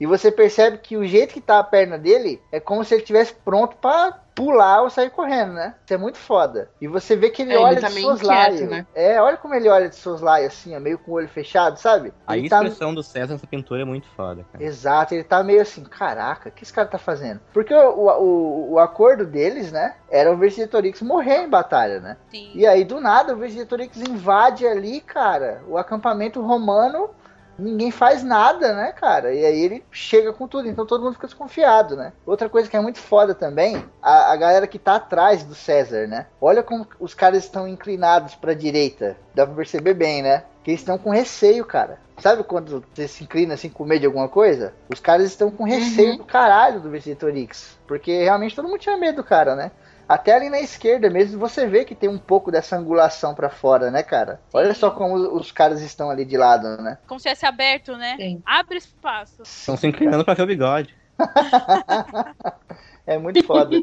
E 0.00 0.06
você 0.06 0.30
percebe 0.30 0.78
que 0.78 0.96
o 0.96 1.04
jeito 1.06 1.34
que 1.34 1.40
tá 1.40 1.58
a 1.58 1.64
perna 1.64 1.98
dele 1.98 2.40
é 2.52 2.60
como 2.60 2.84
se 2.84 2.94
ele 2.94 3.02
estivesse 3.02 3.34
pronto 3.44 3.76
pra 3.76 4.16
pular 4.34 4.82
ou 4.82 4.90
sair 4.90 5.10
correndo, 5.10 5.52
né? 5.54 5.74
Isso 5.84 5.92
é 5.94 5.96
muito 5.96 6.16
foda. 6.16 6.70
E 6.80 6.86
você 6.86 7.16
vê 7.16 7.28
que 7.28 7.42
ele 7.42 7.50
É, 7.50 7.54
ele 7.56 7.64
olha 7.64 7.80
tá 7.80 7.88
de 7.88 7.94
meio 7.96 8.06
soslaio. 8.06 8.70
né? 8.70 8.86
É, 8.94 9.20
olha 9.20 9.36
como 9.36 9.52
ele 9.56 9.68
olha 9.68 9.88
de 9.88 9.96
soslaio, 9.96 10.46
assim, 10.46 10.76
ó, 10.76 10.78
meio 10.78 10.96
com 10.96 11.10
o 11.10 11.14
olho 11.14 11.28
fechado, 11.28 11.76
sabe? 11.80 12.12
A 12.24 12.36
Ele 12.38 12.48
tá- 12.48 12.58
expressão 12.62 12.94
do 12.94 13.02
César 13.02 13.32
nessa 13.32 13.48
pintura 13.48 13.82
é 13.82 13.84
muito 13.84 14.06
foda, 14.10 14.44
cara. 14.52 14.62
Exato, 14.62 15.12
ele 15.14 15.24
tá 15.24 15.42
meio 15.42 15.60
assim, 15.60 15.82
caraca, 15.82 16.48
o 16.50 16.52
que 16.52 16.62
esse 16.62 16.72
cara 16.72 16.86
tá 16.86 16.98
fazendo? 16.98 17.40
Porque 17.52 17.74
o, 17.74 18.06
o, 18.20 18.72
o 18.74 18.78
acordo 18.78 19.26
deles, 19.26 19.72
né, 19.72 19.96
era 20.08 20.30
o 20.32 20.36
Vercingetorix 20.36 21.02
morrer 21.02 21.38
em 21.42 21.48
batalha, 21.48 21.98
né? 21.98 22.16
Sim. 22.30 22.52
E 22.54 22.64
aí, 22.64 22.84
do 22.84 23.00
nada, 23.00 23.34
o 23.34 23.36
Vercingetorix 23.36 23.96
invade 23.96 24.64
ali, 24.64 25.00
cara, 25.00 25.60
o 25.66 25.76
acampamento 25.76 26.40
romano, 26.40 27.10
ninguém 27.58 27.90
faz 27.90 28.22
nada, 28.22 28.72
né, 28.74 28.92
cara? 28.92 29.34
E 29.34 29.44
aí 29.44 29.60
ele 29.60 29.84
chega 29.90 30.32
com 30.32 30.46
tudo, 30.46 30.68
então 30.68 30.86
todo 30.86 31.02
mundo 31.02 31.14
fica 31.14 31.26
desconfiado, 31.26 31.96
né? 31.96 32.12
Outra 32.24 32.48
coisa 32.48 32.68
que 32.70 32.76
é 32.76 32.80
muito 32.80 32.98
foda 32.98 33.34
também, 33.34 33.84
a, 34.02 34.32
a 34.32 34.36
galera 34.36 34.66
que 34.66 34.78
tá 34.78 34.96
atrás 34.96 35.42
do 35.42 35.54
César, 35.54 36.06
né? 36.06 36.26
Olha 36.40 36.62
como 36.62 36.86
os 37.00 37.14
caras 37.14 37.44
estão 37.44 37.66
inclinados 37.66 38.34
pra 38.34 38.54
direita, 38.54 39.16
dá 39.34 39.44
pra 39.46 39.54
perceber 39.56 39.94
bem, 39.94 40.22
né? 40.22 40.44
Que 40.62 40.70
eles 40.72 40.80
estão 40.80 40.98
com 40.98 41.10
receio, 41.10 41.64
cara. 41.64 41.98
Sabe 42.18 42.42
quando 42.42 42.84
você 42.94 43.06
se 43.06 43.22
inclina 43.24 43.54
assim 43.54 43.68
com 43.70 43.84
medo 43.84 44.00
de 44.00 44.06
alguma 44.06 44.28
coisa? 44.28 44.74
Os 44.92 44.98
caras 45.00 45.26
estão 45.26 45.50
com 45.50 45.64
receio 45.64 46.10
Uhum. 46.12 46.16
do 46.18 46.24
caralho 46.24 46.80
do 46.80 46.90
Vercingetorix. 46.90 47.78
Porque 47.86 48.24
realmente 48.24 48.56
todo 48.56 48.66
mundo 48.68 48.80
tinha 48.80 48.96
medo 48.96 49.16
do 49.16 49.24
cara, 49.24 49.54
né? 49.54 49.70
Até 50.08 50.34
ali 50.34 50.48
na 50.48 50.60
esquerda 50.60 51.10
mesmo 51.10 51.38
você 51.38 51.66
vê 51.66 51.84
que 51.84 51.94
tem 51.94 52.08
um 52.08 52.18
pouco 52.18 52.50
dessa 52.50 52.76
angulação 52.76 53.34
pra 53.34 53.50
fora, 53.50 53.90
né, 53.90 54.02
cara? 54.02 54.40
Olha 54.52 54.72
só 54.72 54.90
como 54.90 55.14
os 55.36 55.52
caras 55.52 55.82
estão 55.82 56.08
ali 56.08 56.24
de 56.24 56.36
lado, 56.36 56.80
né? 56.82 56.98
Como 57.06 57.20
se 57.20 57.24
tivesse 57.24 57.44
aberto, 57.44 57.96
né? 57.96 58.16
Sim. 58.16 58.42
Abre 58.46 58.78
espaço. 58.78 59.42
Estão 59.42 59.76
se 59.76 59.86
inclinando 59.86 60.24
pra 60.24 60.34
ver 60.34 60.42
o 60.42 60.46
bigode. 60.46 60.94
É 63.08 63.16
muito 63.16 63.42
foda. 63.42 63.74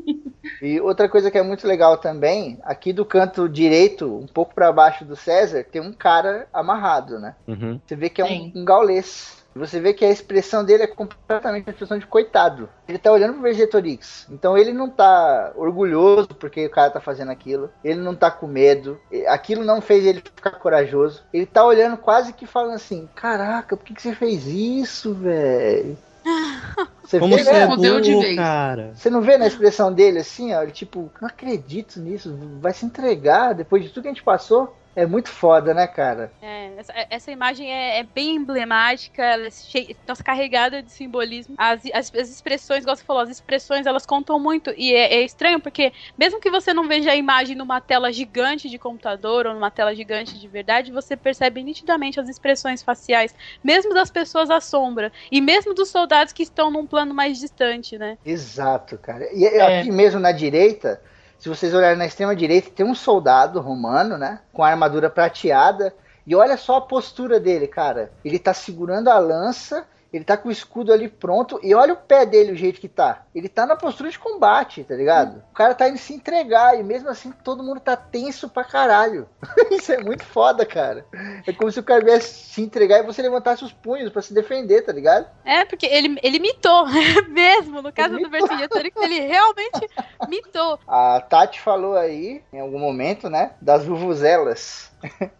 e 0.62 0.80
outra 0.80 1.10
coisa 1.10 1.32
que 1.32 1.38
é 1.40 1.42
muito 1.42 1.68
legal 1.68 1.98
também, 1.98 2.60
aqui 2.62 2.94
do 2.94 3.04
canto 3.04 3.50
direito, 3.50 4.06
um 4.06 4.28
pouco 4.28 4.54
pra 4.54 4.72
baixo 4.72 5.04
do 5.04 5.16
César, 5.16 5.64
tem 5.64 5.82
um 5.82 5.92
cara 5.92 6.48
amarrado, 6.54 7.20
né? 7.20 7.36
Uhum. 7.48 7.82
Você 7.84 7.96
vê 7.96 8.08
que 8.08 8.22
é 8.22 8.26
um, 8.26 8.52
um 8.54 8.64
gaulês. 8.64 9.44
Você 9.56 9.80
vê 9.80 9.93
que 9.93 10.03
a 10.03 10.10
expressão 10.12 10.66
dele 10.66 10.84
é 10.84 10.88
completamente 10.88 11.66
uma 11.66 11.72
expressão 11.72 11.97
de 11.97 12.06
coitado. 12.06 12.68
Ele 12.88 12.97
tá 12.97 13.10
olhando 13.12 13.34
pro 13.34 13.41
Vergetorix. 13.43 14.28
Então 14.30 14.58
ele 14.58 14.74
não 14.74 14.89
tá 14.89 15.53
orgulhoso 15.56 16.28
porque 16.30 16.66
o 16.66 16.70
cara 16.70 16.91
tá 16.91 16.99
fazendo 16.99 17.32
aquilo. 17.32 17.70
Ele 17.84 18.01
não 18.01 18.14
tá 18.14 18.30
com 18.30 18.47
medo. 18.47 18.99
Aquilo 19.28 19.64
não 19.64 19.82
fez 19.82 20.06
ele 20.06 20.20
ficar 20.20 20.51
corajoso. 20.51 21.24
Ele 21.34 21.45
tá 21.45 21.66
olhando 21.66 21.95
quase 21.95 22.34
que 22.34 22.45
falando 22.45 22.74
assim: 22.74 23.08
Caraca, 23.16 23.78
por 23.78 23.86
que, 23.86 23.93
que 23.93 24.01
você 24.01 24.14
fez 24.14 24.45
isso, 24.45 25.14
velho? 25.14 25.97
Você 27.06 27.20
Como 27.20 27.36
vê, 27.36 27.43
você 27.43 27.51
né? 27.53 27.60
é 27.62 27.68
Fudeu 27.68 28.01
de 28.01 28.12
burro, 28.12 28.24
vez. 28.24 28.36
cara. 28.36 28.91
Você 28.95 29.12
não 29.12 29.22
vê 29.22 29.38
na 29.38 29.45
expressão 29.45 29.93
dele 29.93 30.18
assim, 30.18 30.56
ó? 30.56 30.64
Ele 30.64 30.72
tipo, 30.72 31.12
não 31.22 31.28
acredito 31.30 31.99
nisso, 31.99 32.36
vai 32.60 32.74
se 32.74 32.84
entregar 32.84 33.53
depois 33.53 33.84
de 33.84 33.89
tudo 33.89 34.01
que 34.01 34.08
a 34.10 34.12
gente 34.12 34.24
passou. 34.24 34.76
É 34.96 35.06
muito 35.06 35.30
foda, 35.30 35.74
né, 35.74 35.86
cara? 35.88 36.32
É, 36.41 36.72
essa, 36.78 36.93
essa 37.10 37.32
imagem 37.32 37.72
é, 37.72 38.00
é 38.00 38.04
bem 38.04 38.36
emblemática, 38.36 39.22
ela 39.22 39.48
é 39.48 39.52
cheia, 39.52 39.96
nossa, 40.08 40.24
carregada 40.24 40.82
de 40.82 40.91
simbolismo. 40.91 41.56
As, 41.58 41.82
as, 41.93 42.14
as 42.16 42.30
expressões, 42.30 42.84
igual 42.84 42.96
você 42.96 43.04
falou, 43.04 43.22
as 43.22 43.30
expressões 43.30 43.86
elas 43.86 44.06
contam 44.06 44.39
muito. 44.39 44.74
E 44.78 44.93
é, 44.93 45.16
é 45.16 45.22
estranho 45.22 45.60
porque, 45.60 45.91
mesmo 46.18 46.39
que 46.39 46.50
você 46.50 46.74
não 46.74 46.88
veja 46.88 47.12
a 47.12 47.16
imagem 47.16 47.56
numa 47.58 47.82
tela 47.82 48.12
gigante 48.12 48.70
de 48.70 48.80
computador 48.80 49.46
ou 49.46 49.54
numa 49.54 49.70
tela 49.70 49.93
gigante 49.93 50.39
de 50.39 50.48
verdade, 50.48 50.91
você 50.91 51.18
percebe 51.18 51.62
nitidamente 51.62 52.20
as 52.20 52.30
expressões 52.30 52.82
faciais, 52.82 53.36
mesmo 53.62 53.93
das 53.93 54.10
pessoas 54.10 54.50
à 54.50 54.62
sombra. 54.62 55.12
E 55.30 55.41
mesmo 55.41 55.74
dos 55.74 55.89
soldados 55.89 56.32
que 56.32 56.43
estão 56.43 56.72
num 56.72 56.88
plano 56.88 57.14
mais 57.14 57.38
distante, 57.38 57.98
né? 57.98 58.18
Exato, 58.26 58.98
cara. 58.98 59.28
E 59.34 59.46
É. 59.46 59.80
aqui 59.80 59.91
mesmo 59.91 60.20
na 60.20 60.32
direita, 60.32 61.02
se 61.40 61.50
vocês 61.50 61.74
olharem 61.74 61.98
na 61.98 62.06
extrema 62.06 62.36
direita, 62.36 62.72
tem 62.74 62.86
um 62.86 62.96
soldado 62.96 63.60
romano, 63.60 64.18
né? 64.18 64.40
Com 64.52 64.64
a 64.64 64.70
armadura 64.70 65.10
prateada. 65.10 65.94
E 66.26 66.36
olha 66.36 66.58
só 66.58 66.78
a 66.78 66.82
postura 66.82 67.40
dele, 67.40 67.68
cara. 67.68 68.12
Ele 68.24 68.40
tá 68.40 68.54
segurando 68.54 69.10
a 69.10 69.20
lança, 69.20 69.86
ele 70.16 70.26
tá 70.26 70.38
com 70.38 70.49
o 70.49 70.51
escudo 70.51 70.93
ali 70.93 71.09
pronto. 71.09 71.59
E 71.61 71.74
olha 71.74 71.93
o 71.93 71.97
pé 71.97 72.26
dele, 72.26 72.51
o 72.51 72.55
jeito 72.55 72.80
que 72.80 72.88
tá. 72.88 73.26
Ele 73.34 73.49
tá 73.49 73.66
na 73.66 73.76
postura 73.76 74.09
de 74.09 74.18
combate, 74.18 74.84
tá 74.84 74.95
ligado? 74.95 75.43
O 75.51 75.53
cara 75.53 75.76
tá 75.76 75.89
indo 75.89 75.97
se 75.97 76.13
entregar. 76.13 76.80
E 76.80 76.84
mesmo 76.84 77.09
assim, 77.09 77.34
todo 77.43 77.63
mundo 77.63 77.80
tá 77.80 77.95
tenso 77.95 78.49
pra 78.49 78.63
caralho. 78.63 79.28
Isso 79.72 79.91
é 79.91 79.97
muito 80.01 80.24
foda, 80.24 80.66
cara. 80.66 81.05
É 81.45 81.51
como 81.53 81.72
se 81.72 81.80
o 81.80 81.84
cara 81.84 82.03
viesse 82.03 82.45
se 82.53 82.61
entregar 82.61 82.99
e 82.99 83.05
você 83.05 83.22
levantasse 83.22 83.63
os 83.63 83.74
punhos 83.74 84.11
pra 84.11 84.22
se 84.22 84.34
defender, 84.34 84.84
tá 84.84 84.91
ligado? 84.91 85.28
É, 85.43 85.66
porque 85.66 85.86
ele, 85.86 86.18
ele 86.24 86.39
mitou, 86.39 86.86
mesmo. 87.30 87.82
No 87.82 87.91
caso 87.91 88.16
Ele 88.16 88.24
do 88.24 88.30
Vercingetorix, 88.30 88.95
ele 89.01 89.20
realmente 89.20 89.89
mitou. 90.30 90.80
A 90.88 91.20
Tati 91.20 91.59
falou 91.59 91.95
aí, 91.95 92.41
em 92.53 92.59
algum 92.59 92.80
momento, 92.80 93.30
né? 93.30 93.51
Das 93.61 93.86
vuvuzelas. 93.86 94.95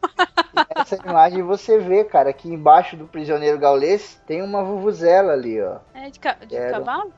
E 0.72 0.78
Nessa 0.80 0.95
imagem 0.95 1.41
você 1.43 1.78
vê, 1.80 2.03
cara, 2.05 2.32
que 2.32 2.47
embaixo 2.47 2.95
do 2.95 3.05
prisioneiro 3.07 3.57
gaulês 3.57 4.22
tem 4.26 4.41
uma 4.41 4.63
vuvuzela 4.63 5.34
ali, 5.34 5.61
ó. 5.61 5.78
É 5.93 6.09
de, 6.09 6.18
ca- 6.20 6.38
de 6.39 6.47
Quero. 6.47 6.72
cavalo? 6.72 7.11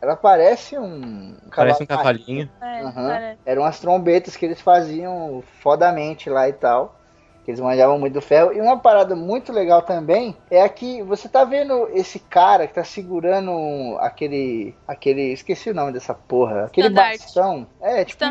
Ela 0.00 0.16
parece 0.16 0.78
um 0.78 1.36
Parece 1.54 1.82
um 1.82 1.86
cavalinho. 1.86 2.48
É, 2.60 2.80
Aham. 2.80 3.08
parece. 3.08 3.38
Eram 3.44 3.64
as 3.64 3.78
trombetas 3.80 4.34
que 4.36 4.46
eles 4.46 4.60
faziam 4.62 5.42
fodamente 5.60 6.30
lá 6.30 6.48
e 6.48 6.54
tal. 6.54 6.96
Que 7.44 7.50
eles 7.50 7.60
manjavam 7.60 7.98
muito 7.98 8.14
do 8.14 8.22
ferro. 8.22 8.52
E 8.52 8.60
uma 8.60 8.78
parada 8.78 9.14
muito 9.14 9.52
legal 9.52 9.82
também 9.82 10.34
é 10.50 10.62
aqui, 10.62 11.02
você 11.02 11.28
tá 11.28 11.42
vendo 11.44 11.88
esse 11.92 12.18
cara 12.18 12.66
que 12.66 12.74
tá 12.74 12.84
segurando 12.84 13.50
um- 13.50 13.98
aquele. 14.00 14.74
aquele. 14.88 15.32
Esqueci 15.32 15.68
o 15.70 15.74
nome 15.74 15.92
dessa 15.92 16.14
porra. 16.14 16.64
Aquele 16.64 16.88
Estandarte. 16.88 17.18
bastão. 17.24 17.66
É, 17.80 18.04
tipo 18.06 18.24
um 18.24 18.30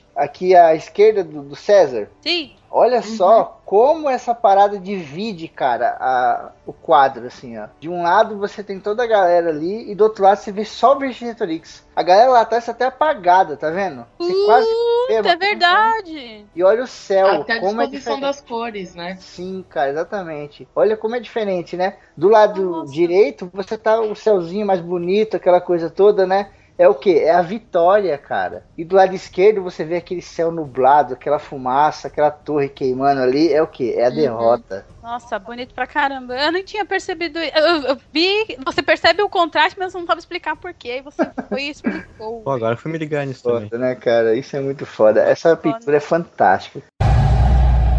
estandarte. 0.00 0.04
Aqui 0.16 0.54
à 0.54 0.74
esquerda 0.74 1.24
do, 1.24 1.42
do 1.42 1.56
César. 1.56 2.10
Sim, 2.22 2.52
Olha 2.70 3.02
só 3.02 3.60
como 3.64 4.08
essa 4.08 4.32
parada 4.34 4.78
divide, 4.78 5.48
cara, 5.48 5.96
a- 5.98 6.52
o 6.64 6.72
quadro, 6.72 7.26
assim, 7.26 7.58
ó. 7.58 7.66
De 7.80 7.88
um 7.88 8.02
lado 8.02 8.38
você 8.38 8.62
tem 8.62 8.78
toda 8.78 9.02
a 9.02 9.06
galera 9.06 9.50
ali 9.50 9.90
e 9.90 9.94
do 9.94 10.04
outro 10.04 10.22
lado 10.22 10.36
você 10.38 10.52
vê 10.52 10.64
só 10.64 10.94
o 10.94 10.98
Vercingetorix. 10.98 11.84
A 11.96 12.02
galera 12.02 12.30
lá 12.30 12.40
atrás 12.42 12.64
tá 12.66 12.72
até 12.72 12.84
apagada, 12.86 13.56
tá 13.56 13.70
vendo? 13.70 14.06
Você 14.18 14.32
quase 14.46 14.68
vê, 15.08 15.14
é 15.14 15.36
verdade. 15.36 16.46
E 16.54 16.62
olha 16.62 16.84
o 16.84 16.86
céu, 16.86 17.42
Até 17.42 17.54
a 17.54 17.60
como 17.60 17.82
é 17.82 17.86
diferente. 17.86 18.20
das 18.20 18.40
cores, 18.40 18.94
né? 18.94 19.16
Sim, 19.20 19.64
cara, 19.68 19.90
exatamente. 19.90 20.66
Olha 20.74 20.96
como 20.96 21.16
é 21.16 21.20
diferente, 21.20 21.76
né? 21.76 21.96
Do 22.16 22.28
lado 22.28 22.62
Nossa. 22.62 22.92
direito 22.92 23.50
você 23.52 23.76
tá 23.76 24.00
o 24.00 24.14
céuzinho 24.14 24.66
mais 24.66 24.80
bonito, 24.80 25.36
aquela 25.36 25.60
coisa 25.60 25.90
toda, 25.90 26.26
né? 26.26 26.50
É 26.80 26.88
o 26.88 26.94
que? 26.94 27.18
É 27.18 27.30
a 27.34 27.42
vitória, 27.42 28.16
cara. 28.16 28.64
E 28.76 28.84
do 28.84 28.96
lado 28.96 29.14
esquerdo 29.14 29.62
você 29.62 29.84
vê 29.84 29.96
aquele 29.96 30.22
céu 30.22 30.50
nublado, 30.50 31.12
aquela 31.12 31.38
fumaça, 31.38 32.08
aquela 32.08 32.30
torre 32.30 32.70
queimando 32.70 33.20
ali. 33.20 33.52
É 33.52 33.62
o 33.62 33.66
que? 33.66 33.92
É 33.92 34.06
a 34.06 34.08
Uhum. 34.08 34.14
derrota. 34.14 34.86
Nossa, 35.02 35.38
bonito 35.38 35.74
pra 35.74 35.86
caramba. 35.86 36.34
Eu 36.34 36.50
nem 36.52 36.64
tinha 36.64 36.84
percebido. 36.86 37.38
Eu, 37.38 37.82
eu 37.82 37.98
vi. 38.12 38.56
Você 38.64 38.82
percebe 38.82 39.22
o 39.22 39.28
contraste, 39.28 39.78
mas 39.78 39.92
não 39.92 40.06
sabe 40.06 40.20
explicar 40.20 40.56
por 40.56 40.72
quê. 40.72 40.98
E 40.98 41.02
você 41.02 41.30
foi 41.50 41.62
e 41.64 41.70
explicou. 41.70 42.40
Pô, 42.42 42.50
agora 42.50 42.72
eu 42.74 42.78
fui 42.78 42.90
me 42.90 42.96
ligar 42.98 43.26
nisso 43.26 43.42
também. 43.42 43.68
Foda, 43.68 43.78
né, 43.78 43.94
cara? 43.94 44.34
Isso 44.34 44.56
é 44.56 44.60
muito 44.60 44.86
foda. 44.86 45.20
Essa 45.20 45.54
pintura 45.56 45.98
é 45.98 46.00
fantástica. 46.00 46.82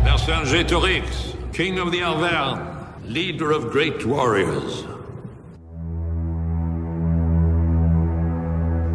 Vercingétorix, 0.04 1.36
King 1.54 1.80
of 1.80 1.92
the 1.92 2.02
Alverne, 2.04 2.60
leader 3.06 3.52
of 3.52 3.70
great 3.70 4.04
warriors. 4.08 4.91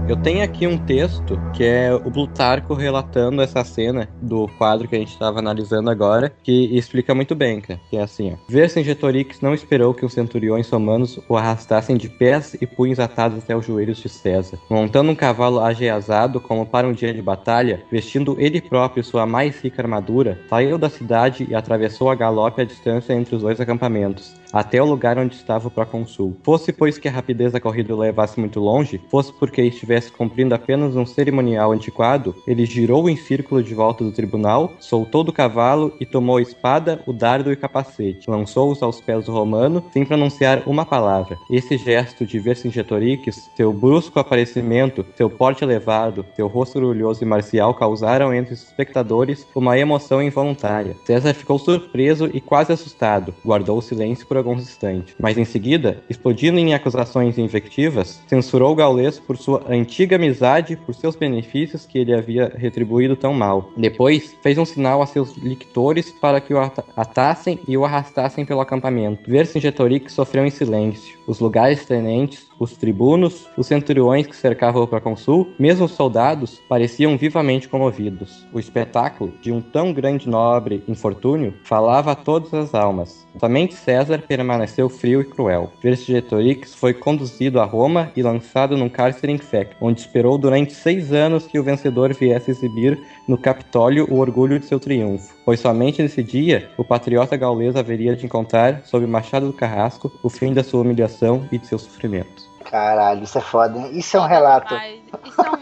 Eu 0.09 0.17
tenho 0.17 0.45
aqui 0.45 0.69
um 0.69 0.79
texto 0.79 1.37
que 1.53 1.65
é 1.65 1.93
o 1.93 2.09
Plutarco 2.13 2.75
relatando 2.75 3.43
essa 3.43 3.65
cena 3.65 4.09
do 4.23 4.47
quadro 4.57 4.87
que 4.87 4.95
a 4.95 4.99
gente 5.01 5.11
estava 5.11 5.41
analisando 5.41 5.91
agora, 5.91 6.33
que 6.45 6.77
explica 6.79 7.13
muito 7.13 7.35
bem. 7.35 7.61
Que 7.61 7.97
é 7.97 8.03
assim. 8.03 8.37
Vercingetorix 8.49 9.41
não 9.41 9.53
esperou 9.53 9.93
que 9.93 10.07
os 10.07 10.13
centuriões 10.13 10.71
romanos 10.71 11.19
o 11.29 11.37
arrastassem 11.37 11.97
de 11.97 12.09
pés 12.09 12.57
e 12.61 12.67
punhos 12.69 13.01
atados 13.01 13.39
até 13.39 13.57
os 13.57 13.67
joelhos 13.67 13.99
de 13.99 14.09
César. 14.09 14.61
Montando 14.71 15.11
um 15.11 15.15
cavalo 15.17 15.59
ageazado 15.59 16.41
como 16.41 16.65
para 16.65 16.87
um 16.87 16.93
dia 16.93 17.13
de 17.13 17.21
batalha, 17.21 17.83
vestindo 17.91 18.37
ele 18.39 18.61
próprio 18.61 19.03
sua 19.03 19.27
mais 19.27 19.61
rica 19.61 19.83
armadura, 19.83 20.39
saiu 20.49 20.79
da 20.79 20.89
cidade 20.89 21.49
e 21.51 21.55
atravessou 21.55 22.11
a 22.11 22.15
galope 22.15 22.63
a 22.63 22.65
distância 22.65 23.13
entre 23.13 23.35
os 23.35 23.43
dois 23.43 23.61
acampamentos, 23.61 24.37
até 24.59 24.83
o 24.83 24.87
lugar 24.87 25.19
onde 25.19 25.35
estava 25.35 25.69
o 25.69 25.71
procônsul. 25.71 26.37
Fosse 26.43 26.73
pois 26.73 26.99
que 26.99 27.09
a 27.09 27.13
rapidez 27.13 27.53
da 27.53 27.61
corrida 27.61 27.95
o 27.95 27.99
levasse 27.99 28.41
muito 28.41 28.59
longe, 28.59 29.01
fosse 29.11 29.33
porque 29.33 29.63
estivesse 29.63 30.11
cumprindo 30.11 30.55
apenas 30.55 30.97
um 30.97 31.05
cerimonial 31.05 31.73
antiquado, 31.73 32.35
ele 32.47 32.65
girou 32.65 33.09
em 33.09 33.17
círculo 33.17 33.63
de 33.63 33.75
volta 33.75 34.03
do 34.03 34.13
tribunal, 34.13 34.73
soltou 34.81 35.23
do 35.23 35.33
cavalo 35.33 35.93
e 36.01 36.07
tomou 36.07 36.39
a 36.39 36.43
espada, 36.43 37.03
o 37.07 37.13
dardo 37.13 37.51
e 37.51 37.55
o 37.55 37.57
capacete. 37.57 38.31
Lançou-os 38.31 38.83
aos 38.83 39.01
pés 39.01 39.27
do 39.27 39.33
romano, 39.33 39.85
sem 39.93 40.05
pronunciar 40.05 40.63
uma 40.67 40.87
palavra. 40.87 41.37
Esse 41.51 41.77
gesto 41.77 42.25
de 42.25 42.39
Vercingetorix, 42.39 43.51
seu 43.57 43.73
brusco 43.73 44.19
aparecimento, 44.19 45.05
seu 45.17 45.29
porte 45.29 45.65
elevado, 45.65 46.25
seu 46.35 46.47
rosto 46.47 46.79
orgulhoso 46.79 47.23
e 47.23 47.27
marcial 47.27 47.75
causaram 47.75 48.33
entre 48.33 48.55
os 48.55 48.63
espectadores 48.63 49.47
uma 49.55 49.79
emoção 49.79 50.23
involuntária. 50.23 50.97
César 51.05 51.35
ficou 51.35 51.59
surpreso 51.59 52.31
e 52.33 52.41
quase 52.41 52.73
assustado, 52.73 53.35
guardou 53.45 53.79
o 53.79 53.83
silêncio 53.83 54.27
por 54.27 54.37
alguns 54.47 54.63
instantes. 54.63 55.15
Mas 55.19 55.37
em 55.37 55.45
seguida, 55.45 56.03
explodindo 56.09 56.59
em 56.59 56.73
acusações 56.73 57.37
invectivas, 57.37 58.21
censurou 58.29 58.75
gaulês 58.75 59.19
por 59.19 59.37
sua 59.37 59.65
antiga 59.69 60.17
amizade 60.17 60.77
por 60.77 60.95
seus 60.95 61.17
benefícios 61.17 61.85
que 61.85 61.99
ele 61.99 62.15
havia 62.15 62.53
retribuído 62.57 63.17
tão 63.17 63.35
mal. 63.35 63.73
Depois, 63.77 64.37
fez 64.43 64.57
um 64.57 64.65
sinal 64.65 65.03
a 65.03 65.07
seus 65.07 65.37
lictores 65.37 66.11
para 66.21 66.41
que 66.41 66.55
o 66.55 66.59
ata- 66.59 66.85
atassem 66.97 67.59
e 67.67 67.77
o 67.77 67.85
arrastassem 67.85 68.45
pelo 68.45 68.61
acampamento. 68.61 69.29
Vercingetorix 69.29 70.13
sofreu 70.13 70.47
em 70.47 70.51
silêncio. 70.51 71.16
Os 71.27 71.41
lugares 71.41 71.85
tenentes, 71.85 72.47
os 72.59 72.77
tribunos, 72.77 73.49
os 73.57 73.67
centuriões 73.67 74.27
que 74.27 74.37
cercavam 74.37 74.83
o 74.83 74.87
procônsul, 74.87 75.49
mesmo 75.59 75.87
os 75.87 75.93
soldados, 75.93 76.61
pareciam 76.69 77.17
vivamente 77.17 77.69
comovidos. 77.69 78.47
O 78.53 78.61
espetáculo 78.61 79.33
de 79.43 79.51
um 79.51 79.61
tão 79.61 79.93
grande 79.93 80.29
nobre 80.29 80.85
infortúnio 80.87 81.55
falava 81.65 82.13
a 82.13 82.15
todas 82.15 82.55
as 82.55 82.75
almas. 82.75 83.27
Somente 83.39 83.75
César 83.75 84.23
permaneceu 84.27 84.89
frio 84.89 85.21
e 85.21 85.25
cruel. 85.25 85.73
Vercingetorix 85.83 86.75
foi 86.75 86.95
conduzido 86.95 87.61
a 87.61 87.65
Roma 87.65 88.11
e 88.17 88.23
lançado 88.23 88.77
num 88.77 88.89
cárcere 88.89 89.33
infecto, 89.33 89.77
onde 89.81 90.01
esperou 90.01 90.39
durante 90.39 90.73
seis 90.73 91.13
anos 91.13 91.47
que 91.47 91.59
o 91.59 91.65
vencedor 91.65 92.15
viesse 92.15 92.51
exibir 92.51 92.99
no 93.27 93.37
Capitólio 93.37 94.07
o 94.11 94.19
orgulho 94.19 94.59
de 94.59 94.67
seu 94.67 94.79
triunfo, 94.79 95.35
pois 95.45 95.61
somente 95.61 96.03
nesse 96.03 96.23
dia 96.23 96.71
o 96.77 96.85
patriota 96.85 97.37
gaulês 97.37 97.77
haveria 97.77 98.15
de 98.15 98.27
encontrar, 98.27 98.83
sob 98.85 99.05
o 99.05 99.09
machado 99.09 99.47
do 99.47 99.53
carrasco, 99.53 100.13
o 100.23 100.29
fim 100.29 100.53
da 100.53 100.63
sua 100.63 100.81
humilhação 100.83 101.49
e 101.51 101.59
de 101.59 101.67
seus 101.67 101.83
sofrimentos. 101.83 102.46
Caralho, 102.71 103.23
isso 103.25 103.39
é 103.39 103.41
foda, 103.41 103.79
hein? 103.79 103.91
Isso 103.93 104.17
é 104.17 104.21
um 104.21 104.27
relato. 104.27 104.75
Ai, 104.75 105.01
isso 105.25 105.41
é 105.41 105.51
um, 105.51 105.55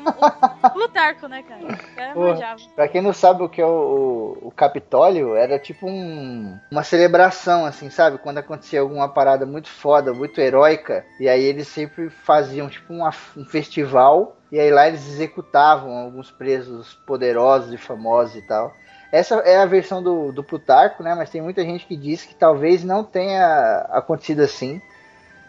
um 0.67 0.71
Plutarco, 0.71 1.29
né, 1.29 1.43
cara? 1.43 1.77
Cara 1.95 2.15
manjava. 2.15 2.61
Pra 2.75 2.89
quem 2.89 3.03
não 3.03 3.13
sabe 3.13 3.43
o 3.43 3.49
que 3.49 3.61
é 3.61 3.67
o, 3.67 4.39
o, 4.43 4.49
o 4.49 4.51
Capitólio, 4.51 5.35
era 5.37 5.59
tipo 5.59 5.87
um, 5.87 6.59
uma 6.71 6.83
celebração, 6.83 7.65
assim, 7.67 7.91
sabe? 7.91 8.19
Quando 8.19 8.39
acontecia 8.39 8.81
alguma 8.81 9.09
parada 9.09 9.45
muito 9.47 9.69
foda, 9.69 10.13
muito 10.13 10.41
heróica, 10.41 11.05
e 11.21 11.29
aí 11.29 11.43
eles 11.43 11.69
sempre 11.69 12.09
faziam 12.11 12.69
tipo 12.69 12.93
uma- 12.93 13.13
um 13.37 13.45
festival, 13.45 14.37
e 14.51 14.59
aí 14.59 14.71
lá 14.71 14.89
eles 14.89 15.07
executavam 15.07 15.97
alguns 15.99 16.31
presos 16.31 16.95
poderosos 17.07 17.73
e 17.73 17.77
famosos 17.77 18.37
e 18.37 18.43
tal. 18.43 18.77
Essa 19.13 19.37
é 19.37 19.59
a 19.59 19.67
versão 19.67 20.03
do, 20.03 20.33
do 20.33 20.43
Plutarco, 20.43 21.03
né? 21.03 21.15
Mas 21.15 21.31
tem 21.31 21.41
muita 21.41 21.63
gente 21.63 21.87
que 21.87 21.97
diz 21.97 22.25
que 22.25 22.35
talvez 22.35 22.83
não 22.83 23.05
tenha 23.05 23.87
acontecido 23.91 24.41
assim. 24.41 24.83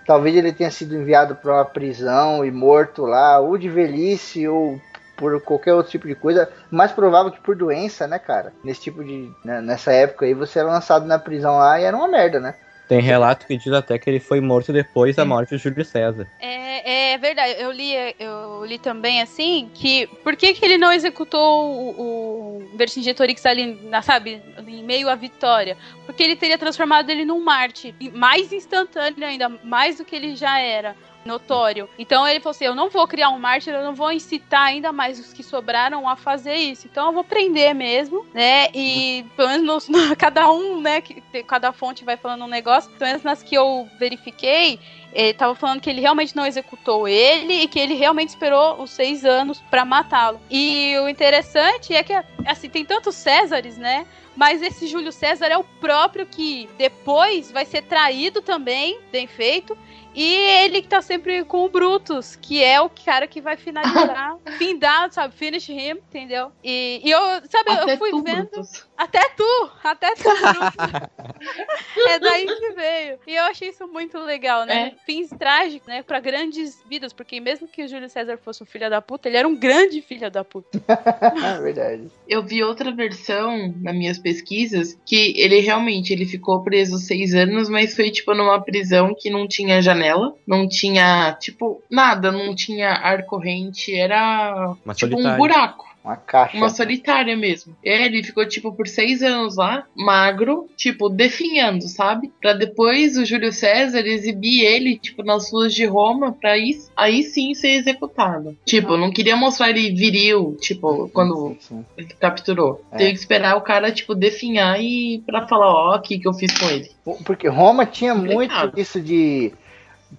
Talvez 0.05 0.35
ele 0.35 0.53
tenha 0.53 0.69
sido 0.69 0.95
enviado 0.95 1.35
para 1.35 1.53
uma 1.53 1.65
prisão 1.65 2.45
e 2.45 2.51
morto 2.51 3.03
lá, 3.03 3.39
ou 3.39 3.57
de 3.57 3.69
velhice, 3.69 4.47
ou 4.47 4.79
por 5.15 5.41
qualquer 5.41 5.73
outro 5.73 5.91
tipo 5.91 6.07
de 6.07 6.15
coisa. 6.15 6.49
Mais 6.69 6.91
provável 6.91 7.31
que 7.31 7.39
por 7.39 7.55
doença, 7.55 8.07
né, 8.07 8.19
cara? 8.19 8.53
Nesse 8.63 8.81
tipo 8.81 9.03
de. 9.03 9.31
né, 9.43 9.61
nessa 9.61 9.91
época 9.91 10.25
aí, 10.25 10.33
você 10.33 10.59
era 10.59 10.67
lançado 10.67 11.05
na 11.05 11.17
prisão 11.17 11.57
lá 11.57 11.79
e 11.79 11.83
era 11.83 11.95
uma 11.95 12.07
merda, 12.07 12.39
né? 12.39 12.55
Tem 12.87 13.01
relato 13.01 13.47
que 13.47 13.57
diz 13.57 13.73
até 13.73 13.97
que 13.97 14.09
ele 14.09 14.19
foi 14.19 14.39
morto 14.39 14.71
depois 14.71 15.15
da 15.15 15.25
morte 15.25 15.55
de 15.55 15.57
Júlio 15.57 15.83
César. 15.83 16.27
É, 16.39 17.13
é 17.13 17.17
verdade, 17.17 17.55
eu 17.59 17.71
li, 17.71 17.93
eu 18.19 18.63
li 18.65 18.77
também 18.77 19.21
assim 19.21 19.69
que 19.73 20.05
por 20.23 20.35
que, 20.35 20.53
que 20.53 20.63
ele 20.63 20.77
não 20.77 20.91
executou 20.91 21.65
o, 21.71 22.61
o 22.61 22.77
Vercingetorix 22.77 23.45
ali, 23.45 23.79
na, 23.83 24.01
sabe, 24.01 24.41
em 24.67 24.83
meio 24.83 25.09
à 25.09 25.15
vitória? 25.15 25.75
Porque 26.05 26.21
ele 26.21 26.35
teria 26.35 26.57
transformado 26.57 27.09
ele 27.09 27.25
num 27.25 27.43
mártir, 27.43 27.95
e 27.99 28.11
mais 28.11 28.53
instantâneo 28.53 29.25
ainda, 29.25 29.49
mais 29.63 29.97
do 29.97 30.05
que 30.05 30.15
ele 30.15 30.35
já 30.35 30.59
era. 30.59 30.95
Notório. 31.25 31.89
Então 31.97 32.27
ele 32.27 32.39
falou 32.39 32.51
assim: 32.51 32.65
eu 32.65 32.75
não 32.75 32.89
vou 32.89 33.07
criar 33.07 33.29
um 33.29 33.39
mártir, 33.39 33.73
eu 33.73 33.83
não 33.83 33.95
vou 33.95 34.11
incitar 34.11 34.61
ainda 34.67 34.91
mais 34.91 35.19
os 35.19 35.33
que 35.33 35.41
sobraram 35.41 36.07
a 36.07 36.15
fazer 36.15 36.53
isso. 36.55 36.87
Então 36.87 37.07
eu 37.07 37.13
vou 37.13 37.23
prender 37.23 37.73
mesmo, 37.73 38.25
né? 38.33 38.67
E 38.73 39.25
pelo 39.35 39.49
menos 39.49 39.87
nos- 39.89 39.97
cada 40.17 40.51
um, 40.51 40.79
né? 40.79 41.01
Que, 41.01 41.21
cada 41.43 41.71
fonte 41.71 42.05
vai 42.05 42.15
falando 42.15 42.45
um 42.45 42.47
negócio. 42.47 42.91
Pelo 42.91 43.07
menos 43.09 43.23
nas 43.23 43.41
que 43.41 43.55
eu 43.55 43.89
verifiquei, 43.99 44.79
ele 45.11 45.33
tava 45.33 45.55
falando 45.55 45.81
que 45.81 45.89
ele 45.89 45.99
realmente 46.01 46.35
não 46.35 46.45
executou 46.45 47.07
ele 47.07 47.63
e 47.63 47.67
que 47.67 47.79
ele 47.79 47.95
realmente 47.95 48.29
esperou 48.29 48.81
os 48.81 48.91
seis 48.91 49.25
anos 49.25 49.59
pra 49.71 49.83
matá-lo. 49.83 50.39
E 50.49 50.95
o 50.99 51.09
interessante 51.09 51.93
é 51.95 52.03
que, 52.03 52.13
assim, 52.45 52.69
tem 52.69 52.85
tantos 52.85 53.15
Césares, 53.15 53.77
né? 53.77 54.05
Mas 54.35 54.61
esse 54.61 54.85
Júlio 54.85 55.13
César 55.13 55.47
é 55.47 55.57
o 55.57 55.63
próprio 55.63 56.25
que 56.25 56.69
depois 56.77 57.49
vai 57.51 57.65
ser 57.65 57.81
traído 57.83 58.41
também, 58.41 58.99
bem 59.09 59.25
feito. 59.25 59.77
E 60.15 60.33
ele 60.63 60.81
que 60.81 60.87
tá 60.87 61.01
sempre 61.01 61.43
com 61.43 61.65
o 61.65 61.69
Brutus, 61.69 62.35
que 62.35 62.63
é 62.63 62.79
o 62.79 62.89
cara 62.89 63.27
que 63.27 63.41
vai 63.41 63.57
finalizar, 63.57 64.37
findar, 64.57 65.11
sabe? 65.11 65.35
Finish 65.35 65.69
him, 65.69 65.91
entendeu? 65.91 66.51
E, 66.63 67.01
e 67.03 67.11
eu, 67.11 67.19
sabe, 67.49 67.71
Até 67.71 67.93
eu 67.93 67.97
fui 67.97 68.09
tu, 68.11 68.23
vendo. 68.23 68.49
Brutus. 68.49 68.85
Até 68.97 69.19
tu! 69.35 69.71
Até 69.83 70.15
tu, 70.15 70.23
Brutus. 70.23 72.09
é 72.09 72.19
daí 72.19 72.45
que 72.45 72.71
veio. 72.71 73.19
E 73.27 73.35
eu 73.35 73.43
achei 73.43 73.69
isso 73.69 73.85
muito 73.87 74.17
legal, 74.19 74.65
né? 74.65 74.93
É. 74.95 75.05
Fins 75.05 75.29
trágicos, 75.29 75.87
né? 75.87 76.01
Pra 76.01 76.19
grandes 76.19 76.81
vidas, 76.89 77.11
porque 77.11 77.39
mesmo 77.39 77.67
que 77.67 77.83
o 77.83 77.87
Júlio 77.87 78.09
César 78.09 78.37
fosse 78.37 78.63
um 78.63 78.65
filho 78.65 78.89
da 78.89 79.01
puta, 79.01 79.27
ele 79.27 79.37
era 79.37 79.47
um 79.47 79.55
grande 79.55 80.01
filho 80.01 80.31
da 80.31 80.43
puta. 80.43 80.81
É 81.45 81.61
verdade. 81.61 82.09
Eu 82.27 82.43
vi 82.43 82.63
outra 82.63 82.91
versão 82.93 83.73
nas 83.81 83.95
minhas 83.95 84.17
pesquisas 84.17 84.97
que 85.05 85.33
ele 85.37 85.59
realmente 85.59 86.11
ele 86.11 86.25
ficou 86.25 86.63
preso 86.63 86.97
seis 86.97 87.33
anos, 87.33 87.69
mas 87.69 87.95
foi 87.95 88.09
tipo 88.09 88.33
numa 88.33 88.61
prisão 88.63 89.13
que 89.17 89.29
não 89.29 89.47
tinha 89.47 89.81
janela, 89.81 90.04
não 90.45 90.67
tinha 90.67 91.35
tipo 91.39 91.81
nada, 91.89 92.31
não 92.31 92.55
tinha 92.55 92.89
ar 92.89 93.23
corrente, 93.25 93.93
era 93.93 94.75
Uma 94.83 94.93
tipo 94.93 95.19
um 95.19 95.37
buraco. 95.37 95.85
Uma 96.05 96.15
caixa. 96.17 96.55
Uma 96.55 96.69
solitária 96.69 97.35
mesmo. 97.35 97.75
Ele 97.83 98.23
ficou, 98.23 98.47
tipo, 98.47 98.71
por 98.71 98.87
seis 98.87 99.23
anos 99.23 99.55
lá, 99.57 99.87
magro, 99.95 100.69
tipo, 100.77 101.09
definhando, 101.09 101.87
sabe? 101.87 102.31
Pra 102.39 102.53
depois 102.53 103.17
o 103.17 103.25
Júlio 103.25 103.51
César 103.51 104.05
exibir 104.05 104.63
ele, 104.63 104.99
tipo, 104.99 105.23
nas 105.23 105.51
ruas 105.51 105.73
de 105.73 105.83
Roma, 105.83 106.31
pra 106.31 106.51
aí, 106.51 106.77
aí 106.95 107.23
sim 107.23 107.55
ser 107.55 107.69
executado. 107.69 108.55
Tipo, 108.63 108.97
não 108.97 109.11
queria 109.11 109.35
mostrar 109.35 109.71
ele 109.71 109.95
viril, 109.95 110.55
tipo, 110.61 111.09
quando 111.09 111.35
Sim, 111.53 111.57
sim. 111.59 111.85
ele 111.97 112.09
capturou. 112.19 112.85
É. 112.91 112.97
Teve 112.97 113.13
que 113.13 113.19
esperar 113.19 113.57
o 113.57 113.61
cara, 113.61 113.91
tipo, 113.91 114.13
definhar 114.13 114.79
e 114.79 115.23
pra 115.25 115.47
falar, 115.47 115.73
ó, 115.73 115.95
o 115.95 116.01
que 116.01 116.19
que 116.19 116.27
eu 116.27 116.33
fiz 116.33 116.55
com 116.55 116.69
ele. 116.69 116.91
Porque 117.25 117.47
Roma 117.47 117.83
tinha 117.83 118.13
muito 118.13 118.53
isso 118.77 119.01
de. 119.01 119.51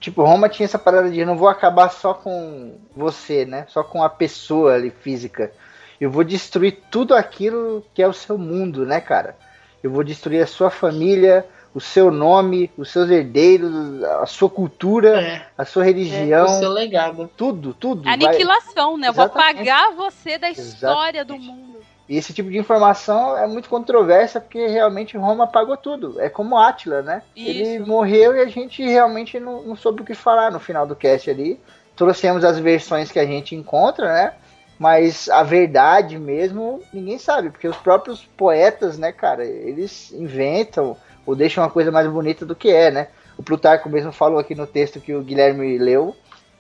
Tipo, 0.01 0.23
Roma 0.25 0.49
tinha 0.49 0.65
essa 0.65 0.79
parada 0.79 1.11
de 1.11 1.21
eu 1.21 1.27
não 1.27 1.37
vou 1.37 1.49
acabar 1.49 1.89
só 1.91 2.13
com 2.13 2.75
você, 2.95 3.45
né? 3.45 3.67
Só 3.69 3.83
com 3.83 4.03
a 4.03 4.09
pessoa 4.11 4.75
ali 4.75 4.91
física. 4.91 5.53
Eu 6.01 6.11
vou 6.11 6.25
destruir 6.25 6.83
tudo 6.91 7.15
aquilo 7.15 7.85
que 7.95 8.03
é 8.03 8.09
o 8.09 8.13
seu 8.13 8.37
mundo, 8.37 8.85
né, 8.85 9.01
cara? 9.01 9.37
Eu 9.83 9.91
vou 9.91 10.03
destruir 10.05 10.43
a 10.43 10.47
sua 10.47 10.71
família, 10.71 11.47
o 11.73 11.81
seu 11.81 12.11
nome, 12.11 12.71
os 12.77 12.91
seus 12.91 13.09
herdeiros, 13.11 14.03
a 14.03 14.27
sua 14.27 14.51
cultura, 14.51 15.21
É, 15.21 15.47
a 15.57 15.65
sua 15.65 15.85
é 15.85 15.87
religião, 15.87 16.45
o 16.47 16.59
seu 16.59 16.71
legado. 16.71 17.31
tudo, 17.37 17.73
tudo. 17.73 18.03
vai- 18.03 18.15
Aniquilação, 18.15 18.97
né? 18.99 19.09
Eu 19.09 19.13
vou 19.13 19.25
Exatamente. 19.25 19.55
apagar 19.71 19.93
você 19.95 20.37
da 20.37 20.51
Exatamente. 20.51 20.75
história 20.75 21.25
do 21.25 21.39
mundo. 21.39 21.76
E 22.09 22.17
esse 22.17 22.33
tipo 22.33 22.51
de 22.51 22.59
informação 22.59 23.37
é 23.37 23.47
muito 23.47 23.69
controversa 23.69 24.41
porque 24.41 24.67
realmente 24.67 25.17
Roma 25.17 25.45
apagou 25.45 25.77
tudo. 25.77 26.21
É 26.21 26.29
como 26.29 26.57
Átila, 26.57 27.03
né? 27.03 27.23
Ele 27.35 27.77
Isso. 27.77 27.87
morreu 27.87 28.37
e 28.37 28.41
a 28.41 28.47
gente 28.47 28.83
realmente 28.85 29.41
não, 29.41 29.63
não 29.63 29.77
soube 29.77 30.03
o 30.03 30.05
que 30.05 30.15
falar 30.15 30.53
no 30.53 30.61
final 30.61 30.87
do 30.87 30.95
cast 30.95 31.29
ali. 31.29 31.59
Trouxemos 31.97 32.45
as 32.45 32.59
versões 32.59 33.11
que 33.11 33.19
a 33.19 33.27
gente 33.27 33.57
encontra, 33.57 34.13
né? 34.13 34.35
Mas 34.79 35.29
a 35.31 35.43
verdade 35.43 36.19
mesmo, 36.19 36.83
ninguém 36.93 37.19
sabe, 37.19 37.51
porque 37.51 37.67
os 37.67 37.77
próprios 37.79 38.23
poetas, 38.37 38.99
né, 38.99 39.11
cara, 39.11 39.43
eles 39.45 40.13
inventam 40.13 40.97
ou 41.25 41.35
deixam 41.35 41.65
uma 41.65 41.71
coisa 41.71 41.91
mais 41.91 42.07
bonita 42.07 42.45
do 42.45 42.55
que 42.55 42.69
é, 42.69 42.91
né? 42.91 43.09
O 43.39 43.43
Plutarco 43.43 43.89
mesmo 43.89 44.13
falou 44.13 44.39
aqui 44.39 44.55
no 44.55 44.67
texto 44.67 45.01
que 45.01 45.15
o 45.15 45.23
Guilherme 45.23 45.79
leu 45.79 46.15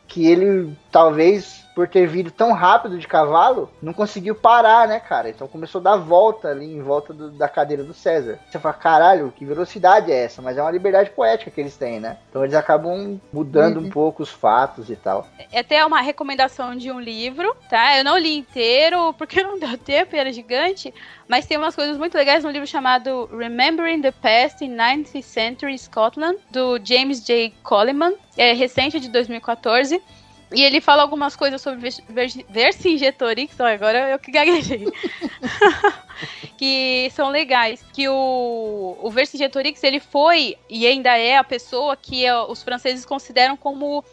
que 0.08 0.26
ele 0.26 0.72
talvez 0.90 1.65
por 1.76 1.86
ter 1.86 2.06
vindo 2.06 2.30
tão 2.30 2.52
rápido 2.52 2.98
de 2.98 3.06
cavalo, 3.06 3.70
não 3.82 3.92
conseguiu 3.92 4.34
parar, 4.34 4.88
né, 4.88 4.98
cara? 4.98 5.28
Então 5.28 5.46
começou 5.46 5.78
a 5.82 5.84
dar 5.84 5.96
volta 5.98 6.48
ali 6.48 6.64
em 6.64 6.80
volta 6.80 7.12
do- 7.12 7.30
da 7.30 7.50
cadeira 7.50 7.84
do 7.84 7.92
César. 7.92 8.38
Você 8.50 8.58
fala, 8.58 8.72
caralho, 8.72 9.30
que 9.36 9.44
velocidade 9.44 10.10
é 10.10 10.24
essa? 10.24 10.40
Mas 10.40 10.56
é 10.56 10.62
uma 10.62 10.70
liberdade 10.70 11.10
poética 11.10 11.50
que 11.50 11.60
eles 11.60 11.76
têm, 11.76 12.00
né? 12.00 12.16
Então 12.30 12.42
eles 12.42 12.54
acabam 12.54 13.20
mudando 13.30 13.78
um 13.80 13.90
pouco 13.90 14.22
os 14.22 14.30
fatos 14.30 14.88
e 14.88 14.96
tal. 14.96 15.28
É 15.52 15.60
até 15.60 15.84
uma 15.84 16.00
recomendação 16.00 16.74
de 16.74 16.90
um 16.90 16.98
livro, 16.98 17.54
tá? 17.68 17.98
Eu 17.98 18.04
não 18.04 18.16
li 18.16 18.38
inteiro 18.38 19.12
porque 19.18 19.42
não 19.42 19.58
deu 19.58 19.76
tempo 19.76 20.16
e 20.16 20.18
era 20.18 20.32
gigante, 20.32 20.94
mas 21.28 21.44
tem 21.44 21.58
umas 21.58 21.76
coisas 21.76 21.98
muito 21.98 22.16
legais 22.16 22.42
no 22.42 22.50
livro 22.50 22.66
chamado 22.66 23.28
Remembering 23.36 24.00
the 24.00 24.12
Past 24.12 24.64
in 24.64 24.74
19th 24.74 25.22
Century 25.22 25.78
Scotland, 25.78 26.38
do 26.50 26.78
James 26.82 27.22
J. 27.22 27.52
Coleman, 27.62 28.14
é 28.34 28.54
recente 28.54 28.98
de 28.98 29.10
2014. 29.10 30.00
E 30.52 30.62
ele 30.62 30.80
fala 30.80 31.02
algumas 31.02 31.34
coisas 31.34 31.60
sobre 31.60 31.90
Vercingetorix, 32.48 33.60
agora 33.60 34.10
eu 34.10 34.18
que 34.18 34.30
gaguejei. 34.30 34.86
que 36.56 37.10
são 37.12 37.30
legais. 37.30 37.84
Que 37.92 38.08
o, 38.08 38.96
o 39.02 39.10
Vercingetorix, 39.10 39.82
ele 39.82 39.98
foi 39.98 40.56
e 40.68 40.86
ainda 40.86 41.16
é 41.16 41.36
a 41.36 41.44
pessoa 41.44 41.96
que 41.96 42.24
eh, 42.24 42.42
os 42.42 42.62
franceses 42.62 43.04
consideram 43.04 43.56
como 43.56 44.04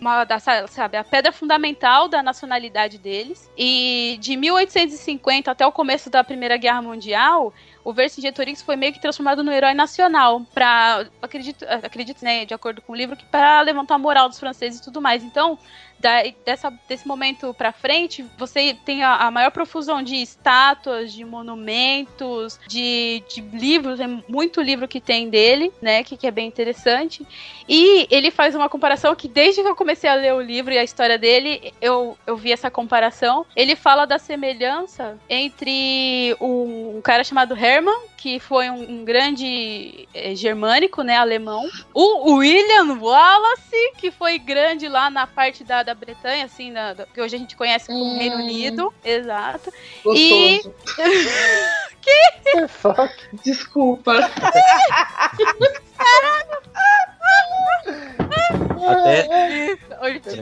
uma 0.00 0.26
sabe, 0.68 0.96
a 0.96 1.04
pedra 1.04 1.30
fundamental 1.30 2.08
da 2.08 2.22
nacionalidade 2.22 2.98
deles. 2.98 3.48
E 3.56 4.18
de 4.20 4.36
1850 4.36 5.50
até 5.50 5.66
o 5.66 5.72
começo 5.72 6.10
da 6.10 6.24
Primeira 6.24 6.56
Guerra 6.56 6.82
Mundial, 6.82 7.52
o 7.84 7.92
Vercingetorix 7.92 8.62
foi 8.62 8.76
meio 8.76 8.92
que 8.92 9.00
transformado 9.00 9.42
no 9.42 9.52
herói 9.52 9.74
nacional 9.74 10.42
para 10.52 11.06
acredito, 11.22 11.64
acredito, 11.68 12.24
né, 12.24 12.44
de 12.44 12.54
acordo 12.54 12.82
com 12.82 12.92
o 12.92 12.96
livro, 12.96 13.16
que 13.16 13.24
para 13.24 13.60
levantar 13.62 13.94
a 13.94 13.98
moral 13.98 14.28
dos 14.28 14.38
franceses 14.38 14.80
e 14.80 14.84
tudo 14.84 15.00
mais. 15.00 15.22
Então, 15.22 15.58
da, 16.00 16.22
dessa, 16.44 16.72
desse 16.88 17.06
momento 17.06 17.52
para 17.54 17.72
frente, 17.72 18.24
você 18.38 18.74
tem 18.84 19.02
a, 19.04 19.16
a, 19.16 19.30
maior 19.30 19.50
profusão 19.50 20.02
de 20.02 20.16
estátuas, 20.16 21.12
de 21.12 21.24
monumentos, 21.24 22.58
de, 22.66 23.22
de 23.28 23.40
livros, 23.40 23.98
tem 23.98 24.24
muito 24.26 24.62
livro 24.62 24.88
que 24.88 25.00
tem 25.00 25.28
dele, 25.28 25.70
né, 25.80 26.02
que, 26.02 26.16
que 26.16 26.26
é 26.26 26.30
bem 26.30 26.48
interessante. 26.48 27.26
E 27.68 28.06
ele 28.10 28.30
faz 28.30 28.54
uma 28.54 28.68
comparação 28.68 29.14
que 29.14 29.28
desde 29.28 29.62
que 29.62 29.68
eu 29.68 29.76
comecei 29.76 30.08
a 30.08 30.14
ler 30.14 30.34
o 30.34 30.40
livro 30.40 30.72
e 30.72 30.78
a 30.78 30.82
história 30.84 31.18
dele, 31.18 31.72
eu, 31.80 32.16
eu 32.26 32.36
vi 32.36 32.50
essa 32.50 32.70
comparação. 32.70 33.44
Ele 33.54 33.76
fala 33.76 34.06
da 34.06 34.18
semelhança 34.18 35.18
entre 35.28 36.34
um, 36.40 36.96
um 36.96 37.00
cara 37.02 37.22
chamado 37.22 37.54
Hermann, 37.54 38.08
que 38.16 38.38
foi 38.40 38.70
um, 38.70 39.00
um 39.00 39.04
grande 39.04 40.08
é, 40.14 40.34
germânico, 40.34 41.02
né, 41.02 41.16
alemão, 41.16 41.66
o 41.94 42.34
William 42.34 42.98
Wallace, 43.00 43.92
que 43.96 44.10
foi 44.10 44.38
grande 44.38 44.88
lá 44.88 45.08
na 45.08 45.26
parte 45.26 45.64
da, 45.64 45.89
da 45.90 45.94
Bretanha, 45.94 46.44
assim, 46.44 46.72
da, 46.72 46.94
da, 46.94 47.04
que 47.06 47.20
hoje 47.20 47.34
a 47.34 47.38
gente 47.38 47.56
conhece 47.56 47.88
como 47.88 48.04
hum. 48.04 48.18
Reino 48.18 48.36
Unido, 48.36 48.94
exato. 49.04 49.72
Gostoso. 50.04 50.14
E 50.16 50.62
que? 52.00 52.68
Fuck. 52.68 53.12
Desculpa. 53.44 54.18
Até. 54.18 54.62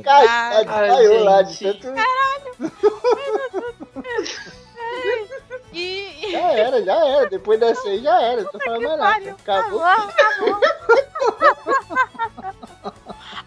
Cai, 0.05 0.65
caiu 0.65 1.25
lá 1.25 1.43
de 1.43 1.59
tanto. 1.59 1.95
Caralho! 1.95 2.73
E... 5.71 6.33
Já 6.33 6.53
era, 6.53 6.83
já 6.83 7.07
era. 7.07 7.29
Depois 7.29 7.61
dessa 7.61 7.87
aí 7.89 8.03
já 8.03 8.21
era. 8.23 8.43
Não 8.43 8.51
tô 8.51 8.59
falando 8.59 8.89
mais 8.89 8.99
nada. 8.99 9.31
Acabou. 9.31 9.85
Acabou. 9.85 10.61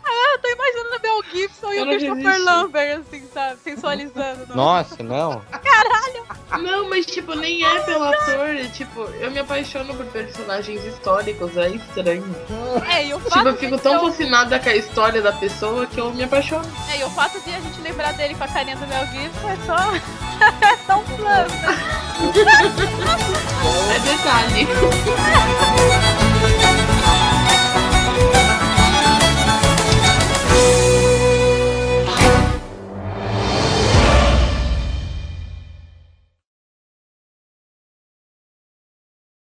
ah, 0.04 0.34
eu 0.34 0.40
tô 0.40 0.48
imaginando 0.50 0.98
o 0.98 1.02
Mel 1.02 1.24
Gibson 1.32 1.74
e 1.74 1.82
o 1.82 1.86
Christopher 1.86 2.44
Lambert, 2.44 3.00
assim, 3.00 3.28
sabe? 3.34 3.60
Sensualizando. 3.64 4.48
Não. 4.50 4.56
Nossa, 4.56 5.04
não. 5.04 5.42
Caralho! 5.64 6.26
Não, 6.60 6.90
mas 6.90 7.06
tipo, 7.06 7.34
nem 7.36 7.64
é 7.66 7.80
pelo 7.82 8.04
ator. 8.04 8.50
Tipo, 8.74 9.02
eu 9.20 9.32
me 9.32 9.40
apaixono 9.40 9.96
por 9.96 10.06
personagens 10.08 10.84
históricos, 10.86 11.56
é 11.58 11.70
estranho. 11.70 12.24
É, 12.90 13.06
e 13.08 13.14
o 13.14 13.20
fato 13.20 13.38
tipo, 13.38 13.48
eu 13.50 13.58
fico 13.58 13.78
tão 13.78 13.94
eu... 13.94 14.02
fascinada 14.02 14.60
com 14.60 14.70
a 14.70 14.76
história 14.76 15.22
da 15.22 15.32
pessoa 15.32 15.86
que 15.86 16.00
eu 16.00 16.12
me 16.14 16.24
apaixono. 16.24 16.70
É, 16.92 17.00
e 17.00 17.04
o 17.04 17.10
fato 17.10 17.40
de 17.42 17.54
a 17.54 17.60
gente 17.60 17.82
lembrar 17.82 18.14
dele 18.14 18.36
com 18.36 18.44
a 18.44 18.48
carinha 18.48 18.76
do 18.76 18.88
Mel 18.88 19.06
Gibson 19.08 19.50
é 19.50 19.58
só. 19.66 19.78
é 20.68 20.78
só 20.86 21.00
um 21.00 21.04
plano, 21.16 21.50
né? 21.62 21.78
é 23.96 24.00
detalhe. 24.00 24.68